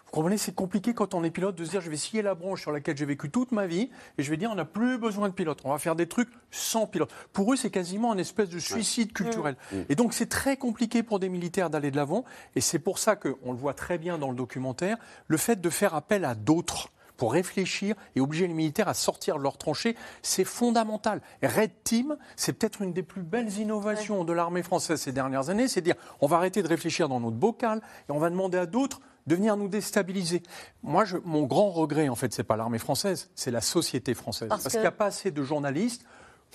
Vous 0.07 0.13
comprenez, 0.13 0.39
c'est 0.39 0.55
compliqué 0.55 0.95
quand 0.95 1.15
on 1.15 1.25
est 1.25 1.31
pilote 1.31 1.57
de 1.57 1.65
se 1.65 1.71
dire 1.71 1.81
je 1.81 1.91
vais 1.91 1.97
scier 1.97 2.23
la 2.23 2.37
branche 2.37 2.61
sur 2.63 2.71
laquelle 2.71 2.97
j'ai 2.97 3.05
vécu 3.05 3.29
toute 3.29 3.51
ma 3.51 3.67
vie 3.67 3.91
et 4.19 4.23
je 4.23 4.31
vais 4.31 4.37
dire 4.37 4.51
on 4.53 4.55
n'a 4.55 4.65
plus 4.65 4.99
besoin 4.99 5.29
de 5.29 5.35
pilote. 5.35 5.59
On 5.65 5.71
va 5.71 5.79
faire 5.79 5.97
des 5.97 6.07
trucs 6.07 6.29
sans 6.53 6.87
pilote. 6.87 7.13
Pour 7.33 7.53
eux, 7.53 7.57
c'est 7.57 7.71
quasiment 7.71 8.13
un 8.13 8.19
espèce 8.19 8.49
de 8.49 8.61
suicide 8.61 9.13
culturel. 9.13 9.57
Mmh. 9.73 9.77
Mmh. 9.77 9.85
Et 9.89 9.95
donc 9.97 10.15
c'est 10.15 10.29
très 10.29 10.57
compliqué 10.57 11.03
pour 11.03 11.19
des 11.19 11.29
militaires 11.29 11.71
d'aller 11.71 11.91
de 11.91 11.97
l'avant. 11.97 12.25
Et 12.55 12.61
c'est 12.61 12.79
pour 12.79 13.01
ça 13.01 13.17
qu'on 13.17 13.53
le 13.53 13.59
voit 13.59 13.75
très 13.75 13.99
bien 13.99 14.17
dans 14.17 14.31
le 14.31 14.37
documentaire, 14.37 14.97
le 15.27 15.37
fait 15.37 15.61
de 15.61 15.71
faire 15.71 15.95
appel 15.95 16.25
à 16.25 16.37
d'autres 16.37 16.93
pour 17.17 17.33
réfléchir 17.33 17.95
et 18.15 18.21
obliger 18.21 18.47
les 18.47 18.55
militaires 18.55 18.89
à 18.89 18.95
sortir 18.95 19.39
de 19.39 19.43
leur 19.43 19.59
tranchée, 19.59 19.97
c'est 20.23 20.45
fondamental. 20.45 21.21
Red 21.43 21.71
Team, 21.85 22.17
c'est 22.37 22.53
peut-être 22.53 22.83
une 22.83 22.93
des 22.93 23.03
plus 23.03 23.23
belles 23.23 23.59
innovations 23.59 24.25
de 24.25 24.33
l'armée 24.33 24.63
française 24.63 25.01
ces 25.01 25.13
dernières 25.13 25.51
années, 25.51 25.69
c'est 25.69 25.81
dire 25.81 25.97
on 26.21 26.27
va 26.27 26.37
arrêter 26.37 26.63
de 26.63 26.69
réfléchir 26.69 27.09
dans 27.09 27.21
notre 27.21 27.37
bocal 27.37 27.81
et 28.09 28.13
on 28.13 28.19
va 28.19 28.31
demander 28.31 28.59
à 28.59 28.67
d'autres 28.67 29.01
de 29.27 29.35
venir 29.35 29.57
nous 29.57 29.69
déstabiliser. 29.69 30.43
Moi, 30.83 31.05
je, 31.05 31.17
mon 31.25 31.45
grand 31.45 31.71
regret, 31.71 32.09
en 32.09 32.15
fait, 32.15 32.33
c'est 32.33 32.45
pas 32.45 32.57
l'armée 32.57 32.79
française, 32.79 33.31
c'est 33.35 33.51
la 33.51 33.61
société 33.61 34.15
française. 34.15 34.49
Parce, 34.49 34.69
qu'il 34.69 34.81
n'y 34.81 34.87
a 34.87 34.93
pas 34.93 35.07
assez 35.07 35.31
de 35.31 35.43
journalistes 35.43 36.05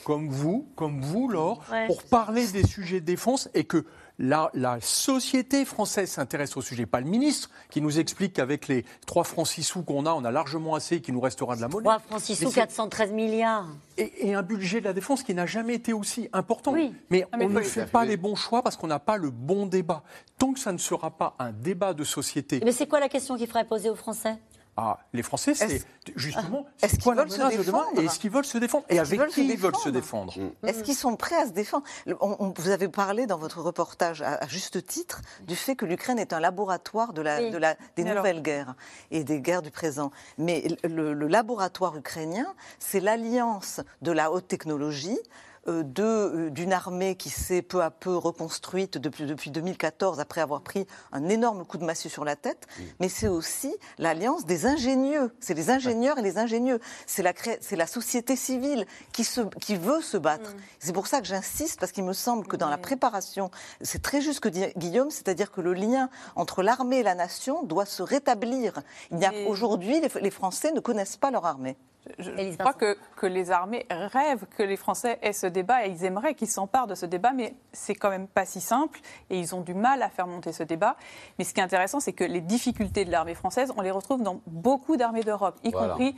comme 0.06 0.30
vous, 0.30 0.70
comme 0.76 1.02
vous, 1.02 1.28
Laure, 1.28 1.64
pour 1.88 2.04
parler 2.04 2.48
des 2.48 2.66
sujets 2.66 3.02
de 3.02 3.06
défense 3.06 3.50
et 3.54 3.66
que 3.66 3.86
la, 4.22 4.78
société 4.82 5.66
française 5.66 6.10
s'intéresse 6.10 6.56
au 6.56 6.62
sujet, 6.62 6.86
pas 6.86 7.02
le 7.02 7.08
ministre, 7.08 7.50
qui 7.70 7.82
nous 7.82 8.00
explique 8.00 8.34
qu'avec 8.34 8.68
les 8.68 8.86
3 9.08 9.24
francs 9.24 9.48
6 9.48 9.64
sous 9.64 9.84
qu'on 9.84 10.06
a, 10.06 10.14
on 10.14 10.24
a 10.24 10.32
largement 10.32 10.76
assez 10.76 10.98
et 10.98 11.02
qu'il 11.02 11.14
nous 11.14 11.22
restera 11.22 11.56
de 11.56 11.62
la 11.62 11.68
monnaie. 11.68 11.86
3 11.86 12.00
francs 12.00 12.22
6 12.22 12.36
sous, 12.36 12.52
413 12.52 13.12
milliards. 13.12 13.68
Et, 13.98 14.34
un 14.34 14.44
budget 14.44 14.80
de 14.80 14.86
la 14.86 14.94
défense 14.94 15.24
qui 15.24 15.34
n'a 15.34 15.46
jamais 15.46 15.76
été 15.76 15.94
aussi 15.94 16.30
important. 16.34 16.74
Oui. 16.74 16.94
Mais, 17.10 17.28
ah, 17.32 17.38
on 17.42 17.50
ne 17.50 17.62
fait 17.62 17.86
pas 17.86 18.06
les 18.06 18.18
bons 18.18 18.36
choix 18.36 18.62
parce 18.62 18.78
qu'on 18.78 18.88
n'a 18.88 19.00
pas 19.00 19.18
le 19.18 19.30
bon 19.30 19.66
débat. 19.66 20.04
Tant 20.38 20.54
que 20.54 20.60
ça 20.60 20.72
ne 20.72 20.78
sera 20.78 21.12
pas 21.12 21.36
un 21.40 21.52
débat 21.52 21.94
de 21.94 22.04
société. 22.04 22.62
Mais 22.64 22.72
c'est 22.72 22.88
quoi 22.88 23.00
la 23.00 23.10
question 23.10 23.36
qu'il 23.36 23.48
faudrait 23.48 23.66
poser 23.66 23.90
aux 23.90 23.96
Français? 23.96 24.38
Ah, 24.78 24.98
les 25.12 25.22
Français, 25.22 25.54
c'est 25.54 25.84
justement 26.16 26.66
est-ce 26.82 26.98
qu'ils 26.98 27.12
veulent 27.12 27.30
se 27.30 27.42
défendre 27.58 27.88
et 27.98 28.06
est-ce 28.06 28.20
qu'ils 28.20 28.32
veulent 28.32 28.46
se 28.46 28.58
défendre 28.58 28.86
et 28.90 29.00
avec 29.00 29.28
qui 29.28 29.46
ils 29.46 29.58
veulent 29.58 29.76
se 29.76 29.90
défendre 29.90 30.34
mm. 30.38 30.68
Est-ce 30.68 30.84
qu'ils 30.84 30.96
sont 30.96 31.18
prêts 31.18 31.36
à 31.36 31.46
se 31.46 31.52
défendre 31.52 31.84
Vous 32.06 32.70
avez 32.70 32.88
parlé 32.88 33.28
dans 33.28 33.38
votre 33.38 33.62
reportage, 33.62 34.22
à, 34.22 34.48
juste 34.48 34.86
titre, 34.86 35.22
du 35.46 35.58
fait 35.58 35.76
que 35.76 35.86
l'Ukraine 35.86 36.20
est 36.20 36.32
un 36.32 36.40
laboratoire 36.40 37.12
de 37.12 37.22
la, 37.22 37.50
de 37.50 37.58
la, 37.58 37.76
des 37.98 38.06
nouvelles 38.06 38.42
guerres 38.42 38.76
et 39.12 39.26
des 39.26 39.42
guerres 39.42 39.62
du 39.62 39.72
présent. 39.72 40.12
Mais 40.38 40.66
le 40.84 41.14
laboratoire 41.28 41.98
ukrainien, 41.98 42.48
c'est 42.80 43.02
l'alliance 43.02 43.82
de 44.02 44.12
la 44.12 44.32
haute 44.32 44.48
technologie 44.48 45.20
d'une 45.68 46.74
armée 46.74 47.16
qui 47.16 47.30
s'est 47.30 47.62
peu 47.62 47.84
à 47.84 47.92
peu 47.92 48.16
reconstruite 48.16 48.98
depuis, 48.98 49.26
depuis 49.26 49.52
2014 49.52 50.20
après 50.20 50.42
avoir 50.42 50.62
pris 50.62 50.88
un 51.12 51.30
énorme 51.30 51.66
coup 51.66 51.78
de 51.78 51.86
massue 51.86 52.10
sur 52.10 52.26
la 52.26 52.36
tête, 52.36 52.68
mais 53.00 53.10
c'est 53.10 53.28
aussi 53.28 53.76
l'alliance 53.98 54.46
des 54.46 54.66
ingénieux. 54.66 55.32
C'est 55.40 55.54
les 55.54 55.70
ingénieurs 55.70 56.18
et 56.18 56.22
les 56.22 56.38
ingénieux. 56.38 56.80
C'est 57.06 57.24
la, 57.24 57.34
la 57.72 57.88
société 57.88 58.36
civile 58.36 58.86
qui, 59.12 59.24
se, 59.24 59.42
qui 59.60 59.76
veut 59.76 60.02
se 60.02 60.18
battre. 60.18 60.52
Mm. 60.52 60.60
C'est 60.80 60.94
pour 60.94 61.08
ça 61.08 61.22
que 61.22 61.28
j'insiste, 61.28 61.80
parce 61.80 61.92
qu'il 61.92 62.04
me 62.04 62.14
semble 62.14 62.48
que 62.48 62.56
dans 62.56 62.70
la 62.70 62.78
préparation, 62.78 63.52
c'est 63.82 64.02
très 64.02 64.22
juste 64.22 64.40
que 64.40 64.50
dit 64.50 64.66
Guillaume, 64.78 65.12
c'est-à-dire 65.12 65.52
que 65.52 65.62
le 65.62 65.74
lien 65.74 66.10
entre 66.36 66.64
l'armée 66.64 67.00
et 67.00 67.04
la 67.04 67.16
nation 67.16 67.64
doit 67.64 67.86
se 67.86 68.04
rétablir. 68.04 68.82
Aujourd'hui, 69.48 70.02
les 70.22 70.32
Français 70.32 70.72
ne 70.72 70.80
connaissent 70.80 71.18
pas 71.18 71.32
leur 71.32 71.46
armée. 71.46 71.78
Je, 72.18 72.58
crois 72.58 72.74
que, 72.74 72.98
que, 73.16 73.28
les 73.28 73.52
armées 73.52 73.86
rêvent 73.92 74.46
que 74.58 74.64
les 74.64 74.76
Français 74.76 75.20
aient 75.22 75.34
ce 75.34 75.46
débat 75.46 75.86
et 75.86 75.92
ils 75.92 76.04
aimeraient 76.04 76.34
qu'ils 76.34 76.50
s'emparent 76.50 76.88
de 76.88 76.96
ce 76.96 77.06
débat, 77.06 77.32
mais 77.32 77.54
c'est 77.74 77.94
quand 77.94 78.10
même 78.10 78.28
pas 78.28 78.46
si 78.46 78.60
simple 78.60 79.00
et 79.30 79.40
ils 79.40 79.54
ont 79.54 79.62
du 79.62 79.76
mal 79.76 80.02
à 80.02 80.10
faire 80.10 80.26
monter 80.26 80.52
ce 80.52 80.64
débat. 80.64 80.96
Mais 81.38 81.46
ce 81.46 81.54
qui 81.54 81.60
est 81.60 81.64
intéressant, 81.64 82.00
c'est 82.00 82.14
que 82.14 82.24
les 82.24 82.42
difficultés 82.42 83.06
de 83.06 83.12
l'armée 83.12 83.36
française, 83.36 83.72
on 83.78 83.82
les 83.82 83.92
retrouve 83.92 84.24
dans 84.24 84.42
beaucoup 84.48 84.98
d'armées 84.98 85.24
d'Europe, 85.24 85.60
y 85.64 85.72
compris 85.72 86.16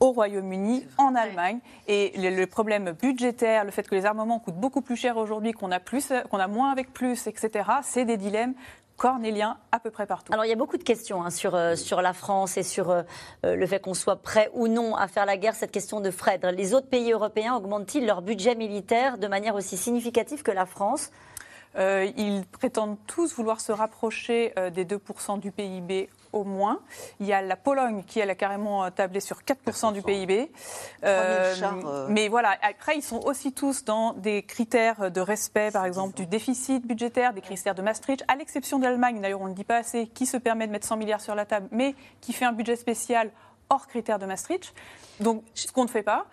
au 0.00 0.12
Royaume-Uni, 0.12 0.86
en 0.96 1.14
Allemagne. 1.14 1.60
Et 1.86 2.12
le, 2.16 2.46
problème 2.46 2.92
budgétaire, 2.92 3.64
le 3.64 3.70
fait 3.70 3.86
que 3.86 3.94
les 3.94 4.06
armements 4.06 4.38
coûtent 4.38 4.58
beaucoup 4.58 4.80
plus 4.80 4.96
cher 4.96 5.18
aujourd'hui, 5.18 5.52
qu'on 5.52 5.70
a, 5.70 5.78
plus, 5.78 6.12
qu'on 6.30 6.38
a 6.38 6.48
moins 6.48 6.72
avec 6.72 6.92
plus, 6.92 7.26
etc., 7.26 7.68
c'est 7.82 8.06
des 8.06 8.16
dilemmes 8.16 8.54
cornélien 9.00 9.56
à 9.72 9.80
peu 9.80 9.90
près 9.90 10.06
partout. 10.06 10.30
Alors 10.30 10.44
il 10.44 10.50
y 10.50 10.52
a 10.52 10.56
beaucoup 10.56 10.76
de 10.76 10.82
questions 10.82 11.24
hein, 11.24 11.30
sur, 11.30 11.54
euh, 11.54 11.74
sur 11.74 12.02
la 12.02 12.12
France 12.12 12.58
et 12.58 12.62
sur 12.62 12.90
euh, 12.90 13.02
euh, 13.46 13.56
le 13.56 13.66
fait 13.66 13.80
qu'on 13.80 13.94
soit 13.94 14.16
prêt 14.16 14.50
ou 14.52 14.68
non 14.68 14.94
à 14.94 15.08
faire 15.08 15.24
la 15.24 15.38
guerre. 15.38 15.54
Cette 15.54 15.72
question 15.72 16.00
de 16.00 16.10
Fred. 16.10 16.44
Les 16.54 16.74
autres 16.74 16.88
pays 16.88 17.10
européens 17.10 17.56
augmentent-ils 17.56 18.04
leur 18.04 18.20
budget 18.20 18.54
militaire 18.54 19.16
de 19.16 19.26
manière 19.26 19.54
aussi 19.54 19.78
significative 19.78 20.42
que 20.42 20.50
la 20.50 20.66
France? 20.66 21.10
Ils 21.78 22.42
prétendent 22.50 22.98
tous 23.06 23.32
vouloir 23.36 23.60
se 23.60 23.70
rapprocher 23.70 24.52
des 24.74 24.84
2% 24.84 25.38
du 25.38 25.52
PIB 25.52 26.08
au 26.32 26.44
moins. 26.44 26.80
Il 27.20 27.26
y 27.26 27.32
a 27.32 27.42
la 27.42 27.56
Pologne 27.56 28.04
qui, 28.06 28.20
elle, 28.20 28.30
a 28.30 28.34
carrément 28.34 28.84
euh, 28.84 28.90
tablé 28.90 29.20
sur 29.20 29.38
4%, 29.42 29.92
du 29.92 30.02
PIB. 30.02 30.50
Euh, 31.04 31.54
euh, 31.62 32.06
mais 32.08 32.28
voilà, 32.28 32.56
après, 32.62 32.96
ils 32.96 33.02
sont 33.02 33.20
aussi 33.24 33.52
tous 33.52 33.84
dans 33.84 34.12
des 34.14 34.42
critères 34.42 35.10
de 35.10 35.20
respect, 35.20 35.70
par 35.70 35.84
exemple, 35.84 36.14
du 36.14 36.26
déficit 36.26 36.86
budgétaire, 36.86 37.32
des 37.32 37.40
critères 37.40 37.74
de 37.74 37.82
Maastricht, 37.82 38.24
à 38.28 38.36
l'exception 38.36 38.78
de 38.78 38.84
l'Allemagne, 38.84 39.20
d'ailleurs, 39.20 39.40
on 39.40 39.48
ne 39.48 39.54
dit 39.54 39.64
pas 39.64 39.78
assez, 39.78 40.06
qui 40.08 40.26
se 40.26 40.36
permet 40.36 40.66
de 40.66 40.72
mettre 40.72 40.86
100 40.86 40.96
milliards 40.96 41.20
sur 41.20 41.34
la 41.34 41.46
table, 41.46 41.68
mais 41.70 41.94
qui 42.20 42.32
fait 42.32 42.44
un 42.44 42.52
budget 42.52 42.76
spécial 42.76 43.30
hors 43.68 43.86
critères 43.86 44.18
de 44.18 44.26
Maastricht. 44.26 44.74
Donc, 45.20 45.42
ce 45.54 45.70
qu'on 45.72 45.84
ne 45.84 45.88
fait 45.88 46.02
pas, 46.02 46.26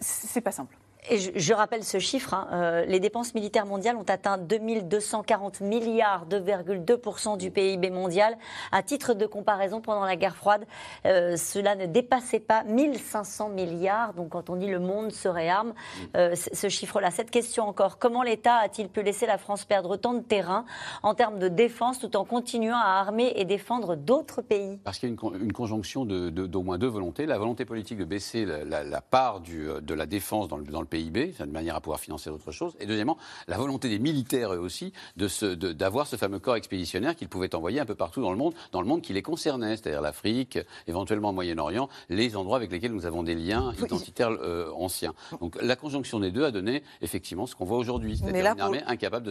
c'est 0.00 0.40
pas 0.40 0.52
simple. 0.52 0.76
Je, 1.10 1.54
rappelle 1.54 1.84
ce 1.84 1.98
chiffre, 1.98 2.34
hein, 2.34 2.48
euh, 2.52 2.84
les 2.84 3.00
dépenses 3.00 3.34
militaires 3.34 3.64
mondiales 3.64 3.96
ont 3.96 4.04
atteint 4.08 4.36
2240 4.36 5.60
milliards, 5.62 6.26
2,2% 6.26 7.38
du 7.38 7.50
PIB 7.50 7.90
mondial. 7.90 8.36
À 8.72 8.82
titre 8.82 9.14
de 9.14 9.24
comparaison, 9.24 9.80
pendant 9.80 10.04
la 10.04 10.16
guerre 10.16 10.36
froide, 10.36 10.66
euh, 11.06 11.36
cela 11.36 11.76
ne 11.76 11.86
dépassait 11.86 12.40
pas 12.40 12.62
1500 12.64 13.48
milliards. 13.50 14.12
Donc 14.14 14.30
quand 14.30 14.50
on 14.50 14.56
dit 14.56 14.66
le 14.66 14.80
monde 14.80 15.12
se 15.12 15.28
réarme, 15.28 15.72
euh, 16.16 16.34
ce 16.34 16.68
chiffre-là. 16.68 17.10
Cette 17.10 17.30
question 17.30 17.66
encore, 17.66 17.98
comment 17.98 18.22
l'État 18.22 18.56
a-t-il 18.56 18.88
pu 18.88 19.02
laisser 19.02 19.24
la 19.24 19.38
France 19.38 19.64
perdre 19.64 19.90
autant 19.90 20.12
de 20.12 20.22
terrain 20.22 20.66
en 21.02 21.14
termes 21.14 21.38
de 21.38 21.48
défense 21.48 22.00
tout 22.00 22.16
en 22.16 22.24
continuant 22.24 22.76
à 22.76 23.00
armer 23.00 23.32
et 23.36 23.46
défendre 23.46 23.96
d'autres 23.96 24.42
pays? 24.42 24.78
Parce 24.84 24.98
qu'il 24.98 25.08
y 25.08 25.12
a 25.12 25.16
une, 25.40 25.52
conjonction 25.52 26.04
d'au 26.04 26.62
moins 26.62 26.76
deux 26.76 26.88
volontés. 26.88 27.24
La 27.24 27.38
volonté 27.38 27.64
politique 27.64 27.98
de 27.98 28.04
baisser 28.04 28.44
la, 28.44 29.00
part 29.00 29.40
de 29.40 29.94
la 29.94 30.06
défense 30.06 30.48
dans 30.48 30.58
le, 30.58 30.64
dans 30.64 30.80
le 30.80 30.86
pays 30.86 30.97
PIB, 30.98 31.34
c'est 31.36 31.44
une 31.44 31.52
manière 31.52 31.76
à 31.76 31.80
pouvoir 31.80 32.00
financer 32.00 32.30
d'autres 32.30 32.52
choses. 32.52 32.74
Et 32.80 32.86
deuxièmement, 32.86 33.18
la 33.46 33.56
volonté 33.56 33.88
des 33.88 33.98
militaires 33.98 34.52
eux 34.54 34.58
aussi 34.58 34.92
d'avoir 35.16 36.06
ce 36.06 36.16
fameux 36.16 36.38
corps 36.38 36.56
expéditionnaire 36.56 37.14
qu'ils 37.14 37.28
pouvaient 37.28 37.54
envoyer 37.54 37.80
un 37.80 37.84
peu 37.84 37.94
partout 37.94 38.20
dans 38.20 38.32
le 38.32 38.36
monde, 38.36 38.54
dans 38.72 38.80
le 38.80 38.86
monde 38.86 39.02
qui 39.02 39.12
les 39.12 39.22
concernait, 39.22 39.76
c'est-à-dire 39.76 40.00
l'Afrique, 40.00 40.58
éventuellement 40.86 41.28
le 41.28 41.34
Moyen-Orient, 41.34 41.88
les 42.08 42.36
endroits 42.36 42.56
avec 42.56 42.72
lesquels 42.72 42.92
nous 42.92 43.06
avons 43.06 43.22
des 43.22 43.34
liens 43.34 43.72
identitaires 43.78 44.30
euh, 44.30 44.70
anciens. 44.74 45.14
Donc 45.40 45.60
la 45.62 45.76
conjonction 45.76 46.20
des 46.20 46.30
deux 46.30 46.44
a 46.44 46.50
donné 46.50 46.82
effectivement 47.00 47.46
ce 47.46 47.54
qu'on 47.54 47.64
voit 47.64 47.78
aujourd'hui, 47.78 48.18
c'est-à-dire 48.18 48.52
une 48.52 48.60
armée 48.60 48.82
incapable 48.86 49.30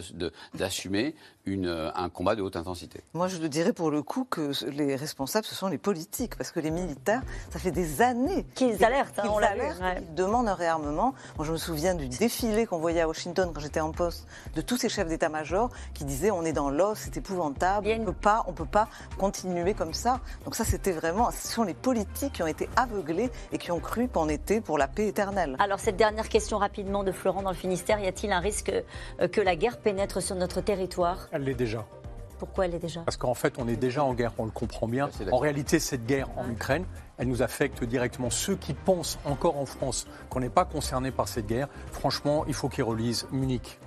d'assumer 0.54 1.14
euh, 1.48 1.90
un 1.94 2.08
combat 2.08 2.34
de 2.34 2.42
haute 2.42 2.56
intensité. 2.56 3.00
Moi, 3.14 3.28
je 3.28 3.38
dirais 3.46 3.72
pour 3.72 3.90
le 3.90 4.02
coup 4.02 4.24
que 4.24 4.52
les 4.70 4.96
responsables, 4.96 5.46
ce 5.46 5.54
sont 5.54 5.68
les 5.68 5.78
politiques, 5.78 6.36
parce 6.36 6.50
que 6.50 6.60
les 6.60 6.70
militaires, 6.70 7.22
ça 7.50 7.58
fait 7.58 7.70
des 7.70 8.02
années 8.02 8.46
qu'ils 8.54 8.84
alertent, 8.84 9.18
hein, 9.18 9.28
on 9.30 9.40
Ils 9.40 10.14
demandent 10.14 10.48
un 10.48 10.54
réarmement. 10.54 11.14
Je 11.48 11.52
me 11.54 11.56
souviens 11.56 11.94
du 11.94 12.08
défilé 12.08 12.66
qu'on 12.66 12.76
voyait 12.76 13.00
à 13.00 13.08
Washington 13.08 13.50
quand 13.54 13.60
j'étais 13.60 13.80
en 13.80 13.90
poste, 13.90 14.26
de 14.54 14.60
tous 14.60 14.76
ces 14.76 14.90
chefs 14.90 15.08
d'état-major 15.08 15.70
qui 15.94 16.04
disaient 16.04 16.30
on 16.30 16.44
est 16.44 16.52
dans 16.52 16.68
l'os, 16.68 16.98
c'est 16.98 17.16
épouvantable, 17.16 17.88
on 17.98 18.04
peut 18.04 18.12
pas, 18.12 18.44
on 18.48 18.52
peut 18.52 18.66
pas 18.66 18.88
continuer 19.16 19.72
comme 19.72 19.94
ça. 19.94 20.20
Donc 20.44 20.54
ça, 20.54 20.64
c'était 20.66 20.92
vraiment, 20.92 21.30
ce 21.30 21.48
sont 21.48 21.62
les 21.62 21.72
politiques 21.72 22.34
qui 22.34 22.42
ont 22.42 22.46
été 22.46 22.68
aveuglés 22.76 23.30
et 23.50 23.56
qui 23.56 23.72
ont 23.72 23.80
cru 23.80 24.08
qu'on 24.08 24.28
était 24.28 24.60
pour 24.60 24.76
la 24.76 24.88
paix 24.88 25.08
éternelle. 25.08 25.56
Alors 25.58 25.80
cette 25.80 25.96
dernière 25.96 26.28
question 26.28 26.58
rapidement 26.58 27.02
de 27.02 27.12
Florent 27.12 27.40
dans 27.40 27.50
le 27.50 27.56
Finistère, 27.56 27.98
y 27.98 28.06
a-t-il 28.06 28.30
un 28.30 28.40
risque 28.40 28.70
euh, 28.70 29.26
que 29.26 29.40
la 29.40 29.56
guerre 29.56 29.78
pénètre 29.78 30.22
sur 30.22 30.36
notre 30.36 30.60
territoire? 30.60 31.28
Elle 31.32 31.44
l'est 31.44 31.54
déjà. 31.54 31.86
Pourquoi 32.38 32.66
elle 32.66 32.74
est 32.74 32.78
déjà? 32.78 33.00
Parce 33.00 33.16
qu'en 33.16 33.34
fait, 33.34 33.54
on 33.58 33.66
est 33.68 33.76
déjà 33.76 34.04
en 34.04 34.12
guerre, 34.12 34.32
on 34.36 34.44
le 34.44 34.50
comprend 34.50 34.86
bien. 34.86 35.08
En 35.32 35.38
réalité, 35.38 35.78
cette 35.80 36.04
guerre 36.04 36.28
en 36.36 36.48
Ukraine, 36.48 36.84
elle 37.18 37.28
nous 37.28 37.42
affecte 37.42 37.84
directement. 37.84 38.30
Ceux 38.30 38.56
qui 38.56 38.74
pensent 38.74 39.18
encore 39.24 39.58
en 39.58 39.66
France 39.66 40.06
qu'on 40.30 40.40
n'est 40.40 40.48
pas 40.48 40.64
concerné 40.64 41.10
par 41.10 41.28
cette 41.28 41.46
guerre, 41.46 41.68
franchement, 41.92 42.44
il 42.46 42.54
faut 42.54 42.68
qu'ils 42.68 42.84
relisent 42.84 43.26
Munich. 43.32 43.78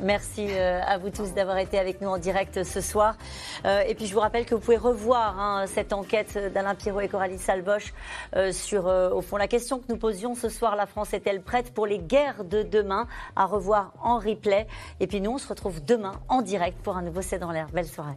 Merci 0.00 0.48
euh, 0.50 0.80
à 0.86 0.98
vous 0.98 1.10
tous 1.10 1.32
d'avoir 1.32 1.58
été 1.58 1.78
avec 1.78 2.00
nous 2.00 2.08
en 2.08 2.18
direct 2.18 2.62
ce 2.64 2.80
soir. 2.80 3.16
Euh, 3.64 3.82
et 3.86 3.94
puis 3.94 4.06
je 4.06 4.14
vous 4.14 4.20
rappelle 4.20 4.44
que 4.44 4.54
vous 4.54 4.60
pouvez 4.60 4.76
revoir 4.76 5.38
hein, 5.38 5.64
cette 5.66 5.92
enquête 5.92 6.38
d'Alain 6.52 6.74
Pirot 6.74 7.00
et 7.00 7.08
Coralie 7.08 7.38
Salboche 7.38 7.94
euh, 8.36 8.52
sur, 8.52 8.86
au 8.86 9.22
fond, 9.22 9.36
la 9.36 9.48
question 9.48 9.78
que 9.78 9.84
nous 9.88 9.96
posions 9.96 10.34
ce 10.34 10.48
soir. 10.48 10.76
La 10.76 10.86
France 10.86 11.14
est-elle 11.14 11.42
prête 11.42 11.72
pour 11.72 11.86
les 11.86 11.98
guerres 11.98 12.44
de 12.44 12.62
demain? 12.62 13.06
À 13.36 13.46
revoir 13.46 13.92
en 14.02 14.18
replay. 14.18 14.66
Et 15.00 15.06
puis 15.06 15.20
nous, 15.20 15.32
on 15.32 15.38
se 15.38 15.48
retrouve 15.48 15.84
demain 15.84 16.20
en 16.28 16.42
direct 16.42 16.78
pour 16.82 16.96
un 16.96 17.02
nouveau 17.02 17.22
C'est 17.22 17.38
dans 17.38 17.50
l'air. 17.50 17.68
Belle 17.72 17.86
soirée. 17.86 18.16